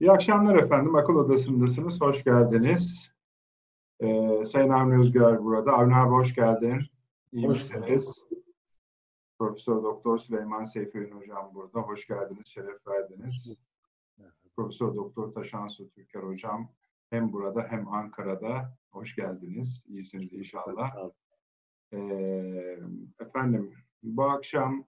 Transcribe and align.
İyi 0.00 0.12
akşamlar 0.12 0.56
efendim. 0.56 0.94
Akıl 0.94 1.14
Odası'ndasınız. 1.14 2.00
Hoş 2.00 2.24
geldiniz. 2.24 3.12
Ee, 4.00 4.44
Sayın 4.44 4.70
Avni 4.70 4.98
Özgür 5.00 5.38
burada. 5.38 5.72
Avni 5.72 5.96
abi 5.96 6.10
hoş 6.10 6.34
geldin. 6.34 6.80
İyi 7.32 7.48
hoş 7.48 7.56
misiniz? 7.56 8.26
Profesör 9.38 9.82
Doktor 9.82 10.18
Süleyman 10.18 10.64
Seyfi 10.64 11.10
Hocam 11.10 11.54
burada. 11.54 11.80
Hoş 11.80 12.06
geldiniz, 12.06 12.46
şeref 12.46 12.86
verdiniz. 12.86 13.56
Profesör 14.56 14.94
Doktor 14.94 15.32
Taşan 15.32 15.68
Su 15.68 15.90
Türker 15.90 16.22
Hocam 16.22 16.72
hem 17.10 17.32
burada 17.32 17.62
hem 17.62 17.88
Ankara'da. 17.88 18.76
Hoş 18.92 19.16
geldiniz. 19.16 19.82
İyisiniz 19.86 20.32
inşallah. 20.32 20.96
Ee, 21.92 22.78
efendim 23.20 23.74
bu 24.02 24.24
akşam 24.24 24.84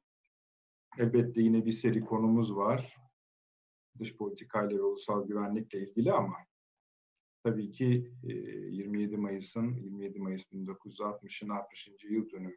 elbette 0.98 1.40
yine 1.40 1.66
bir 1.66 1.72
seri 1.72 2.04
konumuz 2.04 2.56
var 2.56 3.01
dış 3.98 4.16
politikayla 4.16 4.78
ve 4.78 4.82
ulusal 4.82 5.26
güvenlikle 5.26 5.80
ilgili 5.80 6.12
ama 6.12 6.36
tabii 7.44 7.70
ki 7.70 8.12
27 8.22 9.16
Mayıs'ın 9.16 9.74
27 9.74 10.18
Mayıs 10.18 10.44
1960'ın 10.52 11.48
60. 11.48 11.88
yıl 12.10 12.30
dönümü 12.30 12.54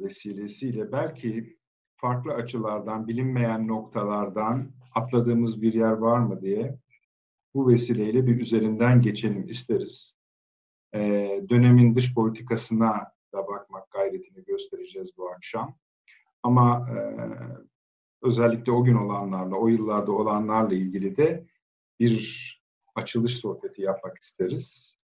vesilesiyle 0.00 0.92
belki 0.92 1.56
farklı 1.96 2.32
açılardan, 2.32 3.08
bilinmeyen 3.08 3.68
noktalardan 3.68 4.72
atladığımız 4.94 5.62
bir 5.62 5.74
yer 5.74 5.92
var 5.92 6.18
mı 6.18 6.40
diye 6.40 6.78
bu 7.54 7.68
vesileyle 7.68 8.26
bir 8.26 8.40
üzerinden 8.40 9.02
geçelim 9.02 9.48
isteriz. 9.48 10.16
Dönemin 11.48 11.94
dış 11.94 12.14
politikasına 12.14 13.12
da 13.34 13.48
bakmak 13.48 13.90
gayretini 13.90 14.44
göstereceğiz 14.44 15.10
bu 15.16 15.30
akşam. 15.30 15.78
Ama 16.42 16.88
özellikle 18.22 18.72
o 18.72 18.84
gün 18.84 18.94
olanlarla, 18.94 19.56
o 19.56 19.68
yıllarda 19.68 20.12
olanlarla 20.12 20.74
ilgili 20.74 21.16
de 21.16 21.46
bir 22.00 22.52
açılış 22.94 23.36
sohbeti 23.38 23.82
yapmak 23.82 24.18
isteriz. 24.18 24.96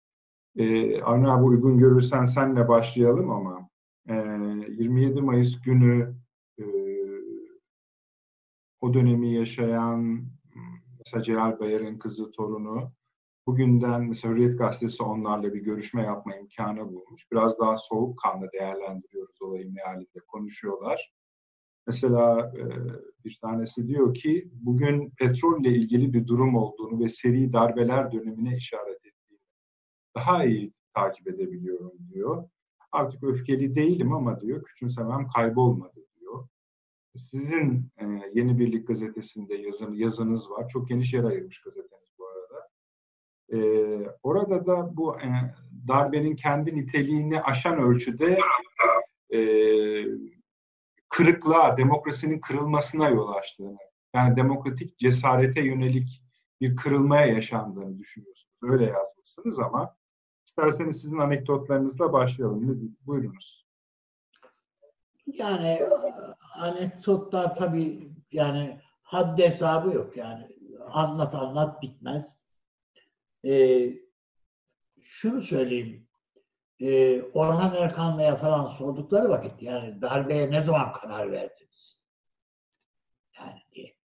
Ee, 0.57 1.03
Avni 1.03 1.29
abi 1.31 1.45
uygun 1.45 1.79
görürsen 1.79 2.25
senle 2.25 2.69
başlayalım 2.69 3.31
ama 3.31 3.69
e, 4.09 4.15
27 4.69 5.21
Mayıs 5.21 5.61
günü 5.61 6.15
e, 6.59 6.65
o 8.81 8.95
dönemi 8.95 9.35
yaşayan 9.35 10.27
mesela 10.99 11.23
Celal 11.23 11.59
Bayar'ın 11.61 11.99
kızı, 11.99 12.33
torunu 12.33 12.93
bugünden 13.47 14.03
mesela 14.03 14.35
Hürriyet 14.35 14.59
Gazetesi 14.59 15.03
onlarla 15.03 15.55
bir 15.55 15.61
görüşme 15.61 16.03
yapma 16.03 16.37
imkanı 16.37 16.93
bulmuş. 16.93 17.33
Biraz 17.33 17.59
daha 17.59 17.77
soğukkanlı 17.77 18.53
değerlendiriyoruz 18.53 19.43
olayı 19.43 19.73
mealinde 19.73 20.21
konuşuyorlar. 20.27 21.13
Mesela 21.87 22.53
e, 22.57 22.65
bir 23.25 23.39
tanesi 23.41 23.89
diyor 23.89 24.15
ki 24.15 24.49
bugün 24.53 25.11
petrolle 25.11 25.69
ilgili 25.69 26.13
bir 26.13 26.27
durum 26.27 26.57
olduğunu 26.57 27.05
ve 27.05 27.09
seri 27.09 27.53
darbeler 27.53 28.13
dönemine 28.13 28.57
işaret 28.57 29.07
ettiğini 29.07 29.41
daha 30.17 30.45
iyi 30.45 30.73
takip 30.95 31.29
edebiliyorum 31.29 31.93
diyor. 32.13 32.49
Artık 32.93 33.25
öfkeli 33.25 33.75
değilim 33.75 34.13
ama 34.13 34.41
diyor 34.41 34.65
küçümsemem 34.65 35.29
kaybolmadı 35.29 36.07
diyor. 36.21 36.49
Sizin 37.17 37.91
e, 38.01 38.05
Yeni 38.35 38.59
Birlik 38.59 38.89
gazetesinde 38.89 39.55
yazın, 39.55 39.95
yazınız 39.95 40.51
var. 40.51 40.69
Çok 40.69 40.89
geniş 40.89 41.13
yer 41.13 41.25
ayırmış 41.25 41.61
gazeteniz 41.61 42.09
bu 42.19 42.25
arada. 42.27 42.69
E, 43.53 43.59
orada 44.23 44.67
da 44.67 44.97
bu 44.97 45.17
darbenin 45.89 46.37
kendi 46.37 46.77
niteliğini 46.77 47.41
aşan 47.41 47.79
ölçüde 47.79 48.39
e, 49.31 49.39
kırıklığa, 51.09 51.77
demokrasinin 51.77 52.41
kırılmasına 52.41 53.09
yol 53.09 53.33
açtığını, 53.33 53.77
yani 54.15 54.37
demokratik 54.37 54.99
cesarete 54.99 55.65
yönelik 55.65 56.23
bir 56.61 56.77
kırılmaya 56.77 57.27
yaşandığını 57.27 57.99
düşünüyorsunuz. 57.99 58.61
Öyle 58.63 58.85
yazmışsınız 58.85 59.59
ama 59.59 59.97
isterseniz 60.47 61.01
sizin 61.01 61.19
anekdotlarınızla 61.19 62.13
başlayalım. 62.13 62.97
Buyurunuz. 63.07 63.67
Yani 65.27 65.89
anekdotlar 66.55 67.55
tabii 67.55 68.13
yani 68.33 68.81
haddi 69.03 69.43
hesabı 69.43 69.95
yok 69.95 70.17
yani. 70.17 70.47
Anlat 70.89 71.35
anlat 71.35 71.83
bitmez. 71.83 72.37
Ee, 73.45 73.93
şunu 75.03 75.43
söyleyeyim 75.43 76.06
e, 76.81 77.23
Orhan 77.23 77.75
Erkanlı'ya 77.75 78.37
falan 78.37 78.67
sordukları 78.67 79.29
vakit 79.29 79.63
yani 79.63 80.03
darbeye 80.03 80.51
ne 80.51 80.63
zaman 80.63 80.93
karar 80.93 81.33
verdiniz? 81.33 82.07
Yani 83.39 83.61
diye. 83.73 83.97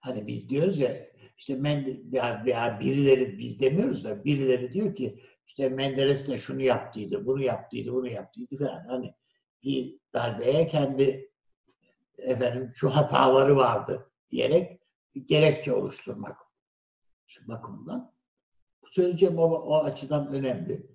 Hani 0.00 0.26
biz 0.26 0.48
diyoruz 0.48 0.78
ya 0.78 1.06
işte 1.38 1.54
men, 1.54 2.00
ya, 2.10 2.42
ya 2.46 2.80
birileri 2.80 3.38
biz 3.38 3.60
demiyoruz 3.60 4.04
da 4.04 4.24
birileri 4.24 4.72
diyor 4.72 4.94
ki 4.94 5.20
işte 5.46 5.68
Menderes 5.68 6.28
de 6.28 6.36
şunu 6.36 6.62
yaptıydı, 6.62 7.26
bunu 7.26 7.42
yaptıydı, 7.42 7.92
bunu 7.92 8.08
yaptıydı 8.08 8.56
falan. 8.56 8.84
Hani 8.88 9.14
bir 9.62 9.98
darbeye 10.14 10.66
kendi 10.66 11.30
efendim 12.18 12.70
şu 12.74 12.90
hataları 12.90 13.56
vardı 13.56 14.10
diyerek 14.30 14.80
gerekçe 15.26 15.72
oluşturmak 15.72 16.36
bakımından. 17.48 18.14
Bu 18.82 18.86
söyleyeceğim 18.86 19.38
o, 19.38 19.42
o 19.42 19.84
açıdan 19.84 20.26
önemli. 20.26 20.93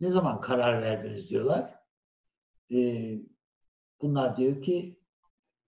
Ne 0.00 0.10
zaman 0.10 0.40
karar 0.40 0.82
verdiniz 0.82 1.30
diyorlar. 1.30 1.74
Ee, 2.72 3.18
bunlar 4.00 4.36
diyor 4.36 4.62
ki 4.62 4.98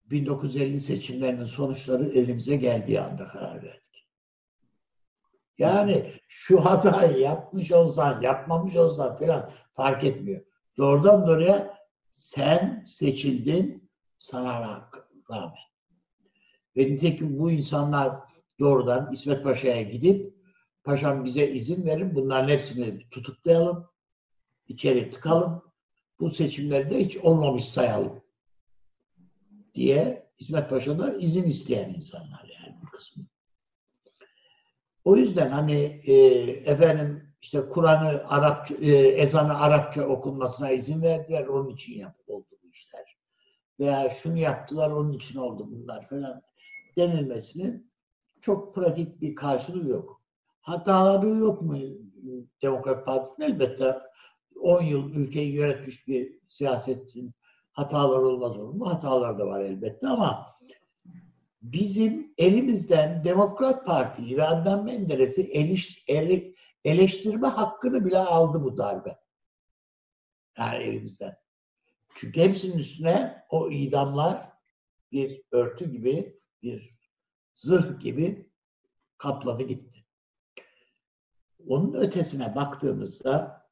1950 0.04 0.80
seçimlerinin 0.80 1.44
sonuçları 1.44 2.04
elimize 2.08 2.56
geldiği 2.56 3.00
anda 3.00 3.26
karar 3.26 3.62
verdik. 3.62 4.08
Yani 5.58 6.12
şu 6.28 6.64
hatayı 6.64 7.18
yapmış 7.18 7.72
olsan, 7.72 8.20
yapmamış 8.20 8.76
olsan 8.76 9.16
falan 9.18 9.50
fark 9.74 10.04
etmiyor. 10.04 10.44
Doğrudan 10.76 11.26
doğruya 11.26 11.76
sen 12.10 12.84
seçildin 12.86 13.90
sana 14.18 14.60
rağmen. 15.30 15.52
Ve 16.76 16.84
nitekim 16.84 17.38
bu 17.38 17.50
insanlar 17.50 18.20
doğrudan 18.60 19.12
İsmet 19.12 19.44
Paşa'ya 19.44 19.82
gidip 19.82 20.36
Paşam 20.84 21.24
bize 21.24 21.46
izin 21.46 21.86
verin 21.86 22.14
bunların 22.14 22.48
hepsini 22.48 23.08
tutuklayalım 23.10 23.88
içeri 24.68 25.10
tıkalım. 25.10 25.62
Bu 26.20 26.30
seçimlerde 26.30 27.04
hiç 27.04 27.16
olmamış 27.16 27.64
sayalım 27.64 28.22
diye 29.74 30.30
İsmet 30.38 30.70
Paşa'dan 30.70 31.20
izin 31.20 31.44
isteyen 31.44 31.94
insanlar 31.94 32.50
yani 32.62 32.76
bir 32.82 32.86
kısmı. 32.86 33.24
O 35.04 35.16
yüzden 35.16 35.50
hani 35.50 36.00
e, 36.06 36.14
efendim 36.70 37.34
işte 37.42 37.68
Kur'an'ı 37.68 38.28
Arapça, 38.28 38.74
e, 38.74 38.92
ezanı 38.96 39.58
Arapça 39.58 40.06
okunmasına 40.06 40.70
izin 40.70 41.02
verdiler. 41.02 41.46
Onun 41.46 41.70
için 41.70 41.98
yap, 41.98 42.16
oldu 42.26 42.46
bu 42.62 42.70
işler. 42.70 43.16
Veya 43.80 44.10
şunu 44.10 44.38
yaptılar 44.38 44.90
onun 44.90 45.12
için 45.12 45.38
oldu 45.38 45.68
bunlar 45.70 46.08
falan 46.08 46.42
denilmesinin 46.98 47.92
çok 48.40 48.74
pratik 48.74 49.20
bir 49.20 49.34
karşılığı 49.34 49.88
yok. 49.88 50.22
Hataları 50.60 51.28
yok 51.28 51.62
mu 51.62 51.78
Demokrat 52.62 53.06
Parti'nin? 53.06 53.46
Elbette 53.50 53.98
10 54.60 54.82
yıl 54.82 55.10
ülkeyi 55.10 55.52
yönetmiş 55.52 56.08
bir 56.08 56.38
siyasetin 56.48 57.34
hatalar 57.72 58.18
olmaz 58.18 58.58
olur 58.58 58.74
mu? 58.74 58.88
Hatalar 58.88 59.38
da 59.38 59.46
var 59.46 59.60
elbette 59.60 60.08
ama 60.08 60.56
bizim 61.62 62.34
elimizden 62.38 63.24
Demokrat 63.24 63.86
Parti'yi 63.86 64.36
ve 64.36 64.42
Adnan 64.42 64.84
Menderes'i 64.84 65.42
eleştirme 66.84 67.48
hakkını 67.48 68.04
bile 68.04 68.18
aldı 68.18 68.64
bu 68.64 68.76
darbe. 68.76 69.18
Yani 70.58 70.84
elimizden. 70.84 71.36
Çünkü 72.14 72.40
hepsinin 72.40 72.78
üstüne 72.78 73.44
o 73.50 73.70
idamlar 73.70 74.52
bir 75.12 75.42
örtü 75.50 75.90
gibi, 75.90 76.40
bir 76.62 76.92
zırh 77.54 78.00
gibi 78.00 78.50
kapladı 79.18 79.62
gitti. 79.62 80.04
Onun 81.68 81.94
ötesine 81.94 82.54
baktığımızda 82.54 83.65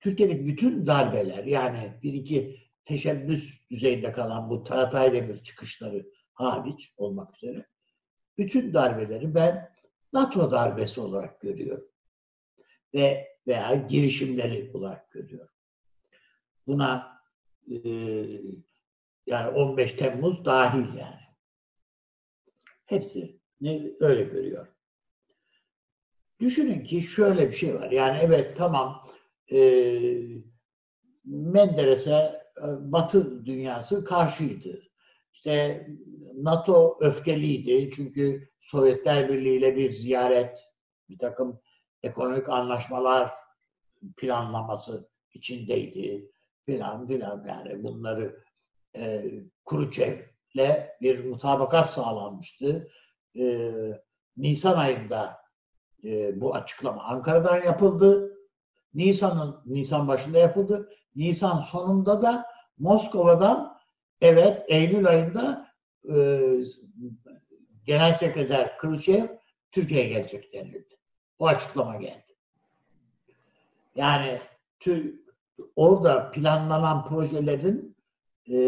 Türkiye'deki 0.00 0.46
bütün 0.46 0.86
darbeler 0.86 1.44
yani 1.44 1.92
bir 2.02 2.12
iki 2.12 2.66
teşebbüs 2.84 3.70
düzeyinde 3.70 4.12
kalan 4.12 4.50
bu 4.50 4.64
Taratay 4.64 5.12
Demir 5.12 5.36
çıkışları 5.36 6.06
hariç 6.32 6.94
olmak 6.96 7.36
üzere 7.36 7.66
bütün 8.38 8.74
darbeleri 8.74 9.34
ben 9.34 9.72
NATO 10.12 10.50
darbesi 10.50 11.00
olarak 11.00 11.40
görüyorum. 11.40 11.88
Ve 12.94 13.36
veya 13.46 13.74
girişimleri 13.74 14.70
olarak 14.74 15.10
görüyorum. 15.10 15.54
Buna 16.66 17.20
e, 17.70 17.76
yani 19.26 19.48
15 19.48 19.92
Temmuz 19.92 20.44
dahil 20.44 20.94
yani. 20.94 21.26
Hepsi 22.86 23.40
ne 23.60 23.90
öyle 24.00 24.22
görüyor. 24.22 24.66
Düşünün 26.40 26.84
ki 26.84 27.02
şöyle 27.02 27.48
bir 27.48 27.56
şey 27.56 27.74
var. 27.74 27.90
Yani 27.90 28.18
evet 28.22 28.56
tamam 28.56 29.05
e, 29.52 29.58
Menderes'e 31.24 32.42
e, 32.56 32.92
Batı 32.92 33.46
dünyası 33.46 34.04
karşıydı. 34.04 34.82
İşte 35.32 35.86
NATO 36.34 36.98
öfkeliydi 37.00 37.90
çünkü 37.96 38.48
Sovyetler 38.58 39.28
Birliği 39.28 39.58
ile 39.58 39.76
bir 39.76 39.90
ziyaret, 39.90 40.58
bir 41.08 41.18
takım 41.18 41.60
ekonomik 42.02 42.48
anlaşmalar 42.48 43.30
planlaması 44.16 45.08
içindeydi 45.34 46.30
filan 46.66 47.06
filan 47.06 47.44
yani 47.48 47.82
bunları 47.82 48.44
e, 48.96 49.24
Kuruçev'le 49.64 50.88
bir 51.02 51.24
mutabakat 51.24 51.90
sağlanmıştı. 51.90 52.88
E, 53.38 53.72
Nisan 54.36 54.78
ayında 54.78 55.36
e, 56.04 56.40
bu 56.40 56.54
açıklama 56.54 57.02
Ankara'dan 57.02 57.64
yapıldı. 57.64 58.35
Nisan'ın 58.96 59.56
Nisan 59.66 60.08
başında 60.08 60.38
yapıldı. 60.38 60.88
Nisan 61.16 61.58
sonunda 61.58 62.22
da 62.22 62.46
Moskova'dan 62.78 63.78
evet 64.20 64.64
Eylül 64.68 65.06
ayında 65.06 65.66
e, 66.14 66.40
Genel 67.84 68.14
Sekreter 68.14 68.78
Khrushchev 68.78 69.26
Türkiye'ye 69.70 70.08
gelecek 70.08 70.52
denildi. 70.52 70.96
O 71.38 71.46
açıklama 71.46 71.96
geldi. 71.96 72.32
Yani 73.96 74.40
orada 75.76 76.30
planlanan 76.30 77.04
projelerin 77.04 77.96
e, 78.50 78.58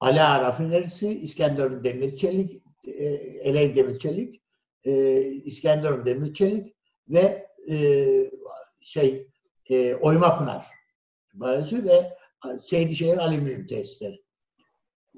Ala 0.00 0.40
Rafinerisi, 0.40 1.20
İskenderun 1.20 1.84
Demirçelik, 1.84 2.62
e, 2.86 3.04
Eley 3.48 3.76
Demirçelik, 3.76 4.42
e, 4.84 5.22
İskenderun 5.22 6.06
Demirçelik 6.06 6.74
ve 7.08 7.46
e, 7.68 7.76
şey 8.82 9.28
e, 9.70 9.94
Oymapınar 9.94 10.66
Barajı 11.34 11.84
ve 11.84 12.16
Seydişehir 12.60 13.16
Alüminyum 13.18 13.66
Tesisleri. 13.66 14.22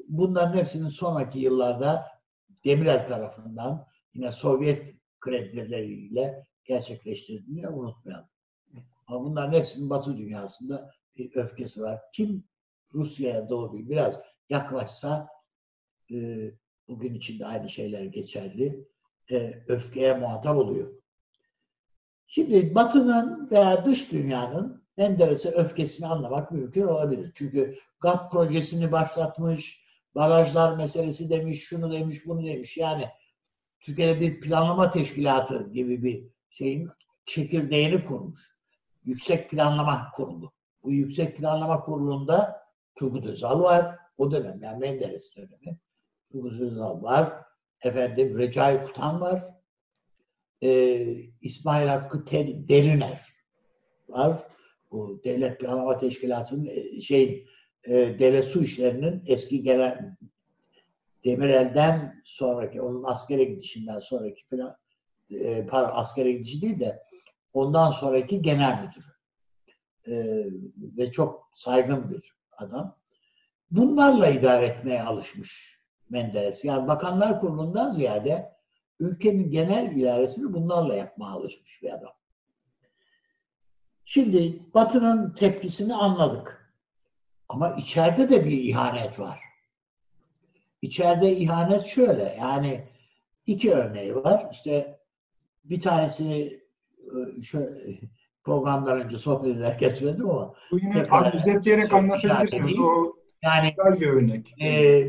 Bunların 0.08 0.58
hepsinin 0.58 0.88
sonraki 0.88 1.38
yıllarda 1.38 2.06
Demirel 2.64 3.06
tarafından 3.06 3.86
yine 4.14 4.32
Sovyet 4.32 4.94
kredileriyle 5.20 6.44
gerçekleştirildiğini 6.64 7.68
unutmayalım. 7.68 8.28
Ama 9.06 9.24
bunların 9.24 9.52
hepsinin 9.52 9.90
Batı 9.90 10.16
dünyasında 10.16 10.90
bir 11.16 11.36
öfkesi 11.36 11.82
var. 11.82 12.00
Kim 12.12 12.44
Rusya'ya 12.94 13.48
doğru 13.48 13.88
biraz 13.88 14.20
yaklaşsa 14.50 15.28
e, 16.10 16.50
bugün 16.88 17.14
içinde 17.14 17.46
aynı 17.46 17.68
şeyler 17.68 18.04
geçerli. 18.04 18.88
E, 19.30 19.64
öfkeye 19.68 20.14
muhatap 20.14 20.56
oluyor. 20.56 21.03
Şimdi 22.34 22.74
Batı'nın 22.74 23.50
veya 23.50 23.84
dış 23.84 24.12
dünyanın 24.12 24.82
Menderes'e 24.96 25.50
öfkesini 25.50 26.06
anlamak 26.06 26.50
mümkün 26.50 26.82
olabilir. 26.82 27.32
Çünkü 27.34 27.74
GAP 28.00 28.32
projesini 28.32 28.92
başlatmış, 28.92 29.84
barajlar 30.14 30.76
meselesi 30.76 31.30
demiş, 31.30 31.64
şunu 31.64 31.92
demiş, 31.92 32.26
bunu 32.26 32.46
demiş. 32.46 32.76
Yani 32.76 33.08
Türkiye'de 33.80 34.20
bir 34.20 34.40
planlama 34.40 34.90
teşkilatı 34.90 35.70
gibi 35.72 36.02
bir 36.02 36.24
şeyin 36.50 36.90
çekirdeğini 37.24 38.04
kurmuş. 38.04 38.38
Yüksek 39.04 39.50
Planlama 39.50 40.10
Kurulu. 40.14 40.52
Bu 40.82 40.92
Yüksek 40.92 41.36
Planlama 41.36 41.80
Kurulu'nda 41.80 42.62
Turgut 42.96 43.26
Özal 43.26 43.62
var. 43.62 43.96
O 44.18 44.30
dönem 44.30 44.62
yani 44.62 44.78
Menderes 44.78 45.36
dönemi. 45.36 45.78
Turgut 46.32 46.60
Özal 46.60 47.02
var. 47.02 47.32
Efendim 47.80 48.38
Recai 48.38 48.84
Kutan 48.84 49.20
var. 49.20 49.53
Ee, 50.62 51.16
İsmail 51.42 51.88
Hakkı 51.88 52.26
Deriner 52.68 53.20
var. 54.08 54.38
Bu 54.90 55.20
Devlet 55.24 55.60
Planlama 55.60 55.96
Teşkilatı'nın 55.96 56.66
e, 56.66 57.00
şey 57.00 57.46
e, 57.84 58.18
devlet 58.18 58.44
su 58.44 58.62
işlerinin 58.62 59.22
eski 59.26 59.62
gelen 59.62 60.16
Demirel'den 61.24 62.22
sonraki, 62.24 62.82
onun 62.82 63.04
askere 63.04 63.44
gidişinden 63.44 63.98
sonraki 63.98 64.46
falan, 64.46 64.76
e, 65.30 65.66
pardon 65.66 65.96
askere 65.96 66.32
gidişi 66.32 66.62
değil 66.62 66.80
de 66.80 67.02
ondan 67.52 67.90
sonraki 67.90 68.42
genel 68.42 68.82
müdürü. 68.82 69.14
E, 70.06 70.44
ve 70.80 71.10
çok 71.10 71.50
saygın 71.52 72.10
bir 72.10 72.34
adam. 72.56 72.96
Bunlarla 73.70 74.28
idare 74.28 74.66
etmeye 74.66 75.02
alışmış 75.02 75.78
Menderes. 76.10 76.64
Yani 76.64 76.88
Bakanlar 76.88 77.40
Kurulu'ndan 77.40 77.90
ziyade 77.90 78.53
ülkenin 79.00 79.50
genel 79.50 79.96
idaresini 79.96 80.52
bunlarla 80.52 80.94
yapmaya 80.94 81.30
alışmış 81.30 81.82
bir 81.82 81.94
adam. 81.94 82.12
Şimdi 84.04 84.62
Batı'nın 84.74 85.34
tepkisini 85.34 85.94
anladık. 85.94 86.74
Ama 87.48 87.70
içeride 87.70 88.30
de 88.30 88.44
bir 88.44 88.62
ihanet 88.62 89.20
var. 89.20 89.40
İçeride 90.82 91.36
ihanet 91.36 91.84
şöyle 91.84 92.36
yani 92.40 92.84
iki 93.46 93.74
örneği 93.74 94.14
var. 94.16 94.48
İşte 94.52 95.00
bir 95.64 95.80
tanesini 95.80 96.60
e, 96.98 97.42
şu 97.42 97.68
programlar 98.44 98.96
önce 98.96 99.18
sohbet 99.18 99.56
ederken 99.56 99.88
söyledim 99.88 100.30
ama 100.30 100.54
bu 100.70 100.78
yine 100.78 101.04
özetleyerek 101.34 101.90
şey, 101.90 101.98
anlatabilirsiniz. 101.98 102.78
O 102.78 103.16
yani 103.42 103.74
güzel 103.76 104.00
bir 104.00 104.06
örnek. 104.06 104.62
E, 104.62 105.04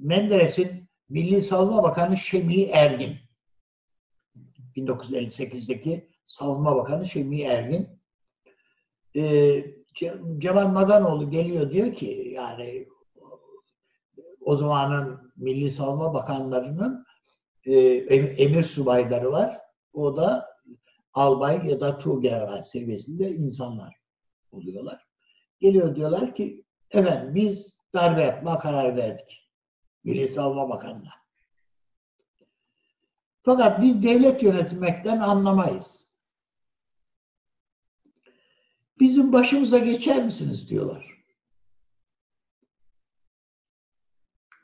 Menderes'in 0.00 0.83
Milli 1.08 1.42
Savunma 1.42 1.82
Bakanı 1.82 2.16
Şemi 2.16 2.62
Ergin 2.62 3.16
1958'deki 4.76 6.08
Savunma 6.24 6.76
Bakanı 6.76 7.06
Şemi 7.06 7.42
Ergin 7.42 7.88
e, 9.16 9.64
Cemal 10.38 10.68
Madanoğlu 10.68 11.30
geliyor 11.30 11.70
diyor 11.70 11.94
ki 11.94 12.32
yani 12.34 12.88
o 14.40 14.56
zamanın 14.56 15.32
Milli 15.36 15.70
Savunma 15.70 16.14
Bakanlarının 16.14 17.06
e, 17.64 17.76
emir 18.42 18.62
subayları 18.62 19.32
var. 19.32 19.58
O 19.92 20.16
da 20.16 20.48
albay 21.12 21.68
ya 21.68 21.80
da 21.80 21.98
tuğgeneral 21.98 22.60
seviyesinde 22.60 23.30
insanlar 23.30 23.96
oluyorlar. 24.52 25.06
Geliyor 25.60 25.96
diyorlar 25.96 26.34
ki 26.34 26.64
efendim 26.90 27.34
biz 27.34 27.76
darbe 27.94 28.22
yapma 28.22 28.58
karar 28.58 28.96
verdik. 28.96 29.43
Milli 30.04 30.28
Savunma 30.28 30.68
Bakanı'na. 30.68 31.10
Fakat 33.42 33.82
biz 33.82 34.02
devlet 34.02 34.42
yönetmekten 34.42 35.18
anlamayız. 35.18 36.04
Bizim 39.00 39.32
başımıza 39.32 39.78
geçer 39.78 40.24
misiniz 40.24 40.68
diyorlar. 40.68 41.14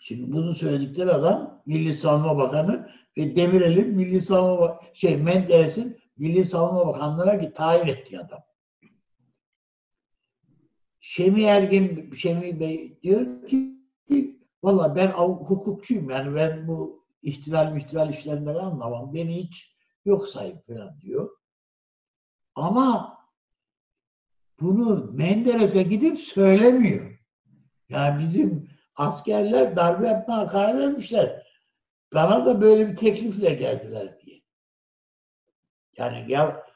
Şimdi 0.01 0.33
bunu 0.33 0.55
söyledikleri 0.55 1.13
adam 1.13 1.63
Milli 1.67 1.95
Savunma 1.95 2.37
Bakanı 2.37 2.91
ve 3.17 3.37
Demirel'in 3.37 3.97
Milli 3.97 4.21
Savunma 4.21 4.81
şey 4.95 5.17
Menderes'in 5.17 6.01
Milli 6.17 6.45
Savunma 6.45 6.87
Bakanlığı'na 6.87 7.53
tayin 7.53 7.87
ettiği 7.87 8.21
adam. 8.21 8.43
Şemi 11.01 11.43
Ergin, 11.43 12.15
Şemi 12.15 12.61
Bey 12.61 13.03
diyor 13.03 13.47
ki 13.47 13.81
valla 14.63 14.97
ben 14.97 15.09
hukukçuyum 15.11 16.11
yani 16.11 16.35
ben 16.35 16.69
bu 16.69 17.05
ihtilal 17.23 17.77
ihtilal 17.77 18.11
işlerinden 18.11 18.55
anlamam. 18.55 19.15
Beni 19.15 19.37
hiç 19.37 19.77
yok 20.05 20.29
sayın 20.29 20.59
falan 20.59 21.01
diyor. 21.01 21.31
Ama 22.55 23.19
bunu 24.61 25.11
Menderes'e 25.13 25.83
gidip 25.83 26.19
söylemiyor. 26.19 27.19
Yani 27.89 28.21
bizim 28.23 28.69
askerler 28.97 29.77
darbe 29.77 30.07
yapmaya 30.07 30.47
karar 30.47 30.79
vermişler. 30.79 31.47
Bana 32.15 32.47
da 32.47 32.61
böyle 32.61 32.89
bir 32.89 32.97
teklifle 32.97 33.55
geldiler 33.55 34.21
diye. 34.21 34.43
Yani 35.97 36.33
ya 36.33 36.67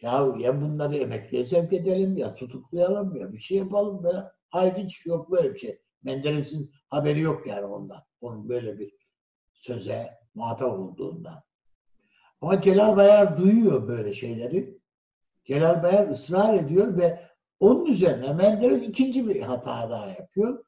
ya 0.00 0.34
ya 0.38 0.60
bunları 0.60 0.96
emekliye 0.96 1.44
sevk 1.44 1.72
edelim 1.72 2.16
ya 2.16 2.34
tutuklayalım 2.34 3.16
ya 3.16 3.32
bir 3.32 3.40
şey 3.40 3.58
yapalım 3.58 4.06
ya. 4.06 4.34
Hayır 4.48 4.74
hiç 4.74 5.06
yok 5.06 5.30
böyle 5.30 5.54
bir 5.54 5.58
şey. 5.58 5.81
Menderes'in 6.02 6.70
haberi 6.88 7.20
yok 7.20 7.46
yani 7.46 7.64
ondan. 7.64 8.02
Onun 8.20 8.48
böyle 8.48 8.78
bir 8.78 8.92
söze 9.52 10.10
muhatap 10.34 10.78
olduğundan. 10.78 11.42
Ama 12.40 12.60
Celal 12.60 12.96
Bayar 12.96 13.38
duyuyor 13.38 13.88
böyle 13.88 14.12
şeyleri. 14.12 14.78
Celal 15.44 15.82
Bayar 15.82 16.08
ısrar 16.08 16.54
ediyor 16.54 16.98
ve 16.98 17.28
onun 17.60 17.86
üzerine 17.86 18.32
Menderes 18.32 18.82
ikinci 18.82 19.28
bir 19.28 19.40
hata 19.40 19.90
daha 19.90 20.06
yapıyor. 20.06 20.64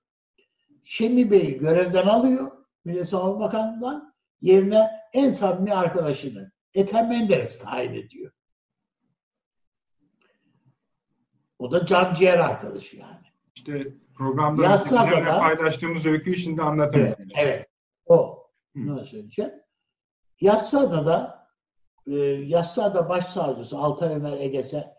Şemi 0.82 1.30
Bey'i 1.30 1.58
görevden 1.58 2.06
alıyor 2.06 2.52
Milli 2.84 3.04
Savunma 3.04 3.40
Bakanı'ndan 3.40 4.14
yerine 4.40 4.90
en 5.12 5.30
samimi 5.30 5.74
arkadaşını 5.74 6.52
Ethem 6.74 7.08
Menderes 7.08 7.58
tayin 7.58 7.92
ediyor. 7.92 8.32
O 11.58 11.72
da 11.72 11.86
can 11.86 12.14
ciğer 12.14 12.38
arkadaşı 12.38 12.96
yani. 12.96 13.26
İşte 13.54 13.94
programda 14.14 14.74
üzerine 14.74 15.38
paylaştığımız 15.38 16.06
öyküyü 16.06 16.36
şimdi 16.36 16.62
anlatalım. 16.62 17.06
Evet, 17.06 17.18
evet. 17.36 17.66
O. 18.06 18.44
Ne 18.74 19.04
söyleyeceğim? 19.04 19.52
Yassıada 20.40 21.44
e, 22.06 22.14
Yassıada 22.46 23.08
Başsavcısı 23.08 23.78
Altay 23.78 24.14
Ömer 24.14 24.40
Egese 24.40 24.94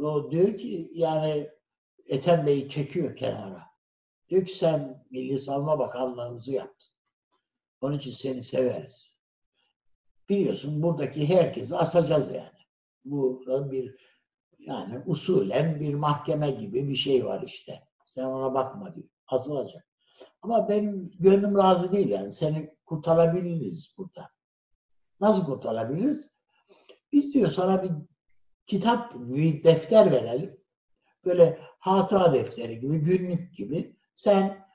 o 0.00 0.30
diyor 0.30 0.56
ki 0.56 0.90
yani 0.94 1.50
Ethem 2.06 2.46
Bey'i 2.46 2.68
çekiyor 2.68 3.16
kenara. 3.16 3.62
Diyor 4.28 4.46
ki 4.46 4.52
sen 4.52 5.04
Milli 5.10 5.38
Savunma 5.38 5.78
Bakanlığımızı 5.78 6.52
yaptın. 6.52 6.90
Onun 7.80 7.98
için 7.98 8.10
seni 8.10 8.42
severiz. 8.42 9.06
Biliyorsun 10.28 10.82
buradaki 10.82 11.28
herkesi 11.28 11.76
asacağız 11.76 12.28
yani. 12.28 12.48
Bu 13.04 13.44
bir 13.70 13.96
yani 14.58 15.02
usulen 15.06 15.80
bir 15.80 15.94
mahkeme 15.94 16.50
gibi 16.50 16.88
bir 16.88 16.96
şey 16.96 17.26
var 17.26 17.42
işte. 17.46 17.82
Sen 18.14 18.24
ona 18.24 18.54
bakma 18.54 18.94
diyor. 18.94 19.08
Asılacak. 19.26 19.84
Ama 20.42 20.68
benim 20.68 21.12
gönlüm 21.20 21.58
razı 21.58 21.92
değil 21.92 22.08
yani. 22.08 22.32
Seni 22.32 22.76
kurtarabiliriz 22.86 23.94
burada. 23.98 24.30
Nasıl 25.20 25.44
kurtarabiliriz? 25.44 26.30
Biz 27.12 27.34
diyor 27.34 27.50
sana 27.50 27.82
bir 27.82 27.90
kitap, 28.66 29.14
bir 29.14 29.64
defter 29.64 30.12
verelim. 30.12 30.60
Böyle 31.24 31.60
hatıra 31.78 32.32
defteri 32.32 32.80
gibi, 32.80 32.98
günlük 32.98 33.56
gibi. 33.56 33.96
Sen 34.16 34.66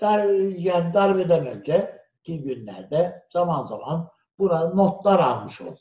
dar, 0.00 0.24
yani 0.58 0.94
darbeden 0.94 1.46
önce 1.46 2.02
ki 2.22 2.42
günlerde 2.42 3.26
zaman 3.32 3.66
zaman 3.66 4.08
buna 4.38 4.74
notlar 4.74 5.18
almış 5.18 5.60
ol. 5.60 5.76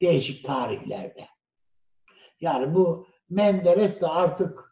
Değişik 0.00 0.46
tarihlerde. 0.46 1.26
Yani 2.40 2.74
bu 2.74 3.06
Menderes 3.28 4.00
de 4.00 4.06
artık 4.06 4.69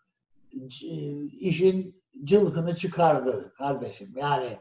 işin 1.41 1.95
cılkını 2.25 2.77
çıkardı 2.77 3.53
kardeşim. 3.59 4.13
Yani 4.17 4.59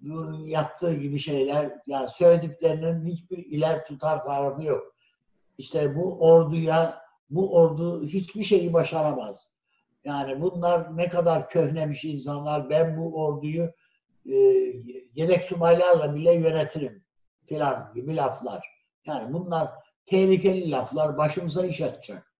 bunun 0.00 0.46
yaptığı 0.46 0.94
gibi 0.94 1.18
şeyler, 1.18 1.72
yani 1.86 2.08
söylediklerinin 2.08 3.04
hiçbir 3.04 3.38
iler 3.38 3.84
tutar 3.84 4.22
tarafı 4.22 4.62
yok. 4.62 4.94
İşte 5.58 5.96
bu 5.96 6.20
orduya, 6.20 7.02
bu 7.30 7.56
ordu 7.56 8.06
hiçbir 8.06 8.42
şeyi 8.42 8.72
başaramaz. 8.72 9.50
Yani 10.04 10.40
bunlar 10.40 10.96
ne 10.96 11.08
kadar 11.08 11.48
köhnemiş 11.48 12.04
insanlar, 12.04 12.70
ben 12.70 12.96
bu 12.96 13.24
orduyu 13.24 13.72
e, 14.26 14.34
yedek 15.14 15.44
subaylarla 15.44 16.14
bile 16.14 16.34
yönetirim 16.34 17.04
filan 17.46 17.92
gibi 17.94 18.16
laflar. 18.16 18.66
Yani 19.06 19.32
bunlar 19.32 19.70
tehlikeli 20.06 20.70
laflar, 20.70 21.18
başımıza 21.18 21.66
iş 21.66 21.80
açacak. 21.80 22.32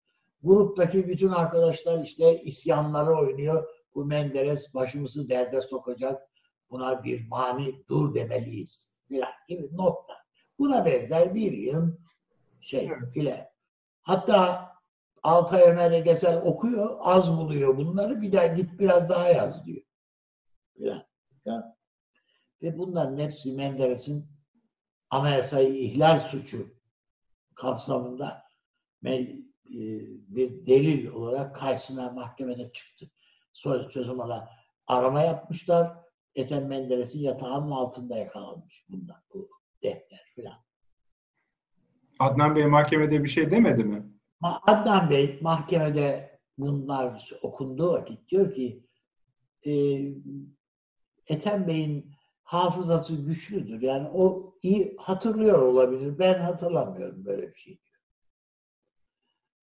Gruptaki 0.42 1.08
bütün 1.08 1.28
arkadaşlar 1.28 2.02
işte 2.02 2.42
isyanları 2.42 3.18
oynuyor. 3.18 3.68
Bu 3.94 4.04
Menderes 4.04 4.74
başımızı 4.74 5.28
derde 5.28 5.60
sokacak. 5.60 6.22
Buna 6.70 7.04
bir 7.04 7.28
mani 7.28 7.86
dur 7.88 8.14
demeliyiz. 8.14 9.00
Filan 9.08 9.32
gibi 9.48 9.76
notlar. 9.76 10.18
Buna 10.58 10.86
benzer 10.86 11.34
bir 11.34 11.52
yığın 11.52 12.00
şey 12.60 12.90
bile. 13.14 13.50
Hatta 14.02 14.66
Altay 15.22 15.62
Ömer 15.62 15.92
Egesel 15.92 16.42
okuyor, 16.42 16.96
az 17.00 17.36
buluyor 17.36 17.76
bunları. 17.76 18.22
Bir 18.22 18.32
daha 18.32 18.46
git 18.46 18.78
biraz 18.78 19.08
daha 19.08 19.28
yaz 19.28 19.66
diyor. 19.66 19.82
Filan. 20.76 21.06
Ya. 21.44 21.76
Ve 22.62 22.78
bunların 22.78 23.18
hepsi 23.18 23.52
Menderes'in 23.52 24.26
anayasayı 25.10 25.74
ihlal 25.74 26.20
suçu 26.20 26.66
kapsamında 27.54 28.42
bir 30.28 30.66
delil 30.66 31.06
olarak 31.06 31.54
karşısına 31.54 32.10
mahkemede 32.10 32.72
çıktı. 32.72 33.10
Sonra 33.52 33.88
çözüm 33.88 34.20
ala 34.20 34.48
arama 34.86 35.20
yapmışlar. 35.20 35.96
Ethem 36.34 36.66
Menderes'in 36.66 37.20
yatağının 37.20 37.70
altında 37.70 38.16
yakalanmış 38.16 38.84
bundan 38.88 39.22
bu 39.34 39.50
defter 39.82 40.20
filan. 40.34 40.58
Adnan 42.18 42.56
Bey 42.56 42.66
mahkemede 42.66 43.24
bir 43.24 43.28
şey 43.28 43.50
demedi 43.50 43.84
mi? 43.84 44.12
Adnan 44.42 45.10
Bey 45.10 45.38
mahkemede 45.42 46.38
bunlar 46.58 47.30
okunduğu 47.42 47.92
vakit 47.92 48.28
diyor 48.28 48.54
ki 48.54 48.84
e, 49.66 49.72
Ethem 51.26 51.66
Bey'in 51.66 52.12
hafızası 52.42 53.16
güçlüdür. 53.16 53.82
Yani 53.82 54.08
o 54.08 54.54
iyi 54.62 54.96
hatırlıyor 54.98 55.58
olabilir. 55.58 56.18
Ben 56.18 56.40
hatırlamıyorum 56.40 57.24
böyle 57.24 57.52
bir 57.52 57.58
şey 57.58 57.78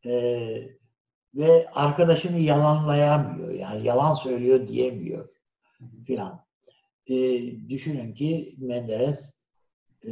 e, 0.06 0.14
ve 1.36 1.70
arkadaşını 1.70 2.40
yalanlayamıyor. 2.40 3.50
Yani 3.50 3.88
yalan 3.88 4.14
söylüyor 4.14 4.68
diyemiyor 4.68 5.30
filan. 6.06 6.46
E, 7.08 7.16
düşünün 7.70 8.14
ki 8.14 8.56
Menderes 8.58 9.44
e, 10.08 10.12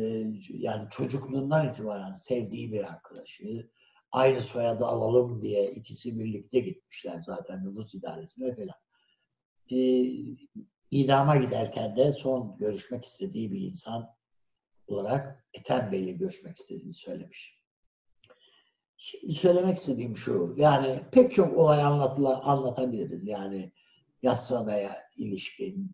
yani 0.50 0.90
çocukluğundan 0.92 1.70
itibaren 1.70 2.14
sevdiği 2.14 2.72
bir 2.72 2.84
arkadaşı 2.84 3.70
aynı 4.12 4.42
soyadı 4.42 4.86
alalım 4.86 5.42
diye 5.42 5.72
ikisi 5.72 6.20
birlikte 6.20 6.60
gitmişler 6.60 7.22
zaten 7.22 7.66
nüfus 7.66 7.96
idaresine 7.96 8.56
falan. 8.56 8.76
E, 9.72 9.78
idama 10.92 11.38
giderken 11.38 11.96
de 11.96 12.14
son 12.14 12.58
görüşmek 12.58 13.06
istediği 13.06 13.52
bir 13.52 13.62
insan 13.62 14.10
olarak 14.88 15.46
Ethem 15.54 15.92
Bey'le 15.92 16.18
görüşmek 16.18 16.58
istediğini 16.58 16.94
söylemiş. 16.94 17.61
Şimdi 19.04 19.34
söylemek 19.34 19.78
istediğim 19.78 20.16
şu, 20.16 20.54
yani 20.58 21.02
pek 21.12 21.32
çok 21.32 21.58
olay 21.58 21.84
anlatıla, 21.84 22.42
anlatabiliriz 22.42 23.28
yani 23.28 23.72
Yassıada'ya 24.22 24.98
ilişkin. 25.18 25.92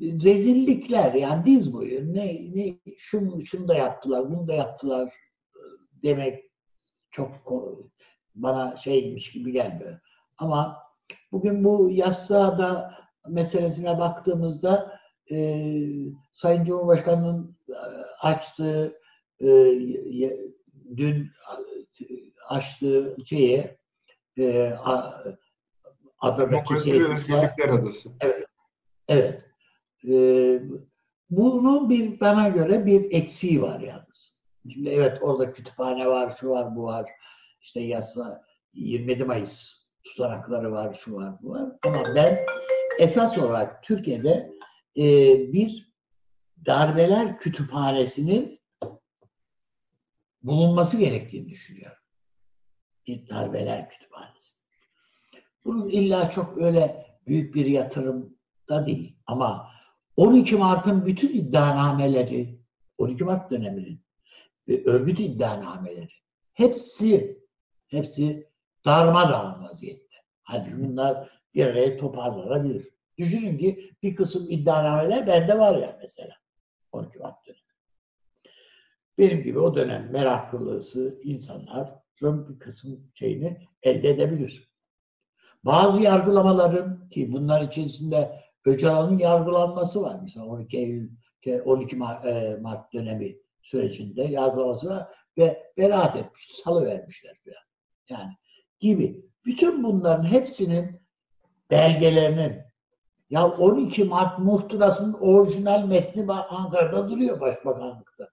Rezillikler 0.00 1.14
yani 1.14 1.46
diz 1.46 1.72
boyu 1.72 2.14
ne, 2.14 2.26
ne 2.54 2.78
şunu, 2.96 3.42
şunu 3.42 3.68
da 3.68 3.74
yaptılar, 3.74 4.30
bunu 4.30 4.48
da 4.48 4.52
yaptılar 4.52 5.14
demek 6.02 6.44
çok 7.10 7.30
bana 8.34 8.76
şeymiş 8.76 9.32
gibi 9.32 9.52
gelmiyor. 9.52 10.00
Ama 10.38 10.76
bugün 11.32 11.64
bu 11.64 11.90
Yassıada 11.90 12.94
meselesine 13.28 13.98
baktığımızda 13.98 15.00
e, 15.30 15.58
Sayın 16.32 16.64
Cumhurbaşkanı'nın 16.64 17.56
e, 17.68 17.78
açtığı 18.20 19.00
e, 19.40 19.46
dün 20.96 21.30
açtığı 22.48 23.16
şeye 23.24 23.78
e, 24.38 24.72
adadaki 26.18 26.74
tesise 26.74 27.54
Adası. 27.70 28.10
Evet. 28.20 28.46
Evet. 29.08 29.46
E, 30.08 30.14
bunun 31.30 31.90
bir 31.90 32.20
bana 32.20 32.48
göre 32.48 32.86
bir 32.86 33.12
eksiği 33.12 33.62
var 33.62 33.80
yalnız. 33.80 34.36
Şimdi 34.72 34.88
evet 34.88 35.18
orada 35.20 35.52
kütüphane 35.52 36.06
var, 36.06 36.36
şu 36.40 36.50
var, 36.50 36.76
bu 36.76 36.84
var. 36.84 37.10
İşte 37.60 37.80
yasa 37.80 38.42
27 38.72 39.24
Mayıs 39.24 39.72
tutanakları 40.04 40.72
var, 40.72 40.94
şu 40.94 41.14
var, 41.14 41.34
bu 41.42 41.50
var. 41.50 41.72
Ama 41.86 42.02
ben 42.14 42.46
esas 42.98 43.38
olarak 43.38 43.82
Türkiye'de 43.82 44.50
e, 44.96 45.02
bir 45.52 45.92
darbeler 46.66 47.38
kütüphanesinin 47.38 48.55
bulunması 50.46 50.96
gerektiğini 50.96 51.48
düşünüyorum. 51.48 51.98
Bir 53.06 53.28
darbeler 53.28 53.90
kütüphanesi. 53.90 54.56
Bunun 55.64 55.88
illa 55.88 56.30
çok 56.30 56.58
öyle 56.58 57.06
büyük 57.26 57.54
bir 57.54 57.66
yatırım 57.66 58.36
da 58.68 58.86
değil. 58.86 59.16
Ama 59.26 59.70
12 60.16 60.56
Mart'ın 60.56 61.06
bütün 61.06 61.28
iddianameleri, 61.28 62.60
12 62.98 63.24
Mart 63.24 63.50
döneminin 63.50 64.04
ve 64.68 64.84
örgüt 64.84 65.20
iddianameleri 65.20 66.12
hepsi 66.52 67.42
hepsi 67.86 68.50
darmadağın 68.84 69.64
vaziyette. 69.64 70.16
Hadi 70.42 70.74
bunlar 70.78 71.30
bir 71.54 71.66
araya 71.66 71.96
toparlanabilir. 71.96 72.88
Düşünün 73.18 73.58
ki 73.58 73.90
bir 74.02 74.14
kısım 74.14 74.50
iddianameler 74.50 75.26
bende 75.26 75.58
var 75.58 75.78
ya 75.78 75.98
mesela. 76.02 76.34
12 76.92 77.18
Mart 77.18 77.46
dönemi. 77.46 77.65
Benim 79.18 79.42
gibi 79.42 79.58
o 79.58 79.74
dönem 79.74 80.12
meraklısı 80.12 81.20
insanların 81.22 82.48
bir 82.48 82.58
kısım 82.58 83.10
şeyini 83.14 83.58
elde 83.82 84.08
edebilir. 84.08 84.70
Bazı 85.64 86.00
yargılamaların 86.00 87.08
ki 87.08 87.32
bunlar 87.32 87.62
içerisinde 87.62 88.40
Öcalan'ın 88.64 89.18
yargılanması 89.18 90.02
var. 90.02 90.20
Mesela 90.22 90.46
12 90.46 90.78
Eylül, 90.78 91.10
12 91.64 91.96
Mart, 91.96 92.24
e, 92.24 92.58
Mart 92.60 92.92
dönemi 92.92 93.36
sürecinde 93.62 94.22
yargılaması 94.22 94.86
var 94.88 95.08
ve 95.38 95.72
beraat 95.76 96.16
etmiş, 96.16 96.46
salı 96.64 96.86
vermişler. 96.86 97.36
Yani 98.08 98.32
gibi. 98.80 99.26
Bütün 99.44 99.84
bunların 99.84 100.24
hepsinin 100.24 101.00
belgelerinin 101.70 102.62
ya 103.30 103.48
12 103.48 104.04
Mart 104.04 104.38
muhtırasının 104.38 105.12
orijinal 105.12 105.86
metni 105.86 106.32
Ankara'da 106.32 107.10
duruyor 107.10 107.40
başbakanlıkta. 107.40 108.28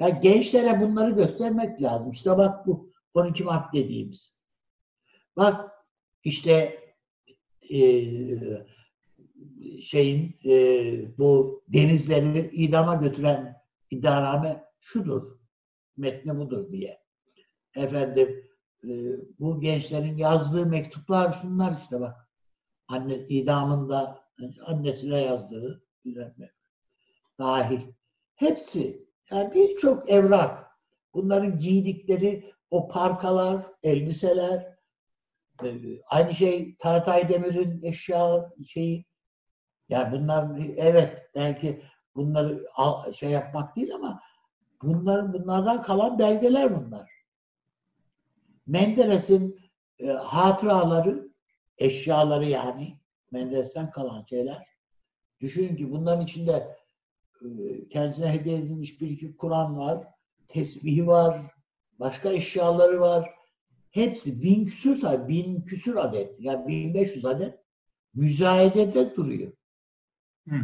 Ya 0.00 0.08
gençlere 0.08 0.80
bunları 0.80 1.10
göstermek 1.10 1.82
lazım. 1.82 2.10
İşte 2.10 2.30
bak 2.30 2.66
bu 2.66 2.92
12 3.14 3.44
Mart 3.44 3.74
dediğimiz. 3.74 4.40
Bak 5.36 5.70
işte 6.24 6.80
e, 7.70 7.80
şeyin 9.82 10.38
e, 10.44 11.18
bu 11.18 11.62
denizleri 11.68 12.40
idama 12.40 12.94
götüren 12.94 13.56
iddianame 13.90 14.64
şudur. 14.80 15.22
Metni 15.96 16.38
budur 16.38 16.72
diye. 16.72 17.00
Efendim 17.74 18.50
e, 18.84 18.88
bu 19.38 19.60
gençlerin 19.60 20.16
yazdığı 20.16 20.66
mektuplar 20.66 21.32
şunlar 21.32 21.76
işte 21.82 22.00
bak. 22.00 22.28
anne 22.88 23.18
idamında 23.28 24.24
annesine 24.66 25.20
yazdığı 25.20 25.84
bilmem 26.04 26.34
dahil. 27.38 27.80
Hepsi 28.34 29.09
yani 29.30 29.54
birçok 29.54 30.10
evrak 30.10 30.66
bunların 31.14 31.58
giydikleri 31.58 32.52
o 32.70 32.88
parkalar, 32.88 33.66
elbiseler 33.82 34.76
e, 35.64 36.00
aynı 36.08 36.34
şey 36.34 36.76
Taratay 36.76 37.28
Demir'in 37.28 37.80
eşya 37.82 38.44
şeyi 38.66 39.04
yani 39.88 40.12
bunlar 40.12 40.58
evet 40.76 41.30
belki 41.34 41.82
bunları 42.14 42.64
şey 43.12 43.30
yapmak 43.30 43.76
değil 43.76 43.94
ama 43.94 44.20
bunların 44.82 45.32
bunlardan 45.32 45.82
kalan 45.82 46.18
belgeler 46.18 46.76
bunlar. 46.76 47.10
Menderes'in 48.66 49.60
e, 49.98 50.06
hatıraları, 50.06 51.28
eşyaları 51.78 52.48
yani 52.48 53.00
Menderes'ten 53.32 53.90
kalan 53.90 54.24
şeyler. 54.24 54.64
Düşünün 55.40 55.76
ki 55.76 55.90
bunların 55.90 56.22
içinde 56.22 56.76
kendisine 57.90 58.32
hediye 58.32 58.58
edilmiş 58.58 59.00
bir 59.00 59.10
iki 59.10 59.36
Kur'an 59.36 59.78
var, 59.78 60.06
tesbihi 60.46 61.06
var, 61.06 61.46
başka 62.00 62.32
eşyaları 62.32 63.00
var. 63.00 63.30
Hepsi 63.90 64.42
bin 64.42 64.64
küsür 64.64 65.28
bin 65.28 65.62
küsür 65.62 65.96
adet, 65.96 66.36
yani 66.40 66.66
1500 66.66 67.24
adet 67.24 67.58
müzayedede 68.14 69.16
duruyor. 69.16 69.52
Hı. 70.48 70.56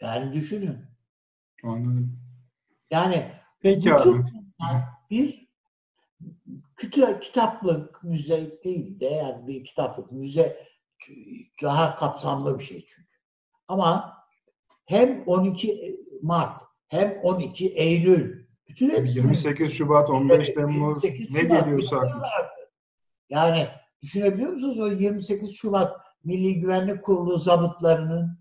Yani 0.00 0.32
düşünün. 0.32 0.78
Anladım. 1.62 2.18
Yani 2.90 3.32
Peki 3.60 3.94
abi. 3.94 4.24
bir 5.10 5.48
kütü, 6.76 7.20
kitaplık 7.20 8.04
müze 8.04 8.62
değil 8.64 9.00
de 9.00 9.06
yani 9.06 9.46
bir 9.46 9.64
kitaplık 9.64 10.12
müze 10.12 10.66
daha 11.62 11.96
kapsamlı 11.96 12.58
bir 12.58 12.64
şey 12.64 12.84
çünkü. 12.84 13.16
Ama 13.68 14.16
hem 14.86 15.22
12 15.26 16.00
Mart 16.22 16.62
hem 16.88 17.20
12 17.22 17.68
Eylül 17.68 18.46
bütün 18.68 18.90
hepsi 18.90 19.18
28 19.18 19.72
Şubat, 19.72 20.10
15 20.10 20.48
Temmuz 20.48 21.04
28 21.04 21.34
ne 21.34 21.40
Şubat 21.40 21.64
geliyorsa 21.64 22.02
yani 23.30 23.68
düşünebiliyor 24.02 24.52
musunuz 24.52 24.80
o 24.80 24.86
28 24.86 25.56
Şubat 25.56 25.96
Milli 26.24 26.60
Güvenlik 26.60 27.02
Kurulu 27.02 27.38
zabıtlarının 27.38 28.38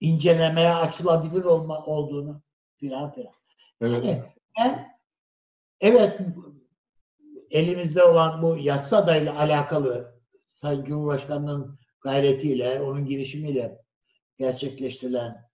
incelemeye 0.00 0.74
açılabilir 0.74 1.44
olma, 1.44 1.84
olduğunu 1.84 2.42
filan 2.76 3.12
filan. 3.12 3.32
Evet. 3.80 4.04
Yani 4.04 4.24
ben 4.58 4.88
evet 5.80 6.20
elimizde 7.50 8.04
olan 8.04 8.42
bu 8.42 8.56
yasada 8.56 9.16
ile 9.16 9.30
alakalı 9.30 10.18
Sayın 10.54 10.84
Cumhurbaşkanı'nın 10.84 11.78
gayretiyle, 12.00 12.80
onun 12.80 13.06
girişimiyle 13.06 13.78
gerçekleştirilen 14.38 15.48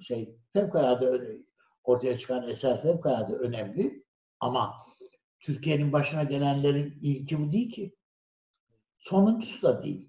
şey 0.00 0.36
fevkalade 0.52 1.36
ortaya 1.84 2.16
çıkan 2.16 2.50
eser 2.50 2.82
fevkalade 2.82 3.32
önemli 3.32 4.04
ama 4.40 4.74
Türkiye'nin 5.40 5.92
başına 5.92 6.22
gelenlerin 6.22 6.98
ilki 7.00 7.40
bu 7.40 7.52
değil 7.52 7.72
ki. 7.72 7.94
Sonuncusu 8.98 9.62
da 9.62 9.82
değil. 9.82 10.08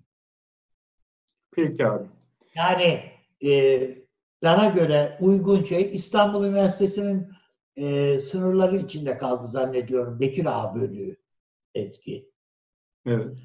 Peki 1.51 1.86
abi. 1.86 2.08
Yani 2.56 3.03
e, 3.44 3.82
bana 4.44 4.70
göre 4.70 5.18
uygun 5.22 5.63
şey 5.63 5.96
İstanbul 5.96 6.46
Üniversitesi'nin 6.46 7.32
e, 7.75 8.20
sınırları 8.20 8.77
içinde 8.77 9.18
kaldı 9.18 9.48
zannediyorum. 9.48 10.20
Bekir 10.20 10.46
Ağa 10.46 10.75
bölüğü 10.75 11.18
etki. 11.75 12.32
Evet. 13.06 13.38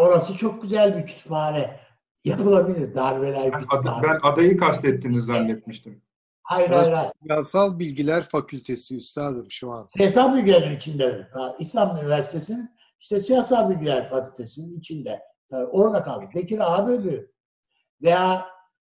Orası 0.00 0.36
çok 0.36 0.62
güzel 0.62 0.98
bir 0.98 1.06
kütüphane. 1.06 1.80
Yapılabilir 2.24 2.94
darbeler 2.94 3.52
ben, 3.52 3.64
ad, 3.68 4.02
ben 4.02 4.18
adayı 4.22 4.56
kastettiniz 4.56 5.24
zannetmiştim. 5.24 6.02
Hayır 6.42 6.70
hayır 6.70 6.92
hayır. 6.92 7.12
Siyasal 7.22 7.78
Bilgiler 7.78 8.22
Fakültesi 8.22 8.96
üstadım 8.96 9.46
şu 9.50 9.72
an. 9.72 9.86
Siyasal 9.86 10.36
Bilgiler'in 10.36 10.76
içinde. 10.76 11.28
İslam 11.58 11.96
Üniversitesi'nin 11.96 12.70
işte 13.00 13.20
Siyasal 13.20 13.70
Bilgiler 13.70 14.08
Fakültesi'nin 14.08 14.78
içinde. 14.78 15.22
Tabii 15.50 15.64
orada 15.64 16.02
kaldı. 16.02 16.24
Bekir 16.34 16.74
Ağa 16.74 16.86
bölüğü. 16.86 17.32
Veya 18.02 18.46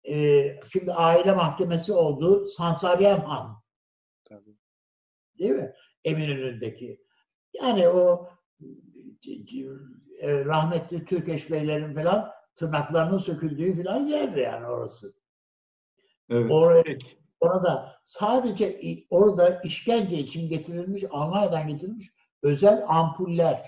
e, 0.08 0.46
şimdi 0.72 0.92
aile 0.92 1.32
mahkemesi 1.32 1.92
oldu 1.92 2.46
Sansaryan 2.46 3.20
Han. 3.20 3.62
Tabii. 4.24 4.56
Değil 5.38 5.50
mi? 5.50 5.72
Eminönü'ndeki. 6.04 7.00
Yani 7.52 7.88
o 7.88 8.28
e, 10.20 10.44
rahmetli 10.44 11.04
Türkeş 11.04 11.50
Beylerin 11.50 11.94
falan 11.94 12.35
tırnaklarının 12.56 13.18
söküldüğü 13.18 13.82
falan 13.82 14.06
yerdi 14.06 14.40
yani 14.40 14.66
orası. 14.66 15.14
Evet. 16.30 16.50
Oraya, 16.50 16.98
orada 17.40 17.96
sadece 18.04 18.80
orada 19.10 19.60
işkence 19.64 20.18
için 20.18 20.48
getirilmiş, 20.48 21.04
Almanya'dan 21.10 21.68
getirilmiş 21.68 22.10
özel 22.42 22.84
ampuller 22.88 23.66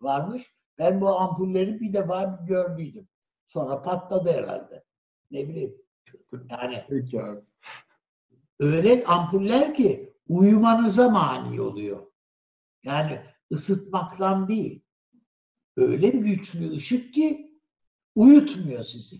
varmış. 0.00 0.54
Ben 0.78 1.00
bu 1.00 1.08
ampulleri 1.08 1.80
bir 1.80 1.92
defa 1.92 2.44
gördüydüm. 2.48 3.08
Sonra 3.46 3.82
patladı 3.82 4.32
herhalde. 4.32 4.84
Ne 5.30 5.48
bileyim. 5.48 5.76
Yani 6.50 6.84
Peki 6.88 7.22
abi. 7.22 7.40
öyle 8.58 9.04
ampuller 9.04 9.74
ki 9.74 10.14
uyumanıza 10.28 11.08
mani 11.08 11.60
oluyor. 11.60 12.06
Yani 12.82 13.20
ısıtmaktan 13.52 14.48
değil. 14.48 14.82
Öyle 15.76 16.12
bir 16.12 16.18
güçlü 16.18 16.70
ışık 16.70 17.14
ki 17.14 17.49
uyutmuyor 18.14 18.82
sizi. 18.82 19.16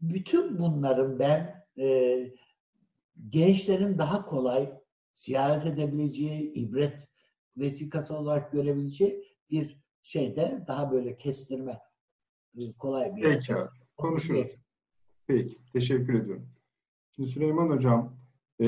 Bütün 0.00 0.58
bunların 0.58 1.18
ben 1.18 1.64
e, 1.78 2.18
gençlerin 3.28 3.98
daha 3.98 4.26
kolay 4.26 4.80
ziyaret 5.12 5.66
edebileceği, 5.66 6.52
ibret 6.52 7.08
vesikası 7.56 8.16
olarak 8.16 8.52
görebileceği 8.52 9.24
bir 9.50 9.80
şeyde 10.02 10.64
daha 10.68 10.92
böyle 10.92 11.16
kestirme 11.16 11.80
e, 12.54 12.60
kolay 12.78 13.16
bir 13.16 13.22
Peki 13.22 13.54
abi. 13.54 13.68
Konuşuruz. 13.96 14.52
Peki. 15.26 15.58
Teşekkür 15.72 16.20
ediyorum. 16.22 16.50
Şimdi 17.10 17.28
Süleyman 17.28 17.68
Hocam 17.68 18.16
e, 18.60 18.66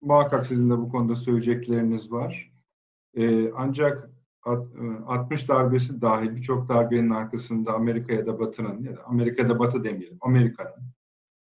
muhakkak 0.00 0.46
sizin 0.46 0.70
de 0.70 0.78
bu 0.78 0.88
konuda 0.88 1.16
söyleyecekleriniz 1.16 2.12
var. 2.12 2.52
E, 3.14 3.50
ancak 3.50 4.10
60 4.44 5.44
e, 5.44 5.48
darbesi 5.48 6.00
dahil 6.00 6.36
birçok 6.36 6.68
darbenin 6.68 7.10
arkasında 7.10 7.74
Amerika 7.74 8.12
ya 8.12 8.26
da 8.26 8.40
Batı'nın 8.40 8.82
ya 8.82 8.96
da 8.96 9.04
Amerika'da 9.04 9.58
Batı 9.58 9.84
demeyelim, 9.84 10.18
Amerika'nın 10.20 10.92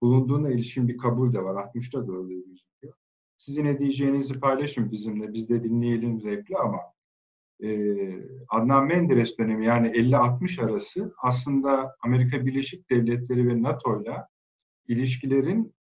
bulunduğuna 0.01 0.49
ilişkin 0.49 0.87
bir 0.87 0.97
kabul 0.97 1.33
de 1.33 1.43
var. 1.43 1.63
60'ta 1.63 2.07
da 2.07 2.13
öyle 2.13 2.35
gözüküyor. 2.35 2.93
Sizin 3.37 3.65
ne 3.65 3.79
diyeceğinizi 3.79 4.39
paylaşın 4.39 4.91
bizimle. 4.91 5.33
Biz 5.33 5.49
de 5.49 5.63
dinleyelim 5.63 6.19
zevkli 6.19 6.57
ama 6.57 6.79
e, 7.63 7.69
Adnan 8.49 8.85
Menderes 8.85 9.37
dönemi 9.37 9.65
yani 9.65 9.87
50-60 9.87 10.65
arası 10.65 11.13
aslında 11.21 11.95
Amerika 12.01 12.45
Birleşik 12.45 12.89
Devletleri 12.89 13.47
ve 13.47 13.61
NATO 13.61 14.01
ile 14.01 14.17
ilişkilerin 14.87 15.75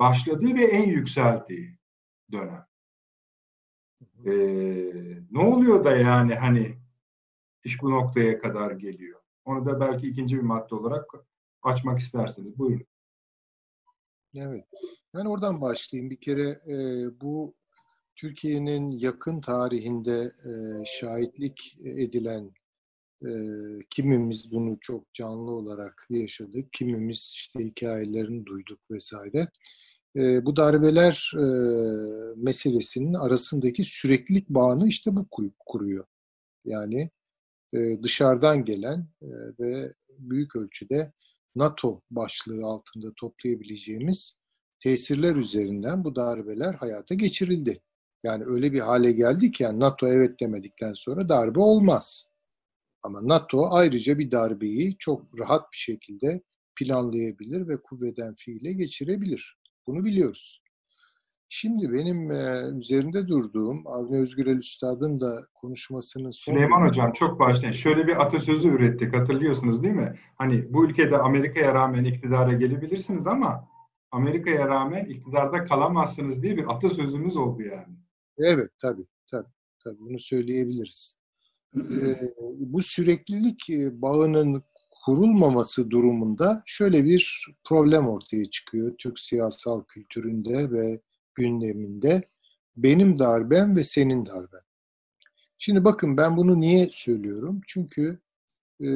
başladığı 0.00 0.54
ve 0.54 0.64
en 0.64 0.90
yükseldiği 0.90 1.78
dönem. 2.32 2.66
Ee, 4.26 4.30
ne 5.30 5.38
oluyor 5.38 5.84
da 5.84 5.96
yani 5.96 6.34
hani 6.34 6.78
iş 7.64 7.82
bu 7.82 7.90
noktaya 7.90 8.38
kadar 8.38 8.70
geliyor? 8.70 9.20
Onu 9.44 9.66
da 9.66 9.80
belki 9.80 10.06
ikinci 10.06 10.36
bir 10.36 10.42
madde 10.42 10.74
olarak 10.74 11.04
açmak 11.62 11.98
isterseniz. 11.98 12.58
Buyurun. 12.58 12.86
Evet. 14.34 14.64
Ben 15.14 15.24
oradan 15.24 15.60
başlayayım. 15.60 16.10
Bir 16.10 16.20
kere 16.20 16.48
e, 16.48 16.76
bu 17.20 17.54
Türkiye'nin 18.16 18.90
yakın 18.90 19.40
tarihinde 19.40 20.32
e, 20.44 20.52
şahitlik 20.86 21.76
edilen 21.84 22.52
e, 23.22 23.28
kimimiz 23.90 24.52
bunu 24.52 24.78
çok 24.80 25.12
canlı 25.14 25.50
olarak 25.50 26.06
yaşadık, 26.10 26.72
kimimiz 26.72 27.32
işte 27.34 27.64
hikayelerini 27.64 28.46
duyduk 28.46 28.80
vesaire. 28.90 29.48
E, 30.16 30.46
bu 30.46 30.56
darbeler 30.56 31.32
e, 31.34 31.44
meselesinin 32.36 33.14
arasındaki 33.14 33.84
süreklilik 33.84 34.48
bağını 34.48 34.88
işte 34.88 35.16
bu 35.16 35.26
kuruyor. 35.66 36.04
Yani 36.64 37.10
e, 37.74 38.02
dışarıdan 38.02 38.64
gelen 38.64 39.08
e, 39.22 39.28
ve 39.60 39.94
büyük 40.18 40.56
ölçüde 40.56 41.06
NATO 41.56 42.00
başlığı 42.10 42.66
altında 42.66 43.12
toplayabileceğimiz 43.16 44.38
tesirler 44.80 45.36
üzerinden 45.36 46.04
bu 46.04 46.16
darbeler 46.16 46.74
hayata 46.74 47.14
geçirildi. 47.14 47.80
Yani 48.22 48.44
öyle 48.46 48.72
bir 48.72 48.80
hale 48.80 49.12
geldi 49.12 49.52
ki 49.52 49.62
yani 49.62 49.80
NATO 49.80 50.08
evet 50.08 50.40
demedikten 50.40 50.92
sonra 50.94 51.28
darbe 51.28 51.60
olmaz. 51.60 52.30
Ama 53.02 53.28
NATO 53.28 53.68
ayrıca 53.70 54.18
bir 54.18 54.30
darbeyi 54.30 54.96
çok 54.98 55.38
rahat 55.38 55.72
bir 55.72 55.76
şekilde 55.76 56.42
planlayabilir 56.76 57.68
ve 57.68 57.82
kuvveden 57.82 58.34
fiile 58.34 58.72
geçirebilir. 58.72 59.58
Bunu 59.86 60.04
biliyoruz. 60.04 60.64
Şimdi 61.48 61.92
benim 61.92 62.30
e, 62.30 62.70
üzerinde 62.78 63.28
durduğum 63.28 63.86
Avni 63.86 64.18
Özgürel 64.18 64.58
Üstad'ın 64.58 65.20
da 65.20 65.46
konuşmasının 65.54 66.30
son... 66.30 66.52
Süleyman 66.52 66.78
bölümü... 66.78 66.88
Hocam 66.88 67.12
çok 67.12 67.40
başlayın. 67.40 67.72
Şöyle 67.72 68.06
bir 68.06 68.22
atasözü 68.22 68.68
ürettik 68.68 69.14
hatırlıyorsunuz 69.14 69.82
değil 69.82 69.94
mi? 69.94 70.18
Hani 70.36 70.72
bu 70.74 70.84
ülkede 70.84 71.18
Amerika'ya 71.18 71.74
rağmen 71.74 72.04
iktidara 72.04 72.52
gelebilirsiniz 72.52 73.26
ama 73.26 73.68
Amerika'ya 74.10 74.68
rağmen 74.68 75.04
iktidarda 75.04 75.64
kalamazsınız 75.64 76.42
diye 76.42 76.56
bir 76.56 76.74
atasözümüz 76.74 77.36
oldu 77.36 77.62
yani. 77.62 77.96
Evet 78.38 78.70
tabii 78.82 79.06
tabii. 79.30 79.48
tabii 79.84 79.98
bunu 79.98 80.18
söyleyebiliriz. 80.18 81.18
ee, 81.76 82.34
bu 82.58 82.82
süreklilik 82.82 83.70
e, 83.70 84.02
bağının 84.02 84.62
kurulmaması 85.04 85.90
durumunda 85.90 86.62
şöyle 86.66 87.04
bir 87.04 87.46
problem 87.64 88.08
ortaya 88.08 88.50
çıkıyor 88.50 88.94
Türk 88.98 89.20
siyasal 89.20 89.84
kültüründe 89.84 90.70
ve 90.70 91.00
gündeminde. 91.34 92.28
Benim 92.76 93.18
darbem 93.18 93.76
ve 93.76 93.84
senin 93.84 94.26
darben. 94.26 94.60
Şimdi 95.58 95.84
bakın 95.84 96.16
ben 96.16 96.36
bunu 96.36 96.60
niye 96.60 96.88
söylüyorum? 96.92 97.60
Çünkü 97.66 98.20
e, 98.80 98.88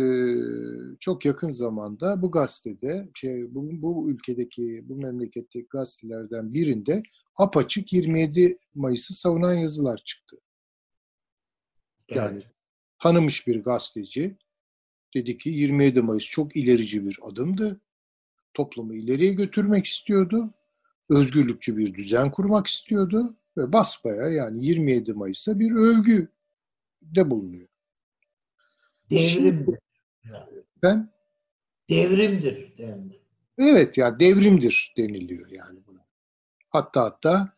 çok 1.01 1.25
yakın 1.25 1.51
zamanda 1.51 2.23
bu 2.23 2.31
gazetede, 2.31 3.09
şey, 3.15 3.55
bu, 3.55 3.69
bu 3.83 4.11
ülkedeki, 4.11 4.85
bu 4.89 4.97
memleketteki 4.97 5.67
gazetelerden 5.71 6.55
birinde 6.55 7.03
apaçık 7.37 7.93
27 7.93 8.57
Mayıs'ı 8.75 9.15
savunan 9.15 9.55
yazılar 9.55 9.97
çıktı. 9.97 10.37
Yani 12.11 12.35
evet. 12.43 12.53
tanımış 13.03 13.47
bir 13.47 13.63
gazeteci 13.63 14.37
dedi 15.15 15.39
ki 15.39 15.51
27 15.51 16.03
Mayıs 16.03 16.25
çok 16.25 16.57
ilerici 16.57 17.07
bir 17.07 17.19
adımdı. 17.23 17.81
Toplumu 18.55 18.95
ileriye 18.95 19.33
götürmek 19.33 19.87
istiyordu. 19.87 20.55
Özgürlükçü 21.11 21.77
bir 21.77 21.95
düzen 21.95 22.31
kurmak 22.31 22.67
istiyordu 22.67 23.37
ve 23.57 23.73
basbaya 23.73 24.29
yani 24.29 24.67
27 24.67 25.13
Mayıs'a 25.13 25.59
bir 25.59 25.73
övgü 25.73 26.29
de 27.03 27.31
bulunuyor. 27.31 27.69
Devrimdir. 29.11 29.79
Ben 30.83 31.13
devrimdir 31.91 32.79
dendi. 32.79 33.21
Evet 33.59 33.99
yani 33.99 34.21
devrimdir 34.21 34.95
deniliyor 34.97 35.51
yani 35.51 35.79
buna. 35.87 36.07
Hatta 36.71 37.03
hatta 37.03 37.58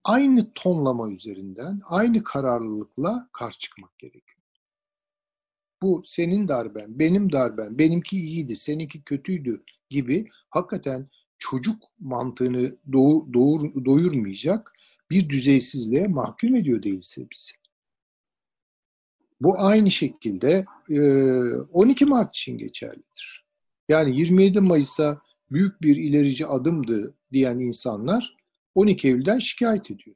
aynı 0.04 0.54
tonlama 0.56 1.12
üzerinden, 1.12 1.82
aynı 1.86 2.24
kararlılıkla 2.24 3.30
karşı 3.34 3.60
çıkmak 3.60 4.00
gerekiyor. 4.00 4.40
Bu 5.82 6.04
senin 6.06 6.48
darben, 6.48 7.00
benim 7.00 7.32
darben, 7.32 7.78
benimki 7.78 8.18
iyiydi, 8.18 8.56
seninki 8.56 9.04
kötüydü 9.04 9.64
gibi 9.90 10.30
hakikaten 10.50 11.10
çocuk 11.38 11.84
mantığını 12.00 12.76
doğur, 12.92 13.34
doğur, 13.34 13.86
doyurmayacak 13.86 14.74
bir 15.10 15.30
düzeysizliğe 15.30 16.08
mahkum 16.08 16.56
ediyor 16.56 16.84
değilse 16.84 17.22
bizi. 17.22 17.52
Bu 19.42 19.60
aynı 19.60 19.92
şekilde 19.92 20.66
12 21.74 22.06
Mart 22.06 22.36
için 22.36 22.58
geçerlidir. 22.58 23.46
Yani 23.90 24.18
27 24.18 24.62
Mayıs'a 24.62 25.22
büyük 25.52 25.82
bir 25.82 25.96
ilerici 25.96 26.48
adımdı 26.48 27.14
diyen 27.32 27.60
insanlar 27.60 28.38
12 28.76 29.08
Eylül'den 29.08 29.40
şikayet 29.40 29.92
ediyor. 29.92 30.16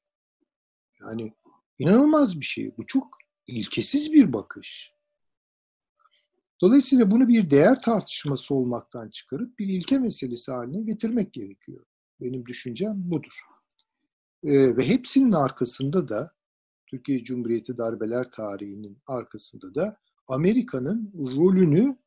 Yani 1.02 1.34
inanılmaz 1.80 2.40
bir 2.40 2.46
şey. 2.46 2.78
Bu 2.78 2.86
çok 2.86 3.18
ilkesiz 3.48 4.14
bir 4.14 4.34
bakış. 4.34 4.90
Dolayısıyla 6.62 7.12
bunu 7.12 7.28
bir 7.28 7.50
değer 7.50 7.82
tartışması 7.82 8.56
olmaktan 8.56 9.10
çıkarıp 9.10 9.60
bir 9.60 9.68
ilke 9.68 10.00
meselesi 10.00 10.52
haline 10.52 10.82
getirmek 10.82 11.34
gerekiyor. 11.34 11.86
Benim 12.22 12.46
düşüncem 12.46 12.94
budur. 12.96 13.40
Ee, 14.44 14.78
ve 14.78 14.88
hepsinin 14.88 15.32
arkasında 15.32 16.10
da 16.10 16.34
Türkiye 16.88 17.24
Cumhuriyeti 17.24 17.78
darbeler 17.78 18.32
tarihinin 18.32 18.98
arkasında 19.08 19.76
da 19.76 19.98
Amerika'nın 20.28 21.12
rolünü 21.16 21.98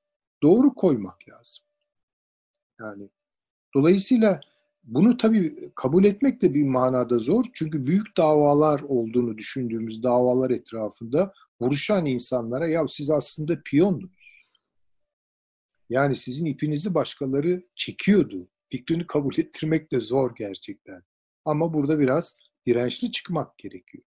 doğru 0.42 0.74
koymak 0.74 1.28
lazım. 1.28 1.64
Yani 2.80 3.10
dolayısıyla 3.74 4.40
bunu 4.86 5.16
tabii 5.16 5.70
kabul 5.74 6.04
etmek 6.04 6.42
de 6.42 6.54
bir 6.54 6.64
manada 6.64 7.18
zor. 7.18 7.44
Çünkü 7.52 7.86
büyük 7.86 8.16
davalar 8.16 8.80
olduğunu 8.80 9.38
düşündüğümüz 9.38 10.02
davalar 10.02 10.50
etrafında 10.50 11.32
vuruşan 11.60 12.06
insanlara 12.06 12.68
ya 12.68 12.88
siz 12.88 13.10
aslında 13.10 13.62
piyondunuz. 13.64 14.46
Yani 15.88 16.14
sizin 16.14 16.46
ipinizi 16.46 16.94
başkaları 16.94 17.62
çekiyordu. 17.76 18.48
Fikrini 18.68 19.06
kabul 19.06 19.34
ettirmek 19.38 19.92
de 19.92 20.00
zor 20.00 20.34
gerçekten. 20.36 21.02
Ama 21.44 21.74
burada 21.74 21.98
biraz 21.98 22.34
dirençli 22.66 23.10
çıkmak 23.10 23.58
gerekiyor. 23.58 24.04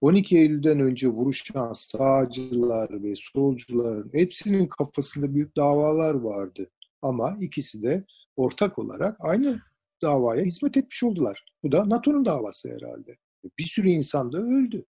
12 0.00 0.38
Eylül'den 0.38 0.80
önce 0.80 1.08
vuruşan 1.08 1.72
sağcılar 1.72 3.02
ve 3.02 3.14
solcuların 3.16 4.10
hepsinin 4.12 4.66
kafasında 4.66 5.34
büyük 5.34 5.56
davalar 5.56 6.14
vardı. 6.14 6.70
Ama 7.02 7.36
ikisi 7.40 7.82
de 7.82 8.00
ortak 8.36 8.78
olarak 8.78 9.16
aynı 9.20 9.60
davaya 10.02 10.44
hizmet 10.44 10.76
etmiş 10.76 11.02
oldular. 11.02 11.44
Bu 11.62 11.72
da 11.72 11.88
NATO'nun 11.88 12.24
davası 12.24 12.68
herhalde. 12.68 13.16
Bir 13.58 13.64
sürü 13.64 13.88
insan 13.88 14.32
da 14.32 14.38
öldü. 14.38 14.84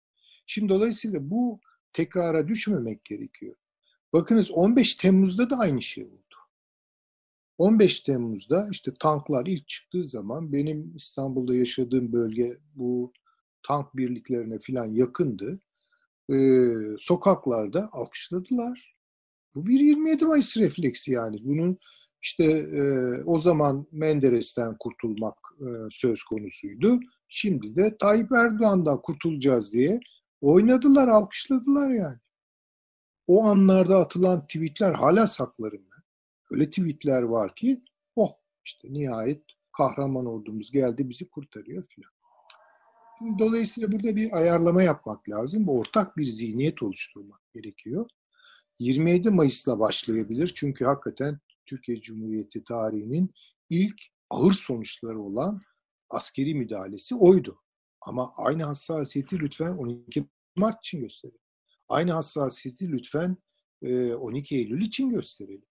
Şimdi 0.45 0.69
dolayısıyla 0.69 1.29
bu 1.29 1.59
tekrara 1.93 2.47
düşmemek 2.47 3.05
gerekiyor. 3.05 3.55
Bakınız 4.13 4.51
15 4.51 4.95
Temmuz'da 4.95 5.49
da 5.49 5.57
aynı 5.57 5.81
şey 5.81 6.03
oldu. 6.03 6.35
15 7.57 7.99
Temmuz'da 7.99 8.67
işte 8.71 8.91
tanklar 8.99 9.45
ilk 9.45 9.67
çıktığı 9.67 10.03
zaman 10.03 10.53
benim 10.53 10.95
İstanbul'da 10.95 11.55
yaşadığım 11.55 12.13
bölge 12.13 12.57
bu 12.75 13.13
tank 13.67 13.97
birliklerine 13.97 14.59
falan 14.67 14.85
yakındı. 14.85 15.59
Ee, 16.31 16.73
sokaklarda 16.99 17.89
alkışladılar. 17.91 18.95
Bu 19.55 19.67
bir 19.67 19.79
27 19.79 20.25
Mayıs 20.25 20.57
refleksi 20.57 21.11
yani. 21.11 21.37
Bunun 21.43 21.77
işte 22.21 22.43
e, 22.43 22.83
o 23.23 23.39
zaman 23.39 23.87
Menderes'ten 23.91 24.77
kurtulmak 24.79 25.37
e, 25.59 25.67
söz 25.91 26.23
konusuydu. 26.23 26.99
Şimdi 27.27 27.75
de 27.75 27.97
Tayyip 27.97 28.31
Erdoğan'dan 28.31 29.01
kurtulacağız 29.01 29.73
diye 29.73 29.99
oynadılar, 30.41 31.07
alkışladılar 31.07 31.89
yani. 31.89 32.17
O 33.27 33.43
anlarda 33.43 33.97
atılan 33.97 34.47
tweetler 34.47 34.93
hala 34.93 35.27
saklarım 35.27 35.81
ben. 35.91 36.03
Öyle 36.51 36.69
tweetler 36.69 37.21
var 37.21 37.55
ki 37.55 37.83
oh 38.15 38.31
işte 38.65 38.93
nihayet 38.93 39.43
kahraman 39.77 40.25
ordumuz 40.25 40.71
geldi 40.71 41.09
bizi 41.09 41.29
kurtarıyor 41.29 41.83
filan. 41.83 42.11
Dolayısıyla 43.39 43.91
burada 43.91 44.15
bir 44.15 44.37
ayarlama 44.37 44.83
yapmak 44.83 45.29
lazım. 45.29 45.67
Bu 45.67 45.79
ortak 45.79 46.17
bir 46.17 46.23
zihniyet 46.23 46.83
oluşturmak 46.83 47.41
gerekiyor. 47.53 48.09
27 48.79 49.29
Mayıs'la 49.29 49.79
başlayabilir. 49.79 50.53
Çünkü 50.55 50.85
hakikaten 50.85 51.39
Türkiye 51.69 52.01
Cumhuriyeti 52.01 52.63
tarihinin 52.63 53.33
ilk 53.69 54.01
ağır 54.29 54.53
sonuçları 54.53 55.21
olan 55.21 55.61
askeri 56.09 56.55
müdahalesi 56.55 57.15
oydu. 57.15 57.61
Ama 58.01 58.33
aynı 58.37 58.63
hassasiyeti 58.63 59.39
lütfen 59.39 59.71
12 59.71 60.25
Mart 60.55 60.79
için 60.79 61.01
gösterelim. 61.01 61.39
Aynı 61.89 62.11
hassasiyeti 62.11 62.91
lütfen 62.91 63.37
12 63.83 64.55
Eylül 64.55 64.81
için 64.81 65.09
gösterelim. 65.09 65.65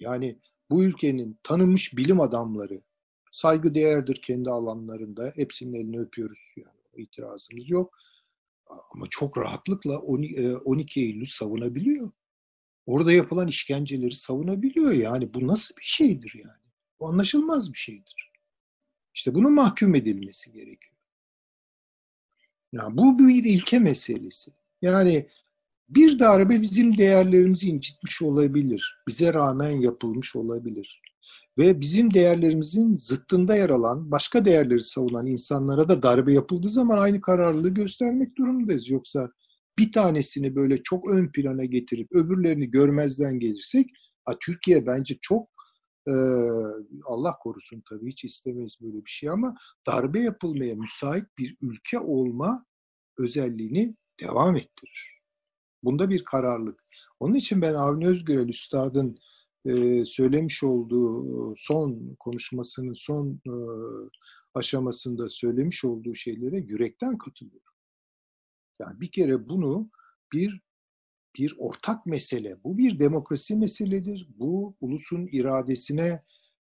Yani 0.00 0.38
bu 0.70 0.84
ülkenin 0.84 1.38
tanınmış 1.42 1.96
bilim 1.96 2.20
adamları 2.20 2.82
saygı 3.30 3.74
değerdir 3.74 4.20
kendi 4.22 4.50
alanlarında. 4.50 5.32
Hepsinin 5.36 5.74
elini 5.74 6.00
öpüyoruz 6.00 6.54
yani 6.56 7.04
itirazımız 7.04 7.70
yok. 7.70 7.96
Ama 8.94 9.06
çok 9.10 9.38
rahatlıkla 9.38 9.98
12 9.98 11.00
Eylül 11.00 11.26
savunabiliyor. 11.26 12.10
Orada 12.86 13.12
yapılan 13.12 13.48
işkenceleri 13.48 14.14
savunabiliyor 14.14 14.92
yani. 14.92 15.34
Bu 15.34 15.46
nasıl 15.46 15.76
bir 15.76 15.82
şeydir 15.82 16.32
yani? 16.44 16.72
Bu 17.00 17.08
anlaşılmaz 17.08 17.72
bir 17.72 17.78
şeydir. 17.78 18.32
İşte 19.14 19.34
bunun 19.34 19.54
mahkum 19.54 19.94
edilmesi 19.94 20.52
gerekiyor. 20.52 20.96
Yani 22.72 22.96
bu 22.96 23.18
bir 23.18 23.44
ilke 23.44 23.78
meselesi. 23.78 24.52
Yani 24.82 25.28
bir 25.88 26.18
darbe 26.18 26.60
bizim 26.60 26.98
değerlerimizi 26.98 27.68
incitmiş 27.68 28.22
olabilir. 28.22 29.02
Bize 29.08 29.34
rağmen 29.34 29.70
yapılmış 29.70 30.36
olabilir. 30.36 31.02
Ve 31.58 31.80
bizim 31.80 32.14
değerlerimizin 32.14 32.96
zıttında 32.96 33.56
yer 33.56 33.70
alan, 33.70 34.10
başka 34.10 34.44
değerleri 34.44 34.84
savunan 34.84 35.26
insanlara 35.26 35.88
da 35.88 36.02
darbe 36.02 36.32
yapıldığı 36.32 36.68
zaman 36.68 36.98
aynı 36.98 37.20
kararlılığı 37.20 37.74
göstermek 37.74 38.36
durumundayız. 38.36 38.90
Yoksa 38.90 39.30
bir 39.78 39.92
tanesini 39.92 40.56
böyle 40.56 40.82
çok 40.82 41.10
ön 41.10 41.32
plana 41.32 41.64
getirip 41.64 42.12
öbürlerini 42.12 42.70
görmezden 42.70 43.38
gelirsek, 43.38 43.86
ha, 44.24 44.36
Türkiye 44.40 44.86
bence 44.86 45.18
çok 45.22 45.48
e, 46.08 46.12
Allah 47.04 47.36
korusun 47.40 47.82
tabii 47.88 48.10
hiç 48.10 48.24
istemeyiz 48.24 48.78
böyle 48.82 48.96
bir 48.96 49.10
şey 49.10 49.30
ama 49.30 49.54
darbe 49.86 50.20
yapılmaya 50.20 50.74
müsait 50.74 51.24
bir 51.38 51.56
ülke 51.60 51.98
olma 51.98 52.66
özelliğini 53.18 53.96
devam 54.20 54.56
ettirir. 54.56 55.12
Bunda 55.84 56.10
bir 56.10 56.24
kararlılık. 56.24 56.84
Onun 57.20 57.34
için 57.34 57.62
ben 57.62 57.74
Avni 57.74 58.08
Özgürel 58.08 58.48
Üstad'ın 58.48 59.18
e, 59.64 60.04
söylemiş 60.04 60.62
olduğu 60.62 61.54
son 61.56 62.16
konuşmasının 62.20 62.94
son 62.96 63.40
e, 63.46 63.52
aşamasında 64.54 65.28
söylemiş 65.28 65.84
olduğu 65.84 66.14
şeylere 66.14 66.56
yürekten 66.56 67.18
katılıyorum. 67.18 67.71
Yani 68.80 69.00
bir 69.00 69.10
kere 69.10 69.48
bunu 69.48 69.90
bir 70.32 70.60
bir 71.36 71.54
ortak 71.58 72.06
mesele. 72.06 72.64
Bu 72.64 72.78
bir 72.78 72.98
demokrasi 72.98 73.56
meseledir. 73.56 74.28
Bu 74.38 74.76
ulusun 74.80 75.28
iradesine 75.32 76.22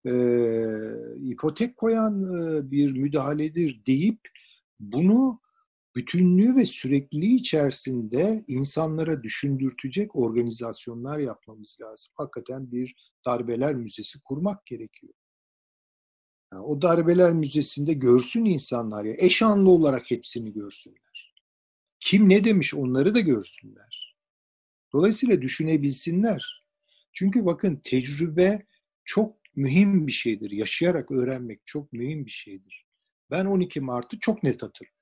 e, 0.06 0.12
ipotek 1.20 1.76
koyan 1.76 2.22
e, 2.22 2.70
bir 2.70 2.92
müdahaledir 2.92 3.86
deyip 3.86 4.20
bunu 4.80 5.40
bütünlüğü 5.96 6.56
ve 6.56 6.66
sürekliliği 6.66 7.40
içerisinde 7.40 8.44
insanlara 8.48 9.22
düşündürtecek 9.22 10.16
organizasyonlar 10.16 11.18
yapmamız 11.18 11.76
lazım. 11.80 12.12
Hakikaten 12.16 12.72
bir 12.72 12.94
darbeler 13.26 13.74
müzesi 13.74 14.20
kurmak 14.20 14.66
gerekiyor. 14.66 15.14
Yani 16.52 16.64
o 16.64 16.82
darbeler 16.82 17.32
müzesinde 17.32 17.92
görsün 17.92 18.44
insanlar 18.44 19.04
ya 19.04 19.14
eşanlı 19.18 19.70
olarak 19.70 20.10
hepsini 20.10 20.52
görsünler. 20.52 21.05
Kim 22.00 22.28
ne 22.28 22.44
demiş 22.44 22.74
onları 22.74 23.14
da 23.14 23.20
görsünler. 23.20 24.16
Dolayısıyla 24.92 25.42
düşünebilsinler. 25.42 26.64
Çünkü 27.12 27.46
bakın 27.46 27.80
tecrübe 27.84 28.66
çok 29.04 29.36
mühim 29.56 30.06
bir 30.06 30.12
şeydir. 30.12 30.50
Yaşayarak 30.50 31.10
öğrenmek 31.10 31.60
çok 31.66 31.92
mühim 31.92 32.26
bir 32.26 32.30
şeydir. 32.30 32.86
Ben 33.30 33.44
12 33.44 33.80
Mart'ı 33.80 34.18
çok 34.18 34.42
net 34.42 34.62
hatırlıyorum. 34.62 35.00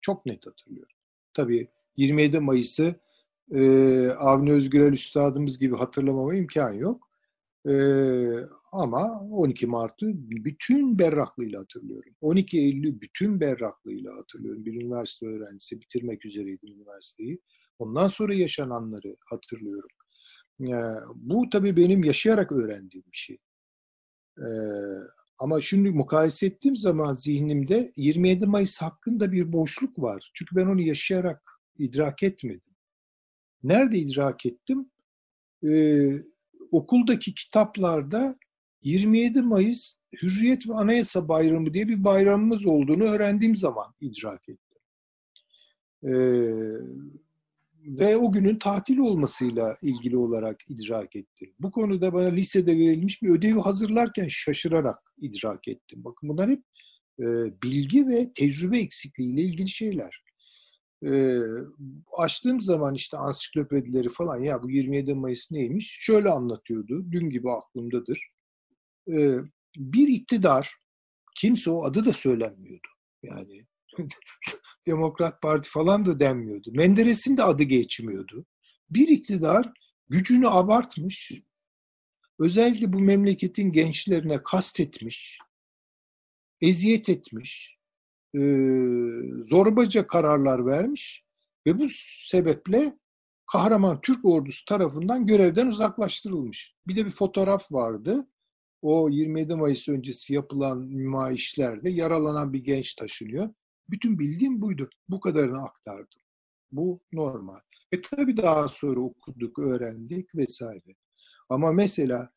Çok 0.00 0.26
net 0.26 0.46
hatırlıyorum. 0.46 0.96
Tabii 1.34 1.68
27 1.96 2.40
Mayıs'ı 2.40 3.00
e, 3.54 3.60
Avni 4.08 4.52
Özgürel 4.52 4.92
Üstadımız 4.92 5.58
gibi 5.58 5.76
hatırlamama 5.76 6.34
imkan 6.34 6.72
yok. 6.72 7.10
E, 7.68 7.72
ama 8.72 9.20
12 9.20 9.66
Mart'ı 9.66 10.06
bütün 10.14 10.98
berraklığıyla 10.98 11.60
hatırlıyorum. 11.60 12.12
12 12.20 12.58
Eylül'ü 12.58 13.00
bütün 13.00 13.40
berraklığıyla 13.40 14.16
hatırlıyorum. 14.16 14.64
Bir 14.64 14.82
üniversite 14.82 15.26
öğrencisi 15.26 15.80
bitirmek 15.80 16.24
üzereydi 16.24 16.66
üniversiteyi. 16.66 17.40
Ondan 17.78 18.08
sonra 18.08 18.34
yaşananları 18.34 19.16
hatırlıyorum. 19.26 19.90
E, 20.60 20.76
bu 21.14 21.50
tabii 21.52 21.76
benim 21.76 22.04
yaşayarak 22.04 22.52
öğrendiğim 22.52 23.04
bir 23.12 23.16
şey. 23.16 23.38
E, 24.38 24.46
ama 25.38 25.60
şimdi 25.60 25.90
mukayese 25.90 26.46
ettiğim 26.46 26.76
zaman 26.76 27.14
zihnimde 27.14 27.92
27 27.96 28.46
Mayıs 28.46 28.78
hakkında 28.82 29.32
bir 29.32 29.52
boşluk 29.52 29.98
var. 29.98 30.30
Çünkü 30.34 30.56
ben 30.56 30.66
onu 30.66 30.80
yaşayarak 30.80 31.42
idrak 31.78 32.22
etmedim. 32.22 32.74
Nerede 33.62 33.98
idrak 33.98 34.46
ettim? 34.46 34.90
Ee, 35.64 36.24
okuldaki 36.70 37.34
kitaplarda 37.34 38.36
27 38.82 39.42
Mayıs 39.42 39.94
Hürriyet 40.22 40.68
ve 40.68 40.74
Anayasa 40.74 41.28
Bayramı 41.28 41.74
diye 41.74 41.88
bir 41.88 42.04
bayramımız 42.04 42.66
olduğunu 42.66 43.04
öğrendiğim 43.04 43.56
zaman 43.56 43.94
idrak 44.00 44.48
ettim. 44.48 44.78
Ee, 46.04 46.10
ve 47.84 48.16
o 48.16 48.32
günün 48.32 48.58
tatil 48.58 48.98
olmasıyla 48.98 49.76
ilgili 49.82 50.16
olarak 50.16 50.60
idrak 50.68 51.16
ettim. 51.16 51.52
Bu 51.58 51.70
konuda 51.70 52.12
bana 52.12 52.28
lisede 52.28 52.78
verilmiş 52.78 53.22
bir 53.22 53.28
ödevi 53.28 53.60
hazırlarken 53.60 54.26
şaşırarak 54.28 54.98
idrak 55.18 55.68
ettim. 55.68 55.98
Bakın 56.04 56.28
bunlar 56.28 56.50
hep 56.50 56.62
e, 57.20 57.24
bilgi 57.62 58.08
ve 58.08 58.32
tecrübe 58.34 58.78
eksikliğiyle 58.78 59.42
ilgili 59.42 59.68
şeyler. 59.68 60.22
E, 61.06 61.38
açtığım 62.16 62.60
zaman 62.60 62.94
işte 62.94 63.16
ansiklopedileri 63.16 64.08
falan 64.08 64.40
ya 64.40 64.62
bu 64.62 64.70
27 64.70 65.14
Mayıs 65.14 65.50
neymiş? 65.50 65.98
Şöyle 66.00 66.30
anlatıyordu. 66.30 67.06
Dün 67.12 67.30
gibi 67.30 67.50
aklımdadır. 67.50 68.30
E, 69.08 69.36
bir 69.76 70.08
iktidar, 70.08 70.76
kimse 71.36 71.70
o 71.70 71.84
adı 71.84 72.04
da 72.04 72.12
söylenmiyordu. 72.12 72.88
Yani 73.22 73.66
Demokrat 74.86 75.42
Parti 75.42 75.70
falan 75.70 76.06
da 76.06 76.20
denmiyordu. 76.20 76.70
Menderes'in 76.72 77.36
de 77.36 77.42
adı 77.42 77.62
geçmiyordu. 77.62 78.46
Bir 78.90 79.08
iktidar 79.08 79.72
gücünü 80.08 80.48
abartmış, 80.48 81.32
özellikle 82.38 82.92
bu 82.92 83.00
memleketin 83.00 83.72
gençlerine 83.72 84.42
kastetmiş, 84.42 85.38
eziyet 86.60 87.08
etmiş, 87.08 87.78
e, 88.34 88.40
zorbaca 89.48 90.06
kararlar 90.06 90.66
vermiş 90.66 91.24
ve 91.66 91.78
bu 91.78 91.86
sebeple 92.28 92.98
kahraman 93.52 94.00
Türk 94.00 94.24
ordusu 94.24 94.64
tarafından 94.64 95.26
görevden 95.26 95.66
uzaklaştırılmış. 95.66 96.74
Bir 96.86 96.96
de 96.96 97.06
bir 97.06 97.10
fotoğraf 97.10 97.72
vardı. 97.72 98.26
O 98.82 99.08
27 99.08 99.54
Mayıs 99.54 99.88
öncesi 99.88 100.34
yapılan 100.34 100.90
nümayişlerde 100.90 101.90
yaralanan 101.90 102.52
bir 102.52 102.64
genç 102.64 102.94
taşınıyor. 102.94 103.50
Bütün 103.90 104.18
bildiğim 104.18 104.60
buydu. 104.60 104.90
Bu 105.08 105.20
kadarını 105.20 105.62
aktardım. 105.62 106.20
Bu 106.72 107.00
normal. 107.12 107.60
E 107.92 108.02
tabii 108.02 108.36
daha 108.36 108.68
sonra 108.68 109.00
okuduk, 109.00 109.58
öğrendik 109.58 110.34
vesaire. 110.34 110.94
Ama 111.48 111.72
mesela 111.72 112.30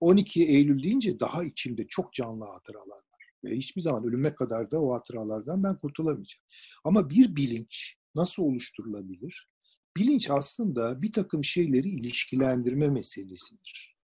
12 0.00 0.48
Eylül 0.48 0.82
deyince 0.82 1.20
daha 1.20 1.44
içimde 1.44 1.86
çok 1.88 2.12
canlı 2.12 2.44
hatıralar 2.44 2.96
var. 2.96 3.30
Ve 3.44 3.56
hiçbir 3.56 3.80
zaman 3.80 4.04
ölüme 4.04 4.34
kadar 4.34 4.70
da 4.70 4.82
o 4.82 4.94
hatıralardan 4.94 5.62
ben 5.62 5.78
kurtulamayacağım. 5.78 6.44
Ama 6.84 7.10
bir 7.10 7.36
bilinç 7.36 7.96
nasıl 8.14 8.42
oluşturulabilir? 8.42 9.48
Bilinç 9.96 10.30
aslında 10.30 11.02
bir 11.02 11.12
takım 11.12 11.44
şeyleri 11.44 11.88
ilişkilendirme 11.88 12.88
meselesidir. 12.88 13.97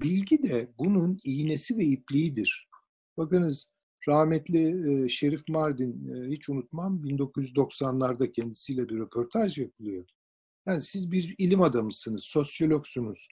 Bilgi 0.00 0.42
de 0.42 0.72
bunun 0.78 1.20
iğnesi 1.24 1.78
ve 1.78 1.84
ipliğidir. 1.84 2.68
Bakınız 3.16 3.72
Rahmetli 4.08 4.92
e, 5.04 5.08
Şerif 5.08 5.48
Mardin 5.48 6.14
e, 6.14 6.30
hiç 6.30 6.48
unutmam 6.48 7.02
1990'larda 7.04 8.32
kendisiyle 8.32 8.88
bir 8.88 8.98
röportaj 8.98 9.58
yapılıyor. 9.58 10.04
Yani 10.66 10.82
siz 10.82 11.10
bir 11.10 11.34
ilim 11.38 11.62
adamısınız, 11.62 12.24
sosyologsunuz. 12.24 13.28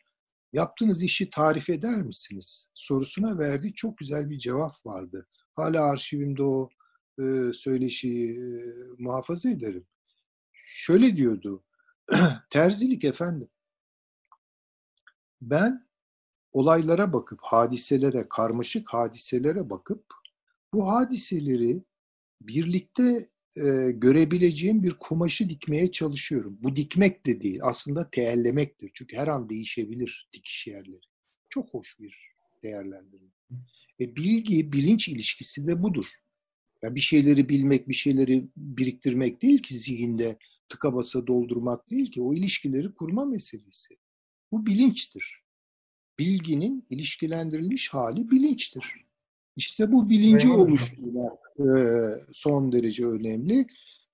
Yaptığınız 0.53 1.03
işi 1.03 1.31
tarif 1.31 1.71
eder 1.71 2.03
misiniz? 2.03 2.71
Sorusuna 2.75 3.39
verdiği 3.39 3.75
çok 3.75 3.99
güzel 3.99 4.31
bir 4.31 4.39
cevap 4.39 4.87
vardı. 4.87 5.27
Hala 5.55 5.85
arşivimde 5.85 6.43
o 6.43 6.69
e, 7.19 7.53
söyleşiyi 7.53 8.31
e, 8.31 8.65
muhafaza 8.99 9.51
ederim. 9.51 9.87
Şöyle 10.53 11.17
diyordu. 11.17 11.65
Terzilik 12.51 13.05
efendim. 13.05 13.49
Ben 15.41 15.86
olaylara 16.57 17.13
bakıp, 17.13 17.39
hadiselere, 17.43 18.27
karmaşık 18.31 18.95
hadiselere 18.95 19.71
bakıp 19.71 20.05
bu 20.73 20.89
hadiseleri 20.89 21.83
birlikte 22.41 23.29
e, 23.57 23.91
görebileceğim 23.91 24.83
bir 24.83 24.95
kumaşı 25.01 25.49
dikmeye 25.49 25.93
çalışıyorum. 25.93 26.59
Bu 26.63 26.77
dikmek 26.77 27.27
de 27.27 27.41
değil, 27.41 27.59
aslında 27.63 28.11
teellemektir. 28.11 28.91
Çünkü 28.95 29.17
her 29.17 29.29
an 29.29 29.49
değişebilir 29.49 30.29
dikiş 30.33 30.67
yerleri. 30.67 31.01
Çok 31.49 31.75
hoş 31.75 31.97
bir 32.01 32.19
değerlendirme. 32.63 33.31
E, 34.01 34.17
bilgi, 34.17 34.73
bilinç 34.73 35.09
ilişkisi 35.09 35.67
de 35.67 35.83
budur. 35.83 36.07
Yani 36.83 36.95
bir 36.95 37.01
şeyleri 37.01 37.49
bilmek, 37.49 37.89
bir 37.89 37.95
şeyleri 37.95 38.49
biriktirmek 38.57 39.43
değil 39.43 39.63
ki 39.63 39.79
zihinde 39.79 40.39
tıka 40.69 40.95
basa 40.95 41.27
doldurmak 41.27 41.91
değil 41.91 42.11
ki. 42.11 42.23
O 42.23 42.35
ilişkileri 42.35 42.95
kurma 42.95 43.25
meselesi. 43.25 43.97
Bu 44.53 44.67
bilinçtir. 44.67 45.46
Bilginin 46.19 46.87
ilişkilendirilmiş 46.91 47.89
hali 47.89 48.31
bilinçtir. 48.31 49.07
İşte 49.57 49.93
bu 49.93 50.11
bilinci 50.11 50.49
oluşturmak 50.49 51.39
e, 51.59 51.69
son 52.33 52.73
derece 52.73 53.07
önemli. 53.07 53.67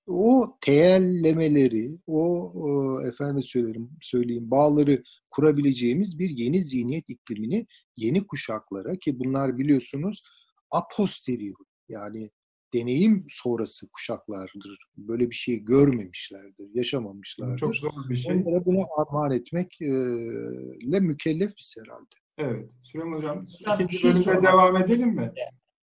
O 0.07 0.57
teellemeleri, 0.61 1.97
o, 2.07 2.51
o 2.55 3.01
efendim 3.01 3.43
söylerim, 3.43 3.89
söyleyeyim 4.01 4.51
bağları 4.51 5.03
kurabileceğimiz 5.29 6.19
bir 6.19 6.29
yeni 6.29 6.63
zihniyet 6.63 7.09
iklimini 7.09 7.67
yeni 7.97 8.27
kuşaklara 8.27 8.95
ki 8.95 9.19
bunlar 9.19 9.57
biliyorsunuz 9.57 10.23
a 10.71 10.81
posteriori 10.97 11.63
yani 11.89 12.29
deneyim 12.73 13.25
sonrası 13.29 13.89
kuşaklardır. 13.91 14.77
Böyle 14.97 15.29
bir 15.29 15.35
şey 15.35 15.59
görmemişlerdir, 15.59 16.69
yaşamamışlardır. 16.73 17.57
Çok 17.57 17.75
zor 17.75 17.91
bir 18.09 18.15
şey. 18.15 18.35
Onlara 18.35 18.65
bunu 18.65 18.85
armağan 18.97 19.31
etmekle 19.31 20.99
mükellefiz 20.99 21.75
herhalde. 21.83 22.15
Evet. 22.37 22.69
Süleyman 22.83 23.17
Hocam, 23.17 23.45
bir 23.79 23.83
ikinci 23.83 23.99
şey 23.99 24.09
bölüme 24.09 24.23
sormak 24.23 24.43
devam 24.43 24.77
edelim 24.77 25.09
mi? 25.09 25.31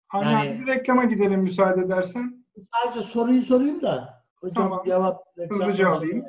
Hani 0.08 0.32
Yani- 0.34 0.62
bir 0.62 0.68
reklama 0.68 1.04
gidelim 1.06 1.42
müsaade 1.42 1.82
edersen. 1.82 2.46
Sadece 2.74 3.02
soruyu 3.08 3.42
sorayım 3.42 3.82
da 3.82 4.24
hocam 4.36 4.70
Tamam. 4.70 4.84
cevap 4.86 5.22
Hızlıca 5.50 5.90
alayım. 5.90 6.26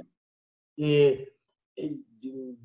Ee, 0.79 0.87
e, 0.87 1.27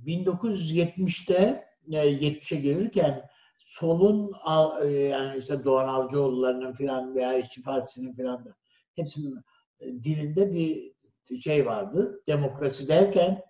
1970'te 0.05 1.65
e, 1.91 1.95
70'e 1.95 2.55
gelirken 2.57 3.21
solun 3.71 4.31
e, 4.83 4.87
yani 4.91 5.37
işte 5.37 5.63
Doğan 5.63 5.87
Avcıoğulları'nın 5.87 6.73
filan 6.73 7.15
veya 7.15 7.37
İşçi 7.37 7.61
Partisi'nin 7.63 8.13
filan 8.13 8.45
da 8.45 8.55
hepsinin 8.95 9.35
e, 9.79 9.85
dilinde 9.85 10.53
bir 10.53 10.91
şey 11.41 11.65
vardı. 11.65 12.21
Demokrasi 12.27 12.87
derken 12.87 13.41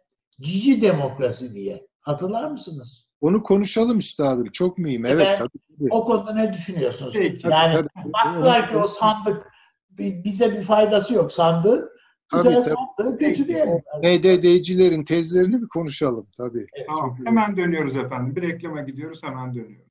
cici 0.41 0.81
demokrasi 0.81 1.53
diye. 1.53 1.88
Hatırlar 2.01 2.51
mısınız? 2.51 3.05
Onu 3.21 3.43
konuşalım 3.43 3.97
üstadım. 3.97 4.45
Çok 4.51 4.77
mühim. 4.77 5.05
Evet. 5.05 5.27
Ben- 5.27 5.39
tabii, 5.39 5.49
tabii. 5.79 5.89
O 5.91 6.03
konuda 6.03 6.34
ne 6.34 6.53
düşünüyorsunuz? 6.53 7.13
Peki. 7.13 7.47
Yani 7.47 7.73
Tabii, 7.73 7.88
tabii. 7.95 8.13
baktılar 8.13 8.71
ki 8.71 8.77
o 8.77 8.88
sandık 8.88 9.47
bi- 9.89 10.21
bize 10.25 10.51
bir 10.57 10.63
faydası 10.63 11.13
yok 11.13 11.31
sandığı. 11.31 11.89
Tabii, 12.31 12.43
Bize 12.49 12.62
tabii. 12.62 12.75
sandığı 12.97 13.17
kötüleyelim. 13.17 13.81
NDD'cilerin 14.03 15.03
tezlerini 15.05 15.62
bir 15.62 15.67
konuşalım 15.67 16.27
tabii. 16.38 16.65
Tamam. 16.88 17.17
Hemen 17.25 17.57
dönüyoruz 17.57 17.95
efendim. 17.95 18.36
Bir 18.36 18.41
reklama 18.41 18.81
gidiyoruz, 18.81 19.23
hemen 19.23 19.53
dönüyoruz. 19.55 19.90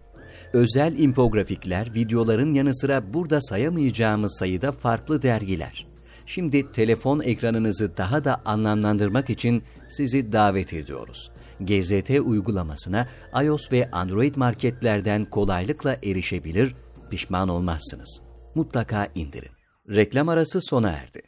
Özel 0.53 0.99
infografikler, 0.99 1.93
videoların 1.95 2.53
yanı 2.53 2.75
sıra 2.75 3.13
burada 3.13 3.41
sayamayacağımız 3.41 4.37
sayıda 4.39 4.71
farklı 4.71 5.21
dergiler. 5.21 5.85
Şimdi 6.25 6.71
telefon 6.71 7.19
ekranınızı 7.19 7.97
daha 7.97 8.23
da 8.23 8.41
anlamlandırmak 8.45 9.29
için 9.29 9.63
sizi 9.89 10.31
davet 10.31 10.73
ediyoruz. 10.73 11.31
GZT 11.59 12.09
uygulamasına 12.09 13.07
iOS 13.43 13.71
ve 13.71 13.91
Android 13.91 14.35
marketlerden 14.35 15.25
kolaylıkla 15.25 15.95
erişebilir, 16.03 16.75
pişman 17.11 17.49
olmazsınız. 17.49 18.21
Mutlaka 18.55 19.07
indirin. 19.15 19.51
Reklam 19.89 20.29
arası 20.29 20.61
sona 20.61 20.89
erdi. 20.89 21.21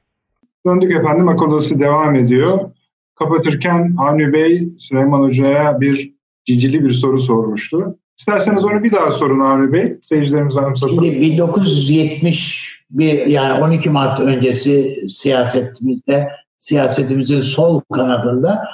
Döndük 0.66 0.92
efendim. 0.92 1.28
Akıl 1.28 1.80
devam 1.80 2.16
ediyor. 2.16 2.72
Kapatırken 3.16 3.96
Avni 3.98 4.34
Bey 4.34 4.74
Süleyman 4.80 5.22
Hoca'ya 5.22 5.82
bir 5.82 6.14
cicili 6.46 6.84
bir 6.84 6.90
soru 6.90 7.20
sormuştu. 7.20 8.00
İsterseniz 8.18 8.66
onu 8.66 8.84
bir 8.84 8.92
daha 8.92 9.12
sorun 9.12 9.40
Avni 9.40 9.74
Bey. 9.74 9.98
Seyircilerimiz 10.04 10.58
anımsatalım. 10.58 11.04
Şimdi 11.04 11.22
1970 11.22 12.84
bir 12.90 13.26
yani 13.26 13.64
12 13.64 13.90
Mart 13.90 14.20
öncesi 14.20 15.02
siyasetimizde 15.12 16.30
siyasetimizin 16.58 17.42
sol 17.42 17.82
kanadında 17.94 18.66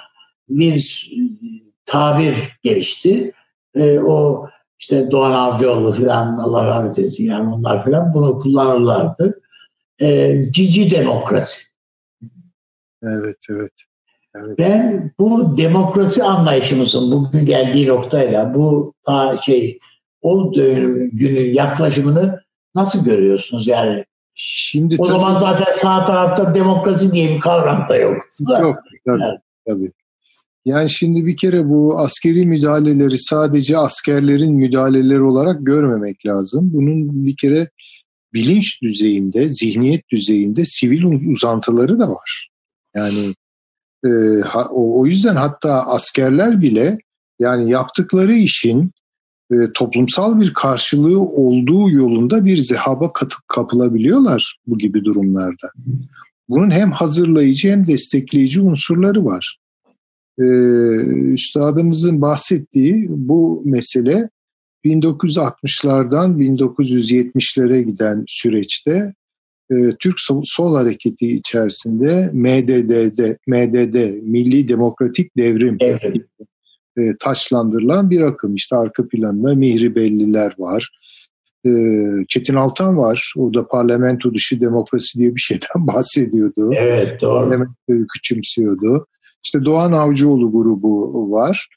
bir 0.49 1.10
tabir 1.86 2.58
gelişti. 2.63 3.34
Ee, 3.75 3.99
o 3.99 4.49
işte 4.80 5.12
Doğan 5.12 5.32
Avcıoğlu 5.32 5.91
falan 5.91 6.38
Allah 6.38 6.65
rahmet 6.65 6.99
eylesin 6.99 7.25
yani 7.25 7.54
onlar 7.54 7.86
falan 7.86 8.13
bunu 8.13 8.38
kullanırlardı. 8.38 9.41
Ee, 10.02 10.45
cici 10.52 10.91
demokrasi. 10.91 11.62
Evet, 13.04 13.38
evet. 13.49 13.73
Evet. 14.35 14.59
Ben 14.59 15.11
bu 15.19 15.57
demokrasi 15.57 16.23
anlayışımızın 16.23 17.11
bugün 17.11 17.45
geldiği 17.45 17.87
noktayla 17.87 18.53
bu 18.53 18.93
şey 19.45 19.79
o 20.21 20.53
dönem 20.53 21.09
günün 21.09 21.53
yaklaşımını 21.53 22.39
nasıl 22.75 23.05
görüyorsunuz 23.05 23.67
yani? 23.67 24.03
Şimdi 24.35 24.95
O 24.99 25.03
tabii- 25.03 25.09
zaman 25.17 25.35
zaten 25.37 25.71
sağ 25.71 26.05
tarafta 26.05 26.55
demokrasi 26.55 27.11
diye 27.11 27.29
bir 27.35 27.39
kavram 27.39 27.85
da 27.89 27.95
yok. 27.95 28.17
Yok, 28.61 28.77
tabii, 29.05 29.19
Evet. 29.21 29.39
tabii. 29.67 29.91
Yani 30.65 30.89
şimdi 30.89 31.25
bir 31.25 31.37
kere 31.37 31.69
bu 31.69 31.99
askeri 31.99 32.45
müdahaleleri 32.45 33.17
sadece 33.17 33.77
askerlerin 33.77 34.53
müdahaleleri 34.55 35.21
olarak 35.21 35.65
görmemek 35.65 36.25
lazım. 36.25 36.69
Bunun 36.73 37.25
bir 37.25 37.35
kere 37.41 37.69
bilinç 38.33 38.81
düzeyinde, 38.81 39.49
zihniyet 39.49 40.09
düzeyinde 40.11 40.65
sivil 40.65 41.03
uzantıları 41.31 41.99
da 41.99 42.09
var. 42.09 42.49
Yani 42.95 43.33
e, 44.05 44.09
ha- 44.45 44.69
o, 44.71 45.01
o 45.01 45.05
yüzden 45.05 45.35
hatta 45.35 45.88
askerler 45.88 46.62
bile 46.62 46.97
yani 47.39 47.71
yaptıkları 47.71 48.33
işin 48.33 48.91
e, 49.51 49.55
toplumsal 49.73 50.39
bir 50.39 50.53
karşılığı 50.53 51.21
olduğu 51.21 51.89
yolunda 51.89 52.45
bir 52.45 52.57
zehaba 52.57 53.13
katı, 53.13 53.35
kapılabiliyorlar 53.47 54.59
bu 54.67 54.77
gibi 54.77 55.03
durumlarda. 55.05 55.71
Bunun 56.49 56.71
hem 56.71 56.91
hazırlayıcı 56.91 57.69
hem 57.69 57.88
destekleyici 57.88 58.62
unsurları 58.62 59.25
var. 59.25 59.57
Ee, 60.39 60.43
üstadımızın 61.33 62.21
bahsettiği 62.21 63.07
bu 63.09 63.62
mesele 63.65 64.29
1960'lardan 64.85 66.38
1970'lere 66.38 67.81
giden 67.81 68.23
süreçte 68.27 68.91
e, 68.91 69.13
Türk 69.99 70.15
Sol, 70.43 70.75
Hareketi 70.75 71.27
içerisinde 71.32 72.29
MDD'de, 72.34 73.38
MDD, 73.47 74.13
Milli 74.21 74.69
Demokratik 74.69 75.38
Devrim 75.38 75.79
Devrim. 75.79 76.25
e, 76.97 77.01
taçlandırılan 77.19 78.10
bir 78.10 78.21
akım. 78.21 78.55
İşte 78.55 78.75
arka 78.75 79.08
planında 79.08 79.55
Mihri 79.55 79.95
Belliler 79.95 80.55
var. 80.58 80.89
E, 81.65 81.69
Çetin 82.29 82.55
Altan 82.55 82.97
var. 82.97 83.34
O 83.38 83.53
da 83.53 83.67
parlamento 83.67 84.34
dışı 84.34 84.62
demokrasi 84.62 85.19
diye 85.19 85.36
bir 85.36 85.41
şeyden 85.41 85.88
bahsediyordu. 85.88 86.71
Evet 86.77 87.21
doğru. 87.21 87.39
Parlamentoyu 87.39 88.08
küçümsüyordu. 88.13 89.08
İşte 89.45 89.65
Doğan 89.65 89.91
Avcıoğlu 89.91 90.51
grubu 90.51 91.32
var. 91.32 91.67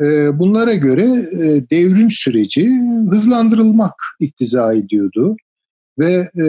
E, 0.00 0.38
bunlara 0.38 0.74
göre 0.74 1.04
e, 1.32 1.70
devrim 1.70 2.08
süreci 2.10 2.70
hızlandırılmak 3.10 3.94
iktiza 4.20 4.74
ediyordu. 4.74 5.36
Ve 5.98 6.12
e, 6.12 6.46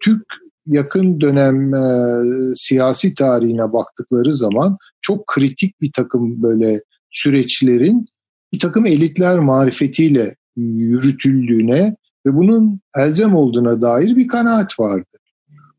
Türk 0.00 0.22
yakın 0.66 1.20
dönem 1.20 1.74
e, 1.74 2.22
siyasi 2.54 3.14
tarihine 3.14 3.72
baktıkları 3.72 4.32
zaman 4.32 4.76
çok 5.00 5.26
kritik 5.26 5.80
bir 5.80 5.92
takım 5.92 6.42
böyle 6.42 6.82
süreçlerin 7.10 8.06
bir 8.52 8.58
takım 8.58 8.86
elitler 8.86 9.38
marifetiyle 9.38 10.36
yürütüldüğüne 10.56 11.96
ve 12.26 12.34
bunun 12.34 12.80
elzem 12.96 13.34
olduğuna 13.34 13.80
dair 13.80 14.16
bir 14.16 14.28
kanaat 14.28 14.80
vardı. 14.80 15.16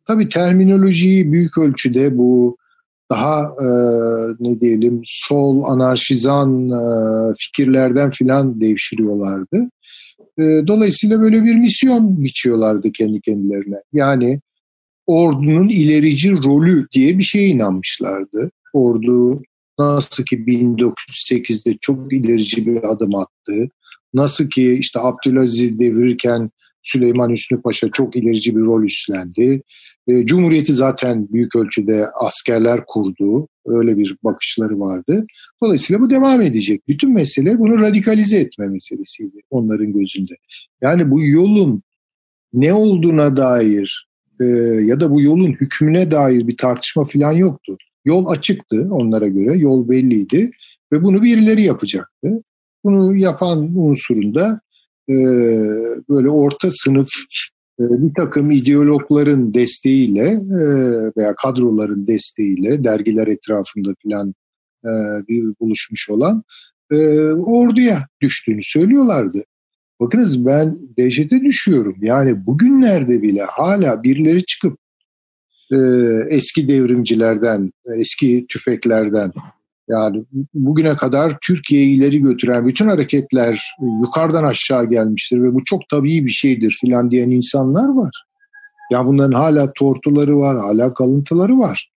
Tabii 0.08 0.30
terminolojiyi 0.30 1.32
büyük 1.32 1.58
ölçüde 1.58 2.18
bu 2.18 2.58
daha 3.12 3.42
e, 3.42 3.68
ne 4.40 4.60
diyelim 4.60 5.02
sol 5.06 5.64
anarşizan 5.64 6.70
e, 6.70 6.82
fikirlerden 7.38 8.10
filan 8.10 8.62
devşiriyorlardı. 8.62 9.70
E, 10.40 10.68
dolayısıyla 10.68 11.22
böyle 11.22 11.44
bir 11.44 11.56
misyon 11.56 12.24
biçiyorlardı 12.24 12.92
kendi 12.92 13.22
kendilerine. 13.22 13.82
Yani 13.94 14.42
ordunun 15.08 15.70
ilerici 15.70 16.32
rolü 16.32 16.88
diye 16.94 17.18
bir 17.18 17.24
şeye 17.24 17.48
inanmışlardı. 17.48 18.52
Ordu 18.74 19.42
nasıl 19.80 20.24
ki 20.26 20.36
1908'de 20.36 21.78
çok 21.82 22.14
ilerici 22.14 22.66
bir 22.66 22.92
adım 22.92 23.16
attı. 23.16 23.70
Nasıl 24.14 24.50
ki 24.50 24.78
işte 24.80 25.00
Abdülaziz 25.00 25.80
devirirken 25.80 26.52
Süleyman 26.92 27.30
Hüsnü 27.32 27.62
Paşa 27.62 27.90
çok 27.92 28.16
ilerici 28.16 28.56
bir 28.56 28.62
rol 28.62 28.84
üstlendi. 28.84 29.62
E, 30.08 30.26
Cumhuriyeti 30.26 30.74
zaten 30.74 31.28
büyük 31.34 31.56
ölçüde 31.56 32.08
askerler 32.22 32.84
kurdu. 32.88 33.48
Öyle 33.66 33.98
bir 33.98 34.16
bakışları 34.24 34.80
vardı. 34.80 35.26
Dolayısıyla 35.64 36.02
bu 36.02 36.10
devam 36.10 36.42
edecek. 36.42 36.88
Bütün 36.88 37.14
mesele 37.14 37.60
bunu 37.60 37.80
radikalize 37.82 38.40
etme 38.40 38.68
meselesiydi 38.68 39.42
onların 39.50 39.94
gözünde. 39.94 40.34
Yani 40.82 41.12
bu 41.12 41.22
yolun 41.22 41.84
ne 42.54 42.74
olduğuna 42.74 43.38
dair 43.38 44.08
e, 44.42 44.46
ya 44.84 45.00
da 45.00 45.12
bu 45.12 45.22
yolun 45.22 45.52
hükmüne 45.52 46.12
dair 46.12 46.48
bir 46.48 46.58
tartışma 46.58 47.04
falan 47.04 47.32
yoktu. 47.32 47.78
Yol 48.06 48.26
açıktı 48.28 48.88
onlara 48.92 49.28
göre, 49.28 49.58
yol 49.58 49.90
belliydi 49.90 50.52
ve 50.92 51.04
bunu 51.04 51.24
birileri 51.24 51.64
yapacaktı. 51.64 52.42
Bunu 52.84 53.16
yapan 53.16 53.78
unsurunda 53.78 54.60
e, 55.10 55.16
böyle 56.10 56.30
orta 56.30 56.70
sınıf 56.72 57.10
e, 57.80 57.84
bir 57.84 58.14
takım 58.14 58.52
ideologların 58.52 59.54
desteğiyle 59.54 60.30
e, 60.32 60.64
veya 61.18 61.36
kadroların 61.36 62.08
desteğiyle 62.08 62.84
dergiler 62.84 63.28
etrafında 63.28 63.94
filan 64.04 64.34
e, 64.86 64.92
bir 65.28 65.44
buluşmuş 65.60 66.10
olan 66.10 66.44
orduya 67.46 68.08
düştüğünü 68.22 68.62
söylüyorlardı. 68.64 69.44
Bakınız 70.00 70.46
ben 70.46 70.80
dehşete 70.98 71.42
düşüyorum. 71.42 71.96
Yani 72.02 72.46
bugünlerde 72.46 73.22
bile 73.22 73.44
hala 73.44 74.04
birileri 74.04 74.46
çıkıp 74.46 74.78
eski 76.30 76.68
devrimcilerden, 76.68 77.72
eski 77.98 78.46
tüfeklerden 78.50 79.32
yani 79.90 80.26
bugüne 80.54 80.98
kadar 80.98 81.38
Türkiye'yi 81.42 81.98
ileri 81.98 82.22
götüren 82.22 82.68
bütün 82.68 82.88
hareketler 82.88 83.76
yukarıdan 84.02 84.44
aşağı 84.44 84.90
gelmiştir 84.90 85.44
ve 85.44 85.54
bu 85.54 85.64
çok 85.66 85.82
tabii 85.92 86.26
bir 86.26 86.32
şeydir 86.32 86.78
filan 86.82 87.12
diyen 87.12 87.30
insanlar 87.30 87.90
var. 87.90 88.24
Ya 88.92 89.06
bunların 89.06 89.40
hala 89.40 89.74
tortuları 89.74 90.38
var, 90.38 90.60
hala 90.60 90.94
kalıntıları 90.94 91.60
var. 91.60 91.92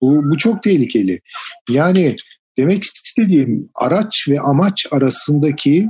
Bu, 0.00 0.30
bu 0.30 0.38
çok 0.38 0.62
tehlikeli. 0.62 1.20
Yani 1.70 2.16
demek 2.58 2.82
istediğim 2.82 3.68
araç 3.74 4.26
ve 4.28 4.40
amaç 4.40 4.86
arasındaki 4.90 5.86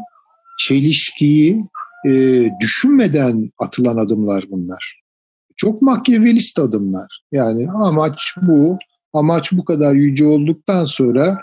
çelişkiyi 0.58 1.64
e, 2.06 2.44
düşünmeden 2.60 3.50
atılan 3.58 3.96
adımlar 3.96 4.44
bunlar. 4.50 5.00
Çok 5.56 5.82
makyavelist 5.82 6.58
adımlar. 6.58 7.22
Yani 7.32 7.70
amaç 7.70 8.34
bu, 8.42 8.78
amaç 9.18 9.52
bu 9.52 9.64
kadar 9.64 9.94
yüce 9.94 10.26
olduktan 10.26 10.84
sonra 10.84 11.38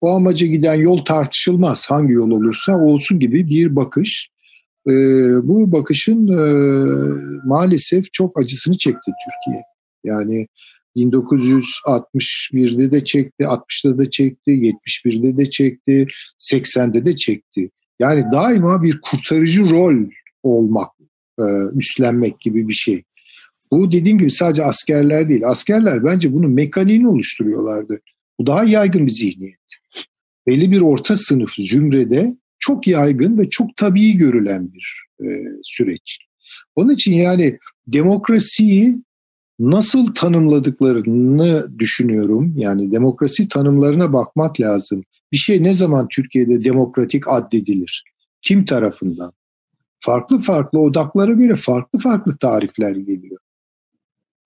o 0.00 0.10
amaca 0.10 0.46
giden 0.46 0.74
yol 0.74 1.04
tartışılmaz. 1.04 1.86
Hangi 1.90 2.12
yol 2.12 2.30
olursa 2.30 2.78
olsun 2.78 3.20
gibi 3.20 3.48
bir 3.48 3.76
bakış. 3.76 4.30
E, 4.86 4.92
bu 5.42 5.72
bakışın 5.72 6.28
e, 6.28 6.42
maalesef 7.44 8.12
çok 8.12 8.38
acısını 8.40 8.78
çekti 8.78 9.10
Türkiye. 9.24 9.62
Yani 10.04 10.46
1961'de 10.96 12.92
de 12.92 13.04
çekti, 13.04 13.44
60'da 13.44 13.98
da 13.98 14.10
çekti, 14.10 14.50
71'de 14.50 15.36
de 15.36 15.50
çekti, 15.50 16.06
80'de 16.40 17.04
de 17.04 17.16
çekti. 17.16 17.70
Yani 17.98 18.24
daima 18.32 18.82
bir 18.82 19.00
kurtarıcı 19.00 19.70
rol 19.70 19.96
olmak, 20.42 20.90
e, 21.38 21.44
üstlenmek 21.74 22.40
gibi 22.44 22.68
bir 22.68 22.72
şey. 22.72 23.02
Bu 23.72 23.92
dediğim 23.92 24.18
gibi 24.18 24.30
sadece 24.30 24.64
askerler 24.64 25.28
değil. 25.28 25.48
Askerler 25.48 26.04
bence 26.04 26.32
bunun 26.32 26.50
mekaniğini 26.50 27.08
oluşturuyorlardı. 27.08 28.00
Bu 28.38 28.46
daha 28.46 28.64
yaygın 28.64 29.06
bir 29.06 29.12
zihniyet. 29.12 29.56
Belli 30.46 30.70
bir 30.70 30.80
orta 30.80 31.16
sınıf 31.16 31.50
zümrede 31.54 32.28
çok 32.58 32.86
yaygın 32.86 33.38
ve 33.38 33.48
çok 33.50 33.76
tabii 33.76 34.16
görülen 34.16 34.72
bir 34.72 35.04
e, 35.20 35.28
süreç. 35.64 36.18
Onun 36.76 36.94
için 36.94 37.12
yani 37.12 37.58
demokrasiyi 37.86 39.02
nasıl 39.58 40.14
tanımladıklarını 40.14 41.78
düşünüyorum. 41.78 42.54
Yani 42.56 42.92
demokrasi 42.92 43.48
tanımlarına 43.48 44.12
bakmak 44.12 44.60
lazım. 44.60 45.02
Bir 45.32 45.36
şey 45.36 45.62
ne 45.62 45.72
zaman 45.72 46.08
Türkiye'de 46.08 46.64
demokratik 46.64 47.28
addedilir? 47.28 48.04
Kim 48.42 48.64
tarafından? 48.64 49.32
Farklı 50.00 50.38
farklı 50.38 50.78
odaklara 50.78 51.32
göre 51.32 51.56
farklı 51.56 51.98
farklı 51.98 52.36
tarifler 52.36 52.96
geliyor. 52.96 53.38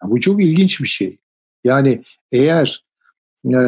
Bu 0.02 0.20
çok 0.20 0.42
ilginç 0.42 0.80
bir 0.80 0.88
şey. 0.88 1.16
Yani 1.64 2.02
eğer 2.32 2.84
e, 3.44 3.58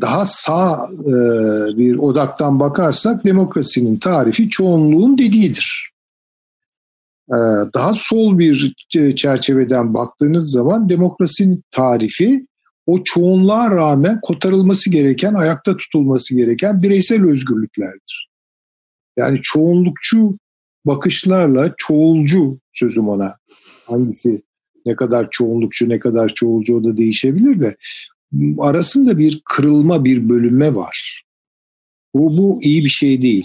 daha 0.00 0.26
sağ 0.26 0.88
e, 1.00 1.14
bir 1.78 1.96
odaktan 1.98 2.60
bakarsak 2.60 3.24
demokrasinin 3.24 3.96
tarifi 3.96 4.48
çoğunluğun 4.48 5.18
dediğidir. 5.18 5.90
E, 7.28 7.38
daha 7.74 7.92
sol 7.94 8.38
bir 8.38 8.74
çerçeveden 9.16 9.94
baktığınız 9.94 10.50
zaman 10.50 10.88
demokrasinin 10.88 11.62
tarifi 11.70 12.46
o 12.86 13.04
çoğunluğa 13.04 13.70
rağmen 13.70 14.20
kotarılması 14.22 14.90
gereken, 14.90 15.34
ayakta 15.34 15.76
tutulması 15.76 16.36
gereken 16.36 16.82
bireysel 16.82 17.24
özgürlüklerdir. 17.24 18.28
Yani 19.16 19.40
çoğunlukçu 19.42 20.32
bakışlarla 20.86 21.74
çoğulcu 21.76 22.58
sözüm 22.72 23.08
ona 23.08 23.36
hangisi 23.86 24.42
ne 24.86 24.96
kadar 24.96 25.28
çoğunlukçu 25.30 25.88
ne 25.88 25.98
kadar 25.98 26.28
çoğulcu 26.34 26.76
o 26.76 26.84
da 26.84 26.96
değişebilir 26.96 27.60
de 27.60 27.76
arasında 28.58 29.18
bir 29.18 29.42
kırılma 29.44 30.04
bir 30.04 30.28
bölünme 30.28 30.74
var. 30.74 31.24
Bu, 32.14 32.36
bu 32.36 32.58
iyi 32.62 32.84
bir 32.84 32.88
şey 32.88 33.22
değil. 33.22 33.44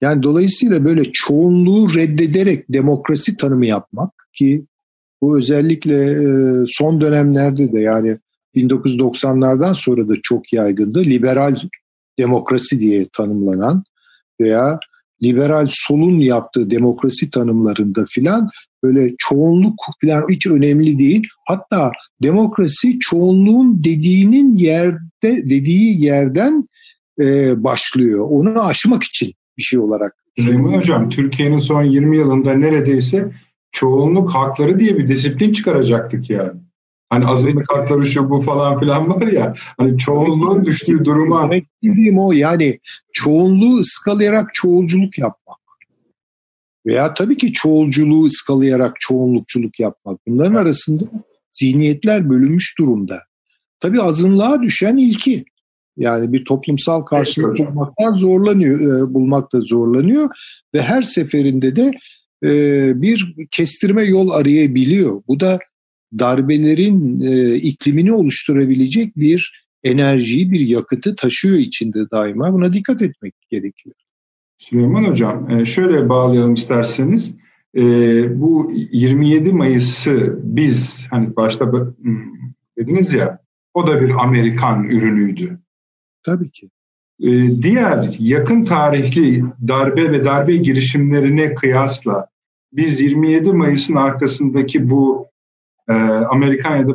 Yani 0.00 0.22
dolayısıyla 0.22 0.84
böyle 0.84 1.12
çoğunluğu 1.12 1.94
reddederek 1.94 2.64
demokrasi 2.68 3.36
tanımı 3.36 3.66
yapmak 3.66 4.12
ki 4.34 4.64
bu 5.22 5.38
özellikle 5.38 5.96
e, 6.12 6.24
son 6.66 7.00
dönemlerde 7.00 7.72
de 7.72 7.80
yani 7.80 8.18
1990'lardan 8.54 9.74
sonra 9.74 10.08
da 10.08 10.14
çok 10.22 10.52
yaygındı. 10.52 11.04
Liberal 11.04 11.56
demokrasi 12.18 12.80
diye 12.80 13.06
tanımlanan 13.16 13.84
veya 14.40 14.78
liberal 15.22 15.66
solun 15.70 16.20
yaptığı 16.20 16.70
demokrasi 16.70 17.30
tanımlarında 17.30 18.04
filan 18.08 18.48
böyle 18.82 19.14
çoğunluk 19.18 19.74
filan 20.00 20.24
hiç 20.30 20.46
önemli 20.46 20.98
değil. 20.98 21.28
Hatta 21.48 21.90
demokrasi 22.22 22.98
çoğunluğun 22.98 23.84
dediğinin 23.84 24.56
yerde 24.56 25.00
dediği 25.22 26.04
yerden 26.04 26.64
e, 27.20 27.54
başlıyor. 27.64 28.26
Onu 28.30 28.62
aşmak 28.62 29.02
için 29.02 29.32
bir 29.58 29.62
şey 29.62 29.78
olarak. 29.78 30.14
Süleyman 30.38 30.72
Hocam, 30.72 31.08
Türkiye'nin 31.08 31.56
son 31.56 31.84
20 31.84 32.18
yılında 32.18 32.54
neredeyse 32.54 33.32
çoğunluk 33.72 34.34
hakları 34.34 34.78
diye 34.78 34.98
bir 34.98 35.08
disiplin 35.08 35.52
çıkaracaktık 35.52 36.30
yani. 36.30 36.60
Hani 37.10 37.26
azınlık 37.26 37.72
hakları 37.72 38.06
şu 38.06 38.30
bu 38.30 38.40
falan 38.40 38.78
filan 38.80 39.08
var 39.08 39.26
ya. 39.26 39.54
Hani 39.76 39.98
çoğunluğun 39.98 40.64
düştüğü 40.64 41.04
duruma. 41.04 41.42
Demek 41.42 41.66
istediğim 41.82 42.18
o 42.18 42.32
yani 42.32 42.78
çoğunluğu 43.12 43.76
ıskalayarak 43.78 44.50
çoğulculuk 44.54 45.18
yapmak. 45.18 45.59
Veya 46.86 47.14
tabii 47.14 47.36
ki 47.36 47.52
çoğulculuğu 47.52 48.24
ıskalayarak 48.24 48.96
çoğunlukçuluk 49.00 49.80
yapmak. 49.80 50.20
Bunların 50.26 50.54
arasında 50.54 51.04
zihniyetler 51.50 52.30
bölünmüş 52.30 52.74
durumda. 52.78 53.22
Tabii 53.80 54.02
azınlığa 54.02 54.62
düşen 54.62 54.96
ilki. 54.96 55.44
Yani 55.96 56.32
bir 56.32 56.44
toplumsal 56.44 57.02
karşılık 57.02 57.60
evet, 57.60 57.68
bulmaktan 57.68 58.12
zorlanıyor, 58.12 58.80
e, 58.80 59.14
bulmakta 59.14 59.60
zorlanıyor 59.60 60.30
ve 60.74 60.82
her 60.82 61.02
seferinde 61.02 61.76
de 61.76 61.92
e, 62.44 62.52
bir 63.02 63.34
kestirme 63.50 64.02
yol 64.02 64.30
arayabiliyor. 64.30 65.22
Bu 65.28 65.40
da 65.40 65.58
darbelerin 66.18 67.20
e, 67.20 67.54
iklimini 67.54 68.12
oluşturabilecek 68.12 69.16
bir 69.16 69.64
enerjiyi, 69.84 70.50
bir 70.50 70.60
yakıtı 70.60 71.16
taşıyor 71.16 71.58
içinde 71.58 72.10
daima. 72.10 72.52
Buna 72.52 72.72
dikkat 72.72 73.02
etmek 73.02 73.34
gerekiyor. 73.50 73.94
Süleyman 74.60 75.04
Hocam, 75.04 75.50
e, 75.50 75.64
şöyle 75.64 76.08
bağlayalım 76.08 76.54
isterseniz. 76.54 77.38
E, 77.74 77.80
bu 78.40 78.72
27 78.72 79.52
Mayıs'ı 79.52 80.38
biz, 80.42 81.06
hani 81.10 81.36
başta 81.36 81.72
hmm, 81.72 82.24
dediniz 82.78 83.12
ya, 83.12 83.38
o 83.74 83.86
da 83.86 84.00
bir 84.00 84.10
Amerikan 84.10 84.84
ürünüydü. 84.84 85.58
Tabii 86.22 86.50
ki. 86.50 86.70
E, 87.20 87.28
diğer 87.62 88.16
yakın 88.18 88.64
tarihli 88.64 89.44
darbe 89.68 90.12
ve 90.12 90.24
darbe 90.24 90.56
girişimlerine 90.56 91.54
kıyasla 91.54 92.26
biz 92.72 93.00
27 93.00 93.52
Mayıs'ın 93.52 93.96
arkasındaki 93.96 94.90
bu 94.90 95.26
Amerikan 96.30 96.76
ya 96.76 96.88
da 96.88 96.94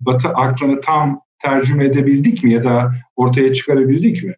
Batı 0.00 0.28
aklını 0.28 0.80
tam 0.80 1.20
tercüme 1.42 1.84
edebildik 1.84 2.44
mi 2.44 2.52
ya 2.52 2.64
da 2.64 2.94
ortaya 3.16 3.52
çıkarabildik 3.52 4.24
mi? 4.24 4.34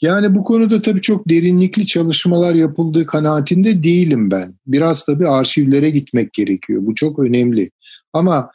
Yani 0.00 0.34
bu 0.34 0.44
konuda 0.44 0.82
tabii 0.82 1.00
çok 1.00 1.28
derinlikli 1.28 1.86
çalışmalar 1.86 2.54
yapıldığı 2.54 3.06
kanaatinde 3.06 3.82
değilim 3.82 4.30
ben. 4.30 4.54
Biraz 4.66 5.04
tabii 5.04 5.28
arşivlere 5.28 5.90
gitmek 5.90 6.32
gerekiyor. 6.32 6.82
Bu 6.86 6.94
çok 6.94 7.18
önemli. 7.18 7.70
Ama 8.12 8.50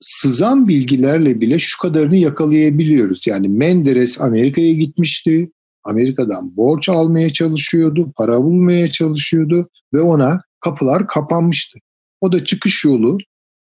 sızan 0.00 0.68
bilgilerle 0.68 1.40
bile 1.40 1.58
şu 1.58 1.78
kadarını 1.78 2.16
yakalayabiliyoruz. 2.16 3.26
Yani 3.26 3.48
Menderes 3.48 4.20
Amerika'ya 4.20 4.72
gitmişti. 4.72 5.44
Amerika'dan 5.84 6.56
borç 6.56 6.88
almaya 6.88 7.30
çalışıyordu, 7.30 8.12
para 8.16 8.42
bulmaya 8.42 8.90
çalışıyordu 8.90 9.66
ve 9.94 10.00
ona 10.00 10.40
kapılar 10.60 11.06
kapanmıştı. 11.06 11.78
O 12.20 12.32
da 12.32 12.44
çıkış 12.44 12.84
yolu 12.84 13.18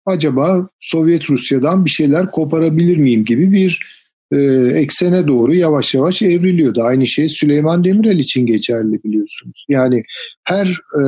acaba 0.05 0.67
Sovyet 0.79 1.29
Rusya'dan 1.29 1.85
bir 1.85 1.89
şeyler 1.89 2.31
koparabilir 2.31 2.97
miyim 2.97 3.25
gibi 3.25 3.51
bir 3.51 3.79
e, 4.31 4.37
eksene 4.73 5.27
doğru 5.27 5.55
yavaş 5.55 5.95
yavaş 5.95 6.21
evriliyordu. 6.21 6.83
Aynı 6.83 7.07
şey 7.07 7.29
Süleyman 7.29 7.83
Demirel 7.83 8.19
için 8.19 8.45
geçerli 8.45 9.03
biliyorsunuz. 9.03 9.65
Yani 9.69 10.01
her 10.43 10.67
e, 10.67 11.03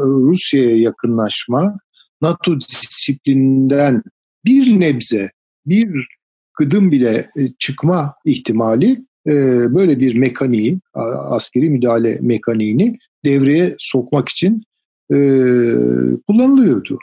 Rusya'ya 0.00 0.76
yakınlaşma 0.76 1.78
NATO 2.22 2.60
disiplininden 2.60 4.02
bir 4.44 4.80
nebze, 4.80 5.30
bir 5.66 6.06
gıdım 6.58 6.90
bile 6.90 7.16
e, 7.36 7.40
çıkma 7.58 8.14
ihtimali 8.24 8.92
e, 9.26 9.32
böyle 9.74 10.00
bir 10.00 10.14
mekaniği, 10.14 10.80
askeri 11.30 11.70
müdahale 11.70 12.18
mekaniğini 12.20 12.98
devreye 13.24 13.74
sokmak 13.78 14.28
için 14.28 14.62
e, 15.12 15.16
kullanılıyordu. 16.28 16.98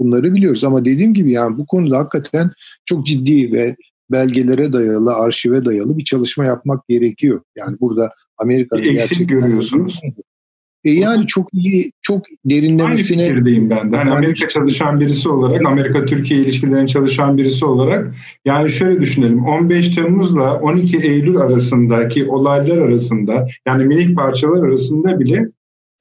Bunları 0.00 0.34
biliyoruz 0.34 0.64
ama 0.64 0.84
dediğim 0.84 1.14
gibi 1.14 1.32
yani 1.32 1.58
bu 1.58 1.66
konuda 1.66 1.98
hakikaten 1.98 2.50
çok 2.84 3.06
ciddi 3.06 3.52
ve 3.52 3.76
belgelere 4.12 4.72
dayalı, 4.72 5.14
arşive 5.14 5.64
dayalı 5.64 5.98
bir 5.98 6.04
çalışma 6.04 6.44
yapmak 6.44 6.88
gerekiyor. 6.88 7.40
Yani 7.56 7.76
burada 7.80 8.10
Amerika'nın 8.38 8.82
eksik 8.82 9.28
görüyorsunuz. 9.28 10.00
E 10.84 10.90
yani 10.90 11.26
çok 11.26 11.54
iyi, 11.54 11.92
çok 12.02 12.24
derinlemesine... 12.44 13.22
Aynı 13.22 13.34
fikirdeyim 13.34 13.70
ben 13.70 13.92
de. 13.92 13.96
Hani 13.96 14.10
Amerika 14.10 14.48
çalışan 14.48 15.00
birisi 15.00 15.28
olarak, 15.28 15.66
Amerika-Türkiye 15.66 16.40
ilişkilerine 16.40 16.86
çalışan 16.86 17.36
birisi 17.36 17.64
olarak 17.64 18.14
yani 18.44 18.70
şöyle 18.70 19.00
düşünelim. 19.00 19.44
15 19.44 19.88
Temmuz'la 19.88 20.60
12 20.60 20.96
Eylül 20.96 21.36
arasındaki 21.36 22.26
olaylar 22.26 22.78
arasında 22.78 23.46
yani 23.66 23.84
minik 23.84 24.16
parçalar 24.16 24.68
arasında 24.68 25.20
bile 25.20 25.48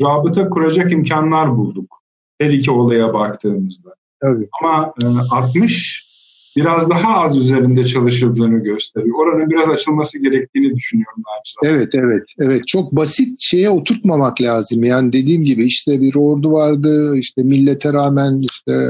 rabıta 0.01 0.49
kuracak 0.49 0.91
imkanlar 0.91 1.57
bulduk. 1.57 2.01
Her 2.41 2.49
iki 2.49 2.71
olaya 2.71 3.13
baktığımızda. 3.13 3.89
Tabii. 4.21 4.47
Ama 4.61 4.93
e, 5.03 5.05
60 5.31 6.10
biraz 6.55 6.89
daha 6.89 7.23
az 7.23 7.37
üzerinde 7.37 7.85
çalışıldığını 7.85 8.63
gösteriyor. 8.63 9.15
Oranın 9.19 9.49
biraz 9.49 9.69
açılması 9.69 10.19
gerektiğini 10.19 10.75
düşünüyorum. 10.75 11.23
Naçizane. 11.37 11.77
Evet, 11.77 11.95
evet, 11.95 12.23
evet. 12.39 12.67
Çok 12.67 12.91
basit 12.91 13.39
şeye 13.39 13.69
oturtmamak 13.69 14.41
lazım. 14.41 14.83
Yani 14.83 15.13
dediğim 15.13 15.43
gibi 15.43 15.63
işte 15.63 16.01
bir 16.01 16.15
ordu 16.15 16.51
vardı, 16.51 17.17
işte 17.17 17.43
millete 17.43 17.93
rağmen 17.93 18.41
işte 18.51 18.87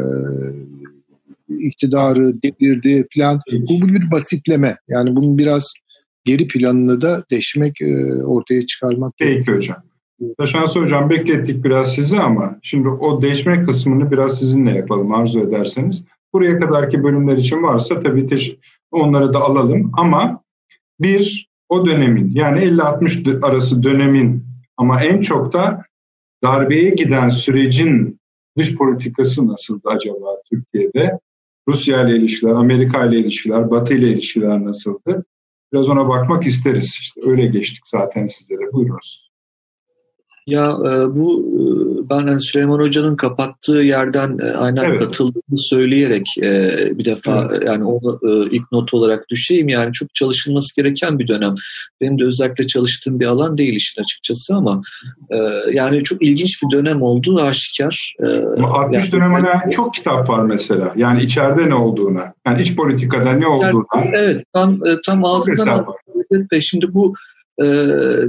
iktidarı 1.59 2.41
devirdi 2.43 3.07
falan. 3.15 3.39
Bu 3.51 3.87
bir 3.87 4.11
basitleme. 4.11 4.77
Yani 4.87 5.15
bunun 5.15 5.37
biraz 5.37 5.73
geri 6.25 6.47
planını 6.47 7.01
da 7.01 7.23
deşmek, 7.31 7.81
e, 7.81 8.23
ortaya 8.25 8.65
çıkarmak 8.65 9.13
Peki 9.19 9.31
gerekiyor. 9.31 9.57
hocam. 9.57 9.77
Taşansı 10.37 10.79
Hocam 10.79 11.09
beklettik 11.09 11.63
biraz 11.63 11.95
sizi 11.95 12.19
ama 12.19 12.59
şimdi 12.61 12.87
o 12.87 13.21
değişme 13.21 13.63
kısmını 13.63 14.11
biraz 14.11 14.39
sizinle 14.39 14.71
yapalım 14.71 15.13
arzu 15.13 15.39
ederseniz. 15.39 16.05
Buraya 16.33 16.59
kadarki 16.59 17.03
bölümler 17.03 17.37
için 17.37 17.63
varsa 17.63 17.99
tabii 17.99 18.27
onları 18.91 19.33
da 19.33 19.41
alalım 19.41 19.91
ama 19.97 20.43
bir 20.99 21.49
o 21.69 21.85
dönemin 21.85 22.31
yani 22.33 22.59
50-60 22.59 23.45
arası 23.45 23.83
dönemin 23.83 24.45
ama 24.77 25.03
en 25.03 25.21
çok 25.21 25.53
da 25.53 25.83
darbeye 26.43 26.89
giden 26.89 27.29
sürecin 27.29 28.19
dış 28.57 28.77
politikası 28.77 29.47
nasıldı 29.47 29.89
acaba 29.89 30.35
Türkiye'de? 30.49 31.19
Rusya 31.67 32.07
ile 32.07 32.17
ilişkiler, 32.17 32.51
Amerika 32.51 33.05
ile 33.05 33.19
ilişkiler, 33.19 33.71
Batı 33.71 33.93
ile 33.93 34.11
ilişkiler 34.11 34.65
nasıldı? 34.65 35.25
Biraz 35.73 35.89
ona 35.89 36.09
bakmak 36.09 36.45
isteriz. 36.47 36.97
İşte 37.01 37.21
öyle 37.23 37.45
geçtik 37.45 37.87
zaten 37.87 38.27
sizlere. 38.27 38.73
Buyurunuz. 38.73 39.30
Ya 40.47 40.69
e, 40.71 41.15
bu 41.15 41.45
e, 41.57 41.63
ben 42.09 42.27
hani 42.27 42.41
Süleyman 42.41 42.79
Hoca'nın 42.79 43.15
kapattığı 43.15 43.77
yerden 43.77 44.37
e, 44.37 44.51
aynen 44.51 44.83
evet. 44.83 44.99
katıldığını 44.99 45.57
söyleyerek 45.57 46.25
bir 46.97 47.05
defa 47.05 47.47
evet. 47.51 47.63
yani 47.65 47.83
onu 47.83 48.19
ilk 48.51 48.71
not 48.71 48.93
olarak 48.93 49.29
düşeyim. 49.29 49.69
Yani 49.69 49.93
çok 49.93 50.15
çalışılması 50.15 50.81
gereken 50.81 51.19
bir 51.19 51.27
dönem. 51.27 51.53
Benim 52.01 52.19
de 52.19 52.25
özellikle 52.25 52.67
çalıştığım 52.67 53.19
bir 53.19 53.25
alan 53.25 53.57
değil 53.57 53.73
işin 53.73 54.01
açıkçası 54.01 54.55
ama 54.55 54.81
yani 55.73 56.03
çok 56.03 56.23
ilginç 56.23 56.63
bir 56.63 56.77
dönem 56.77 57.01
olduğu 57.01 57.41
aşikar. 57.41 58.15
60 58.63 59.03
yani, 59.03 59.11
dönem 59.11 59.31
yani, 59.31 59.71
çok 59.71 59.93
kitap 59.93 60.29
var 60.29 60.45
mesela. 60.45 60.93
Yani 60.95 61.23
içeride 61.23 61.69
ne 61.69 61.75
olduğuna, 61.75 62.33
yani 62.47 62.61
iç 62.61 62.75
politikada 62.75 63.33
ne 63.33 63.47
olduğuna. 63.47 63.83
Evet, 64.13 64.45
tam 64.53 64.79
tam 65.05 65.25
ağzından 65.25 65.85
Şimdi 66.61 66.93
bu 66.93 67.13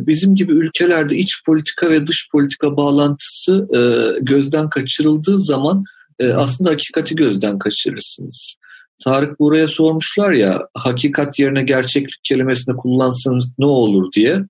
bizim 0.07 0.35
gibi 0.35 0.53
ülkelerde 0.53 1.16
iç 1.16 1.43
politika 1.47 1.91
ve 1.91 2.07
dış 2.07 2.28
politika 2.33 2.76
bağlantısı 2.76 3.68
e, 3.74 3.80
gözden 4.22 4.70
kaçırıldığı 4.70 5.39
zaman 5.39 5.85
e, 6.18 6.33
aslında 6.33 6.70
hakikati 6.70 7.14
gözden 7.14 7.59
kaçırırsınız. 7.59 8.57
Tarık 9.05 9.41
buraya 9.41 9.68
sormuşlar 9.68 10.33
ya 10.33 10.59
hakikat 10.74 11.39
yerine 11.39 11.62
gerçeklik 11.62 12.20
kelimesini 12.24 12.76
kullansanız 12.76 13.53
ne 13.59 13.66
olur 13.66 14.12
diye. 14.12 14.41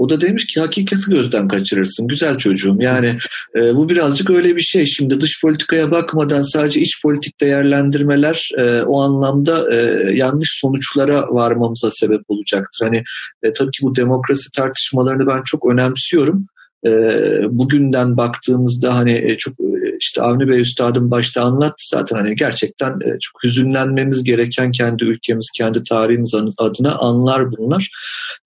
O 0.00 0.08
da 0.08 0.20
demiş 0.20 0.46
ki 0.46 0.60
hakikati 0.60 1.10
gözden 1.10 1.48
kaçırırsın 1.48 2.08
güzel 2.08 2.38
çocuğum. 2.38 2.76
Yani 2.78 3.16
e, 3.56 3.74
bu 3.76 3.88
birazcık 3.88 4.30
öyle 4.30 4.56
bir 4.56 4.60
şey. 4.60 4.86
Şimdi 4.86 5.20
dış 5.20 5.42
politikaya 5.42 5.90
bakmadan 5.90 6.42
sadece 6.42 6.80
iç 6.80 7.02
politik 7.02 7.40
değerlendirmeler 7.40 8.48
e, 8.58 8.82
o 8.82 9.00
anlamda 9.00 9.74
e, 9.74 9.76
yanlış 10.14 10.58
sonuçlara 10.60 11.28
varmamıza 11.28 11.90
sebep 11.90 12.20
olacaktır. 12.28 12.80
Hani 12.82 13.02
e, 13.42 13.52
tabii 13.52 13.70
ki 13.70 13.82
bu 13.82 13.96
demokrasi 13.96 14.50
tartışmalarını 14.56 15.26
ben 15.26 15.42
çok 15.44 15.66
önemsiyorum. 15.66 16.46
E, 16.86 16.90
bugünden 17.50 18.16
baktığımızda 18.16 18.96
hani 18.96 19.12
e, 19.12 19.36
çok 19.36 19.54
işte 20.00 20.22
Avni 20.22 20.48
Bey 20.48 20.60
Üstad'ın 20.60 21.10
başta 21.10 21.42
anlattı 21.42 21.84
zaten 21.88 22.16
hani 22.16 22.34
gerçekten 22.34 22.90
e, 22.90 23.18
çok 23.20 23.44
hüzünlenmemiz 23.44 24.24
gereken 24.24 24.72
kendi 24.72 25.04
ülkemiz, 25.04 25.50
kendi 25.56 25.82
tarihimiz 25.82 26.34
adına 26.58 26.94
anlar 26.94 27.52
bunlar. 27.52 27.88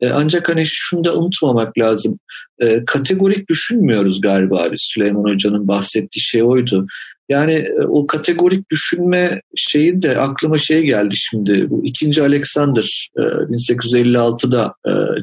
E, 0.00 0.10
ancak 0.10 0.48
hani 0.48 0.62
şunu 0.66 1.04
da 1.04 1.16
unutmamak 1.16 1.78
lazım. 1.78 2.18
E, 2.58 2.84
kategorik 2.84 3.48
düşünmüyoruz 3.48 4.20
galiba 4.20 4.68
biz 4.72 4.82
Süleyman 4.82 5.32
Hoca'nın 5.32 5.68
bahsettiği 5.68 6.22
şey 6.22 6.42
oydu. 6.42 6.86
Yani 7.28 7.68
o 7.88 8.06
kategorik 8.06 8.70
düşünme 8.70 9.40
şeyi 9.56 10.02
de 10.02 10.18
aklıma 10.18 10.58
şey 10.58 10.82
geldi 10.82 11.16
şimdi. 11.16 11.70
Bu 11.70 11.86
ikinci 11.86 12.22
Alexander 12.22 13.10
1856'da 13.16 14.74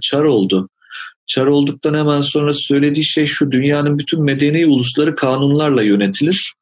çar 0.02 0.24
oldu. 0.24 0.70
Çar 1.34 1.48
olduktan 1.48 1.94
hemen 1.94 2.22
sonra 2.22 2.54
söylediği 2.54 3.06
şey 3.06 3.26
şu 3.26 3.52
dünyanın 3.52 3.98
bütün 4.00 4.24
medeni 4.24 4.66
ulusları 4.68 5.16
kanunlarla 5.16 5.82
yönetilir. 5.82 6.54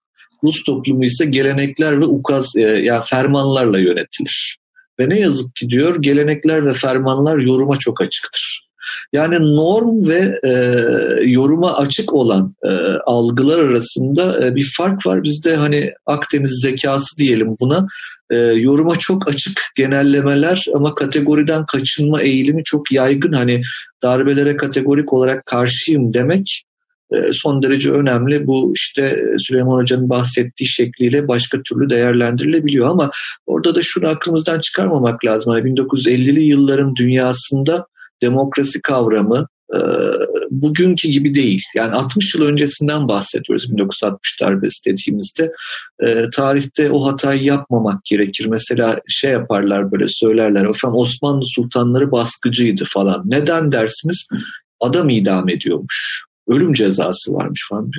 Rus 0.43 0.63
toplumu 0.63 1.05
ise 1.05 1.26
gelenekler 1.26 2.01
ve 2.01 2.05
ukaz 2.05 2.55
e, 2.55 2.61
yani 2.61 3.03
fermanlarla 3.05 3.80
yönetilir. 3.80 4.57
Ve 4.99 5.09
ne 5.09 5.20
yazık 5.20 5.55
ki 5.55 5.70
diyor 5.70 6.01
gelenekler 6.01 6.65
ve 6.65 6.74
fermanlar 6.74 7.38
yoruma 7.38 7.80
çok 7.80 8.01
açıktır. 8.01 8.67
Yani 9.13 9.36
norm 9.36 10.07
ve 10.07 10.39
e, 10.43 10.51
yoruma 11.30 11.78
açık 11.78 12.13
olan 12.13 12.55
e, 12.63 12.70
algılar 13.05 13.59
arasında 13.59 14.45
e, 14.45 14.55
bir 14.55 14.72
fark 14.78 15.05
var. 15.05 15.24
Bizde 15.24 15.55
hani 15.55 15.93
Akdeniz 16.05 16.59
zekası 16.63 17.17
diyelim 17.17 17.55
buna 17.59 17.88
e, 18.32 18.38
yoruma 18.38 18.96
çok 18.96 19.30
açık 19.30 19.62
genellemeler 19.76 20.66
ama 20.76 20.96
kategoriden 20.96 21.66
kaçınma 21.66 22.22
eğilimi 22.22 22.64
çok 22.64 22.92
yaygın. 22.92 23.32
Hani 23.32 23.62
darbelere 24.04 24.58
kategorik 24.58 25.14
olarak 25.14 25.46
karşıyım 25.46 26.14
demek 26.14 26.66
e, 27.12 27.34
son 27.34 27.62
derece 27.62 27.92
önemli. 27.92 28.48
Bu 28.48 28.74
işte 28.76 29.24
Süleyman 29.38 29.78
Hoca'nın 29.78 30.10
bahsettiği 30.10 30.68
şekliyle 30.68 31.28
başka 31.28 31.62
türlü 31.62 31.90
değerlendirilebiliyor 31.90 32.88
ama 32.88 33.12
orada 33.46 33.76
da 33.76 33.82
şunu 33.82 34.08
aklımızdan 34.08 34.60
çıkarmamak 34.60 35.26
lazım. 35.26 35.54
Hani 35.54 35.70
1950'li 35.70 36.42
yılların 36.42 36.96
dünyasında 36.96 37.86
demokrasi 38.22 38.82
kavramı 38.82 39.48
bugünkü 40.51 41.09
gibi 41.09 41.34
değil. 41.34 41.63
Yani 41.76 41.91
60 41.91 42.36
yıl 42.36 42.45
öncesinden 42.45 43.07
bahsediyoruz 43.07 43.72
1960 43.72 44.41
darbesi 44.41 44.91
dediğimizde. 44.91 45.51
E, 46.05 46.30
tarihte 46.36 46.91
o 46.91 47.05
hatayı 47.05 47.43
yapmamak 47.43 48.05
gerekir. 48.05 48.45
Mesela 48.45 48.99
şey 49.07 49.32
yaparlar 49.32 49.91
böyle 49.91 50.05
söylerler. 50.07 50.61
Efendim 50.61 50.97
Osmanlı 50.97 51.45
sultanları 51.45 52.11
baskıcıydı 52.11 52.84
falan. 52.88 53.22
Neden 53.26 53.72
dersiniz? 53.72 54.28
Adam 54.80 55.09
idam 55.09 55.49
ediyormuş. 55.49 56.26
Ölüm 56.47 56.74
cezası 56.74 57.34
varmış 57.34 57.67
falan. 57.70 57.91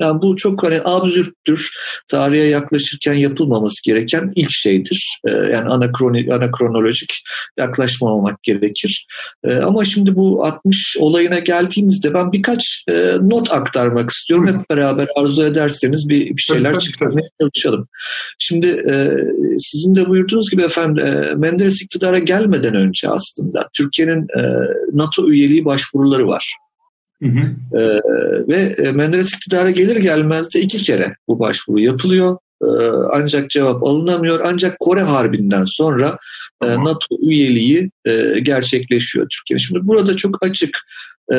Yani 0.00 0.22
bu 0.22 0.36
çok 0.36 0.62
hani 0.62 0.80
absürttür. 0.84 1.70
Tarihe 2.08 2.44
yaklaşırken 2.44 3.14
yapılmaması 3.14 3.84
gereken 3.84 4.32
ilk 4.36 4.50
şeydir. 4.50 5.18
Ee, 5.24 5.30
yani 5.30 5.68
anakroni, 5.68 6.34
anakronolojik 6.34 7.14
yaklaşmamak 7.58 8.42
gerekir. 8.42 9.06
Ee, 9.44 9.54
ama 9.54 9.84
şimdi 9.84 10.16
bu 10.16 10.44
60 10.44 10.96
olayına 11.00 11.38
geldiğimizde 11.38 12.14
ben 12.14 12.32
birkaç 12.32 12.84
e, 12.88 13.16
not 13.20 13.52
aktarmak 13.52 14.10
istiyorum. 14.10 14.46
Hep 14.46 14.70
beraber 14.70 15.08
arzu 15.16 15.42
ederseniz 15.42 16.08
bir, 16.08 16.36
bir 16.36 16.42
şeyler 16.42 16.78
çıkarmaya 16.78 17.28
çalışalım. 17.40 17.88
Şimdi 18.38 18.66
e, 18.66 19.10
sizin 19.58 19.94
de 19.94 20.08
buyurduğunuz 20.08 20.50
gibi 20.50 20.62
efendim 20.62 21.06
e, 21.06 21.34
Menderes 21.34 21.82
iktidara 21.82 22.18
gelmeden 22.18 22.74
önce 22.74 23.08
aslında 23.08 23.68
Türkiye'nin 23.76 24.26
NATO 24.92 25.28
üyeliği 25.28 25.64
başvuruları 25.64 26.26
var. 26.26 26.54
Hı 27.24 27.28
hı. 27.28 27.78
Ee, 27.78 28.00
ve 28.48 28.74
e, 28.78 28.92
Menderes 28.92 29.34
iktidara 29.34 29.70
gelir 29.70 29.96
gelmez 29.96 30.54
de 30.54 30.60
iki 30.60 30.78
kere 30.78 31.16
bu 31.28 31.38
başvuru 31.38 31.80
yapılıyor. 31.80 32.36
Ee, 32.62 32.66
ancak 33.12 33.50
cevap 33.50 33.82
alınamıyor. 33.82 34.40
Ancak 34.44 34.80
Kore 34.80 35.02
Harbi'nden 35.02 35.64
sonra 35.64 36.18
e, 36.62 36.68
NATO 36.68 37.16
üyeliği 37.22 37.90
e, 38.04 38.40
gerçekleşiyor 38.40 39.26
Türkiye. 39.28 39.58
Şimdi 39.58 39.80
burada 39.82 40.16
çok 40.16 40.44
açık 40.44 40.78
e, 41.32 41.36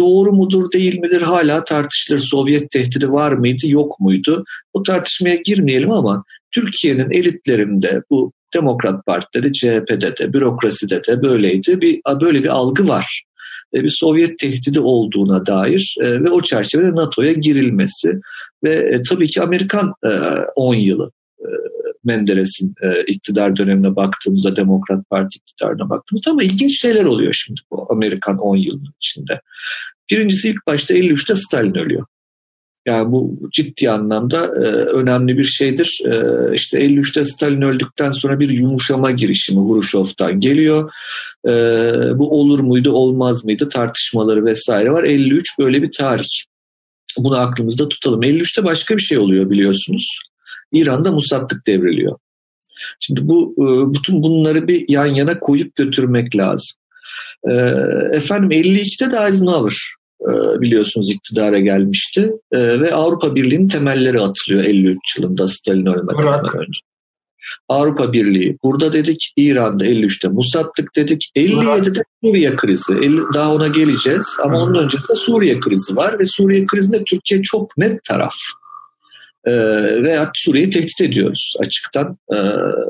doğru 0.00 0.32
mudur 0.32 0.72
değil 0.72 0.98
midir 0.98 1.22
hala 1.22 1.64
tartışılır. 1.64 2.18
Sovyet 2.18 2.70
tehdidi 2.70 3.12
var 3.12 3.32
mıydı 3.32 3.68
yok 3.68 4.00
muydu? 4.00 4.44
O 4.72 4.82
tartışmaya 4.82 5.36
girmeyelim 5.44 5.92
ama 5.92 6.24
Türkiye'nin 6.52 7.10
elitlerinde 7.10 8.02
bu 8.10 8.32
Demokrat 8.54 9.06
Parti'de 9.06 9.42
de 9.42 9.52
CHP'de 9.52 10.16
de 10.16 10.32
bürokraside 10.32 11.00
de 11.08 11.22
böyleydi. 11.22 11.80
Bir, 11.80 12.00
böyle 12.20 12.42
bir 12.42 12.48
algı 12.48 12.88
var. 12.88 13.22
E, 13.74 13.82
bir 13.82 13.94
Sovyet 14.00 14.38
tehdidi 14.38 14.80
olduğuna 14.80 15.46
dair 15.46 15.96
e, 16.00 16.20
ve 16.24 16.30
o 16.30 16.42
çerçevede 16.42 16.94
NATO'ya 16.94 17.32
girilmesi 17.32 18.20
ve 18.64 18.74
e, 18.74 19.02
tabii 19.02 19.28
ki 19.28 19.42
Amerikan 19.42 19.92
10 20.56 20.74
yılı 20.74 21.12
Menderes'in 22.04 22.74
iktidar 23.06 23.56
dönemine 23.56 23.96
baktığımızda, 23.96 24.56
Demokrat 24.56 25.10
Parti 25.10 25.36
iktidarına 25.36 25.90
baktığımızda 25.90 26.30
ama 26.30 26.42
ilginç 26.42 26.80
şeyler 26.80 27.04
oluyor 27.04 27.32
şimdi 27.32 27.60
bu 27.70 27.86
Amerikan 27.90 28.38
10 28.38 28.56
yılının 28.56 28.94
içinde. 29.00 29.40
Birincisi 30.10 30.48
ilk 30.48 30.66
başta 30.66 30.94
53'te 30.94 31.34
Stalin 31.34 31.74
ölüyor. 31.74 32.06
Yani 32.86 33.12
bu 33.12 33.38
ciddi 33.52 33.90
anlamda 33.90 34.46
e, 34.46 34.68
önemli 34.70 35.38
bir 35.38 35.44
şeydir. 35.44 36.00
E, 36.04 36.54
işte 36.54 36.78
53'te 36.78 37.24
Stalin 37.24 37.62
öldükten 37.62 38.10
sonra 38.10 38.40
bir 38.40 38.48
yumuşama 38.48 39.10
girişimi 39.10 39.60
Huruşov'tan 39.60 40.40
geliyor. 40.40 40.90
E, 41.48 41.50
bu 42.14 42.40
olur 42.40 42.60
muydu 42.60 42.92
olmaz 42.92 43.44
mıydı 43.44 43.68
tartışmaları 43.68 44.44
vesaire 44.44 44.90
var. 44.90 45.04
53 45.04 45.58
böyle 45.58 45.82
bir 45.82 45.90
tarih. 45.98 46.28
Bunu 47.18 47.36
aklımızda 47.36 47.88
tutalım. 47.88 48.22
53'te 48.22 48.64
başka 48.64 48.96
bir 48.96 49.02
şey 49.02 49.18
oluyor 49.18 49.50
biliyorsunuz. 49.50 50.18
İran'da 50.72 51.12
musattık 51.12 51.66
devriliyor. 51.66 52.18
Şimdi 53.00 53.20
bu 53.28 53.54
e, 53.58 53.94
bütün 53.94 54.22
bunları 54.22 54.68
bir 54.68 54.84
yan 54.88 55.06
yana 55.06 55.38
koyup 55.38 55.74
götürmek 55.76 56.36
lazım. 56.36 56.76
E, 57.50 57.52
efendim 58.12 58.50
52'de 58.50 59.10
de 59.10 59.26
Eisenhower 59.26 59.95
biliyorsunuz 60.60 61.10
iktidara 61.10 61.58
gelmişti 61.58 62.32
e, 62.52 62.80
ve 62.80 62.94
Avrupa 62.94 63.34
Birliği'nin 63.34 63.68
temelleri 63.68 64.20
atılıyor 64.20 64.64
53 64.64 64.98
yılında 65.18 65.48
Stalin 65.48 65.86
ölmeden 65.86 66.56
önce. 66.56 66.80
Avrupa 67.68 68.12
Birliği. 68.12 68.58
Burada 68.64 68.92
dedik 68.92 69.32
İran'da 69.36 69.86
53'te 69.86 70.28
Musattık 70.28 70.96
dedik. 70.96 71.30
57'de 71.36 72.02
Suriye 72.24 72.56
krizi. 72.56 72.94
Daha 73.34 73.54
ona 73.54 73.68
geleceğiz 73.68 74.38
ama 74.44 74.60
onun 74.60 74.74
öncesinde 74.74 75.16
Suriye 75.16 75.58
krizi 75.58 75.96
var 75.96 76.18
ve 76.20 76.26
Suriye 76.26 76.66
krizinde 76.66 77.04
Türkiye 77.04 77.42
çok 77.42 77.78
net 77.78 78.04
taraf. 78.04 78.34
Ee, 79.46 79.52
ve 80.02 80.18
Suriye'yi 80.34 80.70
tehdit 80.70 81.00
ediyoruz 81.02 81.54
açıktan. 81.60 82.18
Ee, 82.34 82.36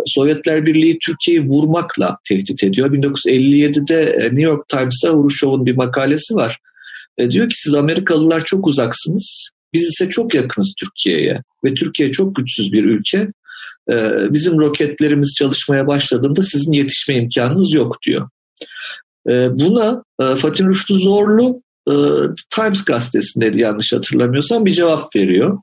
Sovyetler 0.07 0.66
Birliği 0.66 0.99
Türkiye'yi 1.07 1.49
vurmakla 1.49 2.18
tehdit 2.28 2.64
ediyor. 2.64 2.93
1957'de 2.93 4.03
e, 4.03 4.24
New 4.24 4.43
York 4.43 4.68
Times'a 4.68 5.11
Uruşov'un 5.11 5.66
bir 5.66 5.76
makalesi 5.76 6.34
var. 6.34 6.59
E, 7.19 7.31
diyor 7.31 7.49
ki 7.49 7.55
siz 7.55 7.75
Amerikalılar 7.75 8.45
çok 8.45 8.67
uzaksınız. 8.67 9.51
Biz 9.73 9.83
ise 9.83 10.11
çok 10.11 10.35
yakınız 10.35 10.75
Türkiye'ye 10.79 11.43
ve 11.64 11.75
Türkiye 11.75 12.11
çok 12.11 12.37
güçsüz 12.37 12.73
bir 12.73 12.85
ülke. 12.85 13.29
E, 13.91 13.95
bizim 14.31 14.61
roketlerimiz 14.61 15.35
çalışmaya 15.39 15.87
başladığında 15.87 16.43
sizin 16.43 16.73
yetişme 16.73 17.14
imkanınız 17.14 17.75
yok 17.75 17.97
diyor. 18.07 18.29
E, 19.29 19.59
buna 19.59 20.03
e, 20.23 20.35
Fatih 20.35 20.64
Rüştü 20.64 20.95
Zorlu 20.95 21.62
e, 21.89 21.95
Times 22.51 22.85
gazetesinde 22.85 23.53
yanlış 23.55 23.93
hatırlamıyorsam 23.93 24.67
bir 24.67 24.73
cevap 24.73 25.17
veriyor. 25.17 25.59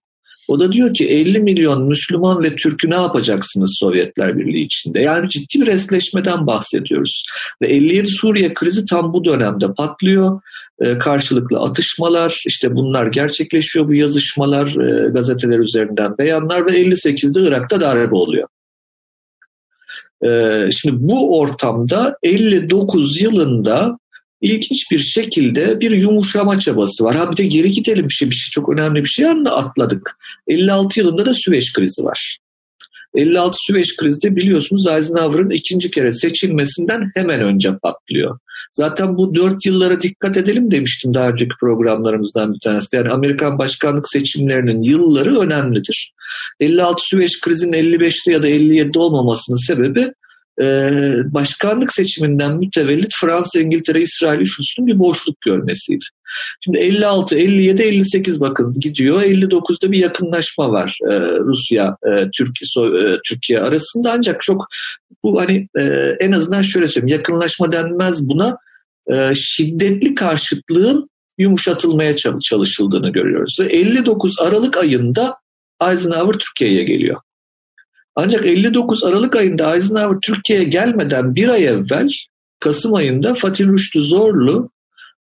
O 0.48 0.60
da 0.60 0.72
diyor 0.72 0.94
ki 0.94 1.10
50 1.10 1.40
milyon 1.40 1.88
Müslüman 1.88 2.44
ve 2.44 2.56
Türk'ü 2.56 2.90
ne 2.90 2.96
yapacaksınız 2.96 3.78
Sovyetler 3.80 4.38
Birliği 4.38 4.66
içinde? 4.66 5.02
Yani 5.02 5.30
ciddi 5.30 5.62
bir 5.62 5.68
resleşmeden 5.68 6.48
bahsediyoruz. 6.48 7.26
Ve 7.62 7.68
57 7.68 8.08
Suriye 8.08 8.54
krizi 8.54 8.86
tam 8.86 9.14
bu 9.14 9.26
dönemde 9.26 9.74
patlıyor. 9.78 10.42
E, 10.80 10.98
karşılıklı 10.98 11.60
atışmalar, 11.60 12.44
işte 12.48 12.76
bunlar 12.76 13.08
gerçekleşiyor 13.08 13.88
bu 13.88 13.94
yazışmalar, 13.94 14.68
e, 14.68 15.10
gazeteler 15.10 15.60
üzerinden 15.60 16.18
beyanlar 16.18 16.66
ve 16.66 16.82
58'de 16.82 17.42
Irak'ta 17.42 17.82
darbe 17.82 18.16
oluyor. 18.16 18.48
E, 20.26 20.72
şimdi 20.72 20.96
bu 21.00 21.40
ortamda 21.40 22.18
59 22.24 23.22
yılında 23.22 23.98
ilginç 24.42 24.92
bir 24.92 25.00
şekilde 25.00 25.80
bir 25.80 25.92
yumuşama 25.92 26.60
çabası 26.60 27.04
var. 27.04 27.16
Ha 27.16 27.32
bir 27.32 27.38
de 27.38 27.46
geri 27.46 27.72
gidelim 27.72 28.08
bir 28.08 28.14
şey, 28.14 28.30
bir 28.30 28.36
şey 28.36 28.50
çok 28.52 28.70
önemli 28.70 29.04
bir 29.04 29.10
şey 29.10 29.26
anla 29.26 29.56
atladık. 29.56 30.18
56 30.48 31.00
yılında 31.00 31.26
da 31.26 31.34
Süveyş 31.34 31.74
krizi 31.74 32.04
var. 32.04 32.38
56 33.16 33.58
Süveyş 33.60 33.98
krizi 33.98 34.22
de 34.22 34.36
biliyorsunuz 34.36 34.88
Eisenhower'ın 34.88 35.50
ikinci 35.50 35.92
kere 35.92 36.12
seçilmesinden 36.12 37.12
hemen 37.16 37.42
önce 37.42 37.78
patlıyor. 37.78 38.40
Zaten 38.74 39.18
bu 39.18 39.36
dört 39.36 39.66
yıllara 39.66 40.02
dikkat 40.02 40.38
edelim 40.38 40.72
demiştim 40.72 41.14
daha 41.14 41.30
önceki 41.30 41.54
programlarımızdan 41.60 42.54
bir 42.54 42.60
tanesi. 42.60 42.96
Yani 42.96 43.10
Amerikan 43.10 43.58
başkanlık 43.58 44.08
seçimlerinin 44.08 44.82
yılları 44.82 45.40
önemlidir. 45.40 46.14
56 46.60 47.02
Süveyş 47.06 47.42
krizinin 47.42 47.78
55'te 47.78 48.32
ya 48.32 48.44
da 48.44 48.50
57'de 48.50 49.00
olmamasının 49.00 49.68
sebebi 49.68 50.14
başkanlık 51.34 51.94
seçiminden 51.94 52.58
mütevellit 52.58 53.12
Fransa, 53.22 53.60
İngiltere, 53.60 54.02
İsrail 54.02 54.40
üçlüsünün 54.40 54.88
bir 54.88 55.00
boşluk 55.00 55.42
görmesiydi. 55.42 56.06
Şimdi 56.64 56.78
56, 56.78 57.38
57, 57.38 57.82
58 57.82 58.40
bakın 58.40 58.80
gidiyor. 58.80 59.22
59'da 59.22 59.92
bir 59.92 60.00
yakınlaşma 60.00 60.72
var 60.72 60.98
e, 61.10 61.14
Rusya, 61.40 61.98
e, 62.06 62.30
Türkiye, 63.28 63.60
e, 63.60 63.62
arasında 63.62 64.12
ancak 64.12 64.42
çok 64.42 64.68
bu 65.24 65.42
hani 65.42 65.68
e, 65.78 65.82
en 66.20 66.32
azından 66.32 66.62
şöyle 66.62 66.88
söyleyeyim 66.88 67.18
yakınlaşma 67.18 67.72
denmez 67.72 68.30
buna 68.30 68.58
e, 69.12 69.34
şiddetli 69.36 70.16
karşıtlığın 70.16 71.10
yumuşatılmaya 71.38 72.16
çalışıldığını 72.42 73.10
görüyoruz. 73.10 73.58
Ve 73.60 73.66
59 73.66 74.40
Aralık 74.40 74.78
ayında 74.78 75.36
Eisenhower 75.82 76.40
Türkiye'ye 76.40 76.84
geliyor. 76.84 77.22
Ancak 78.16 78.46
59 78.46 79.04
Aralık 79.04 79.36
ayında 79.36 79.76
Eisenhower 79.76 80.18
Türkiye'ye 80.24 80.66
gelmeden 80.66 81.36
bir 81.36 81.50
ay 81.50 81.66
evvel 81.66 82.10
Kasım 82.60 82.94
ayında 82.94 83.34
Fatih 83.34 83.68
Rüştü 83.68 84.02
Zorlu 84.02 84.70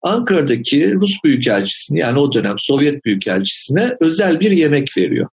Ankara'daki 0.01 0.93
Rus 0.93 1.11
Büyükelçisini 1.23 1.99
yani 1.99 2.19
o 2.19 2.33
dönem 2.33 2.55
Sovyet 2.57 3.05
Büyükelçisine 3.05 3.97
özel 3.99 4.39
bir 4.39 4.51
yemek 4.51 4.97
veriyor. 4.97 5.27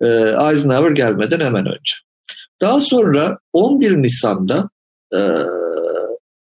Ee, 0.00 0.06
Eisenhower 0.50 0.90
gelmeden 0.90 1.40
hemen 1.40 1.66
önce. 1.66 1.94
Daha 2.60 2.80
sonra 2.80 3.38
11 3.52 4.02
Nisan'da 4.02 4.68
e, 5.14 5.18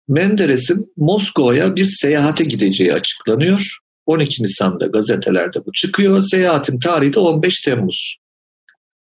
Menderes'in 0.08 0.94
Moskova'ya 0.98 1.76
bir 1.76 1.86
seyahate 1.86 2.44
gideceği 2.44 2.94
açıklanıyor. 2.94 3.78
12 4.06 4.44
Nisan'da 4.44 4.86
gazetelerde 4.86 5.66
bu 5.66 5.72
çıkıyor. 5.72 6.22
Seyahatin 6.22 6.80
tarihi 6.80 7.14
de 7.14 7.20
15 7.20 7.62
Temmuz 7.62 8.18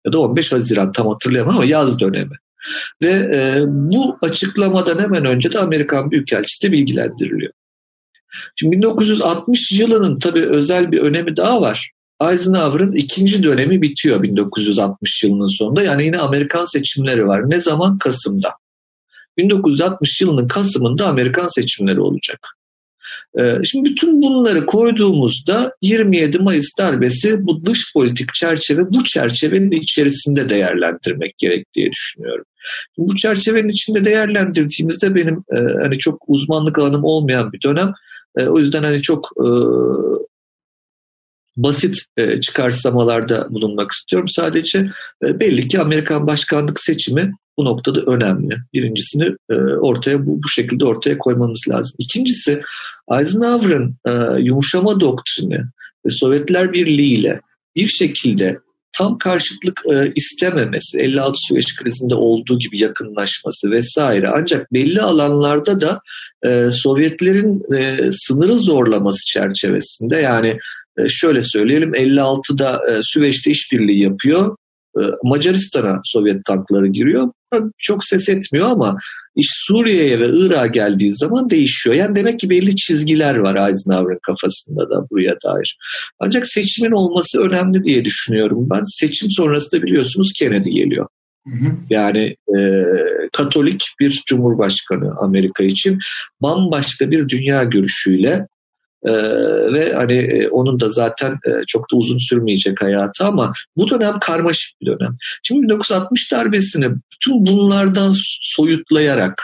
ya 0.06 0.12
da 0.12 0.18
15 0.18 0.52
Haziran 0.52 0.92
tam 0.92 1.08
hatırlayamam 1.08 1.54
ama 1.54 1.64
yaz 1.64 2.00
dönemi. 2.00 2.36
Ve 3.02 3.12
e, 3.12 3.62
bu 3.66 4.18
açıklamadan 4.22 5.02
hemen 5.02 5.24
önce 5.24 5.52
de 5.52 5.58
Amerikan 5.58 6.10
Büyükelçisi 6.10 6.68
de 6.68 6.72
bilgilendiriliyor. 6.72 7.52
Şimdi 8.56 8.76
1960 8.76 9.72
yılının 9.72 10.18
tabii 10.18 10.46
özel 10.46 10.92
bir 10.92 10.98
önemi 10.98 11.36
daha 11.36 11.60
var. 11.60 11.90
Eisenhower'ın 12.22 12.92
ikinci 12.92 13.42
dönemi 13.42 13.82
bitiyor 13.82 14.22
1960 14.22 15.24
yılının 15.24 15.58
sonunda. 15.58 15.82
Yani 15.82 16.04
yine 16.04 16.18
Amerikan 16.18 16.64
seçimleri 16.64 17.26
var. 17.26 17.50
Ne 17.50 17.60
zaman? 17.60 17.98
Kasım'da. 17.98 18.52
1960 19.36 20.20
yılının 20.20 20.48
Kasım'ında 20.48 21.06
Amerikan 21.06 21.46
seçimleri 21.46 22.00
olacak. 22.00 22.40
Ee, 23.38 23.58
şimdi 23.64 23.90
bütün 23.90 24.22
bunları 24.22 24.66
koyduğumuzda 24.66 25.72
27 25.82 26.38
Mayıs 26.38 26.78
darbesi 26.78 27.46
bu 27.46 27.66
dış 27.66 27.92
politik 27.92 28.34
çerçeve 28.34 28.92
bu 28.92 29.04
çerçevenin 29.04 29.70
içerisinde 29.70 30.48
değerlendirmek 30.48 31.38
gerek 31.38 31.66
diye 31.74 31.90
düşünüyorum. 31.92 32.44
Bu 32.98 33.16
çerçevenin 33.16 33.68
içinde 33.68 34.04
değerlendirdiğimizde 34.04 35.14
benim 35.14 35.44
e, 35.52 35.56
hani 35.82 35.98
çok 35.98 36.22
uzmanlık 36.26 36.78
alanım 36.78 37.04
olmayan 37.04 37.52
bir 37.52 37.62
dönem. 37.62 37.92
E, 38.36 38.46
o 38.46 38.58
yüzden 38.58 38.82
hani 38.82 39.02
çok 39.02 39.28
e, 39.36 39.46
basit 41.56 41.96
e, 42.16 42.40
çıkarsamalarda 42.40 43.46
bulunmak 43.50 43.92
istiyorum. 43.92 44.28
Sadece 44.28 44.90
e, 45.24 45.40
belli 45.40 45.68
ki 45.68 45.80
Amerikan 45.80 46.26
başkanlık 46.26 46.80
seçimi 46.80 47.32
bu 47.58 47.64
noktada 47.64 48.00
önemli. 48.00 48.56
Birincisini 48.72 49.36
e, 49.50 49.54
ortaya 49.54 50.26
bu, 50.26 50.42
bu 50.42 50.48
şekilde 50.48 50.84
ortaya 50.84 51.18
koymamız 51.18 51.64
lazım. 51.68 51.96
İkincisi 51.98 52.62
Eisenhower'ın 53.18 53.96
e, 54.06 54.40
yumuşama 54.40 55.00
doktrini 55.00 55.60
ve 56.06 56.10
Sovyetler 56.10 56.72
Birliği 56.72 57.14
ile 57.14 57.40
bir 57.76 57.88
şekilde 57.88 58.58
tam 58.98 59.18
karşıtlık 59.18 59.80
istememesi, 60.14 61.00
56 61.00 61.32
Süveyş 61.48 61.76
krizinde 61.76 62.14
olduğu 62.14 62.58
gibi 62.58 62.80
yakınlaşması 62.80 63.70
vesaire. 63.70 64.30
Ancak 64.34 64.72
belli 64.72 65.02
alanlarda 65.02 65.80
da 65.80 66.00
Sovyetlerin 66.70 67.74
e, 67.74 68.08
sınırı 68.12 68.56
zorlaması 68.56 69.26
çerçevesinde 69.26 70.16
yani 70.16 70.58
şöyle 71.08 71.42
söyleyelim 71.42 71.94
56'da 71.94 72.80
e, 72.90 73.00
Süveyş'te 73.02 73.50
işbirliği 73.50 74.02
yapıyor. 74.02 74.56
E, 74.98 75.02
Macaristan'a 75.24 76.00
Sovyet 76.04 76.44
tankları 76.44 76.86
giriyor. 76.86 77.28
Çok 77.78 78.04
ses 78.04 78.28
etmiyor 78.28 78.66
ama 78.66 78.96
iş 79.36 79.48
Suriye'ye 79.52 80.20
ve 80.20 80.28
Irak'a 80.32 80.66
geldiği 80.66 81.14
zaman 81.14 81.50
değişiyor. 81.50 81.96
Yani 81.96 82.16
demek 82.16 82.38
ki 82.38 82.50
belli 82.50 82.76
çizgiler 82.76 83.36
var 83.36 83.68
Eisenhower'ın 83.68 84.18
kafasında 84.26 84.90
da 84.90 85.06
buraya 85.10 85.36
dair. 85.44 85.78
Ancak 86.20 86.46
seçimin 86.46 86.92
olması 86.92 87.40
önemli 87.40 87.84
diye 87.84 88.04
düşünüyorum 88.04 88.68
ben. 88.70 88.82
Seçim 88.84 89.30
sonrası 89.30 89.76
da 89.76 89.82
biliyorsunuz 89.82 90.32
Kennedy 90.38 90.70
geliyor. 90.70 91.06
Yani 91.90 92.36
e, 92.58 92.84
Katolik 93.32 93.82
bir 94.00 94.22
cumhurbaşkanı 94.26 95.10
Amerika 95.20 95.64
için 95.64 95.98
bambaşka 96.42 97.10
bir 97.10 97.28
dünya 97.28 97.64
görüşüyle 97.64 98.46
ee, 99.06 99.12
ve 99.72 99.92
hani 99.92 100.16
e, 100.16 100.48
onun 100.48 100.80
da 100.80 100.88
zaten 100.88 101.32
e, 101.32 101.50
çok 101.66 101.92
da 101.92 101.96
uzun 101.96 102.18
sürmeyecek 102.18 102.82
hayatı 102.82 103.24
ama 103.24 103.52
bu 103.76 103.90
dönem 103.90 104.18
karmaşık 104.20 104.80
bir 104.80 104.86
dönem. 104.86 105.16
Şimdi 105.42 105.62
1960 105.62 106.32
darbesini 106.32 106.86
bütün 107.12 107.46
bunlardan 107.46 108.14
soyutlayarak 108.42 109.42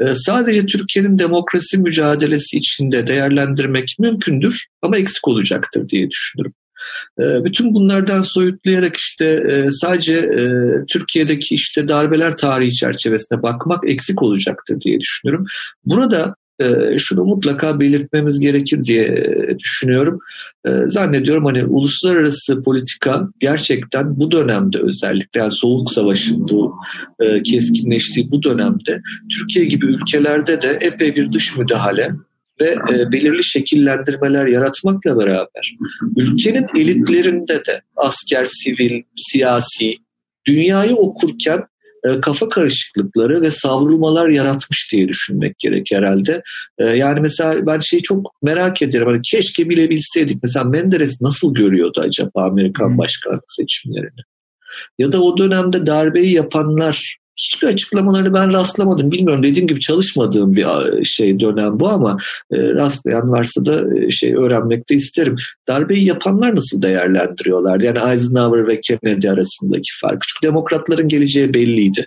e, 0.00 0.14
sadece 0.14 0.66
Türkiye'nin 0.66 1.18
demokrasi 1.18 1.78
mücadelesi 1.78 2.56
içinde 2.56 3.06
değerlendirmek 3.06 3.96
mümkündür 3.98 4.66
ama 4.82 4.96
eksik 4.96 5.28
olacaktır 5.28 5.88
diye 5.88 6.10
düşünürüm. 6.10 6.52
E, 7.20 7.44
bütün 7.44 7.74
bunlardan 7.74 8.22
soyutlayarak 8.22 8.96
işte 8.96 9.26
e, 9.26 9.66
sadece 9.70 10.14
e, 10.14 10.42
Türkiye'deki 10.92 11.54
işte 11.54 11.88
darbeler 11.88 12.36
tarihi 12.36 12.72
çerçevesine 12.72 13.42
bakmak 13.42 13.90
eksik 13.90 14.22
olacaktır 14.22 14.80
diye 14.80 15.00
düşünüyorum. 15.00 15.46
Burada 15.84 16.34
şunu 16.98 17.24
mutlaka 17.24 17.80
belirtmemiz 17.80 18.40
gerekir 18.40 18.84
diye 18.84 19.04
e, 19.04 19.58
düşünüyorum. 19.58 20.18
E, 20.66 20.70
zannediyorum 20.86 21.44
hani 21.44 21.64
uluslararası 21.64 22.62
politika 22.62 23.28
gerçekten 23.40 24.20
bu 24.20 24.30
dönemde 24.30 24.78
özellikle 24.78 25.40
yani 25.40 25.52
Soğuk 25.52 25.92
Savaş'ın 25.92 26.48
bu 26.48 26.74
keskinleştiği 27.44 28.30
bu 28.30 28.42
dönemde 28.42 29.00
Türkiye 29.38 29.64
gibi 29.64 29.86
ülkelerde 29.86 30.62
de 30.62 30.78
epey 30.80 31.16
bir 31.16 31.32
dış 31.32 31.56
müdahale 31.56 32.10
ve 32.60 32.76
belirli 33.12 33.44
şekillendirmeler 33.44 34.46
yaratmakla 34.46 35.18
beraber 35.18 35.76
ülkenin 36.16 36.66
elitlerinde 36.76 37.54
de 37.54 37.82
asker, 37.96 38.44
sivil, 38.44 39.02
siyasi 39.16 39.94
dünyayı 40.46 40.94
okurken 40.94 41.60
e, 42.04 42.20
kafa 42.20 42.48
karışıklıkları 42.48 43.42
ve 43.42 43.50
savrulmalar 43.50 44.28
yaratmış 44.28 44.88
diye 44.92 45.08
düşünmek 45.08 45.58
gerek 45.58 45.86
herhalde. 45.92 46.42
E, 46.78 46.84
yani 46.84 47.20
mesela 47.20 47.66
ben 47.66 47.78
şeyi 47.78 48.02
çok 48.02 48.26
merak 48.42 48.82
ederim. 48.82 49.06
Hani 49.06 49.20
keşke 49.30 49.68
bilebilseydik. 49.68 50.42
Mesela 50.42 50.64
Menderes 50.64 51.20
nasıl 51.20 51.54
görüyordu 51.54 52.00
acaba 52.00 52.44
Amerikan 52.44 52.88
hmm. 52.88 52.98
başkanlık 52.98 53.44
seçimlerini? 53.48 54.20
Ya 54.98 55.12
da 55.12 55.22
o 55.22 55.38
dönemde 55.38 55.86
darbeyi 55.86 56.34
yapanlar 56.34 57.16
hiçbir 57.42 57.68
açıklamalarını 57.68 58.34
ben 58.34 58.52
rastlamadım. 58.52 59.10
Bilmiyorum 59.10 59.42
dediğim 59.42 59.66
gibi 59.66 59.80
çalışmadığım 59.80 60.56
bir 60.56 60.66
şey 61.04 61.40
dönem 61.40 61.80
bu 61.80 61.88
ama 61.88 62.16
e, 62.52 62.74
rastlayan 62.74 63.30
varsa 63.30 63.66
da 63.66 63.98
e, 63.98 64.10
şey 64.10 64.34
öğrenmek 64.34 64.90
de 64.90 64.94
isterim. 64.94 65.36
Darbeyi 65.68 66.04
yapanlar 66.04 66.56
nasıl 66.56 66.82
değerlendiriyorlar? 66.82 67.80
Yani 67.80 68.12
Eisenhower 68.12 68.68
ve 68.68 68.80
Kennedy 68.80 69.30
arasındaki 69.30 69.90
fark. 70.00 70.22
Çünkü 70.22 70.52
demokratların 70.52 71.08
geleceği 71.08 71.54
belliydi. 71.54 72.06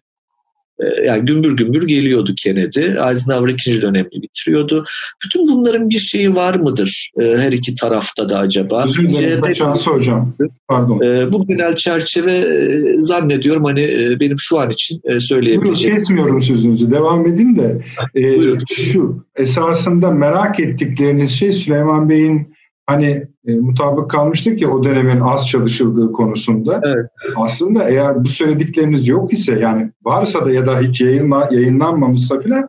Ee, 0.79 1.05
yani 1.05 1.25
gümbür 1.25 1.57
gümbür 1.57 1.87
geliyordu 1.87 2.33
Kennedy. 2.43 2.79
Eisenhower 2.79 3.53
ikinci 3.53 3.81
dönemini 3.81 4.21
bitiriyordu. 4.21 4.85
Bütün 5.25 5.47
bunların 5.47 5.89
bir 5.89 5.99
şeyi 5.99 6.35
var 6.35 6.55
mıdır 6.55 7.11
e, 7.21 7.37
her 7.37 7.51
iki 7.51 7.75
tarafta 7.75 8.29
da 8.29 8.39
acaba? 8.39 8.83
Özür 8.83 9.09
dilerim 9.09 9.41
hocam. 9.85 10.35
Pardon. 10.67 11.01
E, 11.01 11.31
bu 11.31 11.47
genel 11.47 11.75
çerçeve 11.75 12.33
e, 12.33 12.81
zannediyorum 12.99 13.63
hani 13.63 13.81
benim 14.19 14.35
şu 14.39 14.59
an 14.59 14.69
için 14.69 15.01
söyleyebileceğim. 15.19 15.97
Kesmiyorum 15.97 16.41
sözünüzü. 16.41 16.91
Devam 16.91 17.27
edin 17.27 17.55
de. 17.55 17.81
E, 18.15 18.39
şu 18.75 19.25
esasında 19.35 20.11
merak 20.11 20.59
ettikleriniz 20.59 21.31
şey 21.31 21.53
Süleyman 21.53 22.09
Bey'in 22.09 22.54
hani 22.85 23.27
e, 23.47 23.53
mutabık 23.53 24.11
kalmıştık 24.11 24.61
ya 24.61 24.69
o 24.69 24.83
dönemin 24.83 25.19
az 25.19 25.47
çalışıldığı 25.47 26.11
konusunda. 26.11 26.81
Evet. 26.83 27.05
Aslında 27.35 27.89
eğer 27.89 28.23
bu 28.23 28.27
söyledikleriniz 28.27 29.07
yok 29.07 29.33
ise 29.33 29.59
yani 29.59 29.91
varsa 30.03 30.45
da 30.45 30.51
ya 30.51 30.65
da 30.65 30.79
hiç 30.79 31.01
yayınla, 31.01 31.49
yayınlanmamışsa 31.51 32.39
bile 32.39 32.67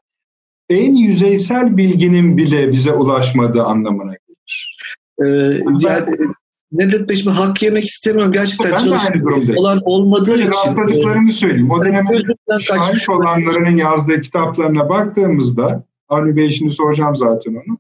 en 0.69 0.95
yüzeysel 0.95 1.77
bilginin 1.77 2.37
bile 2.37 2.73
bize 2.73 2.93
ulaşmadığı 2.93 3.63
anlamına 3.63 4.13
gelir. 4.13 4.77
Ee, 5.23 5.61
yani 5.81 6.07
Nedret 6.73 7.09
Bey 7.09 7.17
şimdi 7.17 7.37
hak 7.37 7.63
yemek 7.63 7.85
istemiyorum. 7.85 8.33
Gerçekten 8.33 8.73
ben 8.73 9.55
olan 9.55 9.81
olmadığı 9.85 10.31
Böyle 10.31 10.43
için. 10.43 10.53
Rastladıklarımı 10.53 11.33
söyleyeyim. 11.33 11.71
O 11.71 11.85
dönemin 11.85 12.25
şahit 12.61 13.09
olanlarının 13.09 13.77
yazdığı 13.77 14.21
kitaplarına 14.21 14.89
baktığımızda 14.89 15.85
Avni 16.09 16.37
Bey 16.37 16.51
şimdi 16.51 16.73
soracağım 16.73 17.17
zaten 17.17 17.53
onu. 17.53 17.79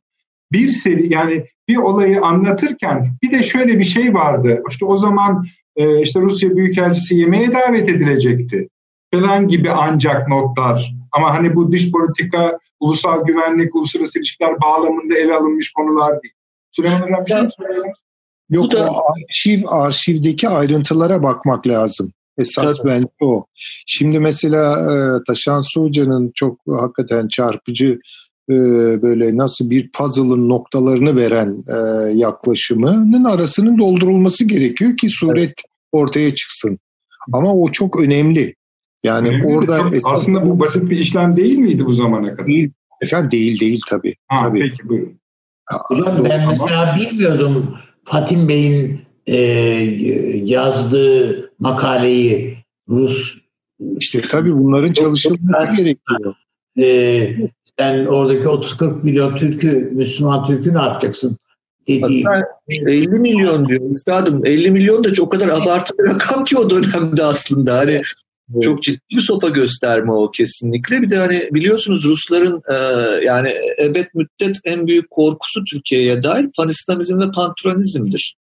Bir 0.52 0.68
seri 0.68 1.12
yani 1.12 1.46
bir 1.68 1.76
olayı 1.76 2.22
anlatırken 2.22 3.04
bir 3.22 3.32
de 3.32 3.42
şöyle 3.42 3.78
bir 3.78 3.84
şey 3.84 4.14
vardı. 4.14 4.62
İşte 4.70 4.84
o 4.84 4.96
zaman 4.96 5.46
e, 5.76 6.00
işte 6.00 6.20
Rusya 6.20 6.56
Büyükelçisi 6.56 7.16
yemeğe 7.16 7.48
davet 7.54 7.88
edilecekti 7.88 8.68
falan 9.14 9.48
gibi 9.48 9.70
ancak 9.70 10.28
notlar. 10.28 10.92
Ama 11.12 11.34
hani 11.34 11.54
bu 11.54 11.72
dış 11.72 11.92
politika, 11.92 12.58
ulusal 12.80 13.24
güvenlik, 13.24 13.74
uluslararası 13.74 14.18
ilişkiler 14.18 14.60
bağlamında 14.60 15.18
ele 15.18 15.34
alınmış 15.34 15.72
konular 15.72 16.22
değil. 16.22 16.34
Süleyman 16.70 17.02
Hocam 17.02 17.24
bir 17.26 17.30
şey 17.30 17.48
söylüyor 17.48 17.94
Yok 18.50 18.72
da... 18.72 18.90
o 18.90 19.02
arşiv, 19.12 19.62
arşivdeki 19.66 20.48
ayrıntılara 20.48 21.22
bakmak 21.22 21.66
lazım. 21.66 22.12
Esas 22.38 22.76
Tabii. 22.76 22.88
bence 22.88 23.08
o. 23.22 23.44
Şimdi 23.86 24.20
mesela 24.20 24.72
e, 24.72 24.94
Taşan 25.26 25.62
Hoca'nın 25.76 26.32
çok 26.34 26.58
hakikaten 26.80 27.28
çarpıcı 27.28 27.98
e, 28.50 28.54
böyle 29.02 29.36
nasıl 29.36 29.70
bir 29.70 29.90
puzzle'ın 29.92 30.48
noktalarını 30.48 31.16
veren 31.16 31.64
e, 31.68 32.12
yaklaşımının 32.18 33.24
arasının 33.24 33.78
doldurulması 33.78 34.44
gerekiyor 34.44 34.96
ki 34.96 35.10
suret 35.10 35.44
evet. 35.44 35.54
ortaya 35.92 36.34
çıksın. 36.34 36.78
Ama 37.32 37.54
o 37.54 37.72
çok 37.72 38.00
önemli. 38.00 38.54
Yani 39.02 39.28
önemli 39.28 39.46
orada 39.46 39.78
çok, 39.78 39.94
esas, 39.94 40.12
aslında 40.12 40.48
bu 40.48 40.60
basit 40.60 40.90
bir 40.90 40.98
işlem 40.98 41.36
değil 41.36 41.58
miydi 41.58 41.84
bu 41.84 41.92
zamana 41.92 42.30
kadar? 42.30 42.46
Değil, 42.46 42.72
efendim 43.02 43.30
değil 43.30 43.60
değil 43.60 43.80
tabii. 43.90 44.14
Ha, 44.28 44.48
tabii. 44.48 44.58
Peki 44.58 44.88
buyurun. 44.88 45.18
Hocam 45.88 46.24
ben 46.24 46.48
mesela 46.48 46.96
bilmiyordum 47.00 47.78
Fatim 48.04 48.48
Bey'in 48.48 49.00
e, 49.26 49.36
yazdığı 50.44 51.50
makaleyi 51.58 52.58
Rus 52.88 53.38
işte 54.00 54.20
tabii 54.20 54.54
bunların 54.54 54.92
çalışılması 54.92 55.82
gerekiyor. 55.82 56.34
E, 56.78 57.48
sen 57.78 58.06
oradaki 58.06 58.42
30-40 58.42 59.02
milyon 59.02 59.36
Türk'ü, 59.36 59.90
Müslüman 59.92 60.46
Türk'ü 60.46 60.74
ne 60.74 60.78
yapacaksın? 60.78 61.38
Dediğim. 61.88 62.26
50 62.68 63.08
milyon 63.08 63.68
diyor 63.68 63.90
üstadım. 63.90 64.46
50 64.46 64.70
milyon 64.70 65.04
da 65.04 65.12
çok 65.12 65.26
o 65.26 65.28
kadar 65.28 65.48
abartılı 65.48 66.06
rakam 66.06 66.44
ki 66.44 66.58
o 66.58 66.70
dönemde 66.70 67.24
aslında. 67.24 67.78
Hani 67.78 68.02
evet. 68.54 68.62
çok 68.62 68.82
ciddi 68.82 69.16
bir 69.16 69.20
sopa 69.20 69.48
gösterme 69.48 70.12
o 70.12 70.30
kesinlikle. 70.30 71.02
Bir 71.02 71.10
de 71.10 71.16
hani 71.16 71.48
biliyorsunuz 71.52 72.04
Rusların 72.04 72.62
e, 72.70 72.76
yani 73.24 73.52
ebed 73.82 74.06
müddet 74.14 74.56
en 74.64 74.86
büyük 74.86 75.10
korkusu 75.10 75.64
Türkiye'ye 75.64 76.22
dair 76.22 76.46
panislamizm 76.56 77.20
ve 77.20 77.30
pantronizmdir. 77.30 78.36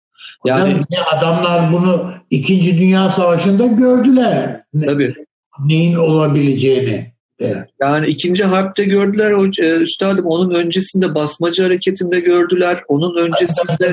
Yani 0.46 0.84
adamlar 1.18 1.74
bunu 1.74 2.14
İkinci 2.30 2.78
Dünya 2.78 3.10
Savaşı'nda 3.10 3.66
gördüler. 3.66 4.64
Tabii. 4.86 5.14
Neyin 5.66 5.96
olabileceğini. 5.96 7.13
Evet. 7.44 7.70
Yani 7.82 8.08
ikinci 8.08 8.44
harpte 8.44 8.84
gördüler 8.84 9.32
e, 9.64 9.82
üstadım 9.82 10.26
onun 10.26 10.56
öncesinde 10.56 11.16
basmacı 11.16 11.64
hareketinde 11.64 12.20
gördüler. 12.20 12.84
Onun 12.88 13.18
öncesinde 13.18 13.86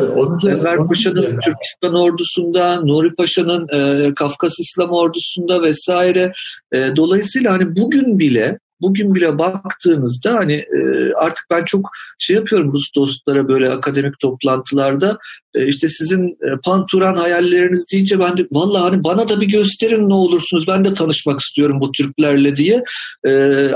Enver 0.50 0.76
Paşa'nın 0.88 1.40
Türkistan 1.40 1.94
ordusunda, 1.94 2.80
Nuri 2.80 3.14
Paşa'nın 3.14 3.68
e, 3.72 4.14
Kafkas 4.14 4.60
İslam 4.60 4.90
ordusunda 4.90 5.62
vesaire. 5.62 6.32
E, 6.72 6.96
dolayısıyla 6.96 7.52
hani 7.52 7.76
bugün 7.76 8.18
bile 8.18 8.58
bugün 8.80 9.14
bile 9.14 9.38
baktığınızda 9.38 10.34
hani 10.34 10.52
e, 10.52 11.12
artık 11.16 11.46
ben 11.50 11.64
çok 11.64 11.90
şey 12.18 12.36
yapıyorum 12.36 12.72
Rus 12.72 12.94
dostlara 12.94 13.48
böyle 13.48 13.70
akademik 13.70 14.18
toplantılarda 14.18 15.18
e, 15.54 15.66
işte 15.66 15.88
sizin 15.88 16.28
e, 16.28 16.60
panturan 16.64 17.16
hayalleriniz 17.16 17.84
deyince 17.92 18.20
ben 18.20 18.36
de 18.36 18.46
vallahi 18.52 18.82
hani 18.82 19.04
bana 19.04 19.28
da 19.28 19.40
bir 19.40 19.48
gösterin 19.48 20.08
ne 20.08 20.14
olursunuz 20.14 20.66
ben 20.68 20.84
de 20.84 20.94
tanışmak 20.94 21.40
istiyorum 21.40 21.80
bu 21.80 21.92
Türklerle 21.92 22.56
diye 22.56 22.84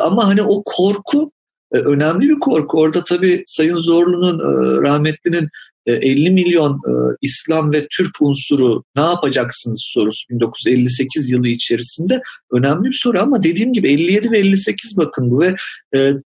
ama 0.00 0.28
hani 0.28 0.42
o 0.42 0.62
korku 0.64 1.32
önemli 1.72 2.28
bir 2.28 2.38
korku. 2.38 2.80
Orada 2.80 3.04
tabii 3.04 3.44
Sayın 3.46 3.78
Zorlu'nun, 3.78 4.38
rahmetlinin 4.82 5.48
50 5.86 6.26
e, 6.26 6.30
milyon 6.30 6.80
İslam 7.22 7.72
ve 7.72 7.86
Türk 7.90 8.10
unsuru 8.20 8.84
ne 8.96 9.02
yapacaksınız 9.02 9.88
sorusu 9.94 10.24
1958 10.30 11.30
yılı 11.30 11.48
içerisinde 11.48 12.20
önemli 12.52 12.88
bir 12.88 12.98
soru 13.02 13.22
ama 13.22 13.42
dediğim 13.42 13.72
gibi 13.72 13.92
57 13.92 14.30
ve 14.30 14.38
58 14.38 14.98
bakın 14.98 15.30
bu 15.30 15.40
ve 15.40 15.54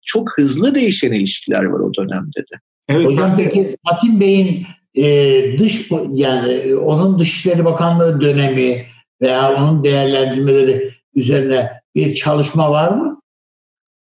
çok 0.04 0.38
hızlı 0.38 0.74
değişen 0.74 1.12
ilişkiler 1.12 1.64
var 1.64 1.80
o 1.80 1.90
dönemde 1.94 2.38
de. 2.38 2.56
Evet, 2.88 3.06
Hocam 3.06 3.36
peki 3.36 3.76
Hatim 3.84 4.20
Bey'in 4.20 4.66
e, 4.94 5.58
dış 5.58 5.90
yani 6.12 6.74
onun 6.74 7.18
Dışişleri 7.18 7.64
Bakanlığı 7.64 8.20
dönemi 8.20 8.86
veya 9.22 9.54
onun 9.54 9.84
değerlendirmeleri 9.84 10.94
üzerine 11.14 11.70
bir 11.94 12.14
çalışma 12.14 12.70
var 12.70 12.92
mı? 12.92 13.20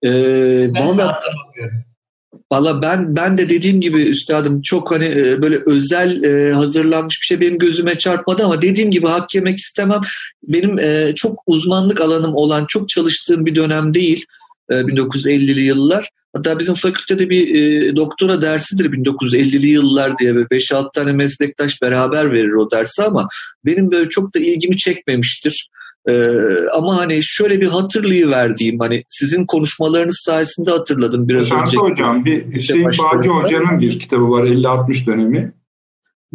Ee, 0.07 0.75
ben 0.75 0.89
valla, 0.89 1.21
valla 2.55 2.83
ben 2.83 3.17
ben 3.17 3.39
de 3.39 3.49
dediğim 3.49 3.81
gibi 3.81 4.03
üstadım 4.03 4.63
çok 4.63 4.93
hani 4.93 5.05
e, 5.05 5.43
böyle 5.43 5.61
özel 5.67 6.23
e, 6.23 6.53
hazırlanmış 6.53 7.19
bir 7.23 7.27
şey 7.27 7.41
benim 7.41 7.59
gözüme 7.59 7.99
çarpmadı 7.99 8.45
ama 8.45 8.63
dediğim 8.63 8.91
gibi 8.91 9.07
hak 9.07 9.35
yemek 9.35 9.59
istemem. 9.59 10.01
Benim 10.43 10.79
e, 10.79 11.15
çok 11.17 11.43
uzmanlık 11.47 12.01
alanım 12.01 12.35
olan 12.35 12.65
çok 12.69 12.89
çalıştığım 12.89 13.47
bir 13.47 13.55
dönem 13.55 13.95
değil 13.95 14.25
e, 14.71 14.75
1950'li 14.75 15.61
yıllar. 15.61 16.09
Hatta 16.33 16.59
bizim 16.59 16.75
fakültede 16.75 17.31
bir 17.31 17.97
doktora 17.97 18.43
dersidir 18.43 18.93
1950'li 18.93 19.67
yıllar 19.67 20.19
diye 20.19 20.35
ve 20.35 20.41
5-6 20.41 20.93
tane 20.95 21.13
meslektaş 21.13 21.83
beraber 21.83 22.33
verir 22.33 22.53
o 22.53 22.71
dersi 22.71 23.03
ama 23.03 23.27
benim 23.65 23.91
böyle 23.91 24.09
çok 24.09 24.35
da 24.35 24.39
ilgimi 24.39 24.77
çekmemiştir. 24.77 25.69
Ee, 26.09 26.29
ama 26.75 26.97
hani 26.97 27.19
şöyle 27.23 27.61
bir 27.61 27.67
hatırlayıverdiğim 27.67 28.79
hani 28.79 29.05
sizin 29.09 29.47
konuşmalarınız 29.47 30.23
sayesinde 30.27 30.71
hatırladım 30.71 31.29
biraz 31.29 31.47
Şansı 31.47 31.67
önce. 31.67 31.79
hocam 31.79 32.25
bir 32.25 32.53
Hüseyin 32.53 32.85
Bağcı 32.85 33.31
Hoca'nın 33.31 33.81
bir 33.81 33.99
kitabı 33.99 34.31
var 34.31 34.45
50-60 34.45 35.07
dönemi. 35.07 35.53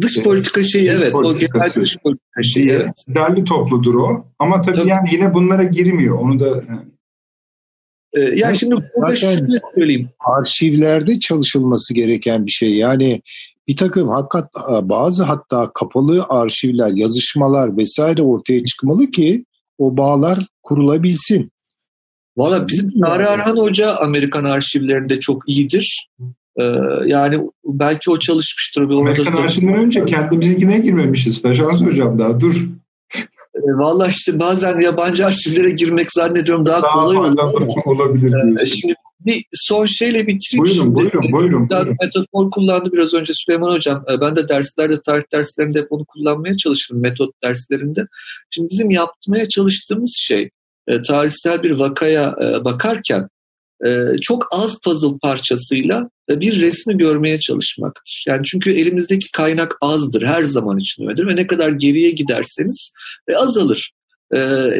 Dış 0.00 0.18
ee, 0.18 0.22
politika 0.22 0.62
şeyi 0.62 0.90
dış 0.90 1.02
evet 1.02 1.14
o 1.18 1.38
genel 1.38 1.70
dış 1.76 1.96
politika 1.98 2.42
şeyi. 2.42 2.70
Evet. 2.70 3.04
Derli 3.08 3.44
topludur 3.44 3.94
o 3.94 4.26
ama 4.38 4.62
tabii, 4.62 4.76
tabii 4.76 4.88
yani 4.88 5.08
yine 5.12 5.34
bunlara 5.34 5.64
girmiyor 5.64 6.18
onu 6.18 6.40
da 6.40 6.46
yani. 6.46 6.86
Ee, 8.12 8.20
yani 8.20 8.56
şimdi 8.56 8.74
burada 8.96 9.16
şunu 9.16 9.48
söyleyeyim. 9.74 10.08
Arşivlerde 10.20 11.18
çalışılması 11.18 11.94
gereken 11.94 12.46
bir 12.46 12.50
şey. 12.50 12.74
Yani 12.74 13.22
bir 13.68 13.76
takım 13.76 14.08
hakikat 14.08 14.54
bazı 14.82 15.24
hatta 15.24 15.70
kapalı 15.74 16.26
arşivler, 16.28 16.90
yazışmalar 16.94 17.76
vesaire 17.76 18.22
ortaya 18.22 18.64
çıkmalı 18.64 19.10
ki 19.10 19.44
o 19.80 19.96
bağlar 19.96 20.46
kurulabilsin. 20.62 21.50
Valla 22.36 22.68
bizim 22.68 22.90
Nari 22.96 23.26
Arhan 23.26 23.56
Hoca 23.56 23.96
Amerikan 23.96 24.44
arşivlerinde 24.44 25.20
çok 25.20 25.48
iyidir. 25.48 26.08
Ee, 26.56 26.64
yani 27.06 27.40
belki 27.64 28.10
o 28.10 28.18
çalışmıştır. 28.18 28.82
Amerikan 28.82 29.32
arşivleri 29.32 29.76
önce 29.76 30.04
kendimizinkine 30.04 30.78
girmemişiz. 30.78 31.42
Tajans 31.42 31.80
Hocam 31.82 32.18
daha 32.18 32.40
dur. 32.40 32.54
E, 33.54 33.60
Valla 33.62 34.06
işte 34.06 34.40
bazen 34.40 34.80
yabancı 34.80 35.26
arşivlere 35.26 35.70
girmek 35.70 36.12
zannediyorum 36.12 36.66
daha, 36.66 36.82
daha 36.82 36.92
kolay 36.92 37.16
olur. 37.16 37.36
Olabilir. 37.84 38.62
Ee, 38.62 38.66
şimdi 38.66 38.94
bir 39.26 39.44
son 39.52 39.84
şeyle 39.84 40.26
bitireyim. 40.26 40.64
Buyurun, 40.64 40.82
şimdi. 40.82 40.94
buyurun, 40.94 41.32
buyurun, 41.32 41.68
buyurun. 41.70 41.96
Metafor 42.00 42.50
kullandı 42.50 42.92
biraz 42.92 43.14
önce 43.14 43.32
Süleyman 43.34 43.74
Hocam. 43.74 44.04
Ee, 44.12 44.20
ben 44.20 44.36
de 44.36 44.48
derslerde, 44.48 45.00
tarih 45.06 45.24
derslerinde 45.32 45.86
onu 45.90 46.04
kullanmaya 46.04 46.56
çalışırım, 46.56 47.00
metot 47.00 47.30
derslerinde. 47.44 48.06
Şimdi 48.50 48.68
bizim 48.70 48.90
yapmaya 48.90 49.48
çalıştığımız 49.48 50.16
şey, 50.18 50.50
e, 50.88 51.02
tarihsel 51.02 51.62
bir 51.62 51.70
vakaya 51.70 52.34
e, 52.42 52.64
bakarken 52.64 53.28
e, 53.86 53.90
çok 54.20 54.48
az 54.52 54.78
puzzle 54.84 55.18
parçasıyla 55.22 56.10
bir 56.28 56.60
resmi 56.60 56.96
görmeye 56.96 57.40
çalışmaktır. 57.40 58.24
Yani 58.28 58.44
çünkü 58.44 58.72
elimizdeki 58.72 59.32
kaynak 59.32 59.76
azdır, 59.80 60.22
her 60.22 60.42
zaman 60.42 60.78
için 60.78 61.06
öyledir 61.06 61.26
ve 61.26 61.36
ne 61.36 61.46
kadar 61.46 61.70
geriye 61.70 62.10
giderseniz 62.10 62.92
azalır. 63.36 63.90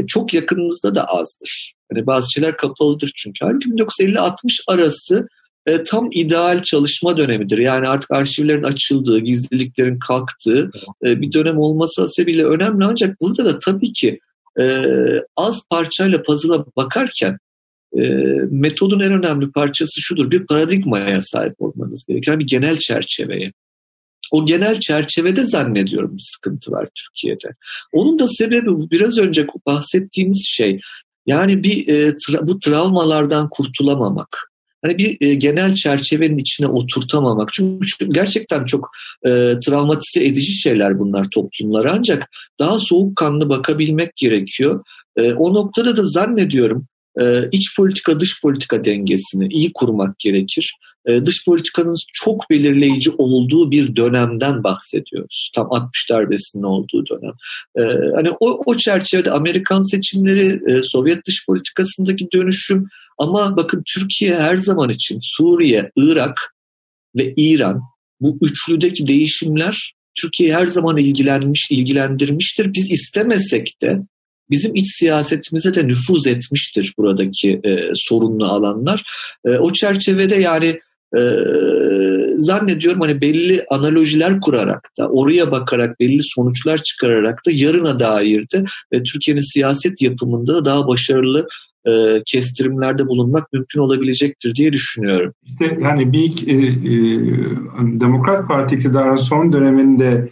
Çok 0.07 0.35
yakınınızda 0.35 0.95
da 0.95 1.05
azdır. 1.05 1.75
Hani 1.93 2.07
bazı 2.07 2.33
şeyler 2.33 2.57
kapalıdır 2.57 3.13
çünkü. 3.17 3.45
Halbuki 3.45 3.69
1950-60 3.69 4.35
arası 4.69 5.29
e, 5.67 5.85
tam 5.85 6.09
ideal 6.13 6.63
çalışma 6.63 7.17
dönemidir. 7.17 7.59
Yani 7.59 7.89
artık 7.89 8.11
arşivlerin 8.11 8.63
açıldığı, 8.63 9.19
gizliliklerin 9.19 9.99
kalktığı 9.99 10.71
e, 11.07 11.21
bir 11.21 11.33
dönem 11.33 11.59
olması 11.59 12.09
sebebiyle 12.09 12.45
önemli. 12.45 12.85
Ancak 12.85 13.21
burada 13.21 13.45
da 13.45 13.59
tabii 13.59 13.93
ki 13.93 14.19
e, 14.61 14.85
az 15.37 15.65
parçayla 15.71 16.23
puzzle'a 16.23 16.65
bakarken 16.77 17.39
e, 17.99 18.01
metodun 18.51 19.01
en 19.01 19.13
önemli 19.13 19.53
parçası 19.53 20.01
şudur. 20.01 20.31
Bir 20.31 20.47
paradigmaya 20.47 21.21
sahip 21.21 21.55
olmanız. 21.59 22.05
Yani 22.09 22.39
bir 22.39 22.47
genel 22.47 22.77
çerçeveye. 22.77 23.53
O 24.31 24.47
genel 24.47 24.81
çerçevede 24.81 25.47
zannediyorum 25.47 26.17
bir 26.17 26.23
sıkıntı 26.35 26.73
var 26.73 26.89
Türkiye'de. 26.95 27.55
Onun 27.93 28.19
da 28.19 28.29
sebebi 28.29 28.91
biraz 28.91 29.19
önce 29.19 29.47
bahsettiğimiz 29.67 30.45
şey 30.49 30.81
yani 31.27 31.65
bir 31.65 31.89
e, 31.89 32.09
tra- 32.09 32.47
bu 32.49 32.59
travmalardan 32.59 33.49
kurtulamamak. 33.51 34.51
Hani 34.83 34.99
bir 34.99 35.17
e, 35.21 35.35
genel 35.35 35.75
çerçevenin 35.75 36.39
içine 36.39 36.67
oturtamamak. 36.67 37.53
Çünkü, 37.53 37.87
çünkü 37.87 38.13
gerçekten 38.13 38.65
çok 38.65 38.91
e, 39.25 39.31
travmatize 39.67 40.27
edici 40.27 40.53
şeyler 40.53 40.99
bunlar 40.99 41.27
toplumlara. 41.31 41.93
Ancak 41.93 42.31
daha 42.59 42.79
soğukkanlı 42.79 43.49
bakabilmek 43.49 44.17
gerekiyor. 44.17 44.85
E, 45.17 45.33
o 45.33 45.55
noktada 45.55 45.97
da 45.97 46.03
zannediyorum 46.05 46.87
e, 47.21 47.49
iç 47.53 47.77
politika 47.77 48.21
dış 48.21 48.43
politika 48.43 48.85
dengesini 48.85 49.49
iyi 49.51 49.73
kurmak 49.75 50.19
gerekir. 50.19 50.75
E, 51.07 51.25
dış 51.25 51.45
politikanın 51.45 51.95
çok 52.13 52.51
belirleyici 52.51 53.11
olduğu 53.11 53.71
bir 53.71 53.97
dönemden 53.97 54.65
bahsediyoruz. 54.65 55.51
Tam 55.55 55.73
60 55.73 56.11
darbesinin 56.11 56.63
olduğu 56.63 57.05
dönem. 57.07 57.33
E, 57.77 57.83
hani 58.15 58.31
o, 58.41 58.63
o 58.67 58.77
çerçevede 58.77 59.31
Amerikan 59.31 59.81
seçimleri, 59.81 60.61
e, 60.73 60.83
Sovyet 60.83 61.27
dış 61.27 61.47
politikasındaki 61.47 62.27
dönüşüm 62.33 62.87
ama 63.19 63.57
bakın 63.57 63.83
Türkiye 63.95 64.41
her 64.41 64.57
zaman 64.57 64.91
için 64.91 65.19
Suriye, 65.23 65.91
Irak 65.97 66.55
ve 67.17 67.35
İran 67.37 67.81
bu 68.21 68.39
üçlüdeki 68.43 69.07
değişimler 69.07 69.93
Türkiye 70.21 70.55
her 70.55 70.65
zaman 70.65 70.97
ilgilenmiş, 70.97 71.69
ilgilendirmiştir. 71.71 72.75
Biz 72.75 72.91
istemesek 72.91 73.83
de 73.83 74.01
bizim 74.51 74.75
iç 74.75 74.87
siyasetimize 74.99 75.75
de 75.75 75.87
nüfuz 75.87 76.27
etmiştir 76.27 76.95
buradaki 76.99 77.61
e, 77.65 77.91
sorunlu 77.95 78.45
alanlar. 78.45 79.03
E, 79.45 79.51
o 79.51 79.73
çerçevede 79.73 80.37
yani 80.37 80.81
e, 81.17 81.23
zannediyorum 82.37 83.01
hani 83.01 83.21
belli 83.21 83.65
analojiler 83.71 84.41
kurarak 84.41 84.91
da 84.99 85.09
oraya 85.09 85.51
bakarak 85.51 86.01
belli 86.01 86.23
sonuçlar 86.23 86.79
çıkararak 86.79 87.41
da 87.47 87.51
yarına 87.55 87.99
dair 87.99 88.47
de 88.55 88.63
e, 88.93 89.03
Türkiye'nin 89.03 89.53
siyaset 89.53 90.03
yapımında 90.03 90.55
da 90.55 90.65
daha 90.65 90.89
başarılı 90.89 91.47
e, 91.87 92.23
kestirimlerde 92.27 93.07
bulunmak 93.07 93.53
mümkün 93.53 93.81
olabilecektir 93.81 94.55
diye 94.55 94.73
düşünüyorum. 94.73 95.33
İşte 95.43 95.79
yani 95.83 96.13
bir 96.13 96.47
e, 96.47 96.53
e, 96.53 98.01
Demokrat 98.01 98.49
Parti 98.49 98.77
iktidarının 98.77 99.17
son 99.17 99.53
döneminde 99.53 100.29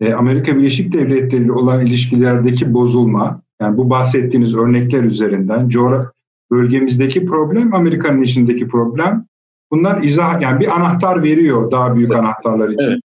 e, 0.00 0.12
Amerika 0.12 0.56
Birleşik 0.56 0.92
Devletleri 0.92 1.44
ile 1.44 1.52
olan 1.52 1.86
ilişkilerdeki 1.86 2.74
bozulma, 2.74 3.42
yani 3.60 3.76
bu 3.76 3.90
bahsettiğiniz 3.90 4.54
örnekler 4.54 5.02
üzerinden 5.02 5.68
coğraf 5.68 6.06
bölgemizdeki 6.50 7.24
problem, 7.24 7.74
Amerika'nın 7.74 8.22
içindeki 8.22 8.68
problem. 8.68 9.26
Bunlar 9.72 10.02
izah 10.02 10.40
yani 10.40 10.60
bir 10.60 10.76
anahtar 10.76 11.22
veriyor 11.22 11.70
daha 11.70 11.96
büyük 11.96 12.14
anahtarlar 12.14 12.68
için. 12.68 12.90
Evet. 12.90 13.00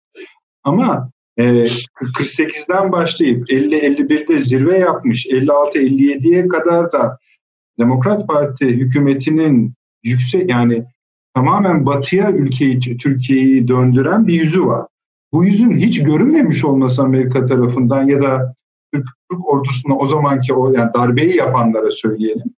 Ama 0.64 1.10
e, 1.36 1.42
48'den 1.42 2.92
başlayıp 2.92 3.50
50-51'de 3.50 4.40
zirve 4.40 4.78
yapmış, 4.78 5.26
56-57'ye 5.26 6.48
kadar 6.48 6.92
da 6.92 7.18
Demokrat 7.78 8.28
Parti 8.28 8.66
hükümetinin 8.66 9.74
yüksek 10.02 10.50
yani 10.50 10.84
tamamen 11.34 11.86
batıya 11.86 12.30
ülkeyi, 12.30 12.78
Türkiye'yi 12.78 13.68
döndüren 13.68 14.26
bir 14.26 14.34
yüzü 14.34 14.66
var. 14.66 14.86
Bu 15.32 15.44
yüzün 15.44 15.76
hiç 15.76 16.02
görünmemiş 16.02 16.64
olması 16.64 17.02
Amerika 17.02 17.46
tarafından 17.46 18.06
ya 18.06 18.22
da 18.22 18.54
Türk, 18.94 19.06
Türk 19.30 19.48
ordusuna 19.48 19.96
o 19.96 20.06
zamanki 20.06 20.54
o 20.54 20.72
yani 20.72 20.94
darbeyi 20.94 21.36
yapanlara 21.36 21.90
söyleyelim. 21.90 22.54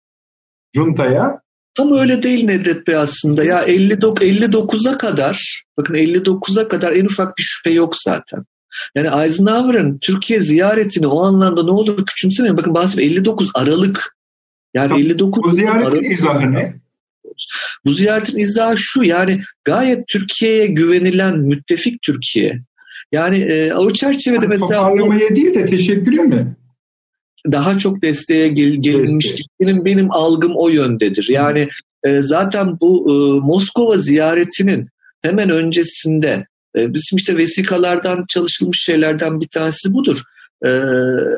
Junta'ya 0.74 1.42
ama 1.80 2.02
öyle 2.02 2.24
değil 2.24 2.46
Nedret 2.46 2.88
Bey 2.88 2.96
aslında. 2.96 3.44
Ya 3.44 3.62
59 3.62 4.28
59'a 4.28 4.98
kadar 4.98 5.64
bakın 5.78 5.94
59'a 5.94 6.68
kadar 6.68 6.92
en 6.92 7.06
ufak 7.06 7.38
bir 7.38 7.44
şüphe 7.44 7.70
yok 7.70 7.94
zaten. 7.98 8.46
Yani 8.96 9.24
Eisenhower'ın 9.24 10.00
Türkiye 10.02 10.40
ziyaretini 10.40 11.08
o 11.08 11.24
anlamda 11.24 11.64
ne 11.64 11.72
olur 11.72 12.06
küçümsemeyin. 12.06 12.58
Bakın 12.58 12.74
bahsedeyim 12.74 13.12
59 13.12 13.52
Aralık. 13.56 14.16
Yani 14.74 15.00
59 15.00 15.44
Bu 15.44 15.56
ziyaretin 15.56 16.12
izahı 16.12 16.54
ne? 16.54 16.76
Bu 17.86 17.94
ziyaretin 17.94 18.38
izahı 18.38 18.78
şu 18.78 19.04
yani 19.04 19.42
gayet 19.64 20.08
Türkiye'ye 20.08 20.68
güvenilen 20.68 21.40
müttefik 21.40 22.02
Türkiye. 22.02 22.62
Yani 23.12 23.38
e, 23.38 23.74
o 23.74 23.94
çerçevede 23.94 24.46
yani 24.46 24.48
mesela... 24.48 24.82
Toparlamaya 24.82 25.36
değil 25.36 25.54
de 25.54 25.66
teşekküre 25.66 26.22
mi? 26.22 26.56
Daha 27.52 27.78
çok 27.78 28.02
desteğe 28.02 28.48
gel, 28.48 28.76
gelinmiş. 28.80 29.36
Benim, 29.62 29.86
benim 29.86 30.12
algım 30.12 30.52
o 30.56 30.70
yöndedir. 30.70 31.28
Yani 31.30 31.70
e, 32.04 32.22
zaten 32.22 32.80
bu 32.82 33.06
e, 33.10 33.46
Moskova 33.46 33.98
ziyaretinin 33.98 34.90
hemen 35.22 35.50
öncesinde 35.50 36.48
e, 36.78 36.94
bizim 36.94 37.18
işte 37.18 37.38
vesikalardan 37.38 38.26
çalışılmış 38.30 38.84
şeylerden 38.84 39.42
bir 39.42 39.48
tanesi 39.48 39.94
budur. 39.94 40.22
E, 40.66 40.70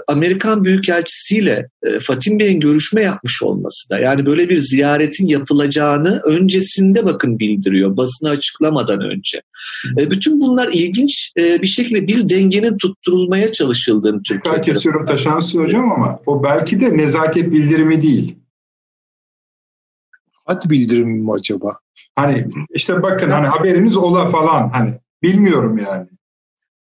Amerikan 0.08 0.64
Büyükelçisiyle 0.64 1.70
e, 1.84 2.00
Fatim 2.00 2.40
Bey'in 2.40 2.60
görüşme 2.60 3.02
yapmış 3.02 3.44
olması 3.44 3.90
da 3.90 4.00
yani 4.00 4.26
böyle 4.26 4.50
bir 4.50 4.58
ziyaretin 4.58 5.28
yapılacağını 5.28 6.22
öncesinde 6.26 7.06
bakın 7.06 7.40
bildiriyor 7.40 7.98
basını 7.98 8.30
açıklamadan 8.30 9.02
önce. 9.02 9.42
E, 9.98 10.12
bütün 10.12 10.40
bunlar 10.40 10.70
ilginç 10.74 11.32
e, 11.40 11.62
bir 11.62 11.68
şekilde 11.68 12.08
bir 12.08 12.30
dengenin 12.30 12.78
tutturulmaya 12.78 13.52
çalışıldığını 13.52 14.24
Türkiye'de. 14.24 14.62
kesiyorum 14.62 15.06
Taşansı 15.06 15.60
Hocam 15.60 15.92
ama 15.92 16.20
o 16.26 16.44
belki 16.44 16.80
de 16.80 16.98
nezaket 16.98 17.52
bildirimi 17.52 18.02
değil. 18.02 18.36
Hat 20.46 20.70
bildirimi 20.70 21.24
mi 21.24 21.32
acaba? 21.34 21.78
Hani 22.16 22.48
işte 22.74 23.02
bakın 23.04 23.30
hani 23.30 23.48
haberiniz 23.48 23.98
ola 23.98 24.30
falan 24.30 24.70
hani 24.70 24.94
bilmiyorum 25.24 25.78
yani. 25.78 26.08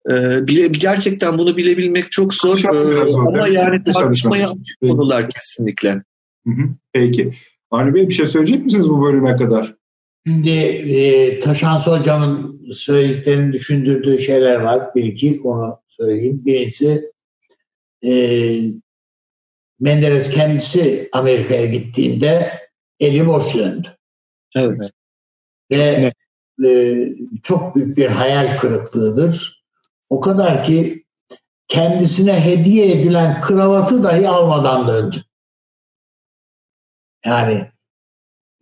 Ee, 0.09 0.47
bile, 0.47 0.67
gerçekten 0.67 1.37
bunu 1.37 1.57
bilebilmek 1.57 2.11
çok 2.11 2.33
zor 2.33 2.59
ee, 2.73 3.11
ama 3.17 3.47
yani 3.47 3.83
tartışmaya 3.83 4.49
açık 4.49 4.79
konular 4.81 5.29
kesinlikle. 5.29 5.89
Hı 6.47 6.51
hı. 6.51 6.69
Peki. 6.93 7.33
Avni 7.71 7.93
Bey 7.93 8.07
bir 8.09 8.13
şey 8.13 8.27
söyleyecek 8.27 8.65
misiniz 8.65 8.89
bu 8.89 9.01
bölüme 9.01 9.35
kadar? 9.35 9.75
Şimdi 10.27 10.49
e, 10.49 11.39
Taşansı 11.39 11.97
Hocam'ın 11.97 12.61
söylediklerini 12.73 13.53
düşündürdüğü 13.53 14.19
şeyler 14.19 14.55
var. 14.55 14.95
Bir 14.95 15.03
iki 15.03 15.41
onu 15.43 15.79
söyleyeyim. 15.87 16.41
Birincisi 16.45 17.01
e, 18.03 18.11
Menderes 19.79 20.29
kendisi 20.29 21.09
Amerika'ya 21.11 21.65
gittiğinde 21.65 22.51
eli 22.99 23.27
boş 23.27 23.55
döndü. 23.55 23.87
Evet. 24.55 24.91
Ve 25.71 26.11
e, 26.65 26.95
çok 27.43 27.75
büyük 27.75 27.97
bir 27.97 28.05
hayal 28.05 28.57
kırıklığıdır. 28.57 29.64
O 30.09 30.19
kadar 30.19 30.63
ki 30.63 31.05
kendisine 31.67 32.45
hediye 32.45 32.91
edilen 32.91 33.41
kravatı 33.41 34.03
dahi 34.03 34.29
almadan 34.29 34.87
döndü. 34.87 35.23
Yani 37.25 37.71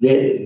ve 0.04 0.40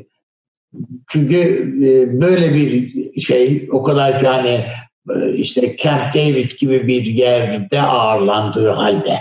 çünkü 1.08 1.38
e, 1.86 2.22
böyle 2.22 2.54
bir 2.54 2.94
şey 3.20 3.68
o 3.72 3.82
kadar 3.82 4.20
ki 4.20 4.28
hani 4.28 4.68
e, 5.16 5.34
işte 5.34 5.76
Camp 5.78 6.14
David 6.14 6.52
gibi 6.60 6.88
bir 6.88 7.06
yerde 7.06 7.82
ağırlandığı 7.82 8.70
halde 8.70 9.20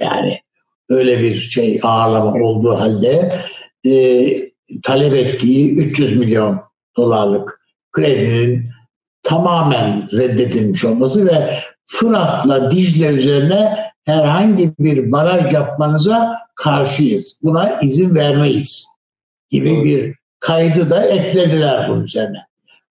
yani 0.00 0.40
öyle 0.88 1.20
bir 1.20 1.34
şey 1.34 1.80
ağırlama 1.82 2.32
olduğu 2.32 2.80
halde 2.80 3.40
e, 3.86 3.92
talep 4.82 5.14
ettiği 5.14 5.76
300 5.76 6.16
milyon 6.16 6.60
dolarlık 6.96 7.60
kredinin 7.92 8.73
tamamen 9.24 10.08
reddedilmiş 10.12 10.84
olması 10.84 11.26
ve 11.26 11.54
Fırat'la 11.86 12.70
Dicle 12.70 13.06
üzerine 13.06 13.90
herhangi 14.04 14.72
bir 14.78 15.12
baraj 15.12 15.52
yapmanıza 15.52 16.38
karşıyız. 16.54 17.38
Buna 17.42 17.80
izin 17.80 18.14
vermeyiz 18.14 18.86
gibi 19.50 19.84
bir 19.84 20.14
kaydı 20.40 20.90
da 20.90 21.06
eklediler 21.06 21.88
bunun 21.88 22.04
üzerine. 22.04 22.38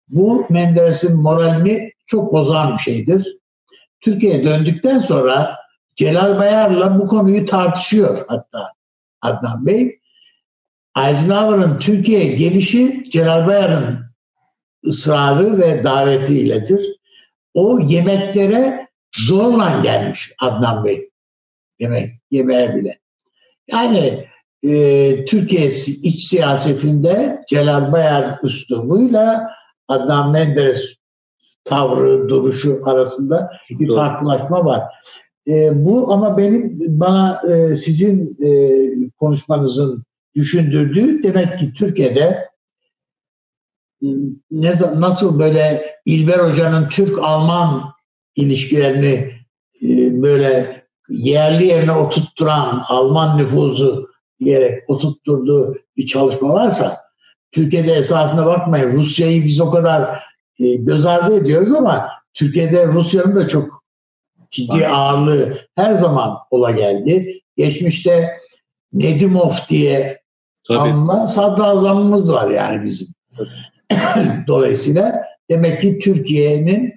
Bu 0.09 0.47
Menderes'in 0.51 1.23
moralini 1.23 1.93
çok 2.07 2.33
bozan 2.33 2.73
bir 2.73 2.79
şeydir. 2.79 3.37
Türkiye'ye 4.01 4.45
döndükten 4.45 4.99
sonra 4.99 5.57
Celal 5.95 6.39
Bayar'la 6.39 6.99
bu 6.99 7.07
konuyu 7.07 7.47
tartışıyor 7.47 8.25
hatta 8.29 8.73
Adnan 9.23 9.67
Bey. 9.67 9.99
Eisenhower'ın 10.99 11.79
Türkiye'ye 11.79 12.37
gelişi 12.37 13.11
Celal 13.11 13.47
Bayar'ın 13.47 14.06
ısrarı 14.87 15.59
ve 15.59 15.85
davetiyledir. 15.85 16.97
O 17.55 17.79
yemeklere 17.81 18.89
zorla 19.27 19.81
gelmiş 19.83 20.33
Adnan 20.41 20.85
Bey. 20.85 21.11
Yemek, 21.79 22.11
yemeğe 22.31 22.75
bile. 22.75 22.99
Yani 23.69 24.27
e, 24.63 25.25
Türkiye 25.25 25.67
iç 26.03 26.25
siyasetinde 26.25 27.43
Celal 27.49 27.93
Bayar 27.93 28.39
üslubuyla 28.43 29.51
Adnan 29.89 30.31
Menderes 30.31 30.95
tavrı, 31.65 32.29
duruşu 32.29 32.81
arasında 32.85 33.51
bir 33.71 33.89
farklılaşma 33.89 34.65
var. 34.65 34.83
E, 35.49 35.85
bu 35.85 36.13
ama 36.13 36.39
benim 36.39 36.79
bana 36.89 37.43
e, 37.51 37.75
sizin 37.75 38.37
e, 38.45 38.51
konuşmanızın 39.19 40.05
düşündürdüğü 40.35 41.23
demek 41.23 41.59
ki 41.59 41.73
Türkiye'de 41.73 42.49
ne, 44.51 44.73
nasıl 44.95 45.39
böyle 45.39 45.97
İlber 46.07 46.39
Hoca'nın 46.39 46.89
Türk-Alman 46.89 47.93
ilişkilerini 48.37 49.33
e, 49.83 50.23
böyle 50.23 50.83
yerli 51.09 51.67
yerine 51.67 51.93
oturtturan 51.93 52.85
Alman 52.89 53.39
nüfuzu 53.39 54.09
diyerek 54.41 54.91
oturtturduğu 54.91 55.77
bir 55.97 56.07
çalışma 56.07 56.49
varsa 56.49 57.01
Türkiye'de 57.53 57.93
esasına 57.93 58.47
bakmayın 58.47 58.93
Rusya'yı 58.93 59.45
biz 59.45 59.61
o 59.61 59.71
kadar 59.71 60.23
e, 60.59 60.75
göz 60.75 61.07
ardı 61.07 61.37
ediyoruz 61.37 61.73
ama 61.73 62.09
Türkiye'de 62.35 62.87
Rusya'nın 62.87 63.35
da 63.35 63.47
çok 63.47 63.85
ciddi 64.51 64.87
ağırlığı 64.89 65.59
her 65.77 65.95
zaman 65.95 66.37
ola 66.51 66.71
geldi. 66.71 67.41
Geçmişte 67.57 68.33
Nedimov 68.93 69.53
diye 69.69 70.23
anılan 70.69 71.25
sadrazamımız 71.25 72.33
var 72.33 72.51
yani 72.51 72.85
bizim. 72.85 73.09
Dolayısıyla 74.47 75.23
demek 75.51 75.83
ki 75.83 75.99
Türkiye'nin 75.99 76.95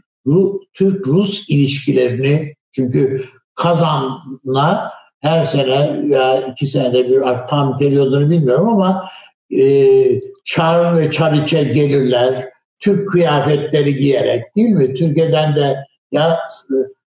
Türk-Rus 0.74 1.50
ilişkilerini 1.50 2.56
çünkü 2.72 3.24
Kazan'la 3.56 4.92
her 5.22 5.44
sene 5.44 6.02
ya 6.08 6.42
iki 6.42 6.68
senede 6.68 7.10
bir 7.10 7.22
tam 7.50 7.78
periyodunu 7.78 8.30
bilmiyorum 8.30 8.70
ama 8.70 9.06
e, 9.52 10.22
Çar 10.46 10.98
ve 10.98 11.12
Çariç'e 11.12 11.64
gelirler. 11.64 12.50
Türk 12.80 13.08
kıyafetleri 13.08 13.96
giyerek 13.96 14.56
değil 14.56 14.70
mi? 14.70 14.94
Türkiye'den 14.94 15.56
de 15.56 15.78
ya 16.12 16.40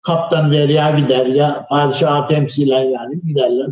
Kaptan 0.03 0.51
Derya 0.51 0.91
gider 0.91 1.26
ya 1.26 1.66
padişahı 1.68 2.26
temsilen 2.26 2.83
yani 2.83 3.20
giderler. 3.20 3.66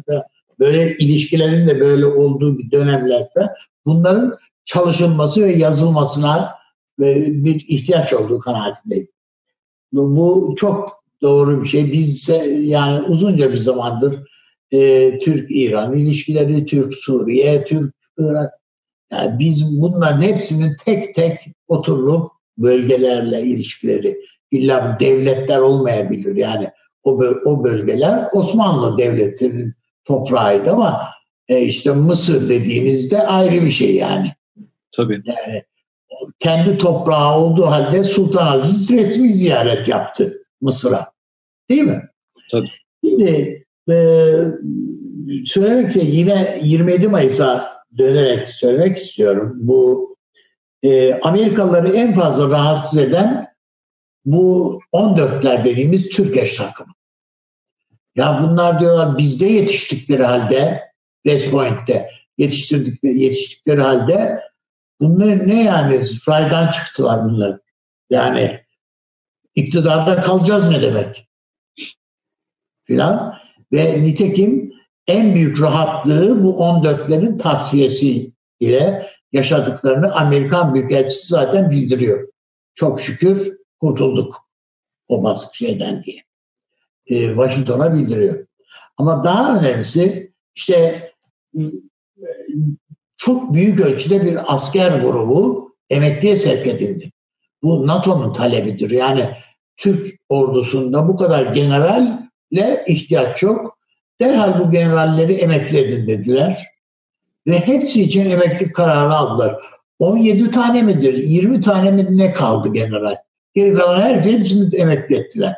Böyle 0.58 0.94
ilişkilerin 0.96 1.66
de 1.68 1.80
böyle 1.80 2.06
olduğu 2.06 2.58
bir 2.58 2.70
dönemlerde 2.70 3.52
bunların 3.86 4.34
çalışılması 4.68 5.42
ve 5.42 5.52
yazılmasına 5.52 6.54
bir 6.98 7.64
ihtiyaç 7.68 8.12
olduğu 8.12 8.38
kanaatindeyim. 8.38 9.08
Bu 9.92 10.54
çok 10.58 11.04
doğru 11.22 11.62
bir 11.62 11.68
şey. 11.68 11.92
Biz 11.92 12.28
yani 12.60 13.06
uzunca 13.06 13.52
bir 13.52 13.58
zamandır 13.58 14.28
e, 14.70 15.18
Türk-İran 15.18 15.96
ilişkileri, 15.96 16.66
Türk-Suriye, 16.66 17.64
Türk-Irak 17.64 18.50
yani 19.12 19.38
biz 19.38 19.80
bunların 19.80 20.22
hepsinin 20.22 20.76
tek 20.84 21.14
tek 21.14 21.38
oturup 21.68 22.30
bölgelerle 22.58 23.42
ilişkileri 23.42 24.20
illa 24.50 24.96
devletler 25.00 25.58
olmayabilir. 25.58 26.36
Yani 26.36 26.70
o, 27.02 27.10
o 27.44 27.64
bölgeler 27.64 28.28
Osmanlı 28.32 28.98
Devleti'nin 28.98 29.74
toprağıydı 30.04 30.72
ama 30.72 31.08
e, 31.48 31.60
işte 31.60 31.92
Mısır 31.92 32.48
dediğinizde 32.48 33.26
ayrı 33.26 33.62
bir 33.62 33.70
şey 33.70 33.94
yani. 33.94 34.37
Tabii. 34.92 35.22
Yani 35.26 35.62
kendi 36.38 36.76
toprağı 36.76 37.38
olduğu 37.38 37.66
halde 37.66 38.04
Sultan 38.04 38.46
Aziz 38.46 38.90
resmi 38.90 39.32
ziyaret 39.32 39.88
yaptı 39.88 40.42
Mısır'a. 40.60 41.12
Değil 41.70 41.82
mi? 41.82 42.08
Tabii. 42.50 42.70
Şimdi 43.04 43.64
e, 43.90 43.96
söylemekse 45.44 46.00
yine 46.00 46.60
27 46.62 47.08
Mayıs'a 47.08 47.78
dönerek 47.98 48.48
söylemek 48.48 48.96
istiyorum. 48.96 49.52
Bu 49.56 50.08
e, 50.82 51.14
Amerikalıları 51.14 51.96
en 51.96 52.14
fazla 52.14 52.48
rahatsız 52.48 52.98
eden 52.98 53.48
bu 54.24 54.80
14'ler 54.92 55.64
dediğimiz 55.64 56.08
Türk 56.08 56.36
eş 56.36 56.56
takımı. 56.56 56.92
Ya 58.16 58.40
bunlar 58.42 58.80
diyorlar 58.80 59.18
bizde 59.18 59.46
yetiştikleri 59.46 60.22
halde 60.22 60.80
West 61.26 61.50
Point'te 61.50 62.10
yetiştirdikleri, 62.38 63.18
yetiştikleri 63.22 63.80
halde 63.80 64.40
Bunlar 65.00 65.48
ne 65.48 65.62
yani? 65.62 66.04
Fraydan 66.04 66.70
çıktılar 66.70 67.24
bunlar. 67.24 67.60
Yani 68.10 68.60
iktidarda 69.54 70.20
kalacağız 70.20 70.68
ne 70.68 70.82
demek? 70.82 71.28
Filan. 72.84 73.34
Ve 73.72 74.02
nitekim 74.02 74.72
en 75.06 75.34
büyük 75.34 75.62
rahatlığı 75.62 76.44
bu 76.44 76.50
14'lerin 76.50 77.38
tasfiyesi 77.38 78.32
ile 78.60 79.10
yaşadıklarını 79.32 80.12
Amerikan 80.12 80.74
Büyükelçisi 80.74 81.26
zaten 81.26 81.70
bildiriyor. 81.70 82.28
Çok 82.74 83.00
şükür 83.00 83.58
kurtulduk 83.80 84.48
o 85.08 85.22
baskı 85.22 85.56
şeyden 85.56 86.02
diye. 86.02 86.22
E, 87.06 87.28
Washington'a 87.28 87.94
bildiriyor. 87.94 88.46
Ama 88.96 89.24
daha 89.24 89.58
önemlisi 89.58 90.32
işte 90.54 91.08
çok 93.18 93.54
büyük 93.54 93.80
ölçüde 93.80 94.24
bir 94.24 94.52
asker 94.52 94.98
grubu 94.98 95.72
emekliye 95.90 96.36
sevk 96.36 96.66
edildi. 96.66 97.12
Bu 97.62 97.86
NATO'nun 97.86 98.32
talebidir. 98.32 98.90
Yani 98.90 99.30
Türk 99.76 100.14
ordusunda 100.28 101.08
bu 101.08 101.16
kadar 101.16 101.42
generalle 101.42 102.84
ihtiyaç 102.86 103.42
yok. 103.42 103.78
Derhal 104.20 104.58
bu 104.58 104.70
generalleri 104.70 105.34
emekli 105.34 105.78
edin 105.78 106.06
dediler. 106.06 106.66
Ve 107.46 107.58
hepsi 107.58 108.02
için 108.02 108.30
emeklilik 108.30 108.74
kararı 108.74 109.14
aldılar. 109.14 109.56
17 109.98 110.50
tane 110.50 110.82
midir, 110.82 111.14
20 111.14 111.60
tane 111.60 111.90
mi 111.90 112.18
ne 112.18 112.32
kaldı 112.32 112.72
general? 112.72 113.16
Geri 113.54 113.74
kalan 113.74 114.00
her 114.00 114.20
şey 114.20 114.32
hepsini 114.32 114.76
emekli 114.76 115.16
ettiler. 115.16 115.56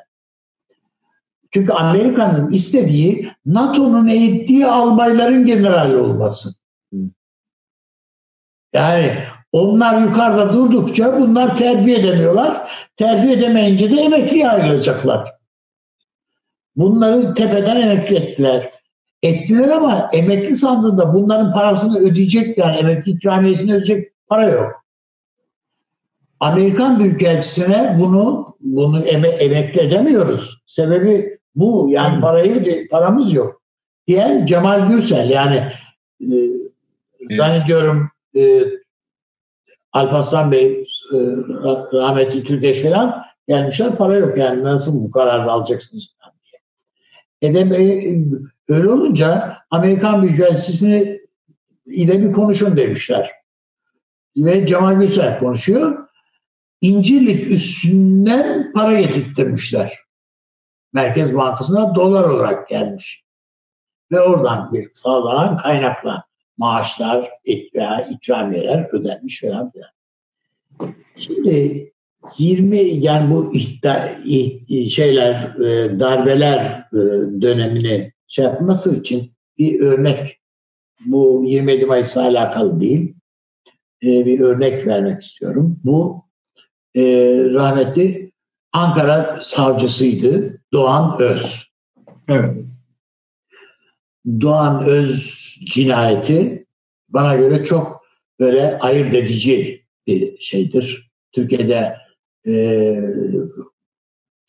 Çünkü 1.50 1.72
Amerika'nın 1.72 2.50
istediği 2.50 3.30
NATO'nun 3.46 4.08
eğittiği 4.08 4.66
albayların 4.66 5.44
general 5.44 5.90
olması. 5.90 6.59
Yani 8.72 9.24
onlar 9.52 10.00
yukarıda 10.00 10.52
durdukça 10.52 11.20
bunlar 11.20 11.56
terbiye 11.56 11.98
edemiyorlar. 11.98 12.72
Terbiye 12.96 13.32
edemeyince 13.32 13.90
de 13.90 14.00
emekliye 14.00 14.48
ayrılacaklar. 14.48 15.28
Bunları 16.76 17.34
tepeden 17.34 17.80
emekli 17.80 18.16
ettiler. 18.16 18.72
Ettiler 19.22 19.68
ama 19.68 20.10
emekli 20.12 20.56
sandığında 20.56 21.14
bunların 21.14 21.52
parasını 21.52 21.98
ödeyecek 21.98 22.58
yani 22.58 22.76
emekli 22.76 23.12
ikramiyesini 23.12 23.70
ödeyecek 23.70 24.08
para 24.28 24.44
yok. 24.44 24.84
Amerikan 26.40 26.98
Büyükelçisi'ne 26.98 27.96
bunu 28.00 28.56
bunu 28.60 29.04
eme, 29.04 29.28
emekli 29.28 29.80
edemiyoruz. 29.80 30.62
Sebebi 30.66 31.38
bu. 31.54 31.88
Yani 31.90 32.20
parayı 32.20 32.88
paramız 32.88 33.32
yok. 33.32 33.62
Diyen 34.08 34.46
Cemal 34.46 34.88
Gürsel 34.88 35.30
yani 35.30 35.56
e, 36.20 36.34
evet. 37.20 37.36
zannediyorum 37.36 38.09
e, 38.36 38.64
Alparslan 39.92 40.52
Bey 40.52 40.86
e, 41.12 41.16
rahmetli 41.92 42.44
Türkeş 42.44 42.82
falan 42.82 43.22
gelmişler 43.48 43.96
para 43.96 44.14
yok 44.14 44.38
yani 44.38 44.64
nasıl 44.64 45.04
bu 45.04 45.10
kararı 45.10 45.50
alacaksınız 45.50 46.06
diye. 46.44 46.60
Edem, 47.50 47.72
e, 47.72 48.16
öyle 48.68 48.88
olunca 48.88 49.58
Amerikan 49.70 50.22
Büyükelçisi'ni 50.22 51.20
ile 51.86 52.20
bir 52.20 52.32
konuşun 52.32 52.76
demişler. 52.76 53.30
Ve 54.36 54.66
Cemal 54.66 54.94
Gürsel 54.94 55.38
konuşuyor. 55.38 56.08
İncirlik 56.80 57.50
üstünden 57.50 58.72
para 58.72 59.00
getirttirmişler. 59.00 59.98
Merkez 60.92 61.34
Bankası'na 61.34 61.94
dolar 61.94 62.24
olarak 62.24 62.68
gelmiş. 62.68 63.24
Ve 64.12 64.20
oradan 64.20 64.72
bir 64.72 64.90
sağlanan 64.94 65.56
kaynakla 65.56 66.24
maaşlar 66.60 67.30
veya 67.74 68.08
ikramiyeler 68.10 68.88
ödenmiş 68.92 69.40
falan 69.40 69.70
filan. 69.70 69.90
Şimdi 71.16 71.86
20 72.38 72.76
yani 72.78 73.34
bu 73.34 73.54
ihta, 73.54 74.18
şeyler 74.90 75.60
e, 75.60 76.00
darbeler 76.00 76.86
e, 76.92 76.98
dönemini 77.40 78.12
şey 78.28 78.44
yapması 78.44 78.96
için 78.96 79.32
bir 79.58 79.80
örnek 79.80 80.40
bu 81.06 81.42
27 81.46 81.86
Mayıs'la 81.86 82.22
alakalı 82.22 82.80
değil 82.80 83.14
e, 84.02 84.26
bir 84.26 84.40
örnek 84.40 84.86
vermek 84.86 85.22
istiyorum. 85.22 85.80
Bu 85.84 86.24
rahmetli 87.54 88.32
Ankara 88.72 89.40
savcısıydı 89.42 90.60
Doğan 90.72 91.20
Öz. 91.20 91.66
Evet. 92.28 92.69
Doğan 94.40 94.84
Öz 94.86 95.40
cinayeti 95.64 96.66
bana 97.08 97.36
göre 97.36 97.64
çok 97.64 98.04
böyle 98.40 98.78
ayırt 98.78 99.14
edici 99.14 99.84
bir 100.06 100.40
şeydir. 100.40 101.10
Türkiye'de 101.32 101.96
e, 102.46 102.94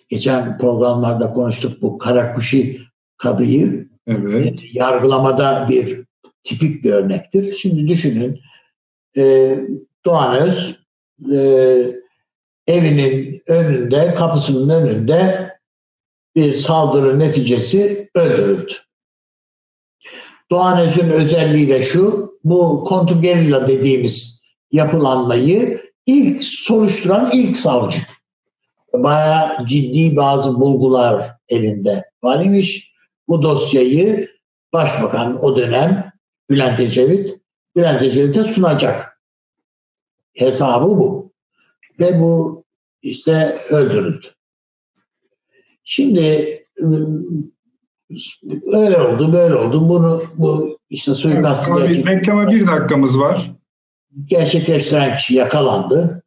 geçen 0.10 0.58
programlarda 0.58 1.32
konuştuk 1.32 1.82
bu 1.82 1.98
Karakuşi 1.98 2.82
kadıyı 3.18 3.88
evet. 4.08 4.60
E, 4.60 4.64
yargılamada 4.74 5.68
bir 5.70 6.06
tipik 6.44 6.84
bir 6.84 6.92
örnektir. 6.92 7.54
Şimdi 7.54 7.88
düşünün 7.88 8.40
e, 9.18 9.56
Doğan 10.06 10.38
Öz 10.38 10.80
e, 11.32 11.38
evinin 12.68 13.42
önünde, 13.48 14.14
kapısının 14.14 14.70
önünde 14.70 15.52
bir 16.36 16.54
saldırı 16.54 17.20
neticesi 17.20 18.10
öldürüldü. 18.16 18.74
Doğan 20.52 20.80
Öz'ün 20.80 21.10
özelliği 21.10 21.70
de 21.70 21.80
şu, 21.80 22.32
bu 22.44 22.84
kontrgerilla 22.84 23.68
dediğimiz 23.68 24.42
yapılanmayı 24.72 25.82
ilk 26.06 26.44
soruşturan 26.44 27.32
ilk 27.34 27.58
savcı. 27.58 28.00
Bayağı 28.94 29.66
ciddi 29.66 30.16
bazı 30.16 30.60
bulgular 30.60 31.32
elinde 31.50 32.06
var 32.24 32.46
imiş. 32.46 32.94
Bu 33.28 33.42
dosyayı 33.42 34.28
Başbakan 34.74 35.44
o 35.44 35.56
dönem 35.56 36.12
Bülent 36.50 36.80
Ecevit, 36.80 37.40
Bülent 37.76 38.02
Ecevit'e 38.02 38.44
sunacak. 38.44 39.22
Hesabı 40.34 40.88
bu. 40.88 41.32
Ve 42.00 42.20
bu 42.20 42.64
işte 43.02 43.62
öldürüldü. 43.70 44.28
Şimdi 45.84 46.58
öyle 48.74 48.98
oldu, 48.98 49.34
böyle 49.34 49.56
oldu. 49.56 49.90
Bunu 49.90 50.24
bu 50.36 50.80
işte 50.90 51.16
suikastı 51.16 51.72
evet, 51.80 51.90
gerçek... 51.90 52.08
reklama 52.08 52.52
bir 52.52 52.68
dakikamız 52.68 53.20
var. 53.20 53.52
Gerçekleştiren 54.26 55.16
kişi 55.16 55.36
yakalandı. 55.36 56.24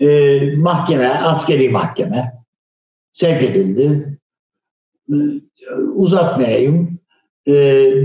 Ee, 0.00 0.56
mahkeme, 0.56 1.08
askeri 1.08 1.68
mahkeme 1.68 2.32
sevk 3.12 3.42
edildi. 3.42 4.18
Ee, 5.10 5.14
uzatmayayım. 5.94 7.00
Ee, 7.46 7.52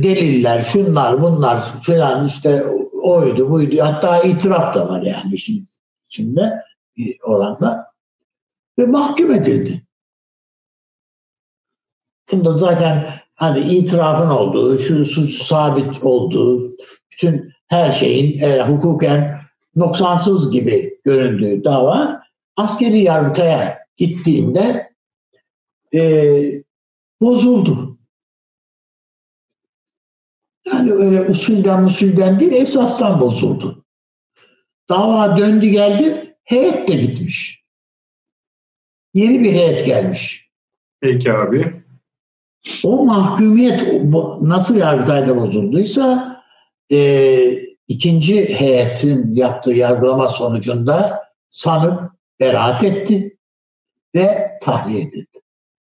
deliller, 0.03 0.61
şunlar, 0.61 1.21
bunlar 1.21 1.63
falan 1.81 2.25
işte 2.25 2.65
oydu, 3.01 3.49
buydu. 3.49 3.75
Hatta 3.81 4.21
itiraf 4.21 4.75
da 4.75 4.89
var 4.89 5.01
yani 5.01 5.33
işin 5.33 5.67
içinde 6.09 6.53
bir 6.97 7.17
oranda. 7.23 7.85
Ve 8.79 8.85
mahkum 8.85 9.31
edildi. 9.31 9.85
Bunda 12.31 12.51
zaten 12.51 13.13
hani 13.35 13.73
itirafın 13.75 14.29
olduğu, 14.29 14.79
şu 14.79 15.05
suç 15.05 15.43
sabit 15.43 16.03
olduğu, 16.03 16.77
bütün 17.11 17.53
her 17.67 17.91
şeyin 17.91 18.41
e, 18.41 18.61
hukuken 18.61 19.41
noksansız 19.75 20.51
gibi 20.51 20.99
göründüğü 21.03 21.63
dava 21.63 22.21
askeri 22.55 22.99
yargıtaya 22.99 23.79
gittiğinde 23.97 24.93
e, 25.93 26.31
bozuldu. 27.21 27.97
Yani 30.67 30.91
öyle 30.93 31.21
usulden 31.21 31.83
usulden 31.83 32.39
değil 32.39 32.51
esastan 32.51 33.21
bozuldu. 33.21 33.85
Dava 34.89 35.37
döndü 35.37 35.67
geldi, 35.67 36.35
heyet 36.43 36.87
de 36.87 36.95
gitmiş. 36.95 37.63
Yeni 39.13 39.39
bir 39.39 39.51
heyet 39.51 39.85
gelmiş. 39.85 40.49
Peki 41.01 41.33
abi. 41.33 41.84
O 42.83 43.05
mahkumiyet 43.05 44.03
nasıl 44.41 44.77
Yargıtay'da 44.77 45.41
bozulduysa 45.41 46.35
e, 46.91 47.65
ikinci 47.87 48.59
heyetin 48.59 49.33
yaptığı 49.33 49.73
yargılama 49.73 50.29
sonucunda 50.29 51.23
sanık 51.49 51.99
beraat 52.39 52.83
etti 52.83 53.37
ve 54.15 54.57
tahliye 54.61 55.01
edildi. 55.01 55.41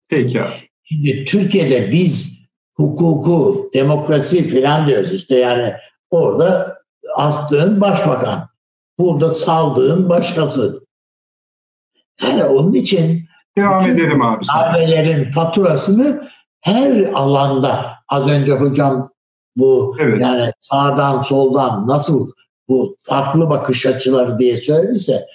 Peki. 0.09 0.41
Şimdi 0.83 1.23
Türkiye'de 1.23 1.91
biz 1.91 2.43
hukuku, 2.73 3.69
demokrasi 3.73 4.47
filan 4.47 4.87
diyoruz 4.87 5.13
işte 5.13 5.39
yani 5.39 5.73
orada 6.09 6.77
astığın 7.15 7.81
başbakan, 7.81 8.49
burada 8.99 9.29
saldığın 9.29 10.09
başkası. 10.09 10.85
Yani 12.21 12.43
onun 12.43 12.73
için 12.73 13.25
devam 13.57 13.87
edelim 13.87 14.21
abi. 14.21 14.45
Darbelerin 14.47 15.31
faturasını 15.31 16.27
her 16.63 17.13
alanda 17.13 17.93
az 18.07 18.27
önce 18.27 18.53
hocam 18.53 19.09
bu 19.55 19.95
evet. 19.99 20.21
yani 20.21 20.51
sağdan 20.59 21.21
soldan 21.21 21.87
nasıl 21.87 22.31
bu 22.69 22.97
farklı 23.03 23.49
bakış 23.49 23.85
açıları 23.85 24.37
diye 24.37 24.57
söylediyse 24.57 25.25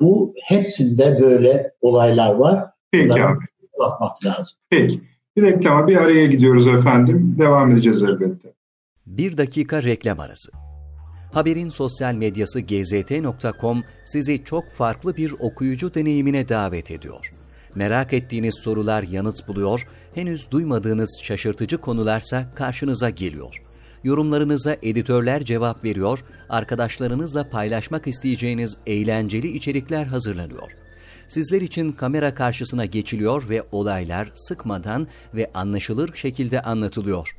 bu 0.00 0.34
hepsinde 0.44 1.18
böyle 1.20 1.72
olaylar 1.80 2.34
var. 2.34 2.64
Peki 2.92 3.24
abi. 3.24 3.44
Bakmak 3.78 4.24
lazım. 4.24 4.56
Peki. 4.70 5.00
Bir 5.36 5.42
reklama 5.42 5.88
bir 5.88 5.96
araya 5.96 6.26
gidiyoruz 6.26 6.66
efendim. 6.66 7.36
Devam 7.38 7.72
edeceğiz 7.72 8.02
elbette. 8.02 8.52
Bir 9.06 9.36
dakika 9.36 9.82
reklam 9.82 10.20
arası. 10.20 10.52
Haberin 11.32 11.68
sosyal 11.68 12.14
medyası 12.14 12.60
gzt.com 12.60 13.84
sizi 14.04 14.44
çok 14.44 14.70
farklı 14.70 15.16
bir 15.16 15.32
okuyucu 15.40 15.94
deneyimine 15.94 16.48
davet 16.48 16.90
ediyor. 16.90 17.32
Merak 17.74 18.12
ettiğiniz 18.12 18.54
sorular 18.64 19.02
yanıt 19.02 19.48
buluyor, 19.48 19.86
henüz 20.14 20.50
duymadığınız 20.50 21.20
şaşırtıcı 21.22 21.78
konularsa 21.78 22.54
karşınıza 22.54 23.10
geliyor. 23.10 23.62
Yorumlarınıza 24.04 24.76
editörler 24.82 25.44
cevap 25.44 25.84
veriyor, 25.84 26.24
arkadaşlarınızla 26.48 27.50
paylaşmak 27.50 28.06
isteyeceğiniz 28.06 28.76
eğlenceli 28.86 29.48
içerikler 29.48 30.04
hazırlanıyor. 30.04 30.72
Sizler 31.28 31.60
için 31.60 31.92
kamera 31.92 32.34
karşısına 32.34 32.84
geçiliyor 32.84 33.48
ve 33.48 33.62
olaylar 33.72 34.32
sıkmadan 34.34 35.06
ve 35.34 35.50
anlaşılır 35.54 36.14
şekilde 36.14 36.62
anlatılıyor 36.62 37.36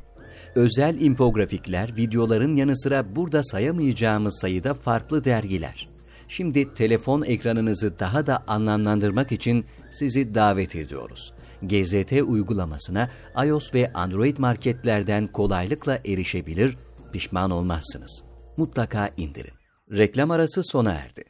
özel 0.56 1.02
infografikler, 1.02 1.96
videoların 1.98 2.56
yanı 2.56 2.80
sıra 2.80 3.16
burada 3.16 3.44
sayamayacağımız 3.44 4.40
sayıda 4.42 4.74
farklı 4.74 5.24
dergiler. 5.24 5.93
Şimdi 6.36 6.74
telefon 6.74 7.22
ekranınızı 7.22 8.00
daha 8.00 8.28
da 8.28 8.44
anlamlandırmak 8.48 9.32
için 9.32 9.66
sizi 9.92 10.36
davet 10.36 10.76
ediyoruz. 10.76 11.34
GZT 11.62 12.12
uygulamasına 12.28 13.10
iOS 13.46 13.74
ve 13.74 13.94
Android 13.94 14.38
marketlerden 14.38 15.28
kolaylıkla 15.28 15.98
erişebilir, 16.06 16.78
pişman 17.12 17.52
olmazsınız. 17.52 18.24
Mutlaka 18.58 19.10
indirin. 19.18 19.54
Reklam 19.92 20.32
arası 20.32 20.64
sona 20.64 20.92
erdi. 20.92 21.24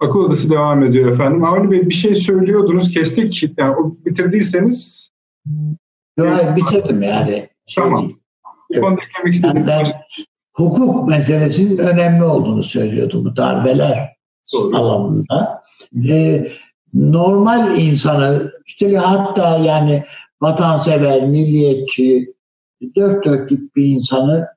Akıl 0.00 0.18
odası 0.18 0.50
devam 0.50 0.84
ediyor 0.84 1.12
efendim. 1.12 1.44
Avni 1.44 1.70
Bey 1.70 1.88
bir 1.88 1.94
şey 1.94 2.14
söylüyordunuz, 2.14 2.90
kestik. 2.90 3.58
Yani 3.58 3.76
o 3.76 3.96
bitirdiyseniz... 4.06 5.10
Yok, 6.18 6.56
bitirdim 6.56 7.02
yani. 7.02 7.48
Şey 7.66 7.84
tamam. 7.84 8.02
Değil. 8.02 8.16
Bu 8.76 8.80
konuda 8.80 9.00
eklemek 9.02 9.34
istediğim 9.34 9.66
ben, 9.66 9.86
hukuk 10.52 11.08
meselesinin 11.08 11.78
önemli 11.78 12.24
olduğunu 12.24 12.62
söylüyordum 12.62 13.24
bu 13.24 13.36
darbeler 13.36 14.17
Doğru. 14.54 14.76
alanında. 14.76 15.62
Ee, 16.08 16.52
normal 16.94 17.78
insanı, 17.78 18.52
üstelik 18.66 18.96
hatta 18.96 19.58
yani 19.58 20.04
vatansever, 20.40 21.22
milliyetçi, 21.26 22.34
dört 22.96 23.24
dörtlük 23.24 23.76
bir 23.76 23.84
insanı 23.84 24.48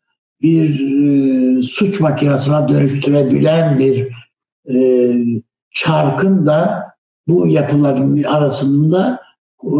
bir 0.42 0.80
e, 0.80 1.62
suç 1.62 2.00
makinesine 2.00 2.68
dönüştürebilen 2.68 3.80
bir 3.80 4.08
e, 4.74 5.16
çarkın 5.72 6.46
da 6.46 6.84
bu 7.28 7.48
yapıların 7.48 8.24
arasında 8.24 9.22
e, 9.64 9.74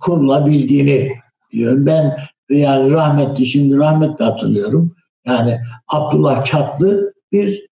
kurulabildiğini 0.00 1.12
biliyorum. 1.52 1.86
Ben 1.86 2.16
yani 2.50 2.90
rahmetli 2.90 3.46
şimdi 3.46 3.76
rahmetli 3.76 4.24
hatırlıyorum. 4.24 4.94
Yani 5.26 5.60
Abdullah 5.88 6.44
Çatlı 6.44 7.12
bir 7.32 7.66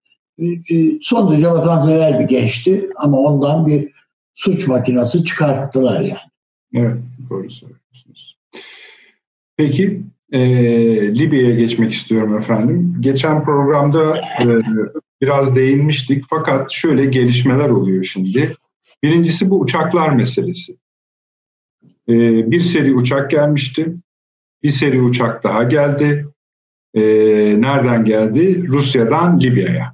son 1.03 1.31
derece 1.31 1.51
vatansever 1.51 2.21
bir 2.21 2.25
gençti 2.25 2.89
ama 2.97 3.19
ondan 3.19 3.67
bir 3.67 3.93
suç 4.35 4.69
makinesi 4.69 5.25
çıkarttılar 5.25 6.01
yani. 6.01 6.19
Evet, 6.75 6.97
doğru 7.31 7.51
söylüyorsunuz. 7.51 8.39
Peki, 9.57 10.03
e, 10.33 10.41
Libya'ya 11.15 11.55
geçmek 11.55 11.93
istiyorum 11.93 12.39
efendim. 12.39 12.97
Geçen 13.01 13.45
programda 13.45 14.17
e, 14.17 14.47
biraz 15.23 15.57
değinmiştik 15.57 16.25
fakat 16.31 16.73
şöyle 16.73 17.05
gelişmeler 17.05 17.69
oluyor 17.69 18.05
şimdi. 18.05 18.57
Birincisi 19.03 19.51
bu 19.51 19.61
uçaklar 19.61 20.11
meselesi. 20.15 20.77
E, 22.09 22.15
bir 22.51 22.61
seri 22.61 22.95
uçak 22.95 23.31
gelmişti. 23.31 23.95
Bir 24.63 24.69
seri 24.69 25.03
uçak 25.03 25.45
daha 25.45 25.63
geldi. 25.63 26.27
E, 26.95 27.03
nereden 27.61 28.05
geldi? 28.05 28.69
Rusya'dan 28.69 29.41
Libya'ya. 29.41 29.94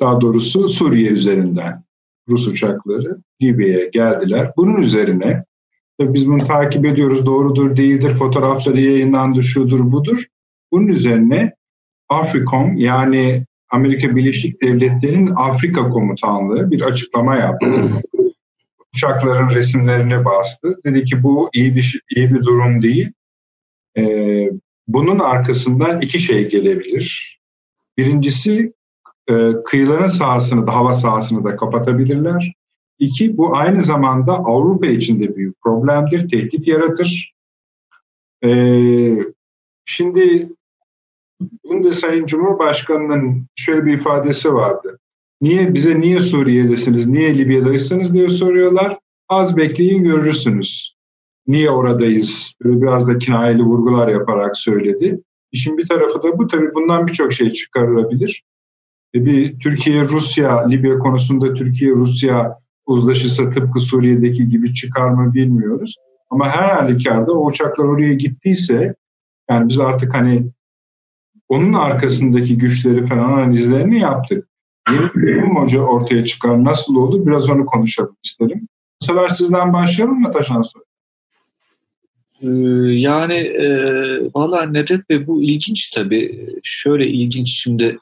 Daha 0.00 0.20
doğrusu 0.20 0.68
Suriye 0.68 1.10
üzerinden 1.10 1.84
Rus 2.28 2.48
uçakları 2.48 3.18
Libya'ya 3.42 3.86
geldiler. 3.86 4.52
Bunun 4.56 4.76
üzerine 4.76 5.44
tabii 5.98 6.14
biz 6.14 6.28
bunu 6.28 6.46
takip 6.46 6.86
ediyoruz 6.86 7.26
doğrudur 7.26 7.76
değildir 7.76 8.14
fotoğrafları 8.14 8.80
yayınlandı 8.80 9.42
şudur 9.42 9.92
budur. 9.92 10.24
Bunun 10.72 10.86
üzerine 10.86 11.52
Afrikom 12.08 12.76
yani 12.76 13.44
Amerika 13.70 14.16
Birleşik 14.16 14.62
Devletleri'nin 14.62 15.32
Afrika 15.36 15.88
Komutanlığı 15.88 16.70
bir 16.70 16.80
açıklama 16.80 17.36
yaptı. 17.36 17.66
Uçakların 18.94 19.54
resimlerini 19.54 20.24
bastı. 20.24 20.76
Dedi 20.84 21.04
ki 21.04 21.22
bu 21.22 21.50
iyi 21.54 21.76
bir 21.76 22.00
iyi 22.16 22.34
bir 22.34 22.42
durum 22.42 22.82
değil. 22.82 23.12
Ee, 23.98 24.50
bunun 24.88 25.18
arkasından 25.18 26.00
iki 26.00 26.18
şey 26.18 26.48
gelebilir. 26.48 27.38
Birincisi 27.98 28.72
kıyıların 29.64 30.06
sahasını 30.06 30.66
da 30.66 30.76
hava 30.76 30.92
sahasını 30.92 31.44
da 31.44 31.56
kapatabilirler. 31.56 32.52
İki, 32.98 33.36
bu 33.36 33.56
aynı 33.56 33.82
zamanda 33.82 34.32
Avrupa 34.32 34.86
için 34.86 35.20
de 35.20 35.36
büyük 35.36 35.60
problemdir, 35.62 36.28
tehdit 36.28 36.68
yaratır. 36.68 37.34
Ee, 38.44 39.18
şimdi 39.84 40.48
bunda 41.64 41.92
Sayın 41.92 42.26
Cumhurbaşkanı'nın 42.26 43.46
şöyle 43.56 43.86
bir 43.86 43.92
ifadesi 43.92 44.54
vardı. 44.54 44.98
Niye 45.40 45.74
bize 45.74 46.00
niye 46.00 46.20
Suriye'desiniz, 46.20 47.06
niye 47.06 47.38
Libya'daysınız 47.38 48.14
diye 48.14 48.28
soruyorlar. 48.28 48.98
Az 49.28 49.56
bekleyin 49.56 50.04
görürsünüz 50.04 50.98
niye 51.48 51.70
oradayız 51.70 52.54
biraz 52.62 53.08
da 53.08 53.18
kinayeli 53.18 53.62
vurgular 53.62 54.08
yaparak 54.08 54.56
söyledi. 54.56 55.20
İşin 55.52 55.78
bir 55.78 55.88
tarafı 55.88 56.22
da 56.22 56.38
bu 56.38 56.46
tabii 56.46 56.74
bundan 56.74 57.06
birçok 57.06 57.32
şey 57.32 57.52
çıkarılabilir. 57.52 58.42
E, 59.14 59.24
bir 59.24 59.58
Türkiye-Rusya, 59.58 60.68
Libya 60.68 60.98
konusunda 60.98 61.54
Türkiye-Rusya 61.54 62.58
uzlaşısı 62.86 63.50
tıpkı 63.50 63.80
Suriye'deki 63.80 64.48
gibi 64.48 64.74
çıkar 64.74 65.08
mı 65.08 65.34
bilmiyoruz. 65.34 65.94
Ama 66.30 66.48
her 66.48 66.68
halükarda 66.68 67.32
o 67.32 67.46
uçaklar 67.46 67.84
oraya 67.84 68.14
gittiyse 68.14 68.94
yani 69.50 69.68
biz 69.68 69.80
artık 69.80 70.14
hani 70.14 70.50
onun 71.48 71.72
arkasındaki 71.72 72.58
güçleri 72.58 73.06
falan 73.06 73.32
analizlerini 73.32 74.00
yaptık. 74.00 74.48
Yeni 74.90 75.14
bir 75.14 75.36
durum 75.36 75.56
hoca 75.56 75.80
ortaya 75.80 76.24
çıkar. 76.24 76.64
Nasıl 76.64 76.96
olur? 76.96 77.26
Biraz 77.26 77.50
onu 77.50 77.66
konuşalım 77.66 78.16
isterim. 78.24 78.68
Bu 79.02 79.06
sefer 79.06 79.28
sizden 79.28 79.72
başlayalım 79.72 80.20
mı 80.20 80.32
Taşan 80.32 80.62
Soy? 80.62 80.82
Ee, 82.42 82.48
yani 82.92 83.34
e, 83.34 83.68
valla 84.34 84.66
Nedret 84.66 85.10
Bey 85.10 85.26
bu 85.26 85.42
ilginç 85.42 85.90
tabii. 85.90 86.54
Şöyle 86.62 87.06
ilginç 87.06 87.48
şimdi 87.48 87.98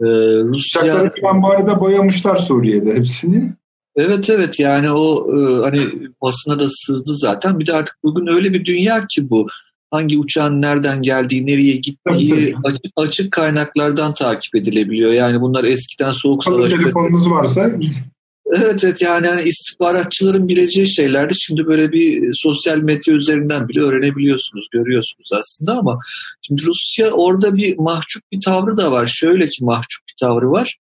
e, 0.00 0.06
Rusya... 0.42 0.82
Uçakları 0.82 1.42
bu 1.42 1.50
arada 1.50 1.80
boyamışlar 1.80 2.36
Suriye'de 2.36 2.94
hepsini. 2.94 3.52
Evet 3.96 4.30
evet 4.30 4.60
yani 4.60 4.90
o 4.90 5.26
e, 5.36 5.62
hani 5.62 5.88
basına 6.22 6.58
da 6.58 6.66
sızdı 6.68 7.14
zaten. 7.14 7.58
Bir 7.58 7.66
de 7.66 7.72
artık 7.72 7.96
bugün 8.04 8.26
öyle 8.26 8.52
bir 8.52 8.64
dünya 8.64 9.06
ki 9.06 9.30
bu. 9.30 9.46
Hangi 9.90 10.18
uçağın 10.18 10.62
nereden 10.62 11.02
geldiği, 11.02 11.46
nereye 11.46 11.76
gittiği 11.76 12.54
açık, 12.64 12.92
açık 12.96 13.32
kaynaklardan 13.32 14.14
takip 14.14 14.56
edilebiliyor. 14.56 15.12
Yani 15.12 15.40
bunlar 15.40 15.64
eskiden 15.64 16.10
soğuk 16.10 16.44
savaş... 16.44 16.72
Telefonunuz 16.72 17.30
varsa 17.30 17.70
Evet 18.56 18.84
evet 18.84 19.02
yani, 19.02 19.26
yani 19.26 19.42
istihbaratçıların 19.42 20.48
bileceği 20.48 20.94
şeylerdi. 20.94 21.32
Şimdi 21.40 21.66
böyle 21.66 21.92
bir 21.92 22.30
sosyal 22.32 22.78
medya 22.78 23.14
üzerinden 23.14 23.68
bile 23.68 23.80
öğrenebiliyorsunuz, 23.80 24.66
görüyorsunuz 24.72 25.28
aslında 25.32 25.78
ama 25.78 25.98
şimdi 26.42 26.62
Rusya 26.62 27.10
orada 27.10 27.56
bir 27.56 27.78
mahcup 27.78 28.22
bir 28.32 28.40
tavrı 28.40 28.76
da 28.76 28.92
var. 28.92 29.06
Şöyle 29.06 29.46
ki 29.46 29.64
mahcup 29.64 30.00
bir 30.08 30.26
tavrı 30.26 30.50
var. 30.50 30.76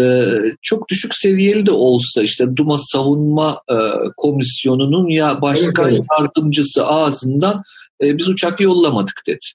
Ee, 0.00 0.24
çok 0.62 0.88
düşük 0.88 1.12
seviyeli 1.14 1.66
de 1.66 1.70
olsa 1.70 2.22
işte 2.22 2.56
Duma 2.56 2.78
Savunma 2.78 3.60
e, 3.70 3.76
Komisyonu'nun 4.16 5.08
ya 5.08 5.42
başkan 5.42 5.88
evet, 5.88 5.98
evet. 5.98 6.06
yardımcısı 6.20 6.86
ağzından 6.86 7.62
e, 8.02 8.18
biz 8.18 8.28
uçak 8.28 8.60
yollamadık 8.60 9.22
dedi. 9.26 9.46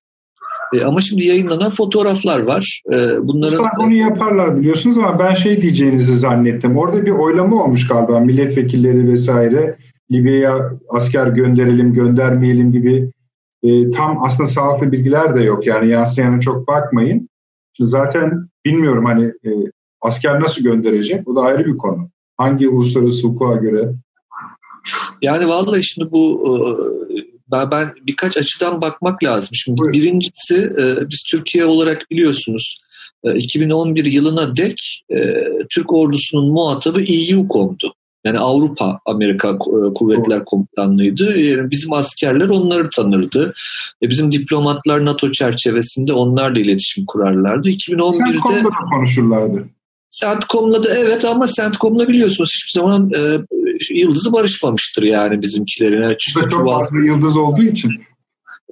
E, 0.73 0.83
ama 0.83 1.01
şimdi 1.01 1.27
yayınlanan 1.27 1.69
fotoğraflar 1.69 2.39
var. 2.39 2.81
E, 2.93 2.97
bunların 3.21 3.63
Usta 3.63 3.77
bunu 3.77 3.93
yaparlar 3.93 4.57
biliyorsunuz 4.59 4.97
ama 4.97 5.19
ben 5.19 5.33
şey 5.33 5.61
diyeceğinizi 5.61 6.17
zannettim. 6.17 6.77
Orada 6.77 7.05
bir 7.05 7.11
oylama 7.11 7.63
olmuş 7.63 7.87
galiba 7.87 8.19
milletvekilleri 8.19 9.09
vesaire. 9.09 9.77
Libya'ya 10.11 10.71
asker 10.89 11.27
gönderelim 11.27 11.93
göndermeyelim 11.93 12.71
gibi 12.71 13.11
e, 13.63 13.91
tam 13.91 14.23
aslında 14.23 14.49
sağlıklı 14.49 14.91
bilgiler 14.91 15.35
de 15.35 15.43
yok. 15.43 15.67
Yani 15.67 15.89
yansıyana 15.89 16.39
çok 16.39 16.67
bakmayın. 16.67 17.29
Şimdi 17.77 17.89
zaten 17.89 18.47
bilmiyorum 18.65 19.05
hani 19.05 19.25
e, 19.25 19.49
asker 20.01 20.41
nasıl 20.41 20.63
gönderecek? 20.63 21.25
Bu 21.25 21.35
da 21.35 21.41
ayrı 21.41 21.65
bir 21.65 21.77
konu. 21.77 22.09
Hangi 22.37 22.69
uluslararası 22.69 23.27
hukuka 23.27 23.55
göre? 23.55 23.93
Yani 25.21 25.47
vallahi 25.47 25.83
şimdi 25.83 26.11
bu 26.11 26.47
e, 26.47 26.53
ben, 27.51 27.71
ben 27.71 27.93
birkaç 28.01 28.37
açıdan 28.37 28.81
bakmak 28.81 29.23
lazım. 29.23 29.49
Şimdi 29.53 29.77
Buyurun. 29.77 29.99
birincisi 29.99 30.55
e, 30.55 31.09
biz 31.09 31.23
Türkiye 31.31 31.65
olarak 31.65 32.11
biliyorsunuz 32.11 32.77
e, 33.23 33.35
2011 33.35 34.05
yılına 34.05 34.57
dek 34.57 35.03
e, 35.09 35.17
Türk 35.69 35.93
ordusunun 35.93 36.51
muhatabı 36.51 37.01
EUCOM'du. 37.01 37.93
Yani 38.25 38.39
Avrupa 38.39 38.99
Amerika 39.05 39.49
e, 39.49 39.93
Kuvvetler 39.93 40.45
Komutanlığı'ydı. 40.45 41.37
Yani 41.39 41.71
bizim 41.71 41.93
askerler 41.93 42.49
onları 42.49 42.89
tanırdı. 42.89 43.53
E, 44.03 44.09
bizim 44.09 44.31
diplomatlar 44.31 45.05
NATO 45.05 45.31
çerçevesinde 45.31 46.13
onlarla 46.13 46.59
iletişim 46.59 47.05
kurarlardı. 47.05 47.69
2011'de 47.69 48.31
CENTCOM'da 48.31 48.63
da 48.63 48.69
konuşurlardı. 48.95 49.65
CENTCOM'la 50.19 50.83
da 50.83 50.95
evet 50.95 51.25
ama 51.25 51.45
CENTCOM'la 51.47 52.07
biliyorsunuz 52.07 52.49
hiçbir 52.55 52.81
zaman 52.81 53.11
e, 53.11 53.19
yıldızı 53.89 54.33
barışmamıştır 54.33 55.03
yani 55.03 55.41
bizimkilerin. 55.41 56.03
Yani 56.03 56.15
işte 56.19 56.49
çok 56.49 56.65
fazla 56.65 56.99
yıldız 56.99 57.37
olduğu 57.37 57.63
için 57.63 57.91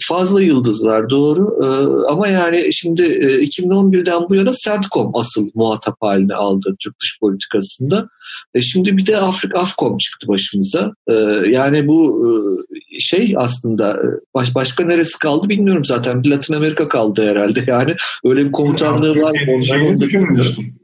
fazla 0.07 0.41
yıldız 0.41 0.86
var 0.86 1.10
doğru 1.10 1.56
ee, 1.64 1.68
ama 2.11 2.28
yani 2.28 2.73
şimdi 2.73 3.03
e, 3.03 3.44
2011'den 3.44 4.22
bu 4.30 4.36
yana 4.36 4.52
CENTCOM 4.65 5.11
asıl 5.14 5.49
muhatap 5.56 5.95
haline 6.02 6.36
aldı 6.36 6.76
Türk 6.84 6.95
dış 7.02 7.19
politikasında. 7.22 8.07
E, 8.53 8.61
şimdi 8.61 8.98
bir 8.98 9.06
de 9.06 9.18
Afrika 9.18 9.60
Afcom 9.60 9.98
çıktı 9.98 10.28
başımıza. 10.28 10.94
E, 11.07 11.14
yani 11.49 11.88
bu 11.88 12.28
e, 12.28 12.99
şey 12.99 13.34
aslında 13.38 13.94
e, 13.94 14.06
baş, 14.36 14.56
başka 14.56 14.86
neresi 14.86 15.19
kaldı 15.19 15.49
bilmiyorum 15.49 15.86
zaten. 15.86 16.23
Bir 16.23 16.30
Latin 16.30 16.53
Amerika 16.53 16.88
kaldı 16.88 17.30
herhalde 17.30 17.64
yani 17.68 17.95
öyle 18.26 18.45
bir 18.45 18.52
komutanlığı 18.52 19.22
var. 19.22 19.34
Ondan 19.48 20.02
düşünmüştüm. 20.02 20.80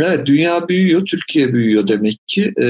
Evet, 0.00 0.26
dünya 0.26 0.68
büyüyor, 0.68 1.06
Türkiye 1.06 1.52
büyüyor 1.52 1.88
demek 1.88 2.16
ki. 2.26 2.52
E, 2.60 2.66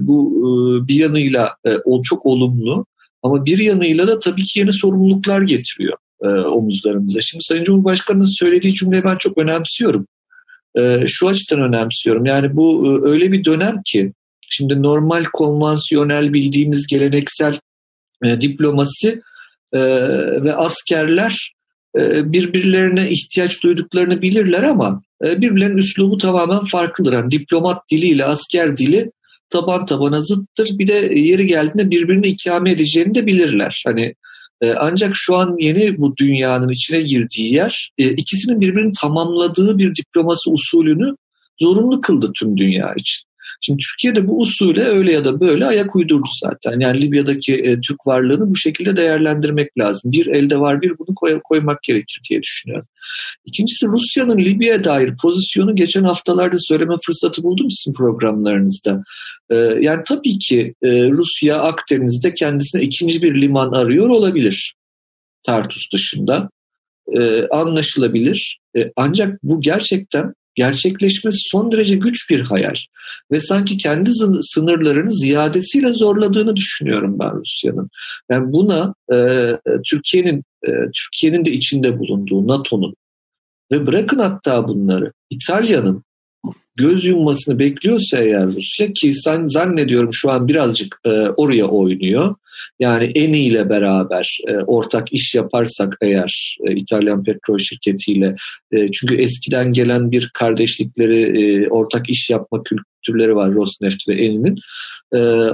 bu 0.00 0.32
e, 0.38 0.88
bir 0.88 0.94
yanıyla 0.94 1.56
e, 1.64 1.70
o 1.84 2.02
çok 2.02 2.26
olumlu 2.26 2.86
ama 3.22 3.46
bir 3.46 3.58
yanıyla 3.58 4.06
da 4.06 4.18
tabii 4.18 4.44
ki 4.44 4.58
yeni 4.58 4.72
sorumluluklar 4.72 5.42
getiriyor 5.42 5.96
e, 6.22 6.28
omuzlarımıza. 6.28 7.20
Şimdi 7.20 7.44
Sayın 7.44 7.64
Cumhurbaşkanı'nın 7.64 8.38
söylediği 8.38 8.74
cümleyi 8.74 9.04
ben 9.04 9.16
çok 9.16 9.38
önemsiyorum. 9.38 10.06
E, 10.74 11.04
şu 11.06 11.28
açıdan 11.28 11.62
önemsiyorum. 11.62 12.26
Yani 12.26 12.56
bu 12.56 12.86
e, 12.86 13.08
öyle 13.08 13.32
bir 13.32 13.44
dönem 13.44 13.82
ki 13.86 14.12
şimdi 14.50 14.82
normal 14.82 15.24
konvansiyonel 15.32 16.32
bildiğimiz 16.32 16.86
geleneksel 16.86 17.58
e, 18.24 18.40
diplomasi 18.40 19.22
e, 19.72 19.80
ve 20.44 20.54
askerler 20.54 21.55
birbirlerine 22.32 23.10
ihtiyaç 23.10 23.62
duyduklarını 23.62 24.22
bilirler 24.22 24.62
ama 24.62 25.02
e, 25.24 25.40
birbirlerinin 25.40 25.76
üslubu 25.76 26.16
tamamen 26.16 26.64
farklıdır. 26.64 27.12
Yani 27.12 27.30
diplomat 27.30 27.90
diliyle 27.90 28.24
asker 28.24 28.76
dili 28.76 29.10
taban 29.50 29.86
tabana 29.86 30.20
zıttır. 30.20 30.78
Bir 30.78 30.88
de 30.88 31.20
yeri 31.20 31.46
geldiğinde 31.46 31.90
birbirini 31.90 32.26
ikame 32.26 32.70
edeceğini 32.70 33.14
de 33.14 33.26
bilirler. 33.26 33.82
Hani 33.86 34.14
e, 34.60 34.72
ancak 34.72 35.10
şu 35.14 35.36
an 35.36 35.56
yeni 35.58 35.98
bu 35.98 36.16
dünyanın 36.16 36.68
içine 36.68 37.00
girdiği 37.00 37.54
yer 37.54 37.90
e, 37.98 38.10
ikisinin 38.10 38.60
birbirini 38.60 38.92
tamamladığı 39.00 39.78
bir 39.78 39.94
diplomasi 39.94 40.50
usulünü 40.50 41.14
zorunlu 41.60 42.00
kıldı 42.00 42.32
tüm 42.38 42.56
dünya 42.56 42.94
için. 42.96 43.28
Şimdi 43.66 43.82
Türkiye'de 43.90 44.28
bu 44.28 44.40
usule 44.40 44.84
öyle 44.84 45.12
ya 45.12 45.24
da 45.24 45.40
böyle 45.40 45.66
ayak 45.66 45.96
uydurdu 45.96 46.28
zaten. 46.42 46.80
Yani 46.80 47.02
Libya'daki 47.02 47.54
e, 47.54 47.80
Türk 47.80 48.06
varlığını 48.06 48.50
bu 48.50 48.56
şekilde 48.56 48.96
değerlendirmek 48.96 49.78
lazım. 49.78 50.12
Bir 50.12 50.26
elde 50.26 50.60
var 50.60 50.82
bir 50.82 50.98
bunu 50.98 51.14
koy, 51.14 51.40
koymak 51.44 51.82
gerekir 51.82 52.20
diye 52.30 52.42
düşünüyorum. 52.42 52.86
İkincisi 53.44 53.86
Rusya'nın 53.86 54.38
Libya'ya 54.38 54.84
dair 54.84 55.14
pozisyonu 55.22 55.74
geçen 55.74 56.04
haftalarda 56.04 56.56
söyleme 56.58 56.94
fırsatı 57.06 57.42
buldum 57.42 57.70
sizin 57.70 57.92
programlarınızda. 57.92 59.02
E, 59.50 59.54
yani 59.56 60.02
tabii 60.06 60.38
ki 60.38 60.74
e, 60.82 61.10
Rusya 61.10 61.58
Akdeniz'de 61.60 62.34
kendisine 62.34 62.82
ikinci 62.82 63.22
bir 63.22 63.40
liman 63.42 63.72
arıyor 63.72 64.08
olabilir. 64.08 64.74
Tartus 65.42 65.82
dışında. 65.92 66.50
E, 67.16 67.48
anlaşılabilir. 67.48 68.58
E, 68.76 68.92
ancak 68.96 69.42
bu 69.42 69.60
gerçekten 69.60 70.32
gerçekleşmesi 70.56 71.38
son 71.50 71.72
derece 71.72 71.96
güç 71.96 72.30
bir 72.30 72.40
hayal. 72.40 72.74
Ve 73.32 73.40
sanki 73.40 73.76
kendi 73.76 74.10
sınırlarını 74.40 75.12
ziyadesiyle 75.12 75.92
zorladığını 75.92 76.56
düşünüyorum 76.56 77.18
ben 77.18 77.32
Rusya'nın. 77.34 77.88
Yani 78.30 78.52
buna 78.52 78.94
e, 79.12 79.16
Türkiye'nin 79.90 80.44
e, 80.66 80.70
Türkiye'nin 80.96 81.44
de 81.44 81.52
içinde 81.52 81.98
bulunduğu 81.98 82.46
NATO'nun 82.46 82.94
ve 83.72 83.86
bırakın 83.86 84.18
hatta 84.18 84.68
bunları 84.68 85.12
İtalya'nın 85.30 86.04
göz 86.76 87.04
yummasını 87.04 87.58
bekliyorsa 87.58 88.18
eğer 88.18 88.46
Rusya 88.46 88.92
ki 88.92 89.12
zannediyorum 89.46 90.10
şu 90.12 90.30
an 90.30 90.48
birazcık 90.48 91.00
e, 91.04 91.10
oraya 91.10 91.66
oynuyor. 91.66 92.34
Yani 92.78 93.04
Eni 93.14 93.38
ile 93.38 93.68
beraber 93.68 94.38
e, 94.48 94.56
ortak 94.56 95.12
iş 95.12 95.34
yaparsak 95.34 95.96
eğer 96.02 96.58
e, 96.66 96.72
İtalyan 96.72 97.24
petrol 97.24 97.58
şirketiyle 97.58 98.34
çünkü 98.72 99.16
eskiden 99.16 99.72
gelen 99.72 100.10
bir 100.10 100.30
kardeşlikleri 100.34 101.68
ortak 101.70 102.10
iş 102.10 102.30
yapma 102.30 102.62
kültürleri 102.62 103.36
var 103.36 103.54
Rosneft 103.54 104.08
ve 104.08 104.14
Eni'nin. 104.14 104.58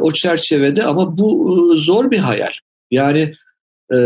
O 0.01 0.13
çerçevede 0.13 0.85
ama 0.85 1.19
bu 1.19 1.75
zor 1.79 2.11
bir 2.11 2.19
hayal. 2.19 2.53
Yani 2.91 3.35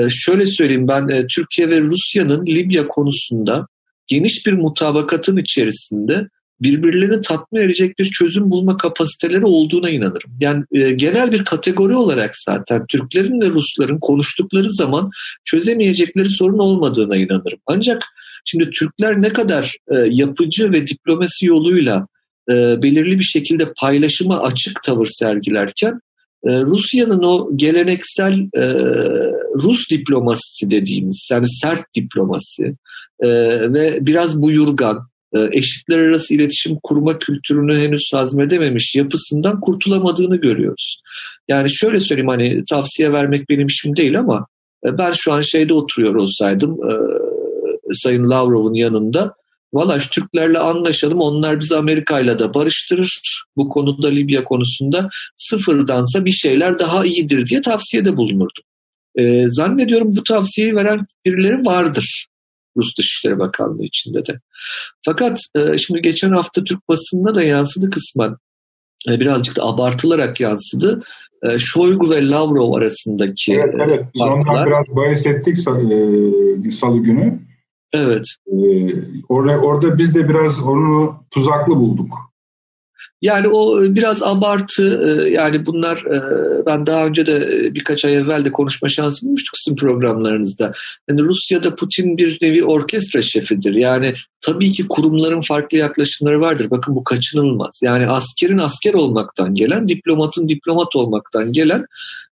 şöyle 0.09 0.47
söyleyeyim 0.47 0.89
ben 0.89 1.27
Türkiye 1.27 1.71
ve 1.71 1.81
Rusya'nın 1.81 2.47
Libya 2.47 2.89
konusunda 2.89 3.67
geniş 4.07 4.47
bir 4.47 4.53
mutabakatın 4.53 5.37
içerisinde 5.37 6.29
birbirlerini 6.61 7.21
tatmin 7.21 7.61
edecek 7.61 7.99
bir 7.99 8.05
çözüm 8.05 8.51
bulma 8.51 8.77
kapasiteleri 8.77 9.45
olduğuna 9.45 9.91
inanırım. 9.91 10.31
Yani 10.41 10.65
e, 10.73 10.93
genel 10.93 11.33
bir 11.33 11.45
kategori 11.45 11.95
olarak 11.95 12.37
zaten 12.37 12.87
Türklerin 12.89 13.41
ve 13.41 13.47
Rusların 13.47 13.99
konuştukları 14.01 14.71
zaman 14.71 15.11
çözemeyecekleri 15.45 16.29
sorun 16.29 16.59
olmadığına 16.59 17.17
inanırım. 17.17 17.59
Ancak 17.67 18.03
şimdi 18.45 18.71
Türkler 18.71 19.23
ne 19.23 19.29
kadar 19.29 19.77
e, 19.91 19.95
yapıcı 20.09 20.73
ve 20.73 20.87
diplomasi 20.87 21.47
yoluyla 21.47 22.07
e, 22.51 22.83
belirli 22.83 23.19
bir 23.19 23.25
şekilde 23.25 23.73
paylaşıma 23.81 24.41
açık 24.41 24.83
tavır 24.83 25.07
sergilerken 25.07 26.01
e, 26.45 26.61
Rusya'nın 26.61 27.23
o 27.23 27.57
geleneksel 27.57 28.39
e, 28.55 28.65
Rus 29.55 29.91
diplomasisi 29.91 30.71
dediğimiz 30.71 31.29
yani 31.33 31.49
sert 31.49 31.83
diplomasi 31.97 32.77
e, 33.21 33.29
ve 33.73 33.99
biraz 34.01 34.43
buyurgan 34.43 34.99
eşitler 35.53 35.99
arası 35.99 36.35
iletişim 36.35 36.77
kurma 36.83 37.19
kültürünü 37.19 37.81
henüz 37.81 38.11
hazmedememiş 38.15 38.95
yapısından 38.97 39.61
kurtulamadığını 39.61 40.37
görüyoruz. 40.37 41.01
Yani 41.49 41.69
şöyle 41.71 42.01
söyleyeyim 42.01 42.29
hani 42.29 42.65
tavsiye 42.71 43.13
vermek 43.13 43.49
benim 43.49 43.67
işim 43.67 43.97
değil 43.97 44.19
ama 44.19 44.47
e, 44.87 44.99
ben 44.99 45.13
şu 45.13 45.33
an 45.33 45.41
şeyde 45.41 45.75
oturuyor 45.75 46.15
olsaydım 46.15 46.73
e, 46.73 46.93
Sayın 47.93 48.31
Lavrov'un 48.31 48.75
yanında 48.75 49.35
valla 49.73 49.99
Türklerle 49.99 50.59
anlaşalım 50.59 51.21
onlar 51.21 51.61
bizi 51.61 51.77
Amerika'yla 51.77 52.39
da 52.39 52.55
barıştırır 52.55 53.21
bu 53.57 53.69
konuda 53.69 54.09
Libya 54.09 54.45
konusunda 54.45 55.09
sıfırdansa 55.37 56.25
bir 56.25 56.31
şeyler 56.31 56.79
daha 56.79 57.05
iyidir 57.05 57.47
diye 57.47 57.61
tavsiyede 57.61 58.17
bulunurdu. 58.17 58.61
E, 59.17 59.49
zannediyorum 59.49 60.17
bu 60.17 60.23
tavsiyeyi 60.23 60.75
veren 60.75 61.07
birileri 61.25 61.65
vardır 61.65 62.27
Rus 62.77 62.97
Dışişleri 62.99 63.39
Bakanlığı 63.39 63.85
içinde 63.85 64.27
de. 64.27 64.41
Fakat 65.05 65.39
e, 65.55 65.79
şimdi 65.79 66.01
geçen 66.01 66.31
hafta 66.31 66.65
Türk 66.65 66.89
basında 66.89 67.35
da 67.35 67.43
yansıdı 67.43 67.91
kısmen. 67.91 68.37
E, 69.09 69.21
birazcık 69.21 69.57
da 69.57 69.63
abartılarak 69.65 70.41
yansıdı. 70.41 71.03
E, 71.43 71.59
Şoygu 71.59 72.11
ve 72.11 72.29
Lavrov 72.29 72.73
arasındaki 72.73 73.55
Evet, 73.55 73.75
evet. 73.87 74.05
Biz 74.15 74.23
ondan 74.23 74.67
biraz 74.67 74.97
bahis 74.97 75.27
ettik 75.27 75.59
e, 75.59 76.71
salı 76.71 76.99
günü. 76.99 77.39
Evet. 77.93 78.25
E, 78.47 78.57
orada, 79.29 79.59
orada 79.59 79.99
biz 79.99 80.15
de 80.15 80.29
biraz 80.29 80.63
onu 80.63 81.17
tuzaklı 81.31 81.77
bulduk. 81.77 82.15
Yani 83.23 83.49
o 83.49 83.85
e, 83.85 83.95
biraz 83.95 84.23
abartı 84.23 85.01
e, 85.05 85.31
yani 85.31 85.67
bunlar 85.67 85.97
e, 85.97 86.21
ben 86.67 86.87
daha 86.87 87.07
önce 87.07 87.27
de 87.27 87.49
birkaç 87.75 88.05
ay 88.05 88.15
evvel 88.15 88.45
de 88.45 88.53
konuşma 88.53 88.89
şansı 88.89 89.27
bulmuştuk 89.27 89.55
sizin 89.59 89.77
programlarınızda. 89.77 90.73
Yani 91.09 91.23
Rusya'da 91.23 91.75
Putin 91.75 92.17
bir 92.17 92.39
nevi 92.43 92.65
orkestra 92.65 93.23
şefidir. 93.23 93.75
Yani 93.75 94.15
tabii 94.41 94.73
ki 94.73 94.89
kurumların 94.89 95.41
farklı 95.41 95.79
yaklaşımları 95.79 96.41
vardır. 96.41 96.67
Bakın 96.71 96.97
bu 96.97 97.05
kaçınılmaz. 97.05 97.81
Yani 97.85 98.09
askerin 98.09 98.59
asker 98.59 98.95
olmaktan 98.95 99.55
gelen, 99.55 99.89
diplomatın 99.89 100.49
diplomat 100.49 100.97
olmaktan 100.97 101.53
gelen 101.53 101.85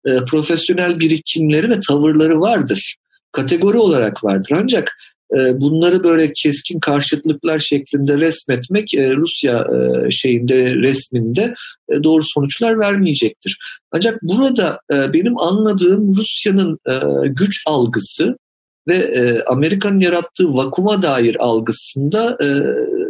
profesyonel 0.05 1.01
birikimleri 1.01 1.71
ve 1.71 1.81
tavırları 1.89 2.41
vardır. 2.41 2.97
Kategori 3.33 3.77
olarak 3.79 4.25
vardır. 4.25 4.57
Ancak 4.63 4.97
bunları 5.33 6.05
böyle 6.05 6.33
keskin 6.33 6.81
karşıtlıklar 6.81 7.59
şeklinde 7.59 8.17
resmetmek 8.17 8.95
e, 8.95 9.17
Rusya 9.17 9.59
e, 9.59 10.11
şeyinde 10.11 10.75
resminde 10.75 11.55
e, 11.89 12.03
doğru 12.03 12.23
sonuçlar 12.25 12.79
vermeyecektir. 12.79 13.59
Ancak 13.93 14.23
burada 14.23 14.81
benim 14.91 15.39
anladığım 15.39 16.17
Rusya'nın 16.17 16.79
güç 17.25 17.63
algısı 17.67 18.37
ve 18.89 19.45
Amerika'nın 19.47 20.01
yarattığı 20.01 20.55
vakuma 20.55 21.03
dair 21.03 21.37
algısında 21.45 22.39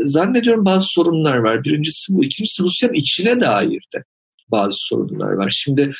zannediyorum 0.05 0.65
bazı 0.65 0.87
sorunlar 0.89 1.37
var. 1.37 1.65
Birincisi 1.65 2.15
bu. 2.15 2.25
İkincisi 2.25 2.63
Rusya'nın 2.63 2.95
içine 2.95 3.41
dair 3.41 3.83
de 3.95 4.05
bazı 4.51 4.77
sorunlar 4.77 5.33
var. 5.33 5.53
Şimdi 5.57 5.93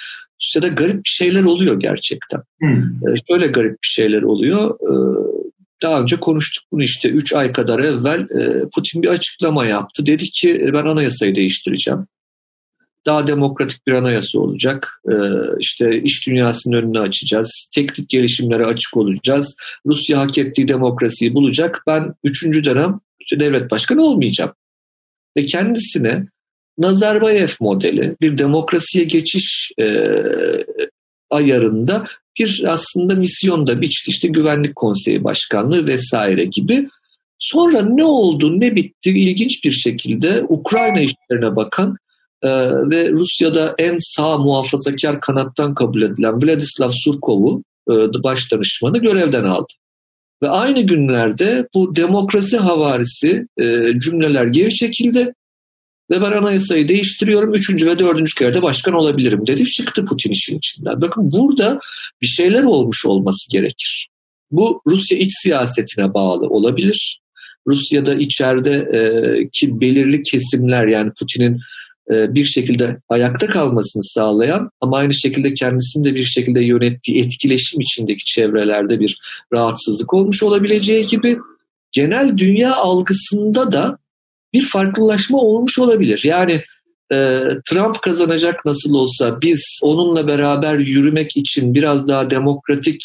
Rusya'da 0.43 0.69
garip 0.69 0.97
bir 0.97 1.11
şeyler 1.11 1.45
oluyor 1.45 1.81
gerçekten. 1.81 2.43
Hmm. 2.61 3.17
Şöyle 3.31 3.47
garip 3.47 3.73
bir 3.73 3.89
şeyler 3.89 4.23
oluyor. 4.23 4.79
Daha 5.83 6.01
önce 6.01 6.17
konuştuk 6.17 6.65
bunu 6.73 6.83
işte 6.83 7.09
3 7.09 7.33
ay 7.33 7.53
kadar 7.53 7.79
evvel 7.79 8.21
e, 8.21 8.69
Putin 8.75 9.03
bir 9.03 9.09
açıklama 9.09 9.67
yaptı. 9.67 10.07
Dedi 10.07 10.25
ki 10.31 10.51
e, 10.55 10.73
ben 10.73 10.87
anayasayı 10.87 11.35
değiştireceğim. 11.35 12.07
daha 13.07 13.27
demokratik 13.27 13.87
bir 13.87 13.93
anayasa 13.93 14.39
olacak. 14.39 15.01
Ee, 15.09 15.15
işte 15.59 16.03
iş 16.03 16.27
dünyasının 16.27 16.77
önünü 16.77 17.01
açacağız. 17.01 17.69
Teknik 17.75 18.09
gelişimlere 18.09 18.65
açık 18.65 18.97
olacağız. 18.97 19.57
Rusya 19.87 20.19
hak 20.19 20.39
ettiği 20.39 20.69
demokrasiyi 20.69 21.35
bulacak. 21.35 21.83
Ben 21.87 22.15
üçüncü 22.25 22.65
dönem 22.65 23.01
devlet 23.33 23.71
başkanı 23.71 24.03
olmayacağım. 24.03 24.53
Ve 25.37 25.47
kendisine 25.47 26.27
Nazarbayev 26.79 27.49
modeli 27.61 28.17
bir 28.21 28.39
demokrasiye 28.39 29.05
geçiş 29.05 29.73
e, 29.81 30.13
ayarında 31.31 32.07
bir 32.39 32.65
aslında 32.67 33.15
misyonda 33.15 33.81
biçti 33.81 34.11
işte 34.11 34.29
güvenlik 34.29 34.77
konseyi 34.77 35.25
başkanlığı 35.25 35.87
vesaire 35.87 36.45
gibi. 36.45 36.89
Sonra 37.39 37.83
ne 37.83 38.05
oldu 38.05 38.61
ne 38.61 38.77
bitti 38.77 39.11
ilginç 39.11 39.65
bir 39.65 39.71
şekilde 39.71 40.45
Ukrayna 40.49 41.01
işlerine 41.01 41.57
bakan 41.57 41.97
e, 42.43 42.49
ve 42.91 43.11
Rusya'da 43.11 43.75
en 43.79 43.97
sağ 43.99 44.39
muhafazakar 44.39 45.21
kanattan 45.21 45.75
kabul 45.75 46.03
edilen 46.03 46.43
Vladislav 46.43 46.91
Surkov'u 47.05 47.63
e, 47.91 47.93
baş 48.23 48.53
danışmanı 48.53 48.99
görevden 48.99 49.45
aldı. 49.45 49.73
Ve 50.43 50.49
aynı 50.49 50.81
günlerde 50.81 51.69
bu 51.75 51.97
demokrasi 51.97 52.57
havarisi 52.57 53.47
e, 53.59 53.99
cümleler 53.99 54.47
geri 54.47 54.75
çekildi 54.75 55.33
ve 56.11 56.21
ben 56.21 56.33
anayasayı 56.33 56.89
değiştiriyorum. 56.89 57.55
Üçüncü 57.55 57.87
ve 57.87 57.99
dördüncü 57.99 58.35
kere 58.35 58.55
de 58.55 58.63
başkan 58.63 58.95
olabilirim 58.95 59.47
dedi. 59.47 59.65
Çıktı 59.65 60.05
Putin 60.05 60.31
işin 60.31 60.59
içinden. 60.59 61.01
Bakın 61.01 61.33
burada 61.33 61.79
bir 62.23 62.27
şeyler 62.27 62.65
olmuş 62.65 63.07
olması 63.07 63.53
gerekir. 63.53 64.09
Bu 64.51 64.83
Rusya 64.87 65.19
iç 65.19 65.33
siyasetine 65.43 66.15
bağlı 66.15 66.47
olabilir. 66.47 67.21
Rusya'da 67.67 68.15
içeride 68.15 68.73
e, 68.73 69.01
ki 69.53 69.81
belirli 69.81 70.23
kesimler 70.23 70.87
yani 70.87 71.13
Putin'in 71.19 71.61
e, 72.13 72.35
bir 72.35 72.45
şekilde 72.45 73.01
ayakta 73.09 73.47
kalmasını 73.47 74.03
sağlayan 74.03 74.71
ama 74.81 74.97
aynı 74.97 75.15
şekilde 75.15 75.55
kendisini 75.55 76.05
de 76.05 76.15
bir 76.15 76.23
şekilde 76.23 76.65
yönettiği 76.65 77.21
etkileşim 77.25 77.81
içindeki 77.81 78.25
çevrelerde 78.25 79.01
bir 79.01 79.19
rahatsızlık 79.53 80.15
olmuş 80.15 80.43
olabileceği 80.43 81.07
gibi 81.07 81.39
genel 81.93 82.37
dünya 82.39 82.75
algısında 82.75 83.73
da 83.73 83.99
bir 84.53 84.63
farklılaşma 84.63 85.39
olmuş 85.39 85.79
olabilir. 85.79 86.21
Yani 86.25 86.63
e, 87.13 87.41
Trump 87.71 88.03
kazanacak 88.03 88.65
nasıl 88.65 88.95
olsa 88.95 89.41
biz 89.43 89.81
onunla 89.83 90.27
beraber 90.27 90.79
yürümek 90.79 91.37
için 91.37 91.75
biraz 91.75 92.09
daha 92.09 92.31
demokratik 92.31 93.01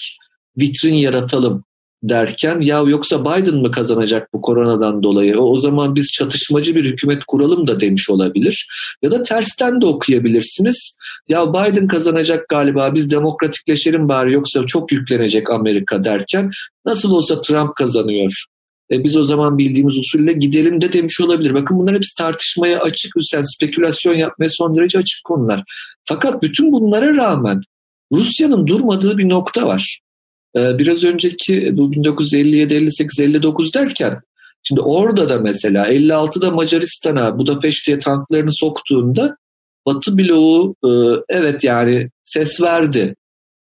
vitrin 0.58 0.96
yaratalım 0.96 1.64
derken 2.04 2.62
ya 2.62 2.84
yoksa 2.88 3.22
Biden 3.22 3.56
mı 3.56 3.72
kazanacak 3.72 4.34
bu 4.34 4.42
koronadan 4.42 5.04
dolayı? 5.04 5.40
O, 5.40 5.58
zaman 5.58 5.96
biz 5.96 6.12
çatışmacı 6.12 6.76
bir 6.76 6.86
hükümet 6.86 7.26
kuralım 7.26 7.68
da 7.68 7.80
demiş 7.80 8.10
olabilir. 8.10 8.68
Ya 9.02 9.12
da 9.12 9.24
tersten 9.24 9.82
de 9.82 9.86
okuyabilirsiniz. 9.86 10.96
Ya 11.30 11.54
Biden 11.54 11.88
kazanacak 11.88 12.50
galiba 12.50 12.94
biz 12.94 13.12
demokratikleşelim 13.12 14.10
bari 14.10 14.34
yoksa 14.34 14.66
çok 14.66 14.92
yüklenecek 14.92 15.52
Amerika 15.52 16.04
derken 16.04 16.52
nasıl 16.86 17.12
olsa 17.12 17.42
Trump 17.42 17.76
kazanıyor 17.76 18.46
e, 18.92 19.04
biz 19.04 19.18
o 19.18 19.24
zaman 19.24 19.58
bildiğimiz 19.58 19.98
usulle 19.98 20.34
gidelim 20.34 20.82
de 20.82 20.94
demiş 20.94 21.22
olabilir. 21.22 21.54
Bakın 21.54 21.78
bunlar 21.78 21.96
hepsi 21.96 22.16
tartışmaya 22.18 22.82
açık, 22.82 23.14
yani 23.34 23.46
spekülasyon 23.56 24.14
yapmaya 24.14 24.50
son 24.50 24.76
derece 24.76 24.98
açık 24.98 25.24
konular. 25.24 25.64
Fakat 26.06 26.44
bütün 26.44 26.72
bunlara 26.72 27.16
rağmen 27.16 27.62
Rusya'nın 28.12 28.68
durmadığı 28.68 29.18
bir 29.18 29.30
nokta 29.30 29.68
var. 29.68 30.00
E, 30.58 30.78
biraz 30.78 31.04
önceki 31.04 31.78
bu 31.78 31.92
1957, 31.92 32.76
58, 32.76 33.20
59 33.20 33.74
derken 33.74 34.20
şimdi 34.64 34.82
orada 34.82 35.30
da 35.30 35.40
mesela 35.40 35.90
56'da 35.90 36.52
Macaristan'a 36.52 37.40
Budapeşte'ye 37.40 37.98
tanklarını 37.98 38.52
soktuğunda 38.52 39.38
Batı 39.86 40.18
bloğu 40.18 40.76
e, 40.84 40.90
evet 41.30 41.64
yani 41.64 42.10
ses 42.24 42.62
verdi. 42.62 43.16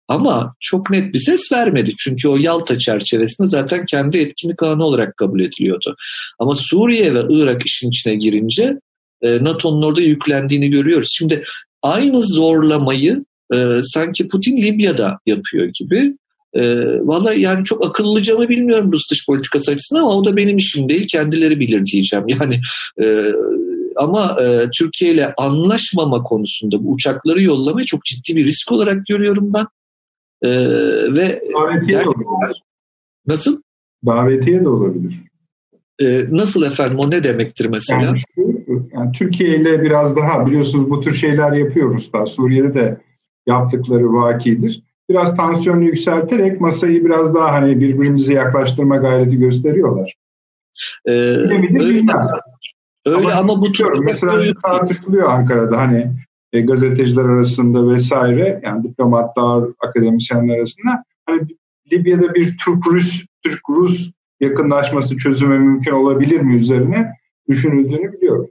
Ama 0.09 0.55
çok 0.61 0.91
net 0.91 1.15
bir 1.15 1.19
ses 1.19 1.53
vermedi. 1.53 1.93
Çünkü 1.99 2.29
o 2.29 2.37
Yalta 2.37 2.79
çerçevesinde 2.79 3.49
zaten 3.49 3.85
kendi 3.85 4.19
etkinlik 4.19 4.63
alanı 4.63 4.85
olarak 4.85 5.17
kabul 5.17 5.41
ediliyordu. 5.41 5.97
Ama 6.39 6.55
Suriye 6.55 7.15
ve 7.15 7.23
Irak 7.31 7.63
işin 7.67 7.89
içine 7.89 8.15
girince 8.15 8.79
e, 9.23 9.45
NATO'nun 9.45 9.83
orada 9.83 10.01
yüklendiğini 10.01 10.71
görüyoruz. 10.71 11.09
Şimdi 11.13 11.45
aynı 11.83 12.23
zorlamayı 12.23 13.25
e, 13.55 13.79
sanki 13.83 14.29
Putin 14.29 14.57
Libya'da 14.57 15.19
yapıyor 15.27 15.71
gibi. 15.81 16.17
E, 16.55 16.63
Valla 17.01 17.35
yani 17.35 17.65
çok 17.65 17.87
akıllıca 17.87 18.37
mı 18.37 18.49
bilmiyorum 18.49 18.93
Rus 18.93 19.11
dış 19.11 19.27
politikası 19.27 19.71
açısından 19.71 20.01
ama 20.01 20.17
o 20.17 20.25
da 20.25 20.37
benim 20.37 20.57
işim 20.57 20.89
değil. 20.89 21.07
Kendileri 21.13 21.61
bilir 21.61 21.87
diyeceğim. 21.87 22.25
Yani 22.41 22.61
e, 23.03 23.33
ama 23.97 24.37
e, 24.43 24.69
Türkiye 24.79 25.13
ile 25.13 25.35
anlaşmama 25.39 26.23
konusunda 26.23 26.85
bu 26.85 26.91
uçakları 26.91 27.43
yollamayı 27.43 27.87
çok 27.87 28.05
ciddi 28.05 28.37
bir 28.37 28.47
risk 28.47 28.73
olarak 28.73 29.07
görüyorum 29.07 29.53
ben. 29.55 29.67
Ee, 30.45 30.49
ve 31.17 31.43
Davetiye 31.55 32.05
de 32.05 32.09
olabilir. 32.09 32.63
Nasıl? 33.27 33.63
Davetiye 34.07 34.65
de 34.65 34.69
olabilir. 34.69 35.21
Ee, 36.03 36.21
nasıl 36.31 36.63
efendim 36.63 36.99
o 36.99 37.11
ne 37.11 37.23
demektir 37.23 37.67
mesela? 37.67 38.03
Yani, 38.03 38.19
şu, 38.35 38.43
yani 38.93 39.13
Türkiye 39.13 39.57
ile 39.57 39.83
biraz 39.83 40.17
daha 40.17 40.47
biliyorsunuz 40.47 40.91
bu 40.91 41.01
tür 41.01 41.13
şeyler 41.13 41.53
yapıyoruz 41.53 42.13
da 42.13 42.27
Suriye'de 42.27 42.75
de 42.75 43.01
yaptıkları 43.47 44.13
vakidir. 44.13 44.83
Biraz 45.09 45.37
tansiyonu 45.37 45.85
yükselterek 45.85 46.61
masayı 46.61 47.05
biraz 47.05 47.35
daha 47.35 47.53
hani 47.53 47.81
birbirimize 47.81 48.35
yaklaştırma 48.35 48.97
gayreti 48.97 49.39
gösteriyorlar. 49.39 50.15
Ee, 51.07 51.13
öyle, 51.13 51.79
öyle 53.07 53.17
ama, 53.17 53.33
ama 53.33 53.63
bu 53.63 53.73
tür 53.73 53.99
mesela 53.99 54.43
şu 54.43 54.55
tartışılıyor 54.55 55.29
Ankara'da 55.29 55.79
hani 55.79 56.11
e, 56.55 56.61
gazeteciler 56.61 57.25
arasında 57.25 57.93
vesaire 57.93 58.61
yani 58.65 58.85
diplomatlar, 58.85 59.65
akademisyenler 59.89 60.59
arasında 60.59 61.05
hani 61.27 61.41
Libya'da 61.93 62.35
bir 62.35 62.57
Türk-Rus 62.65 63.27
Türk-Rus 63.43 64.13
yakınlaşması 64.41 65.17
çözüme 65.17 65.59
mümkün 65.59 65.93
olabilir 65.93 66.41
mi 66.41 66.57
üzerine 66.57 67.13
düşünüldüğünü 67.49 68.13
biliyorum. 68.13 68.49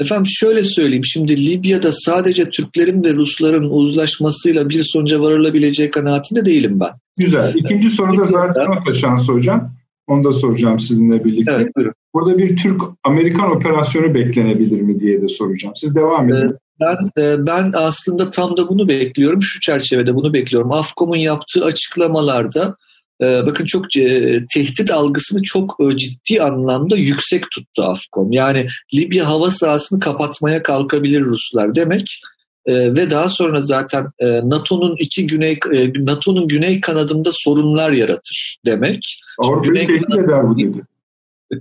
Efendim 0.00 0.26
şöyle 0.26 0.62
söyleyeyim. 0.62 1.04
Şimdi 1.04 1.46
Libya'da 1.46 1.88
sadece 1.92 2.50
Türklerin 2.50 3.04
ve 3.04 3.12
Rusların 3.12 3.70
uzlaşmasıyla 3.70 4.68
bir 4.68 4.82
sonuca 4.84 5.20
varılabileceği 5.20 5.90
kanaatinde 5.90 6.44
değilim 6.44 6.80
ben. 6.80 6.90
Güzel. 7.18 7.54
İkinci 7.54 7.90
soruda 7.90 8.24
zaten 8.24 8.66
o 8.66 8.84
taşan 8.84 9.16
soracağım. 9.16 9.70
Onu 10.06 10.24
da 10.24 10.32
soracağım 10.32 10.80
sizinle 10.80 11.24
birlikte. 11.24 11.52
Evet, 11.52 11.76
buyurun. 11.76 11.94
Burada 12.14 12.38
bir 12.38 12.56
Türk-Amerikan 12.56 13.50
operasyonu 13.56 14.14
beklenebilir 14.14 14.80
mi 14.80 15.00
diye 15.00 15.22
de 15.22 15.28
soracağım. 15.28 15.74
Siz 15.76 15.94
devam 15.94 16.28
edin. 16.28 16.48
Ee, 16.48 16.52
ben 16.80 17.22
e, 17.22 17.46
ben 17.46 17.72
aslında 17.74 18.30
tam 18.30 18.56
da 18.56 18.68
bunu 18.68 18.88
bekliyorum. 18.88 19.42
Şu 19.42 19.60
çerçevede 19.60 20.14
bunu 20.14 20.32
bekliyorum. 20.32 20.72
Afkom'un 20.72 21.16
yaptığı 21.16 21.64
açıklamalarda 21.64 22.76
e, 23.22 23.46
bakın 23.46 23.64
çok 23.64 23.96
e, 23.96 24.44
tehdit 24.54 24.90
algısını 24.90 25.42
çok 25.42 25.78
ciddi 25.96 26.42
anlamda 26.42 26.96
yüksek 26.96 27.50
tuttu 27.50 27.82
Afkom. 27.82 28.32
Yani 28.32 28.66
Libya 28.94 29.28
hava 29.28 29.50
sahasını 29.50 30.00
kapatmaya 30.00 30.62
kalkabilir 30.62 31.20
Ruslar 31.20 31.74
demek. 31.74 32.20
ve 32.68 33.10
daha 33.10 33.28
sonra 33.28 33.60
zaten 33.60 34.06
NATO'nun 34.44 34.96
iki 34.98 35.26
güney 35.26 35.58
NATO'nun 35.96 36.48
güney 36.48 36.80
kanadında 36.80 37.30
sorunlar 37.32 37.92
yaratır 37.92 38.58
demek. 38.66 39.00
Avrupa'yı 39.38 39.86
tehdit 39.86 40.14
eder 40.14 40.48
bu 40.48 40.58
dedi. 40.58 40.82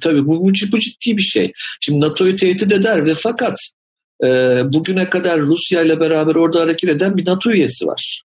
Tabii 0.01 0.25
bu, 0.25 0.41
bu, 0.41 0.49
bu 0.71 0.79
ciddi 0.79 1.17
bir 1.17 1.21
şey. 1.21 1.51
Şimdi 1.81 1.99
NATO'yu 1.99 2.35
tehdit 2.35 2.71
eder 2.73 3.05
ve 3.05 3.13
fakat 3.13 3.57
bugüne 4.73 5.09
kadar 5.09 5.39
Rusya 5.39 5.81
ile 5.81 5.99
beraber 5.99 6.35
orada 6.35 6.61
hareket 6.61 6.89
eden 6.89 7.17
bir 7.17 7.27
NATO 7.27 7.51
üyesi 7.51 7.87
var. 7.87 8.23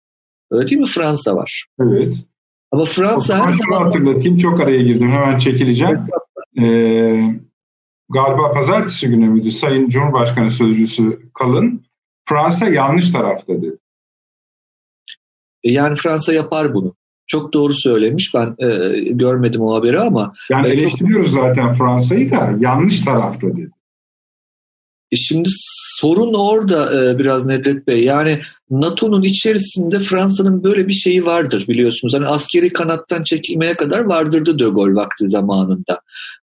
Öyle 0.51 0.69
değil 0.69 0.81
mi? 0.81 0.87
Fransa 0.87 1.37
var. 1.37 1.65
Evet. 1.81 2.15
Ama 2.73 2.85
Fransa 2.85 3.47
her 3.47 3.51
zaman... 3.51 3.85
hatırlatayım 3.85 4.39
çok 4.39 4.61
araya 4.61 4.83
girdim 4.83 5.11
hemen 5.11 5.39
çekileceğim. 5.39 5.99
Ee, 6.59 7.21
galiba 8.09 8.53
pazartesi 8.53 9.09
günü 9.09 9.29
müydü 9.29 9.51
Sayın 9.51 9.89
Cumhurbaşkanı 9.89 10.51
Sözcüsü 10.51 11.21
Kalın 11.35 11.85
Fransa 12.29 12.69
yanlış 12.69 13.11
tarafta 13.11 13.53
dedi. 13.53 13.77
E, 15.65 15.73
yani 15.73 15.95
Fransa 15.95 16.33
yapar 16.33 16.75
bunu. 16.75 16.95
Çok 17.27 17.53
doğru 17.53 17.75
söylemiş. 17.75 18.33
Ben 18.35 18.57
e, 18.59 18.99
görmedim 19.01 19.61
o 19.61 19.75
haberi 19.75 20.01
ama. 20.01 20.33
Yani 20.51 20.69
eleştiriyoruz 20.69 21.35
çok... 21.35 21.45
zaten 21.45 21.73
Fransa'yı 21.73 22.31
da 22.31 22.55
yanlış 22.59 23.01
tarafta 23.01 23.47
dedi. 23.47 23.71
E 25.13 25.17
şimdi 25.17 25.49
sorun 26.01 26.35
orada 26.35 27.11
e, 27.11 27.19
biraz 27.19 27.47
Nedret 27.47 27.87
Bey. 27.87 28.05
Yani 28.05 28.41
NATO'nun 28.71 29.23
içerisinde 29.23 29.99
Fransa'nın 29.99 30.65
böyle 30.65 30.89
bir 30.89 30.93
şeyi 30.93 31.27
vardır 31.27 31.65
biliyorsunuz. 31.69 32.15
Hani 32.15 32.27
askeri 32.27 32.73
kanattan 32.73 33.23
çekilmeye 33.23 33.77
kadar 33.77 34.01
vardırdı 34.01 34.59
De 34.59 34.65
Gaulle 34.65 34.95
vakti 34.95 35.27
zamanında. 35.27 36.01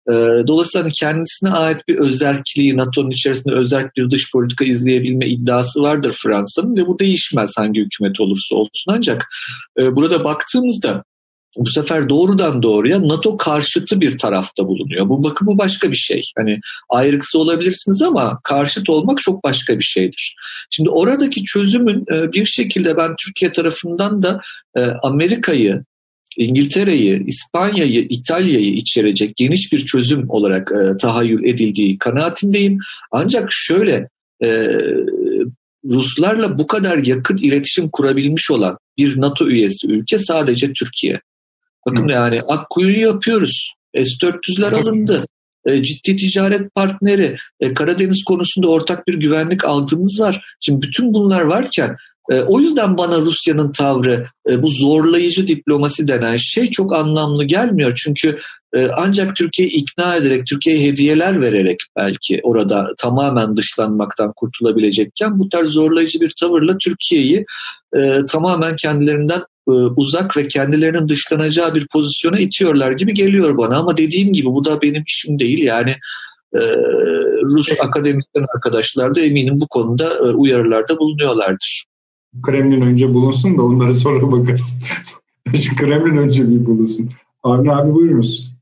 E, 0.09 0.13
dolayısıyla 0.47 0.83
hani 0.83 0.93
kendisine 0.93 1.49
ait 1.49 1.87
bir 1.87 1.95
özelliği, 1.95 2.77
NATO'nun 2.77 3.11
içerisinde 3.11 3.53
özel 3.53 3.89
bir 3.97 4.09
dış 4.09 4.31
politika 4.31 4.65
izleyebilme 4.65 5.27
iddiası 5.27 5.81
vardır 5.81 6.17
Fransa'nın 6.23 6.77
ve 6.77 6.87
bu 6.87 6.99
değişmez 6.99 7.53
hangi 7.57 7.81
hükümet 7.81 8.19
olursa 8.19 8.55
olsun. 8.55 8.87
Ancak 8.87 9.25
burada 9.77 10.23
baktığımızda 10.23 11.03
bu 11.57 11.69
sefer 11.69 12.09
doğrudan 12.09 12.63
doğruya 12.63 13.07
NATO 13.07 13.37
karşıtı 13.37 14.01
bir 14.01 14.17
tarafta 14.17 14.67
bulunuyor. 14.67 15.09
Bu 15.09 15.23
bakın 15.23 15.47
bu 15.47 15.57
başka 15.57 15.91
bir 15.91 15.95
şey. 15.95 16.21
Hani 16.37 16.59
ayrıksı 16.89 17.39
olabilirsiniz 17.39 18.01
ama 18.01 18.39
karşıt 18.43 18.89
olmak 18.89 19.21
çok 19.21 19.43
başka 19.43 19.79
bir 19.79 19.83
şeydir. 19.83 20.35
Şimdi 20.69 20.89
oradaki 20.89 21.43
çözümün 21.43 22.05
e, 22.11 22.33
bir 22.33 22.45
şekilde 22.45 22.97
ben 22.97 23.15
Türkiye 23.25 23.51
tarafından 23.51 24.23
da 24.23 24.41
e, 24.75 24.81
Amerika'yı 25.03 25.83
İngiltere'yi, 26.37 27.23
İspanya'yı, 27.25 28.07
İtalya'yı 28.09 28.73
içerecek 28.73 29.35
geniş 29.35 29.73
bir 29.73 29.85
çözüm 29.85 30.29
olarak 30.29 30.71
e, 30.71 30.97
tahayyül 30.97 31.43
edildiği 31.43 31.97
kanaatindeyim. 31.97 32.79
Ancak 33.11 33.47
şöyle 33.51 34.09
Ruslarla 35.85 36.57
bu 36.57 36.67
kadar 36.67 36.97
yakın 36.97 37.37
iletişim 37.37 37.89
kurabilmiş 37.89 38.51
olan 38.51 38.77
bir 38.97 39.21
NATO 39.21 39.47
üyesi 39.47 39.87
ülke 39.87 40.19
sadece 40.19 40.73
Türkiye. 40.73 41.19
Bakın 41.87 42.07
Hı. 42.07 42.11
yani 42.11 42.41
Akkuyu'yu 42.41 42.99
yapıyoruz. 42.99 43.73
S-400'ler 43.95 44.81
alındı. 44.81 45.25
E, 45.65 45.83
ciddi 45.83 46.15
ticaret 46.15 46.75
partneri, 46.75 47.37
e, 47.59 47.73
Karadeniz 47.73 48.23
konusunda 48.23 48.67
ortak 48.67 49.07
bir 49.07 49.13
güvenlik 49.13 49.65
algımız 49.65 50.19
var. 50.19 50.55
Şimdi 50.59 50.87
bütün 50.87 51.13
bunlar 51.13 51.41
varken 51.41 51.95
e, 52.31 52.41
o 52.41 52.59
yüzden 52.59 52.97
bana 52.97 53.17
Rusya'nın 53.17 53.71
tavrı, 53.71 54.27
e, 54.49 54.63
bu 54.63 54.69
zorlayıcı 54.69 55.47
diplomasi 55.47 56.07
denen 56.07 56.35
şey 56.35 56.69
çok 56.69 56.95
anlamlı 56.95 57.43
gelmiyor. 57.43 57.99
Çünkü 58.03 58.39
e, 58.75 58.87
ancak 58.87 59.35
Türkiye'yi 59.35 59.73
ikna 59.73 60.15
ederek, 60.15 60.47
Türkiye'ye 60.47 60.87
hediyeler 60.87 61.41
vererek 61.41 61.77
belki 61.97 62.39
orada 62.43 62.87
tamamen 62.97 63.57
dışlanmaktan 63.57 64.33
kurtulabilecekken 64.35 65.39
bu 65.39 65.49
tarz 65.49 65.69
zorlayıcı 65.69 66.21
bir 66.21 66.33
tavırla 66.39 66.77
Türkiye'yi 66.77 67.45
e, 67.97 68.19
tamamen 68.25 68.75
kendilerinden 68.75 69.41
uzak 69.71 70.37
ve 70.37 70.47
kendilerinin 70.47 71.07
dışlanacağı 71.07 71.75
bir 71.75 71.87
pozisyona 71.93 72.39
itiyorlar 72.39 72.91
gibi 72.91 73.13
geliyor 73.13 73.57
bana. 73.57 73.77
Ama 73.77 73.97
dediğim 73.97 74.33
gibi 74.33 74.47
bu 74.47 74.65
da 74.65 74.81
benim 74.81 75.03
işim 75.07 75.39
değil. 75.39 75.63
Yani 75.63 75.95
e, 76.53 76.59
Rus 77.41 77.71
akademisyen 77.79 78.45
arkadaşlar 78.55 79.15
da 79.15 79.21
eminim 79.21 79.61
bu 79.61 79.67
konuda 79.67 80.13
e, 80.13 80.33
uyarılarda 80.33 80.99
bulunuyorlardır. 80.99 81.85
Kremlin 82.43 82.81
önce 82.81 83.13
bulunsun 83.13 83.57
da 83.57 83.61
onları 83.61 83.93
sonra 83.93 84.31
bakarız. 84.31 84.79
Kremlin 85.77 86.17
önce 86.17 86.49
bir 86.49 86.65
bulunsun. 86.65 87.09
Avni 87.43 87.71
abi 87.71 87.93
buyurunuz. 87.93 88.57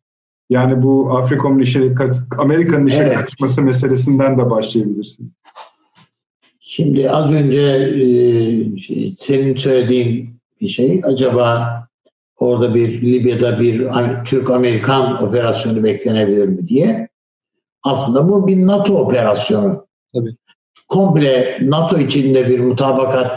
Yani 0.49 0.81
bu 0.83 1.17
Afrika 1.17 1.61
işe, 1.61 1.93
Amerika'nın 2.37 2.87
işe 2.87 2.97
evet. 2.97 3.15
karışması 3.15 3.61
meselesinden 3.61 4.37
de 4.37 4.49
başlayabilirsiniz. 4.49 5.31
Şimdi 6.59 7.09
az 7.09 7.31
önce 7.31 7.61
e, 7.61 8.03
senin 9.17 9.55
söylediğin 9.55 10.34
bir 10.65 10.69
şey. 10.69 11.01
Acaba 11.03 11.69
orada 12.37 12.75
bir 12.75 13.01
Libya'da 13.01 13.59
bir 13.59 13.87
Türk-Amerikan 14.23 15.23
operasyonu 15.23 15.83
beklenebilir 15.83 16.47
mi 16.47 16.67
diye. 16.67 17.09
Aslında 17.83 18.29
bu 18.29 18.47
bir 18.47 18.67
NATO 18.67 18.97
operasyonu. 18.97 19.87
Tabii. 20.13 20.35
Komple 20.87 21.57
NATO 21.61 21.99
içinde 21.99 22.49
bir 22.49 22.59
mutabakat 22.59 23.31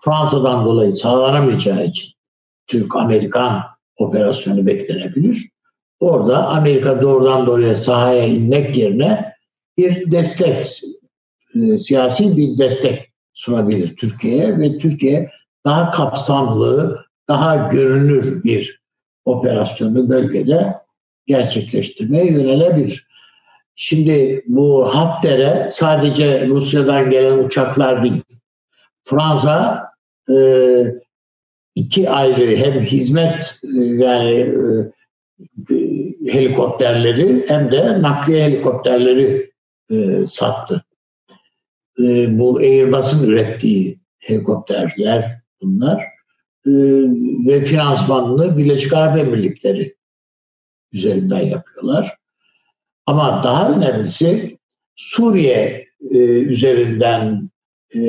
Fransa'dan 0.00 0.64
dolayı 0.64 0.92
sağlanamayacağı 0.92 1.84
için 1.84 2.10
Türk-Amerikan 2.66 3.62
operasyonu 3.96 4.66
beklenebilir. 4.66 5.48
Orada 6.00 6.46
Amerika 6.48 7.02
doğrudan 7.02 7.46
doğruya 7.46 7.74
sahaya 7.74 8.24
inmek 8.24 8.76
yerine 8.76 9.32
bir 9.78 10.10
destek, 10.10 10.82
e, 11.54 11.78
siyasi 11.78 12.36
bir 12.36 12.58
destek 12.58 13.12
sunabilir 13.34 13.96
Türkiye'ye 13.96 14.58
ve 14.58 14.78
Türkiye 14.78 15.30
daha 15.64 15.90
kapsamlı, 15.90 17.04
daha 17.28 17.56
görünür 17.56 18.44
bir 18.44 18.82
operasyonu 19.24 20.08
bölgede 20.08 20.74
gerçekleştirmeye 21.26 22.26
yönelebilir. 22.26 23.06
Şimdi 23.74 24.44
bu 24.46 24.94
Hafter'e 24.94 25.68
sadece 25.70 26.46
Rusya'dan 26.46 27.10
gelen 27.10 27.38
uçaklar 27.38 28.02
değil. 28.02 28.22
Fransa 29.04 29.84
e, 30.30 30.36
iki 31.74 32.10
ayrı 32.10 32.56
hem 32.56 32.84
hizmet 32.84 33.60
e, 33.64 33.78
yani 33.78 34.54
e, 35.70 35.76
helikopterleri 36.32 37.44
hem 37.48 37.72
de 37.72 38.02
nakliye 38.02 38.44
helikopterleri 38.44 39.52
e, 39.90 40.26
sattı. 40.26 40.84
E, 41.98 42.38
bu 42.38 42.56
Airbus'un 42.56 43.28
ürettiği 43.28 44.00
helikopterler 44.18 45.41
bunlar 45.62 46.02
e, 46.66 46.72
ve 47.46 47.64
finansmanını 47.64 48.58
Birleşik 48.58 48.92
Arap 48.92 49.18
Emirlikleri 49.18 49.96
üzerinden 50.92 51.40
yapıyorlar. 51.40 52.16
Ama 53.06 53.42
daha 53.42 53.72
önemlisi 53.72 54.58
Suriye 54.96 55.86
e, 56.10 56.18
üzerinden 56.18 57.50
e, 57.94 58.00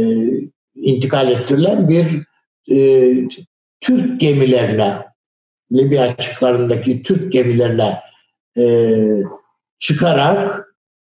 intikal 0.76 1.32
ettirilen 1.32 1.90
bir 1.90 2.24
e, 2.76 3.14
Türk 3.82 4.20
gemilerine, 4.20 5.06
Libya 5.72 6.04
açıklarındaki 6.04 7.04
Türk 7.04 7.34
gemilerine 7.34 8.00
e, 8.58 8.96
çıkarak, 9.80 10.66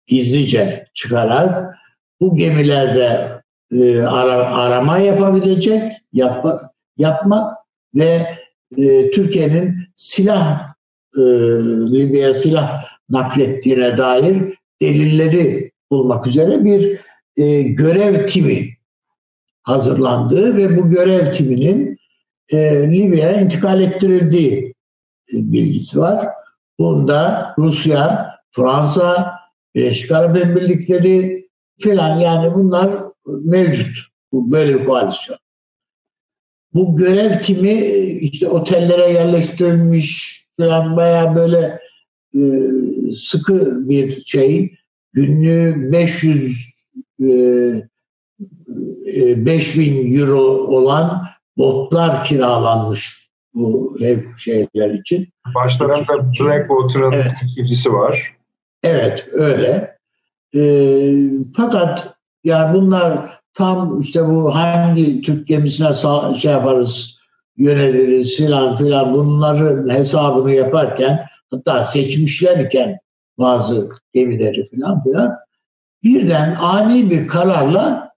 gizlice 0.07 0.87
çıkarak 0.93 1.75
bu 2.21 2.35
gemilerde 2.37 3.32
e, 3.73 4.01
ara, 4.01 4.55
arama 4.55 4.97
yapabilecek, 4.97 5.91
yapma, 6.13 6.71
yapmak 6.97 7.57
ve 7.95 8.27
e, 8.77 9.09
Türkiye'nin 9.09 9.75
silah 9.95 10.73
e, 11.17 11.21
Libya'ya 11.91 12.33
silah 12.33 12.83
naklettiğine 13.09 13.97
dair 13.97 14.57
delilleri 14.81 15.71
bulmak 15.91 16.27
üzere 16.27 16.65
bir 16.65 16.99
e, 17.37 17.61
görev 17.61 18.25
timi 18.25 18.69
hazırlandığı 19.63 20.57
ve 20.57 20.77
bu 20.77 20.89
görev 20.89 21.31
timinin 21.31 21.97
e, 22.49 22.91
Libya'ya 22.91 23.41
intikal 23.41 23.81
ettirildiği 23.81 24.73
e, 25.33 25.35
bilgisi 25.51 25.99
var. 25.99 26.27
Bunda 26.79 27.53
Rusya, 27.57 28.29
Fransa, 28.51 29.33
Birleşik 29.75 30.11
Arap 30.11 30.37
Emirlikleri 30.37 31.47
filan 31.79 32.19
yani 32.19 32.53
bunlar 32.53 33.02
mevcut. 33.25 33.97
Bu 34.31 34.51
böyle 34.51 34.79
bir 34.79 34.85
koalisyon. 34.85 35.37
Bu 36.73 36.95
görev 36.95 37.41
timi 37.41 37.71
işte 38.21 38.49
otellere 38.49 39.13
yerleştirilmiş 39.13 40.39
filan 40.59 40.97
baya 40.97 41.35
böyle 41.35 41.79
e, 42.35 42.41
sıkı 43.15 43.89
bir 43.89 44.25
şey. 44.25 44.75
Günlüğü 45.13 45.91
500 45.91 46.73
e, 47.21 47.25
5000 49.45 50.19
euro 50.19 50.41
olan 50.67 51.27
botlar 51.57 52.23
kiralanmış 52.23 53.29
bu 53.53 53.97
ev 54.01 54.37
şeyler 54.37 54.89
için. 54.89 55.29
Başlarında 55.55 56.31
Blackwater'ın 56.39 57.11
evet. 57.11 57.87
var. 57.87 58.33
Evet 58.83 59.27
öyle. 59.31 59.97
E, 60.55 60.61
fakat 61.55 62.15
yani 62.43 62.73
bunlar 62.73 63.39
tam 63.53 64.01
işte 64.01 64.27
bu 64.27 64.55
hangi 64.55 65.21
Türk 65.21 65.47
gemisine 65.47 65.93
sağ, 65.93 66.35
şey 66.35 66.51
yaparız 66.51 67.17
yöneliriz 67.57 68.37
filan 68.37 68.75
filan 68.75 69.13
bunların 69.13 69.89
hesabını 69.89 70.51
yaparken 70.53 71.25
hatta 71.51 71.81
seçmişler 71.81 72.57
iken 72.59 72.97
bazı 73.37 73.89
gemileri 74.13 74.65
filan 74.65 75.03
filan 75.03 75.37
birden 76.03 76.55
ani 76.55 77.09
bir 77.09 77.27
kararla 77.27 78.11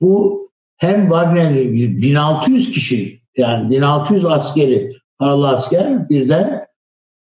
bu 0.00 0.48
hem 0.76 1.02
Wagner'in 1.02 2.02
1600 2.02 2.72
kişi 2.72 3.20
yani 3.36 3.70
1600 3.70 4.24
askeri 4.24 4.92
paralı 5.18 5.48
asker 5.48 6.08
birden 6.08 6.66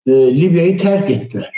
e, 0.05 0.11
Libya'yı 0.11 0.77
terk 0.77 1.11
ettiler. 1.11 1.53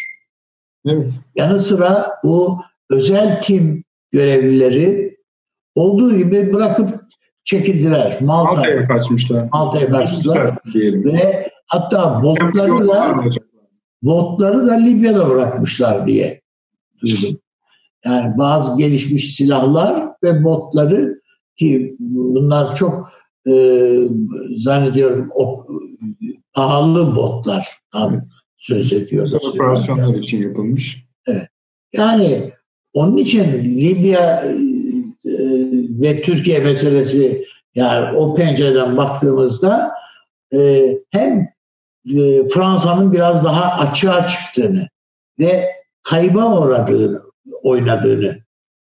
Evet. 0.85 1.11
Yanı 1.35 1.59
sıra 1.59 2.05
bu 2.23 2.61
özel 2.89 3.41
tim 3.41 3.83
görevlileri 4.11 5.17
olduğu 5.75 6.17
gibi 6.17 6.53
bırakıp 6.53 7.01
çekildiler. 7.43 8.21
Malta'ya 8.21 8.75
Malta 8.75 8.87
kaçmışlar. 8.87 9.49
Malta'ya 9.51 9.89
kaçtılar. 9.89 10.57
Ve 10.75 11.49
hatta 11.67 12.23
botları 12.23 12.87
da 12.87 13.23
botları 14.01 14.67
da 14.67 14.73
Libya'da 14.73 15.29
bırakmışlar 15.29 16.05
diye 16.05 16.41
duydum. 17.01 17.39
Yani 18.05 18.37
bazı 18.37 18.77
gelişmiş 18.77 19.35
silahlar 19.35 20.09
ve 20.23 20.43
botları 20.43 21.21
ki 21.57 21.95
bunlar 21.99 22.75
çok 22.75 23.11
e, 23.49 23.95
zannediyorum 24.57 25.29
o, 25.33 25.67
pahalı 26.53 27.15
botlar 27.15 27.67
tam 27.91 28.21
söz 28.57 28.93
ediyoruz. 28.93 29.33
Operasyonlar 29.33 30.15
için 30.15 30.41
yapılmış. 30.41 31.05
Evet. 31.27 31.47
Yani 31.93 32.51
onun 32.93 33.17
için 33.17 33.63
Libya 33.63 34.43
e, 34.43 34.53
ve 36.01 36.21
Türkiye 36.21 36.59
meselesi 36.59 37.45
yani 37.75 38.17
o 38.17 38.35
pencereden 38.35 38.97
baktığımızda 38.97 39.91
e, 40.53 40.91
hem 41.09 41.49
e, 42.15 42.47
Fransa'nın 42.47 43.13
biraz 43.13 43.43
daha 43.45 43.63
açığa 43.63 44.27
çıktığını 44.27 44.89
ve 45.39 45.69
kayba 46.03 46.61
uğradığını, 46.61 47.21
oynadığını 47.63 48.37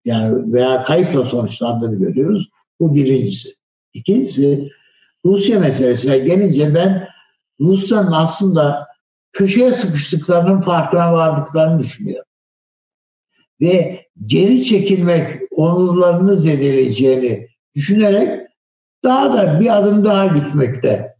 yani 0.04 0.52
veya 0.52 0.82
kayıpla 0.82 1.24
sonuçlandığını 1.24 1.96
görüyoruz. 1.96 2.48
Bu 2.80 2.94
birincisi. 2.94 3.48
İkincisi 3.94 4.68
Rusya 5.24 5.60
meselesine 5.60 6.18
gelince 6.18 6.74
ben 6.74 7.08
Rusların 7.60 8.12
aslında 8.12 8.86
köşeye 9.32 9.72
sıkıştıklarının 9.72 10.60
farkına 10.60 11.12
vardıklarını 11.12 11.78
düşünüyorum. 11.78 12.29
Ve 13.60 14.06
geri 14.26 14.64
çekilmek 14.64 15.40
onurlarını 15.50 16.36
zedeleyeceğini 16.36 17.48
düşünerek 17.74 18.40
daha 19.04 19.32
da 19.32 19.60
bir 19.60 19.78
adım 19.78 20.04
daha 20.04 20.26
gitmekte 20.26 21.14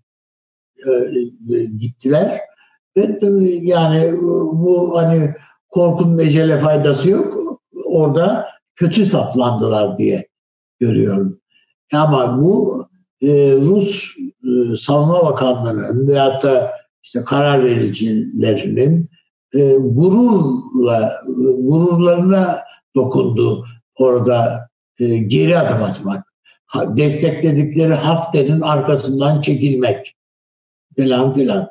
e, 0.86 1.64
gittiler. 1.78 2.40
Ve 2.96 3.18
yani 3.62 4.12
bu 4.52 4.92
hani 4.96 5.34
korkunun 5.68 6.18
ecele 6.18 6.60
faydası 6.60 7.10
yok. 7.10 7.60
Orada 7.84 8.46
kötü 8.76 9.06
saplandılar 9.06 9.96
diye 9.96 10.28
görüyorum. 10.80 11.40
Ama 11.92 12.42
bu 12.42 12.86
e, 13.22 13.52
Rus 13.52 14.14
e, 14.44 14.76
Savunma 14.76 15.24
Bakanlığı'nın 15.24 16.08
veyahut 16.08 16.42
da 16.42 16.72
işte 17.02 17.24
karar 17.24 17.64
vericilerinin 17.64 19.10
e, 19.54 19.74
gururla 19.78 21.20
gururlarına 21.58 22.62
dokundu 22.96 23.64
orada 23.94 24.68
e, 24.98 25.18
geri 25.18 25.58
adım 25.58 25.82
atmak. 25.82 26.26
Destekledikleri 26.86 27.94
Hafter'in 27.94 28.60
arkasından 28.60 29.40
çekilmek 29.40 30.14
filan 30.96 31.32
filan. 31.32 31.70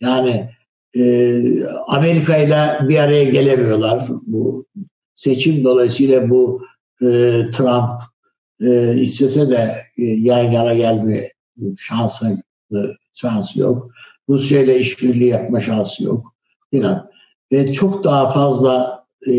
Yani 0.00 0.50
e, 0.96 1.42
Amerika 1.86 2.36
ile 2.36 2.88
bir 2.88 2.98
araya 2.98 3.24
gelemiyorlar. 3.24 4.06
Bu 4.26 4.66
seçim 5.14 5.64
dolayısıyla 5.64 6.30
bu 6.30 6.62
e, 7.02 7.06
Trump 7.52 8.00
e, 8.60 8.94
istese 9.00 9.50
de 9.50 9.82
e, 9.98 10.02
yan 10.02 10.44
yana 10.44 10.74
gelme 10.74 11.32
şansı 11.78 12.42
şansı 13.14 13.60
yok. 13.60 13.90
Rusya 14.28 14.60
ile 14.60 14.78
işbirliği 14.78 15.28
yapma 15.28 15.60
şansı 15.60 16.04
yok 16.04 16.34
filan. 16.70 17.10
Ve 17.52 17.72
çok 17.72 18.04
daha 18.04 18.30
fazla 18.30 19.04
e, 19.26 19.32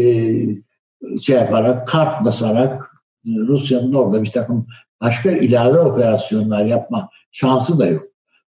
şey 1.20 1.36
yaparak, 1.36 1.88
kart 1.88 2.26
basarak 2.26 2.92
e, 3.26 3.30
Rusya'nın 3.30 3.94
orada 3.94 4.24
bir 4.24 4.32
takım 4.32 4.68
başka 5.02 5.32
ilave 5.32 5.80
operasyonlar 5.80 6.66
yapma 6.66 7.10
şansı 7.32 7.80
da 7.80 7.88
yok. 7.88 8.04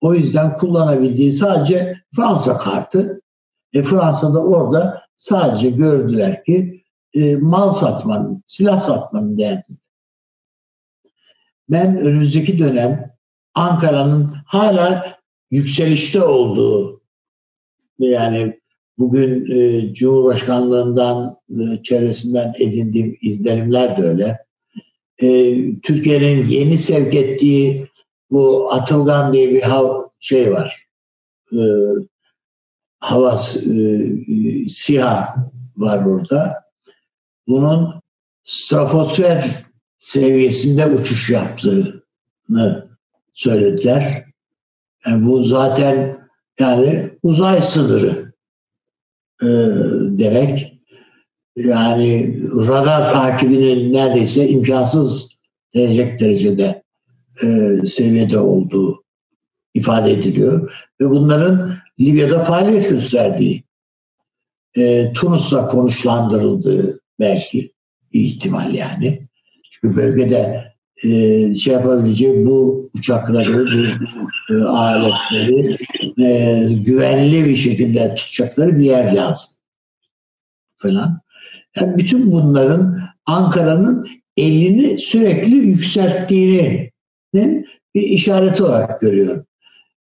O 0.00 0.14
yüzden 0.14 0.56
kullanabildiği 0.56 1.32
sadece 1.32 1.96
Fransa 2.16 2.58
kartı. 2.58 3.22
E 3.72 3.82
Fransa'da 3.82 4.44
orada 4.44 5.02
sadece 5.16 5.70
gördüler 5.70 6.44
ki 6.44 6.84
e, 7.14 7.36
mal 7.36 7.70
satmanın, 7.70 8.42
silah 8.46 8.80
satmanın 8.80 9.38
derdinde. 9.38 9.78
Ben 11.68 11.96
önümüzdeki 11.96 12.58
dönem 12.58 13.12
Ankara'nın 13.54 14.36
hala 14.46 15.18
yükselişte 15.50 16.22
olduğu 16.22 17.02
yani 17.98 18.60
bugün 18.98 19.50
e, 19.50 19.94
Cumhurbaşkanlığından 19.94 21.36
e, 21.50 21.82
çevresinden 21.82 22.52
edindiğim 22.58 23.18
izlenimler 23.22 23.96
de 23.96 24.02
öyle. 24.02 24.38
E, 25.22 25.56
Türkiye'nin 25.80 26.46
yeni 26.46 26.78
sevk 26.78 27.14
ettiği 27.14 27.86
bu 28.30 28.72
Atılgan 28.72 29.32
diye 29.32 29.50
bir 29.50 29.62
hav 29.62 30.02
şey 30.20 30.52
var. 30.52 30.86
E, 31.52 31.60
havas 33.00 33.56
e, 33.56 34.00
siyah 34.68 35.36
var 35.76 36.04
orada. 36.04 36.62
Bunun 37.48 38.02
stratosfer 38.44 39.50
seviyesinde 39.98 40.86
uçuş 40.86 41.30
yaptığını 41.30 42.88
söylediler. 43.32 44.24
Yani 45.06 45.26
bu 45.26 45.42
zaten 45.42 46.18
yani 46.60 47.10
uzay 47.22 47.60
sınırı 47.60 48.31
e, 49.42 49.48
demek. 50.18 50.72
Yani 51.56 52.38
radar 52.68 53.10
takibinin 53.10 53.92
neredeyse 53.92 54.48
imkansız 54.48 55.28
denecek 55.74 56.20
derecede 56.20 56.82
e, 57.42 57.76
seviyede 57.84 58.38
olduğu 58.38 59.02
ifade 59.74 60.12
ediliyor. 60.12 60.86
Ve 61.00 61.10
bunların 61.10 61.74
Libya'da 62.00 62.44
faaliyet 62.44 62.90
gösterdiği, 62.90 63.64
e, 64.76 65.12
Tunus'la 65.12 65.66
konuşlandırıldığı 65.66 67.00
belki 67.20 67.72
ihtimal 68.12 68.74
yani. 68.74 69.28
Çünkü 69.70 69.96
bölgede 69.96 70.72
e, 71.04 71.54
şey 71.54 71.72
yapabileceği 71.72 72.46
bu 72.46 72.90
uçakları, 72.94 73.66
bu 74.00 74.54
e, 74.54 74.62
aletleri 74.64 75.76
e, 76.22 76.66
güvenli 76.72 77.44
bir 77.44 77.56
şekilde 77.56 78.14
tutacakları 78.14 78.78
bir 78.78 78.84
yer 78.84 79.14
lazım 79.14 79.50
falan. 80.76 81.20
Yani 81.76 81.98
bütün 81.98 82.32
bunların 82.32 82.98
Ankara'nın 83.26 84.08
elini 84.36 84.98
sürekli 84.98 85.54
yükselttiğinin 85.54 87.66
bir 87.94 88.02
işareti 88.02 88.62
olarak 88.62 89.00
görüyorum. 89.00 89.46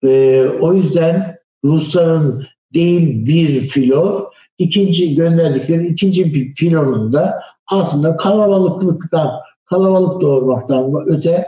E, 0.03 0.41
o 0.41 0.73
yüzden 0.73 1.37
Rusların 1.65 2.45
değil 2.73 3.25
bir 3.25 3.59
filo, 3.59 4.29
ikinci 4.57 5.15
gönderdikleri 5.15 5.87
ikinci 5.87 6.33
bir 6.33 6.55
filonun 6.55 7.13
da 7.13 7.39
aslında 7.67 8.17
kalabalıklıktan 8.17 9.29
kalabalık 9.65 10.21
doğurmaktan 10.21 10.93
öte 11.07 11.47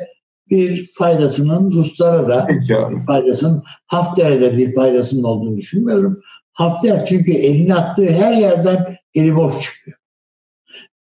bir 0.50 0.90
faydasının 0.98 1.72
Ruslara 1.72 2.28
da 2.28 2.48
bir 2.50 3.06
faydasının 3.06 3.64
Hafter'e 3.88 4.42
de 4.42 4.58
bir 4.58 4.76
faydasının 4.76 5.24
olduğunu 5.24 5.58
düşünmüyorum. 5.58 6.22
Hafter 6.54 7.06
çünkü 7.06 7.32
elini 7.32 7.76
attığı 7.76 8.08
her 8.08 8.34
yerden 8.34 8.96
eli 9.16 9.36
boş 9.36 9.64
çıkıyor. 9.64 9.98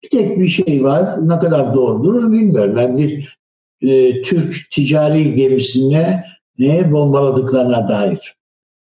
Bir 0.03 0.09
tek 0.09 0.39
bir 0.39 0.47
şey 0.47 0.83
var. 0.83 1.09
Ne 1.21 1.39
kadar 1.39 1.73
doğrudur 1.73 2.31
bilmiyorum. 2.31 2.75
Ben 2.75 2.97
bir 2.97 3.37
e, 3.81 4.21
Türk 4.21 4.55
ticari 4.71 5.35
gemisine 5.35 6.25
neye 6.59 6.91
bombaladıklarına 6.91 7.87
dair. 7.87 8.35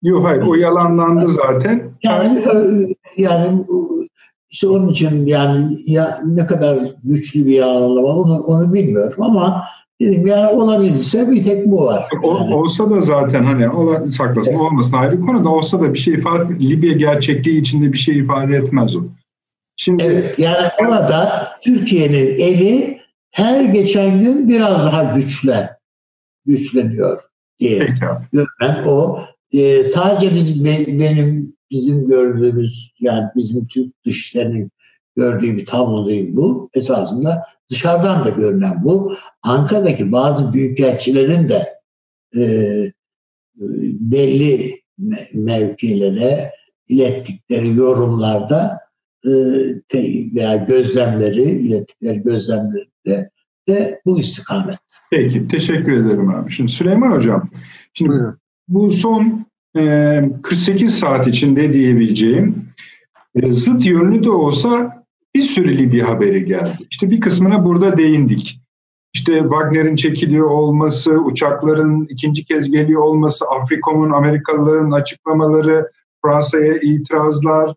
Yok 0.02 0.24
hayır 0.24 0.42
o 0.42 0.54
yalanlandı 0.54 1.28
zaten. 1.28 1.92
Yani 2.02 2.38
e, 2.38 3.22
yani 3.22 3.64
işte 4.50 4.68
onun 4.68 4.88
için 4.88 5.26
yani 5.26 5.78
ya 5.86 6.20
ne 6.26 6.46
kadar 6.46 6.78
güçlü 7.04 7.46
bir 7.46 7.54
yalanlama 7.54 8.08
onu, 8.08 8.40
onu 8.42 8.72
bilmiyorum 8.72 9.22
ama 9.22 9.64
dedim 10.00 10.26
yani 10.26 10.46
olabilirse 10.46 11.30
bir 11.30 11.44
tek 11.44 11.66
bu 11.66 11.84
var. 11.84 12.08
O, 12.22 12.56
Olsa 12.56 12.90
da 12.90 13.00
zaten 13.00 13.44
hani 13.44 13.68
olan 13.68 14.08
saklasın 14.08 14.50
evet. 14.50 14.60
olmasın 14.60 14.96
ayrı 14.96 15.20
konu 15.20 15.44
da 15.44 15.48
olsa 15.48 15.80
da 15.80 15.94
bir 15.94 15.98
şey 15.98 16.14
ifade 16.14 16.54
Libya 16.60 16.92
gerçekliği 16.92 17.60
içinde 17.60 17.92
bir 17.92 17.98
şey 17.98 18.18
ifade 18.18 18.56
etmez 18.56 18.96
o. 18.96 19.00
Şimdi 19.76 20.02
evet, 20.02 20.38
yani 20.38 20.68
orada 20.80 21.48
Türkiye'nin 21.64 22.36
eli 22.36 23.00
her 23.30 23.64
geçen 23.64 24.20
gün 24.20 24.48
biraz 24.48 24.86
daha 24.86 25.02
güçle 25.02 25.70
güçleniyor 26.46 27.20
diye 27.60 27.94
görünen 28.32 28.84
o. 28.86 29.20
Ee, 29.52 29.84
sadece 29.84 30.34
biz 30.34 30.64
benim 30.64 31.56
bizim 31.70 32.08
gördüğümüz 32.08 32.92
yani 33.00 33.24
bizim 33.36 33.66
Türk 33.66 34.04
dışlarının 34.06 34.70
gördüğü 35.16 35.56
bir 35.56 35.66
tablo 35.66 36.06
değil 36.08 36.28
bu. 36.32 36.70
Esasında 36.74 37.42
dışarıdan 37.70 38.24
da 38.24 38.30
görünen 38.30 38.84
bu. 38.84 39.14
Ankara'daki 39.42 40.12
bazı 40.12 40.52
büyükelçilerin 40.52 41.48
de 41.48 41.74
e, 42.36 42.42
belli 44.00 44.80
mevkilere 45.34 46.52
ilettikleri 46.88 47.76
yorumlarda 47.76 48.80
e, 49.24 49.30
veya 50.34 50.56
gözlemleri, 50.56 51.42
ilettikleri 51.42 52.22
gözlemleri 52.22 52.88
de, 53.06 53.30
de 53.68 54.00
bu 54.06 54.20
istikamet. 54.20 54.78
Peki, 55.10 55.48
teşekkür 55.48 55.92
ederim 55.92 56.28
abi. 56.28 56.50
Şimdi 56.50 56.72
Süleyman 56.72 57.10
Hocam, 57.10 57.50
şimdi 57.94 58.10
Buyurun. 58.10 58.38
bu 58.68 58.90
son 58.90 59.46
48 60.42 60.82
ee, 60.82 60.96
saat 60.96 61.28
içinde 61.28 61.72
diyebileceğim 61.72 62.68
e, 63.34 63.52
zıt 63.52 63.86
yönlü 63.86 64.24
de 64.24 64.30
olsa 64.30 64.95
bir 65.36 65.42
sürü 65.42 65.76
Libya 65.76 66.08
haberi 66.08 66.44
geldi. 66.44 66.78
İşte 66.90 67.10
bir 67.10 67.20
kısmına 67.20 67.64
burada 67.64 67.96
değindik. 67.96 68.60
İşte 69.14 69.38
Wagner'in 69.40 69.96
çekiliyor 69.96 70.50
olması, 70.50 71.18
uçakların 71.18 72.06
ikinci 72.10 72.44
kez 72.44 72.70
geliyor 72.70 73.02
olması, 73.02 73.44
Afrikom'un 73.46 74.10
Amerikalıların 74.10 74.90
açıklamaları, 74.90 75.90
Fransa'ya 76.24 76.76
itirazlar, 76.76 77.74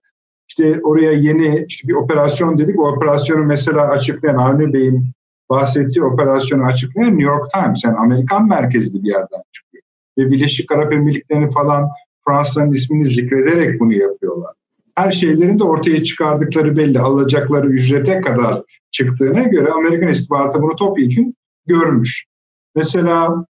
işte 0.49 0.79
oraya 0.83 1.11
yeni 1.11 1.65
işte 1.67 1.87
bir 1.87 1.93
operasyon 1.93 2.57
dedik. 2.57 2.79
O 2.79 2.87
operasyonu 2.87 3.45
mesela 3.45 3.87
açıklayan 3.87 4.37
Avni 4.37 4.73
Bey'in 4.73 5.11
bahsettiği 5.49 6.05
operasyonu 6.05 6.63
açıklayan 6.63 7.09
New 7.09 7.23
York 7.23 7.51
Times 7.51 7.83
yani 7.83 7.97
Amerikan 7.97 8.47
merkezli 8.47 9.03
bir 9.03 9.09
yerden 9.09 9.41
çıkıyor 9.51 9.83
ve 10.17 10.31
Birleşik 10.31 10.71
Arap 10.71 10.93
Emirlikleri'ni 10.93 11.51
falan 11.51 11.89
Fransa'nın 12.27 12.71
ismini 12.71 13.05
zikrederek 13.05 13.79
bunu 13.79 13.93
yapıyorlar. 13.93 14.53
Her 14.99 15.11
şeylerin 15.11 15.59
de 15.59 15.63
ortaya 15.63 16.03
çıkardıkları 16.03 16.77
belli. 16.77 16.99
Alacakları 16.99 17.67
ücrete 17.67 18.21
kadar 18.21 18.61
çıktığına 18.91 19.43
göre 19.43 19.71
Amerikan 19.71 20.09
istihbaratı 20.09 20.61
bunu 20.61 20.75
topyekun 20.75 21.33
görmüş. 21.67 22.25
Mesela 22.75 23.45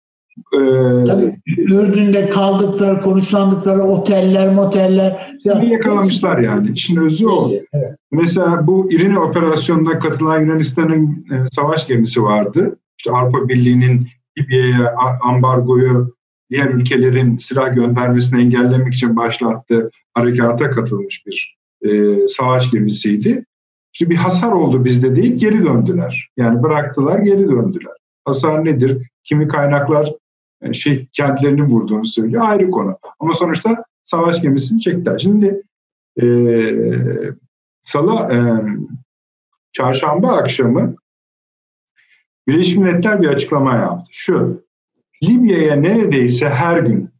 e, 0.54 0.58
Tabii, 1.06 1.36
Ürdün'de 1.58 2.28
kaldıkları, 2.28 3.00
konuşlandıkları 3.00 3.82
oteller, 3.82 4.54
moteller. 4.54 5.36
Yani 5.44 5.72
yakalamışlar 5.72 6.38
yani. 6.38 6.70
İşin 6.70 6.96
özü 6.96 7.26
o. 7.26 7.50
Evet. 7.72 7.96
Mesela 8.12 8.66
bu 8.66 8.92
İrini 8.92 9.18
operasyonuna 9.18 9.98
katılan 9.98 10.40
Yunanistan'ın 10.40 11.26
e, 11.32 11.34
savaş 11.52 11.86
gemisi 11.86 12.22
vardı. 12.22 12.78
İşte 12.98 13.10
Avrupa 13.10 13.48
Birliği'nin 13.48 14.08
Libya'ya 14.38 14.94
ambargoyu 15.22 16.15
diğer 16.50 16.68
ülkelerin 16.68 17.36
silah 17.36 17.74
göndermesini 17.74 18.42
engellemek 18.42 18.94
için 18.94 19.16
başlattığı 19.16 19.90
harekata 20.14 20.70
katılmış 20.70 21.26
bir 21.26 21.56
e, 21.82 22.18
savaş 22.28 22.70
gemisiydi. 22.70 23.44
İşte 23.92 24.10
bir 24.10 24.16
hasar 24.16 24.52
oldu 24.52 24.84
bizde 24.84 25.16
değil, 25.16 25.32
geri 25.32 25.64
döndüler. 25.64 26.28
Yani 26.36 26.62
bıraktılar, 26.62 27.18
geri 27.18 27.48
döndüler. 27.48 27.94
Hasar 28.24 28.64
nedir? 28.64 29.10
Kimi 29.24 29.48
kaynaklar 29.48 30.12
e, 30.62 30.72
şey 30.72 31.06
kentlerini 31.12 31.62
vurduğunu 31.62 32.04
söylüyor. 32.06 32.42
Ayrı 32.46 32.70
konu. 32.70 32.98
Ama 33.20 33.32
sonuçta 33.32 33.84
savaş 34.02 34.42
gemisini 34.42 34.80
çektiler. 34.80 35.18
Şimdi 35.18 35.62
e, 36.22 36.26
Salı 37.80 38.32
e, 38.34 38.38
çarşamba 39.72 40.32
akşamı 40.32 40.96
Birleşmiş 42.48 42.76
Milletler 42.76 43.22
bir 43.22 43.28
açıklama 43.28 43.74
yaptı. 43.74 44.06
Şu, 44.10 44.65
Libya'ya 45.24 45.76
neredeyse 45.76 46.48
her 46.48 46.78
gün 46.78 47.10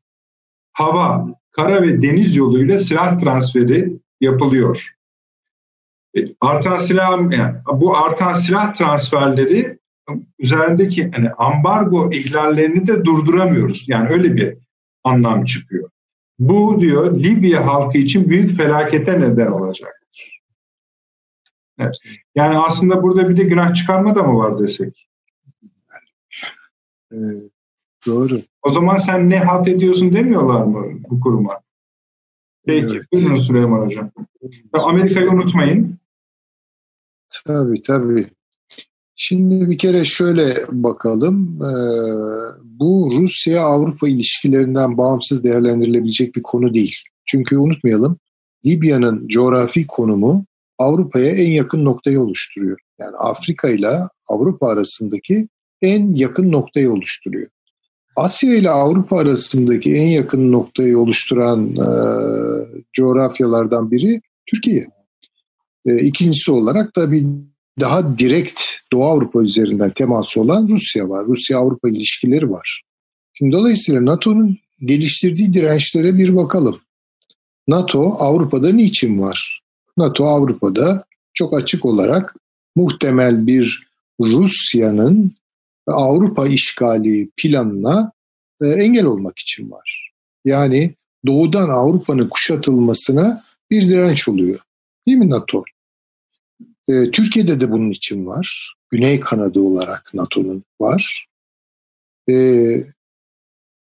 hava, 0.72 1.26
kara 1.50 1.82
ve 1.82 2.02
deniz 2.02 2.36
yoluyla 2.36 2.78
silah 2.78 3.20
transferi 3.20 3.92
yapılıyor. 4.20 4.96
E, 6.16 6.20
artan 6.40 6.76
silah, 6.76 7.32
yani 7.32 7.56
bu 7.72 7.96
artan 7.96 8.32
silah 8.32 8.74
transferleri 8.74 9.78
üzerindeki 10.38 11.10
hani 11.10 11.30
ambargo 11.30 12.12
ihlallerini 12.12 12.86
de 12.86 13.04
durduramıyoruz. 13.04 13.88
Yani 13.88 14.08
öyle 14.08 14.36
bir 14.36 14.58
anlam 15.04 15.44
çıkıyor. 15.44 15.90
Bu 16.38 16.80
diyor 16.80 17.18
Libya 17.18 17.66
halkı 17.66 17.98
için 17.98 18.28
büyük 18.28 18.56
felakete 18.56 19.20
neden 19.20 19.46
olacaktır. 19.46 20.42
Evet. 21.78 21.94
Yani 22.34 22.58
aslında 22.58 23.02
burada 23.02 23.28
bir 23.28 23.36
de 23.36 23.44
günah 23.44 23.74
çıkarma 23.74 24.14
da 24.14 24.22
mı 24.22 24.38
var 24.38 24.58
desek? 24.58 25.08
Doğru. 28.06 28.42
O 28.62 28.70
zaman 28.70 28.96
sen 28.96 29.30
ne 29.30 29.38
halt 29.38 29.68
ediyorsun 29.68 30.14
demiyorlar 30.14 30.62
mı 30.62 30.86
bu 31.10 31.20
kuruma? 31.20 31.60
Peki. 32.66 32.86
Evet. 32.90 33.02
Buyurun 33.12 33.38
Süleyman 33.38 33.86
Hocam. 33.86 34.10
Amerika'yı 34.72 35.30
unutmayın. 35.30 35.98
Tabii 37.46 37.82
tabii. 37.82 38.30
Şimdi 39.16 39.70
bir 39.70 39.78
kere 39.78 40.04
şöyle 40.04 40.56
bakalım. 40.72 41.58
Ee, 41.62 41.68
bu 42.64 43.10
Rusya-Avrupa 43.20 44.08
ilişkilerinden 44.08 44.98
bağımsız 44.98 45.44
değerlendirilebilecek 45.44 46.34
bir 46.34 46.42
konu 46.42 46.74
değil. 46.74 46.96
Çünkü 47.26 47.58
unutmayalım 47.58 48.18
Libya'nın 48.66 49.28
coğrafi 49.28 49.86
konumu 49.86 50.44
Avrupa'ya 50.78 51.30
en 51.30 51.50
yakın 51.50 51.84
noktayı 51.84 52.20
oluşturuyor. 52.20 52.78
Yani 52.98 53.16
Afrika 53.16 53.68
ile 53.68 53.88
Avrupa 54.28 54.68
arasındaki 54.68 55.48
en 55.82 56.14
yakın 56.14 56.52
noktayı 56.52 56.92
oluşturuyor. 56.92 57.48
Asya 58.16 58.54
ile 58.54 58.70
Avrupa 58.70 59.18
arasındaki 59.18 59.94
en 59.94 60.06
yakın 60.06 60.52
noktayı 60.52 60.98
oluşturan 60.98 61.76
e, 61.76 61.88
coğrafyalardan 62.92 63.90
biri 63.90 64.20
Türkiye. 64.46 64.86
E, 65.86 66.00
ikincisi 66.00 66.52
olarak 66.52 66.94
tabii 66.94 67.26
daha 67.80 68.18
direkt 68.18 68.60
Doğu 68.92 69.04
Avrupa 69.04 69.42
üzerinden 69.42 69.90
teması 69.90 70.40
olan 70.40 70.68
Rusya 70.68 71.08
var. 71.08 71.26
Rusya-Avrupa 71.26 71.88
ilişkileri 71.88 72.50
var. 72.50 72.82
Şimdi 73.32 73.52
dolayısıyla 73.52 74.04
NATO'nun 74.04 74.58
geliştirdiği 74.80 75.52
dirençlere 75.52 76.18
bir 76.18 76.36
bakalım. 76.36 76.78
NATO 77.68 78.16
Avrupa'da 78.18 78.72
niçin 78.72 79.18
var? 79.18 79.62
NATO 79.96 80.24
Avrupa'da 80.24 81.04
çok 81.34 81.56
açık 81.56 81.84
olarak 81.84 82.34
muhtemel 82.76 83.46
bir 83.46 83.86
Rusya'nın 84.20 85.32
Avrupa 85.86 86.48
işgali 86.48 87.30
planına 87.36 88.12
e, 88.62 88.66
engel 88.66 89.04
olmak 89.04 89.38
için 89.38 89.70
var. 89.70 90.12
Yani 90.44 90.94
doğudan 91.26 91.68
Avrupa'nın 91.68 92.28
kuşatılmasına 92.28 93.44
bir 93.70 93.88
direnç 93.88 94.28
oluyor. 94.28 94.60
Değil 95.06 95.18
mi 95.18 95.30
NATO? 95.30 95.64
E, 96.88 97.10
Türkiye'de 97.10 97.60
de 97.60 97.70
bunun 97.70 97.90
için 97.90 98.26
var. 98.26 98.74
Güney 98.90 99.20
kanadı 99.20 99.60
olarak 99.60 100.10
NATO'nun 100.14 100.62
var. 100.80 101.26
E, 102.28 102.34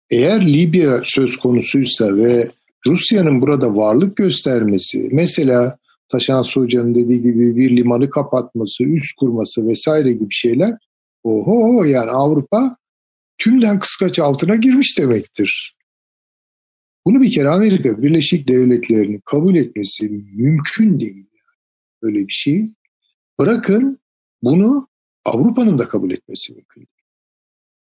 eğer 0.09 0.53
Libya 0.53 1.01
söz 1.03 1.37
konusuysa 1.37 2.15
ve 2.15 2.51
Rusya'nın 2.87 3.41
burada 3.41 3.75
varlık 3.75 4.17
göstermesi, 4.17 5.09
mesela 5.11 5.77
Taşan 6.11 6.43
Hoca'nın 6.53 6.95
dediği 6.95 7.21
gibi 7.21 7.55
bir 7.55 7.77
limanı 7.77 8.09
kapatması, 8.09 8.83
üst 8.83 9.15
kurması 9.19 9.67
vesaire 9.67 10.11
gibi 10.11 10.33
şeyler, 10.33 10.73
oho 11.25 11.83
yani 11.83 12.11
Avrupa 12.11 12.77
tümden 13.37 13.79
kıskaç 13.79 14.19
altına 14.19 14.55
girmiş 14.55 14.99
demektir. 14.99 15.75
Bunu 17.05 17.21
bir 17.21 17.31
kere 17.31 17.49
Amerika 17.49 18.01
Birleşik 18.01 18.47
Devletleri'nin 18.47 19.21
kabul 19.25 19.55
etmesi 19.55 20.09
mümkün 20.09 20.99
değil. 20.99 21.27
Böyle 22.01 22.27
bir 22.27 22.33
şey. 22.33 22.65
Bırakın 23.39 23.99
bunu 24.43 24.87
Avrupa'nın 25.25 25.79
da 25.79 25.87
kabul 25.87 26.11
etmesi 26.11 26.53
mümkün 26.53 26.81
değil. 26.81 27.07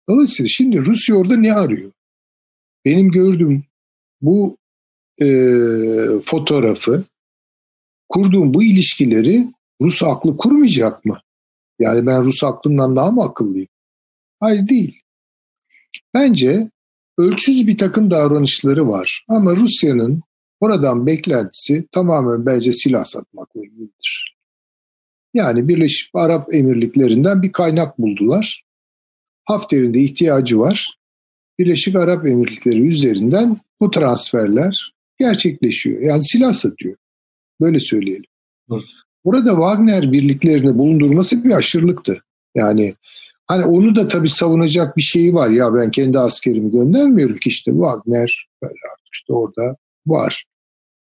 Dolayısıyla 0.09 0.47
şimdi 0.47 0.85
Rusya 0.85 1.15
orada 1.15 1.37
ne 1.37 1.53
arıyor? 1.53 1.91
Benim 2.85 3.11
gördüğüm 3.11 3.63
bu 4.21 4.57
e, 5.21 5.27
fotoğrafı, 6.25 7.03
kurduğum 8.09 8.53
bu 8.53 8.63
ilişkileri 8.63 9.45
Rus 9.81 10.03
aklı 10.03 10.37
kurmayacak 10.37 11.05
mı? 11.05 11.17
Yani 11.83 12.05
ben 12.05 12.23
Rus 12.23 12.43
aklından 12.43 12.95
daha 12.95 13.11
mı 13.11 13.23
akıllıyım? 13.23 13.67
Hayır 14.39 14.67
değil. 14.67 15.01
Bence 16.13 16.69
ölçüz 17.17 17.67
bir 17.67 17.77
takım 17.77 18.11
davranışları 18.11 18.87
var 18.87 19.25
ama 19.27 19.55
Rusya'nın 19.55 20.21
oradan 20.59 21.05
beklentisi 21.05 21.87
tamamen 21.91 22.45
bence 22.45 22.73
silah 22.73 23.03
satmakla 23.03 23.61
ilgilidir. 23.61 24.35
Yani 25.33 25.67
Birleşik 25.67 26.09
Arap 26.13 26.53
Emirlikleri'nden 26.53 27.41
bir 27.41 27.51
kaynak 27.51 27.99
buldular. 27.99 28.63
Hafter'in 29.45 29.93
de 29.93 29.99
ihtiyacı 29.99 30.59
var. 30.59 30.97
Birleşik 31.59 31.95
Arap 31.95 32.25
Emirlikleri 32.25 32.87
üzerinden 32.87 33.57
bu 33.81 33.91
transferler 33.91 34.93
gerçekleşiyor. 35.19 36.01
Yani 36.01 36.23
silah 36.23 36.53
satıyor. 36.53 36.95
Böyle 37.61 37.79
söyleyelim. 37.79 38.29
Burada 39.25 39.49
Wagner 39.49 40.11
birliklerini 40.11 40.77
bulundurması 40.77 41.43
bir 41.43 41.51
aşırılıktı. 41.51 42.23
Yani 42.55 42.95
hani 43.47 43.65
onu 43.65 43.95
da 43.95 44.07
tabii 44.07 44.29
savunacak 44.29 44.97
bir 44.97 45.01
şeyi 45.01 45.33
var. 45.33 45.49
Ya 45.49 45.73
ben 45.73 45.91
kendi 45.91 46.19
askerimi 46.19 46.71
göndermiyorum 46.71 47.35
ki 47.35 47.49
işte 47.49 47.71
Wagner 47.71 48.47
böyle 48.63 48.73
işte 49.13 49.33
orada 49.33 49.75
var. 50.07 50.45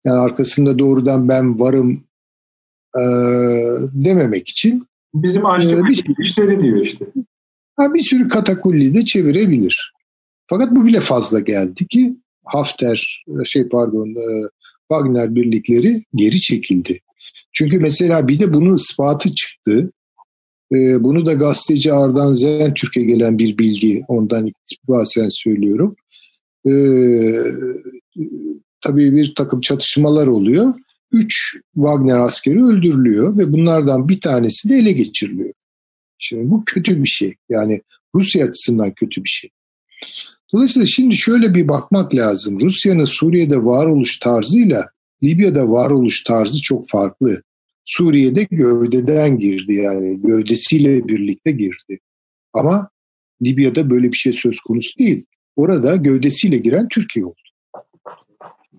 Yani 0.06 0.20
arkasında 0.20 0.80
doğrudan 0.80 1.30
ben 1.30 1.60
varım 1.60 2.04
e, 2.96 3.04
dememek 3.94 4.50
için 4.50 4.88
bizim 5.14 5.46
açtığımız 5.46 6.00
e, 6.00 6.04
bir, 6.04 6.24
işleri 6.24 6.62
diyor 6.62 6.78
işte. 6.78 7.06
Ha, 7.76 7.94
bir 7.94 8.02
sürü 8.02 8.28
katakulli 8.28 8.94
de 8.94 9.06
çevirebilir. 9.06 9.94
Fakat 10.48 10.72
bu 10.72 10.86
bile 10.86 11.00
fazla 11.00 11.40
geldi 11.40 11.88
ki 11.88 12.18
Hafter 12.46 13.26
şey 13.46 13.68
pardon 13.70 14.16
Wagner 14.92 15.36
birlikleri 15.36 16.04
geri 16.16 16.42
çekildi. 16.42 17.00
Çünkü 17.54 17.80
mesela 17.80 18.28
bir 18.28 18.40
de 18.40 18.54
bunun 18.54 18.76
ispatı 18.76 19.36
çıktı. 19.36 19.92
E, 20.72 21.04
bunu 21.04 21.26
da 21.26 21.34
gazeteci 21.34 21.94
Ardan 21.94 22.34
Zen 22.34 22.74
Türkiye 22.74 23.06
gelen 23.06 23.38
bir 23.38 23.58
bilgi 23.58 24.04
ondan 24.08 24.48
iktibasen 24.48 25.30
söylüyorum. 25.30 25.96
E, 26.66 26.72
tabii 28.82 29.16
bir 29.16 29.36
takım 29.36 29.62
çatışmalar 29.62 30.28
oluyor. 30.28 30.74
Üç 31.12 31.58
Wagner 31.74 32.20
askeri 32.20 32.64
öldürülüyor 32.64 33.38
ve 33.38 33.52
bunlardan 33.52 34.10
bir 34.10 34.22
tanesi 34.22 34.70
de 34.70 34.76
ele 34.76 34.92
geçiriliyor. 34.92 35.54
Şimdi 36.18 36.52
bu 36.52 36.64
kötü 36.66 37.04
bir 37.04 37.10
şey. 37.10 37.34
Yani 37.50 37.82
Rusya 38.16 38.46
açısından 38.46 38.94
kötü 38.94 39.24
bir 39.24 39.30
şey. 39.30 39.50
Dolayısıyla 40.54 40.86
şimdi 40.86 41.16
şöyle 41.16 41.54
bir 41.54 41.68
bakmak 41.68 42.16
lazım. 42.16 42.60
Rusya'nın 42.60 43.04
Suriye'de 43.04 43.58
varoluş 43.66 44.20
tarzıyla 44.20 44.90
Libya'da 45.24 45.70
varoluş 45.70 46.24
tarzı 46.24 46.62
çok 46.62 46.90
farklı. 46.90 47.44
Suriye'de 47.86 48.44
gövdeden 48.44 49.40
girdi 49.40 49.74
yani 49.74 50.22
gövdesiyle 50.22 51.08
birlikte 51.08 51.52
girdi. 51.52 52.00
Ama 52.54 52.90
Libya'da 53.44 53.90
böyle 53.90 54.12
bir 54.12 54.18
şey 54.18 54.34
söz 54.34 54.60
konusu 54.60 55.00
değil. 55.00 55.26
Orada 55.56 55.96
gövdesiyle 55.96 56.58
giren 56.58 56.88
Türkiye 56.88 57.26
oldu. 57.26 57.36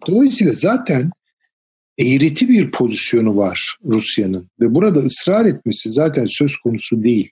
Dolayısıyla 0.07 0.55
zaten 0.55 1.11
eğreti 1.99 2.49
bir 2.49 2.71
pozisyonu 2.71 3.37
var 3.37 3.79
Rusya'nın 3.85 4.51
ve 4.61 4.75
burada 4.75 5.01
ısrar 5.01 5.47
etmesi 5.47 5.93
zaten 5.93 6.27
söz 6.29 6.57
konusu 6.57 7.03
değil. 7.03 7.31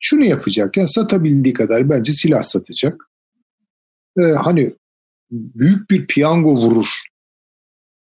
Şunu 0.00 0.24
yapacak 0.24 0.76
ya 0.76 0.88
satabildiği 0.88 1.54
kadar 1.54 1.90
bence 1.90 2.12
silah 2.12 2.42
satacak. 2.42 3.10
Ee, 4.18 4.22
hani 4.22 4.74
büyük 5.30 5.90
bir 5.90 6.06
piyango 6.06 6.56
vurur. 6.56 6.86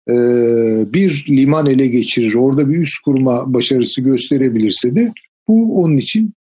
Ee, 0.09 0.93
bir 0.93 1.25
liman 1.29 1.65
ele 1.65 1.87
geçirir. 1.87 2.33
Orada 2.33 2.69
bir 2.69 2.77
üst 2.77 3.03
kurma 3.05 3.53
başarısı 3.53 4.01
gösterebilirse 4.01 4.95
de 4.95 5.13
bu 5.47 5.83
onun 5.83 5.97
için 5.97 6.33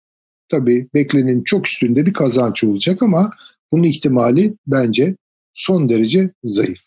tabii 0.51 0.87
beklenenin 0.93 1.43
çok 1.43 1.67
üstünde 1.67 2.05
bir 2.05 2.13
kazanç 2.13 2.63
olacak 2.63 3.03
ama 3.03 3.29
bunun 3.71 3.83
ihtimali 3.83 4.55
bence 4.67 5.15
son 5.53 5.89
derece 5.89 6.29
zayıf. 6.43 6.79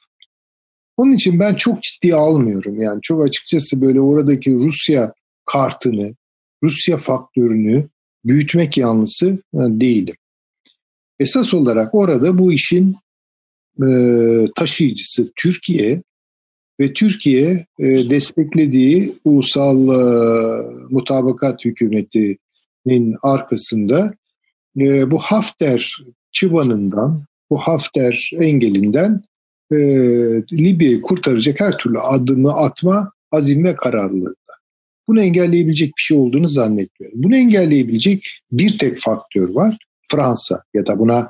Onun 0.96 1.12
için 1.12 1.40
ben 1.40 1.54
çok 1.54 1.82
ciddiye 1.82 2.14
almıyorum. 2.14 2.80
Yani 2.80 2.98
çok 3.02 3.24
açıkçası 3.24 3.80
böyle 3.80 4.00
oradaki 4.00 4.54
Rusya 4.54 5.12
kartını, 5.46 6.14
Rusya 6.62 6.96
faktörünü 6.96 7.88
büyütmek 8.24 8.78
yanlısı 8.78 9.28
e, 9.54 9.58
değilim. 9.58 10.14
Esas 11.18 11.54
olarak 11.54 11.94
orada 11.94 12.38
bu 12.38 12.52
işin 12.52 12.96
e, 13.82 13.88
taşıyıcısı 14.56 15.32
Türkiye 15.36 16.02
ve 16.82 16.92
Türkiye 16.92 17.66
e, 17.78 18.10
desteklediği 18.10 19.14
ulusal 19.24 19.88
e, 19.88 20.02
mutabakat 20.90 21.64
hükümetinin 21.64 23.16
arkasında 23.22 24.12
e, 24.80 25.10
bu 25.10 25.18
Hafter 25.18 25.96
çıbanından, 26.32 27.24
bu 27.50 27.58
Hafter 27.58 28.30
engelinden 28.40 29.22
e, 29.72 29.76
Libya'yı 30.52 31.02
kurtaracak 31.02 31.60
her 31.60 31.78
türlü 31.78 32.00
adımı 32.00 32.52
atma 32.52 33.12
azim 33.32 33.64
ve 33.64 33.76
kararlılığı. 33.76 34.34
Bunu 35.08 35.20
engelleyebilecek 35.20 35.88
bir 35.88 36.02
şey 36.02 36.16
olduğunu 36.16 36.48
zannetmiyorum. 36.48 37.22
Bunu 37.22 37.36
engelleyebilecek 37.36 38.26
bir 38.52 38.78
tek 38.78 39.00
faktör 39.00 39.48
var. 39.48 39.78
Fransa 40.10 40.62
ya 40.74 40.86
da 40.86 40.98
buna 40.98 41.28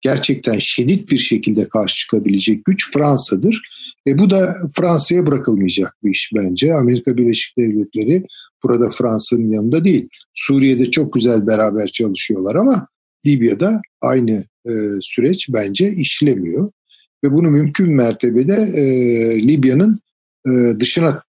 gerçekten 0.00 0.58
şiddet 0.58 1.08
bir 1.08 1.18
şekilde 1.18 1.68
karşı 1.68 1.96
çıkabilecek 1.96 2.64
güç 2.64 2.92
Fransa'dır. 2.92 3.62
E 4.06 4.18
bu 4.18 4.30
da 4.30 4.56
Fransa'ya 4.76 5.26
bırakılmayacak 5.26 5.96
bir 6.04 6.10
iş 6.10 6.30
bence. 6.34 6.74
Amerika 6.74 7.16
Birleşik 7.16 7.58
Devletleri 7.58 8.24
burada 8.62 8.90
Fransa'nın 8.90 9.52
yanında 9.52 9.84
değil. 9.84 10.08
Suriye'de 10.34 10.90
çok 10.90 11.12
güzel 11.12 11.46
beraber 11.46 11.86
çalışıyorlar 11.86 12.54
ama 12.54 12.88
Libya'da 13.26 13.80
aynı 14.00 14.44
e, 14.66 14.72
süreç 15.00 15.46
bence 15.48 15.92
işlemiyor. 15.92 16.70
Ve 17.24 17.32
bunu 17.32 17.50
mümkün 17.50 17.90
mertebede 17.90 18.72
e, 18.74 18.82
Libya'nın 19.48 20.00
e, 20.46 20.80
dışına 20.80 21.22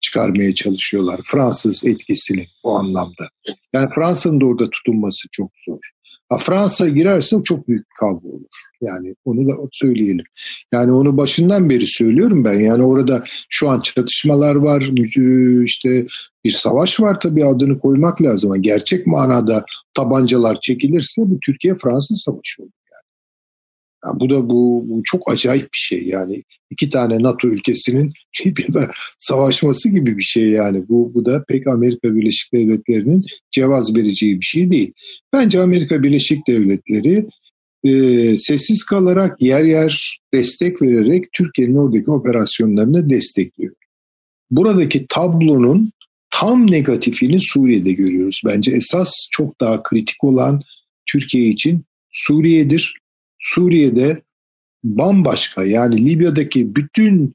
çıkarmaya 0.00 0.54
çalışıyorlar. 0.54 1.20
Fransız 1.24 1.84
etkisini 1.84 2.46
o 2.62 2.78
anlamda. 2.78 3.28
Yani 3.72 3.88
Fransa'nın 3.94 4.40
da 4.40 4.44
orada 4.44 4.70
tutunması 4.70 5.28
çok 5.32 5.50
zor. 5.66 5.78
Ha, 6.28 6.38
Fransa 6.38 6.88
girerse 6.88 7.36
çok 7.44 7.68
büyük 7.68 7.80
bir 7.80 7.94
kavga 8.00 8.28
olur. 8.28 8.48
Yani 8.80 9.14
onu 9.24 9.48
da 9.48 9.52
söyleyelim. 9.72 10.24
Yani 10.72 10.92
onu 10.92 11.16
başından 11.16 11.70
beri 11.70 11.86
söylüyorum 11.86 12.44
ben. 12.44 12.60
Yani 12.60 12.84
orada 12.84 13.24
şu 13.48 13.70
an 13.70 13.80
çatışmalar 13.80 14.54
var, 14.54 14.90
işte 15.64 16.06
bir 16.44 16.50
savaş 16.50 17.00
var 17.00 17.20
tabii 17.22 17.44
adını 17.44 17.78
koymak 17.78 18.22
lazım. 18.22 18.62
Gerçek 18.62 19.06
manada 19.06 19.64
tabancalar 19.94 20.60
çekilirse 20.60 21.22
bu 21.24 21.40
Türkiye-Fransa 21.40 22.14
savaşı 22.14 22.62
olur. 22.62 22.70
Yani 24.06 24.20
bu 24.20 24.30
da 24.30 24.48
bu, 24.48 24.84
bu 24.88 25.02
çok 25.04 25.32
acayip 25.32 25.64
bir 25.64 25.78
şey 25.78 26.06
yani 26.06 26.42
iki 26.70 26.90
tane 26.90 27.22
NATO 27.22 27.48
ülkesinin 27.48 28.12
Libya'da 28.46 28.90
savaşması 29.18 29.88
gibi 29.88 30.18
bir 30.18 30.22
şey 30.22 30.48
yani 30.48 30.88
bu 30.88 31.14
bu 31.14 31.24
da 31.24 31.44
pek 31.48 31.66
Amerika 31.66 32.16
Birleşik 32.16 32.52
Devletleri'nin 32.52 33.24
cevaz 33.50 33.96
vereceği 33.96 34.40
bir 34.40 34.44
şey 34.46 34.70
değil. 34.70 34.92
Bence 35.32 35.60
Amerika 35.60 36.02
Birleşik 36.02 36.46
Devletleri 36.48 37.26
e, 37.84 38.38
sessiz 38.38 38.84
kalarak 38.84 39.42
yer 39.42 39.64
yer 39.64 40.20
destek 40.34 40.82
vererek 40.82 41.24
Türkiye'nin 41.32 41.76
oradaki 41.76 42.10
operasyonlarını 42.10 43.10
destekliyor. 43.10 43.74
Buradaki 44.50 45.06
tablonun 45.08 45.92
tam 46.30 46.70
negatifini 46.70 47.38
Suriye'de 47.40 47.92
görüyoruz. 47.92 48.40
Bence 48.46 48.72
esas 48.72 49.10
çok 49.30 49.60
daha 49.60 49.82
kritik 49.82 50.24
olan 50.24 50.60
Türkiye 51.12 51.48
için 51.48 51.84
Suriye'dir 52.12 52.94
Suriye'de 53.54 54.22
bambaşka 54.84 55.64
yani 55.64 56.06
Libya'daki 56.06 56.74
bütün 56.74 57.34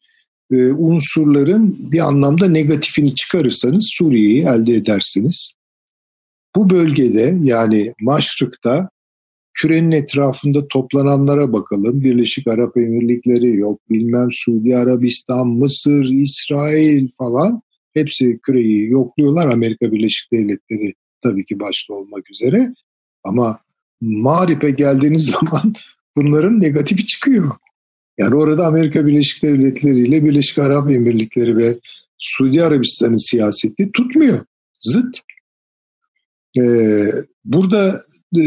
e, 0.52 0.72
unsurların 0.72 1.92
bir 1.92 2.00
anlamda 2.00 2.48
negatifini 2.48 3.16
çıkarırsanız 3.16 3.90
Suriye'yi 3.98 4.42
elde 4.42 4.76
edersiniz. 4.76 5.54
Bu 6.56 6.70
bölgede 6.70 7.38
yani 7.42 7.94
Maşrık'ta 8.02 8.90
kürenin 9.54 9.92
etrafında 9.92 10.68
toplananlara 10.68 11.54
bakalım. 11.54 12.04
Birleşik 12.04 12.48
Arap 12.48 12.78
Emirlikleri 12.78 13.56
yok 13.56 13.82
bilmem 13.90 14.28
Suudi 14.32 14.78
Arabistan, 14.78 15.48
Mısır, 15.48 16.06
İsrail 16.06 17.10
falan 17.18 17.62
hepsi 17.94 18.40
küreyi 18.44 18.90
yokluyorlar. 18.90 19.52
Amerika 19.52 19.92
Birleşik 19.92 20.32
Devletleri 20.32 20.94
tabii 21.24 21.46
ki 21.46 21.60
başta 21.60 21.94
olmak 21.94 22.32
üzere. 22.32 22.74
Ama 23.24 23.60
Mağrip'e 24.02 24.72
geldiğiniz 24.72 25.26
zaman 25.42 25.74
bunların 26.16 26.60
negatifi 26.60 27.06
çıkıyor. 27.06 27.52
Yani 28.18 28.36
orada 28.36 28.68
Amerika 28.68 29.08
Birleşik 29.08 29.44
Devletleri 29.44 30.00
ile 30.00 30.26
Birleşik 30.26 30.60
Arap 30.60 30.92
Emirlikleri 30.92 31.58
ve 31.58 31.80
Suudi 32.18 32.64
Arabistan'ın 32.64 33.30
siyaseti 33.30 33.92
tutmuyor. 33.92 34.40
Zıt. 34.80 35.20
Ee, 36.58 37.08
burada 37.46 38.02
e, 38.36 38.42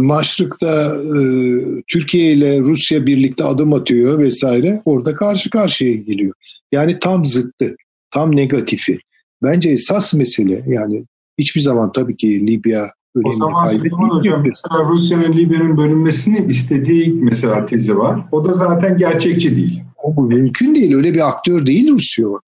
Maşrık'ta 0.00 0.96
e, 0.96 1.22
Türkiye 1.88 2.32
ile 2.32 2.60
Rusya 2.60 3.06
birlikte 3.06 3.44
adım 3.44 3.72
atıyor 3.72 4.18
vesaire. 4.18 4.82
Orada 4.84 5.14
karşı 5.14 5.50
karşıya 5.50 5.94
geliyor. 5.94 6.34
Yani 6.72 6.98
tam 6.98 7.24
zıttı. 7.24 7.76
Tam 8.10 8.36
negatifi. 8.36 8.98
Bence 9.42 9.70
esas 9.70 10.14
mesele 10.14 10.64
yani 10.66 11.04
hiçbir 11.38 11.60
zaman 11.60 11.92
tabii 11.92 12.16
ki 12.16 12.46
Libya 12.46 12.90
o 13.24 13.36
zaman 13.36 13.66
Süleyman 13.66 14.10
Hocam 14.10 14.42
mesela 14.42 14.84
Rusya'nın 14.84 15.32
Libya'nın 15.32 15.76
bölünmesini 15.76 16.46
istediği 16.48 17.08
mesela 17.12 17.66
tezi 17.66 17.98
var. 17.98 18.26
O 18.32 18.48
da 18.48 18.52
zaten 18.52 18.98
gerçekçi 18.98 19.56
değil. 19.56 19.82
O 20.02 20.16
bu 20.16 20.22
mümkün 20.22 20.74
değil. 20.74 20.94
Öyle 20.94 21.14
bir 21.14 21.28
aktör 21.28 21.66
değil 21.66 21.92
Rusya 21.92 22.26
orada. 22.26 22.44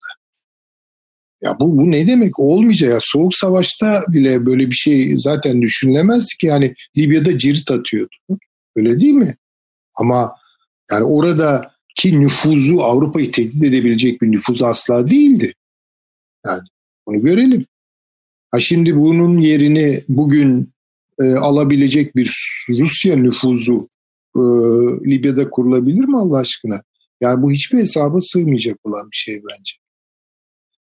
Ya 1.41 1.57
bu, 1.59 1.77
bu 1.77 1.91
ne 1.91 2.07
demek? 2.07 2.39
Olmayacak. 2.39 2.89
Ya 2.89 2.97
soğuk 3.01 3.33
savaşta 3.33 4.03
bile 4.07 4.45
böyle 4.45 4.67
bir 4.67 4.75
şey 4.75 5.17
zaten 5.17 5.61
düşünülemez 5.61 6.33
ki. 6.41 6.47
Yani 6.47 6.73
Libya'da 6.97 7.37
cirit 7.37 7.71
atıyordu. 7.71 8.15
Öyle 8.75 8.99
değil 8.99 9.13
mi? 9.13 9.37
Ama 9.95 10.35
yani 10.91 11.03
orada 11.03 11.71
ki 11.95 12.21
nüfuzu 12.21 12.77
Avrupa'yı 12.77 13.31
tehdit 13.31 13.63
edebilecek 13.63 14.21
bir 14.21 14.31
nüfuz 14.31 14.63
asla 14.63 15.09
değildi. 15.09 15.53
Yani 16.45 16.61
bunu 17.07 17.21
görelim. 17.21 17.65
Ha 18.51 18.59
şimdi 18.59 18.95
bunun 18.95 19.37
yerini 19.37 20.03
bugün 20.09 20.73
e, 21.21 21.23
alabilecek 21.23 22.15
bir 22.15 22.33
Rusya 22.69 23.15
nüfuzu 23.15 23.89
e, 24.35 24.41
Libya'da 25.09 25.49
kurulabilir 25.49 26.03
mi 26.03 26.17
Allah 26.19 26.37
aşkına? 26.37 26.81
Yani 27.21 27.41
bu 27.41 27.51
hiçbir 27.51 27.77
hesaba 27.77 28.21
sığmayacak 28.21 28.77
olan 28.83 29.11
bir 29.11 29.17
şey 29.17 29.35
bence. 29.35 29.73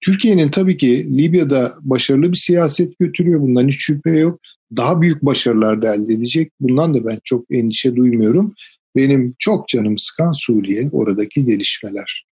Türkiye'nin 0.01 0.51
tabii 0.51 0.77
ki 0.77 1.19
Libya'da 1.19 1.75
başarılı 1.81 2.33
bir 2.33 2.37
siyaset 2.37 2.99
götürüyor. 2.99 3.41
Bundan 3.41 3.69
hiç 3.69 3.77
şüphe 3.79 4.11
yok. 4.11 4.41
Daha 4.77 5.01
büyük 5.03 5.23
başarılar 5.23 5.83
da 5.83 5.95
elde 5.95 6.15
edecek. 6.15 6.53
Bundan 6.61 6.95
da 6.95 7.05
ben 7.05 7.19
çok 7.25 7.45
endişe 7.51 7.97
duymuyorum. 7.97 8.55
Benim 8.97 9.35
çok 9.39 9.69
canım 9.69 9.99
sıkan 9.99 10.33
Suriye, 10.33 10.89
oradaki 10.93 11.45
gelişmeler. 11.45 12.27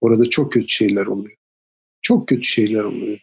Orada 0.00 0.30
çok 0.30 0.52
kötü 0.52 0.68
şeyler 0.68 1.06
oluyor. 1.06 1.36
Çok 2.02 2.28
kötü 2.28 2.44
şeyler 2.44 2.84
oluyor. 2.84 3.18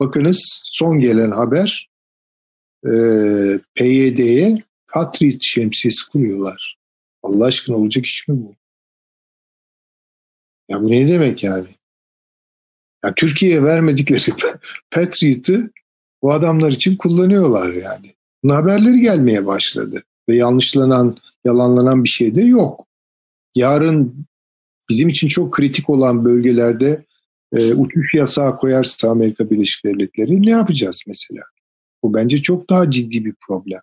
Bakınız 0.00 0.62
son 0.64 0.98
gelen 0.98 1.30
haber 1.30 1.90
e, 2.84 2.92
PYD'ye 3.74 4.62
Patriot 4.92 5.42
şemsiyesi 5.42 6.10
kuruyorlar. 6.10 6.78
Allah 7.22 7.44
aşkına 7.44 7.76
olacak 7.76 8.04
iş 8.06 8.28
mi 8.28 8.36
bu? 8.36 8.54
Ya 10.68 10.82
bu 10.82 10.90
ne 10.90 11.08
demek 11.08 11.44
yani? 11.44 11.68
Ya 13.04 13.14
Türkiye'ye 13.14 13.62
vermedikleri 13.62 14.34
Patriot'ı 14.90 15.70
bu 16.22 16.32
adamlar 16.32 16.72
için 16.72 16.96
kullanıyorlar 16.96 17.68
yani. 17.72 18.14
Bunun 18.42 18.54
haberleri 18.54 19.00
gelmeye 19.00 19.46
başladı. 19.46 20.02
Ve 20.28 20.36
yanlışlanan, 20.36 21.16
yalanlanan 21.44 22.04
bir 22.04 22.08
şey 22.08 22.34
de 22.34 22.42
yok. 22.42 22.86
Yarın 23.54 24.26
bizim 24.90 25.08
için 25.08 25.28
çok 25.28 25.54
kritik 25.54 25.90
olan 25.90 26.24
bölgelerde 26.24 27.04
e, 27.52 27.74
uçuş 27.74 28.14
yasağı 28.14 28.56
koyarsa 28.56 29.10
Amerika 29.10 29.50
Birleşik 29.50 29.84
Devletleri 29.84 30.42
ne 30.42 30.50
yapacağız 30.50 31.02
mesela? 31.06 31.42
Bu 32.02 32.14
bence 32.14 32.42
çok 32.42 32.70
daha 32.70 32.90
ciddi 32.90 33.24
bir 33.24 33.34
problem. 33.48 33.80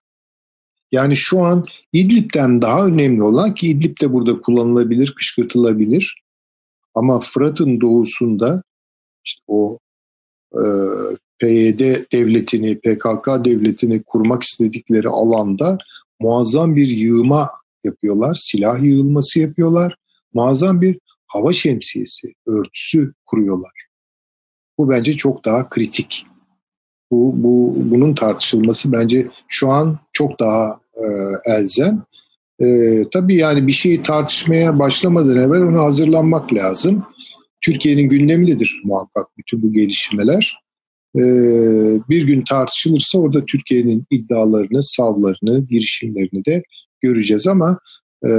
Yani 0.91 1.17
şu 1.17 1.39
an 1.39 1.65
İdlib'den 1.93 2.61
daha 2.61 2.87
önemli 2.87 3.23
olan 3.23 3.53
ki 3.53 3.67
İdlib 3.67 4.01
de 4.01 4.13
burada 4.13 4.41
kullanılabilir, 4.41 5.13
kışkırtılabilir. 5.17 6.21
Ama 6.95 7.19
Fırat'ın 7.19 7.81
doğusunda 7.81 8.63
işte 9.25 9.41
o 9.47 9.79
e, 10.53 10.61
PYD 11.39 12.11
devletini, 12.11 12.79
PKK 12.79 13.45
devletini 13.45 14.03
kurmak 14.03 14.43
istedikleri 14.43 15.09
alanda 15.09 15.77
muazzam 16.19 16.75
bir 16.75 16.87
yığma 16.87 17.49
yapıyorlar, 17.83 18.37
silah 18.41 18.83
yığılması 18.83 19.39
yapıyorlar, 19.39 19.95
muazzam 20.33 20.81
bir 20.81 20.97
hava 21.35 21.53
şemsiyesi, 21.53 22.33
örtüsü 22.47 23.13
kuruyorlar. 23.25 23.71
Bu 24.77 24.89
bence 24.89 25.13
çok 25.13 25.45
daha 25.45 25.69
kritik. 25.69 26.25
Bu, 27.11 27.33
bu 27.35 27.75
bunun 27.77 28.15
tartışılması 28.15 28.91
bence 28.91 29.27
şu 29.47 29.69
an 29.69 29.99
çok 30.13 30.39
daha 30.39 30.79
e, 30.95 31.05
elzem. 31.51 32.03
E, 32.59 32.65
tabii 33.13 33.35
yani 33.35 33.67
bir 33.67 33.71
şeyi 33.71 34.01
tartışmaya 34.01 34.79
başlamadan 34.79 35.37
evvel 35.37 35.61
ona 35.61 35.83
hazırlanmak 35.83 36.53
lazım. 36.53 37.05
Türkiye'nin 37.61 38.09
gündemindedir 38.09 38.81
muhakkak 38.83 39.27
bütün 39.37 39.61
bu 39.61 39.73
gelişmeler. 39.73 40.57
E, 41.15 41.21
bir 42.09 42.27
gün 42.27 42.43
tartışılırsa 42.49 43.19
orada 43.19 43.45
Türkiye'nin 43.45 44.05
iddialarını, 44.09 44.83
savlarını, 44.83 45.67
girişimlerini 45.67 46.45
de 46.45 46.63
göreceğiz 47.01 47.47
ama 47.47 47.79
e, 48.23 48.31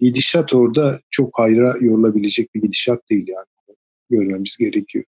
gidişat 0.00 0.54
orada 0.54 1.00
çok 1.10 1.38
hayra 1.38 1.74
yorulabilecek 1.80 2.54
bir 2.54 2.62
gidişat 2.62 3.10
değil 3.10 3.26
yani. 3.28 3.76
Görmemiz 4.10 4.56
gerekiyor. 4.56 5.04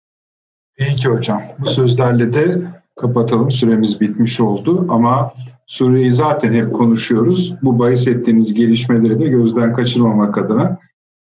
Peki 0.76 1.08
hocam. 1.08 1.42
Bu 1.58 1.68
sözlerle 1.68 2.34
de 2.34 2.62
kapatalım. 3.00 3.50
Süremiz 3.50 4.00
bitmiş 4.00 4.40
oldu 4.40 4.86
ama 4.88 5.32
Suriye'yi 5.66 6.10
zaten 6.10 6.52
hep 6.52 6.72
konuşuyoruz. 6.74 7.54
Bu 7.62 7.78
bahis 7.78 8.08
ettiğiniz 8.08 8.54
gelişmeleri 8.54 9.20
de 9.20 9.28
gözden 9.28 9.74
kaçırmamak 9.76 10.38
adına 10.38 10.78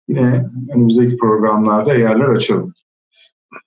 yine 0.08 0.50
önümüzdeki 0.76 1.18
programlarda 1.18 1.94
yerler 1.94 2.28
açalım. 2.28 2.74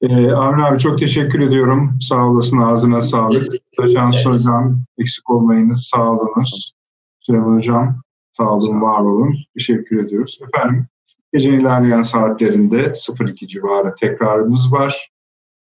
Ee, 0.03 0.31
Avni 0.31 0.65
abi 0.65 0.79
çok 0.79 0.99
teşekkür 0.99 1.41
ediyorum. 1.41 1.99
Sağ 2.01 2.27
olasın, 2.27 2.59
ağzına 2.59 3.03
sağlık. 3.03 3.55
Şans 3.93 4.27
hocam 4.27 4.81
eksik 4.99 5.31
olmayınız, 5.31 5.91
sağ 5.95 6.11
olunuz. 6.13 6.73
Süleyman 7.21 7.57
hocam 7.57 8.01
sağ 8.39 8.51
olun, 8.51 8.83
var 8.83 9.01
olun. 9.01 9.35
Teşekkür 9.55 10.05
ediyoruz. 10.05 10.39
Efendim 10.43 10.87
gecenin 11.33 11.61
ilerleyen 11.61 12.03
saatlerinde 12.03 12.93
02 13.31 13.47
civarı 13.47 13.95
tekrarımız 14.01 14.73
var. 14.73 15.11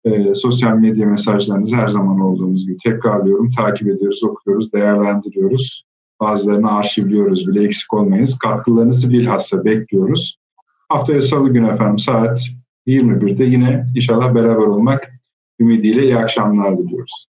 E, 0.04 0.34
sosyal 0.34 0.76
medya 0.76 1.06
mesajlarınızı 1.06 1.76
her 1.76 1.88
zaman 1.88 2.20
olduğumuz 2.20 2.66
gibi 2.66 2.76
tekrarlıyorum. 2.84 3.50
Takip 3.50 3.88
ediyoruz, 3.88 4.24
okuyoruz, 4.24 4.72
değerlendiriyoruz. 4.72 5.84
Bazılarını 6.20 6.72
arşivliyoruz 6.72 7.48
bile 7.48 7.64
eksik 7.64 7.94
olmayınız. 7.94 8.38
Katkılarınızı 8.38 9.10
bilhassa 9.10 9.64
bekliyoruz. 9.64 10.36
Haftaya 10.88 11.20
salı 11.20 11.48
günü 11.48 11.68
efendim 11.68 11.98
saat 11.98 12.40
21'de 12.86 13.44
yine 13.44 13.86
inşallah 13.94 14.34
beraber 14.34 14.66
olmak 14.66 15.12
ümidiyle 15.60 16.02
iyi 16.02 16.16
akşamlar 16.16 16.78
diliyoruz. 16.78 17.26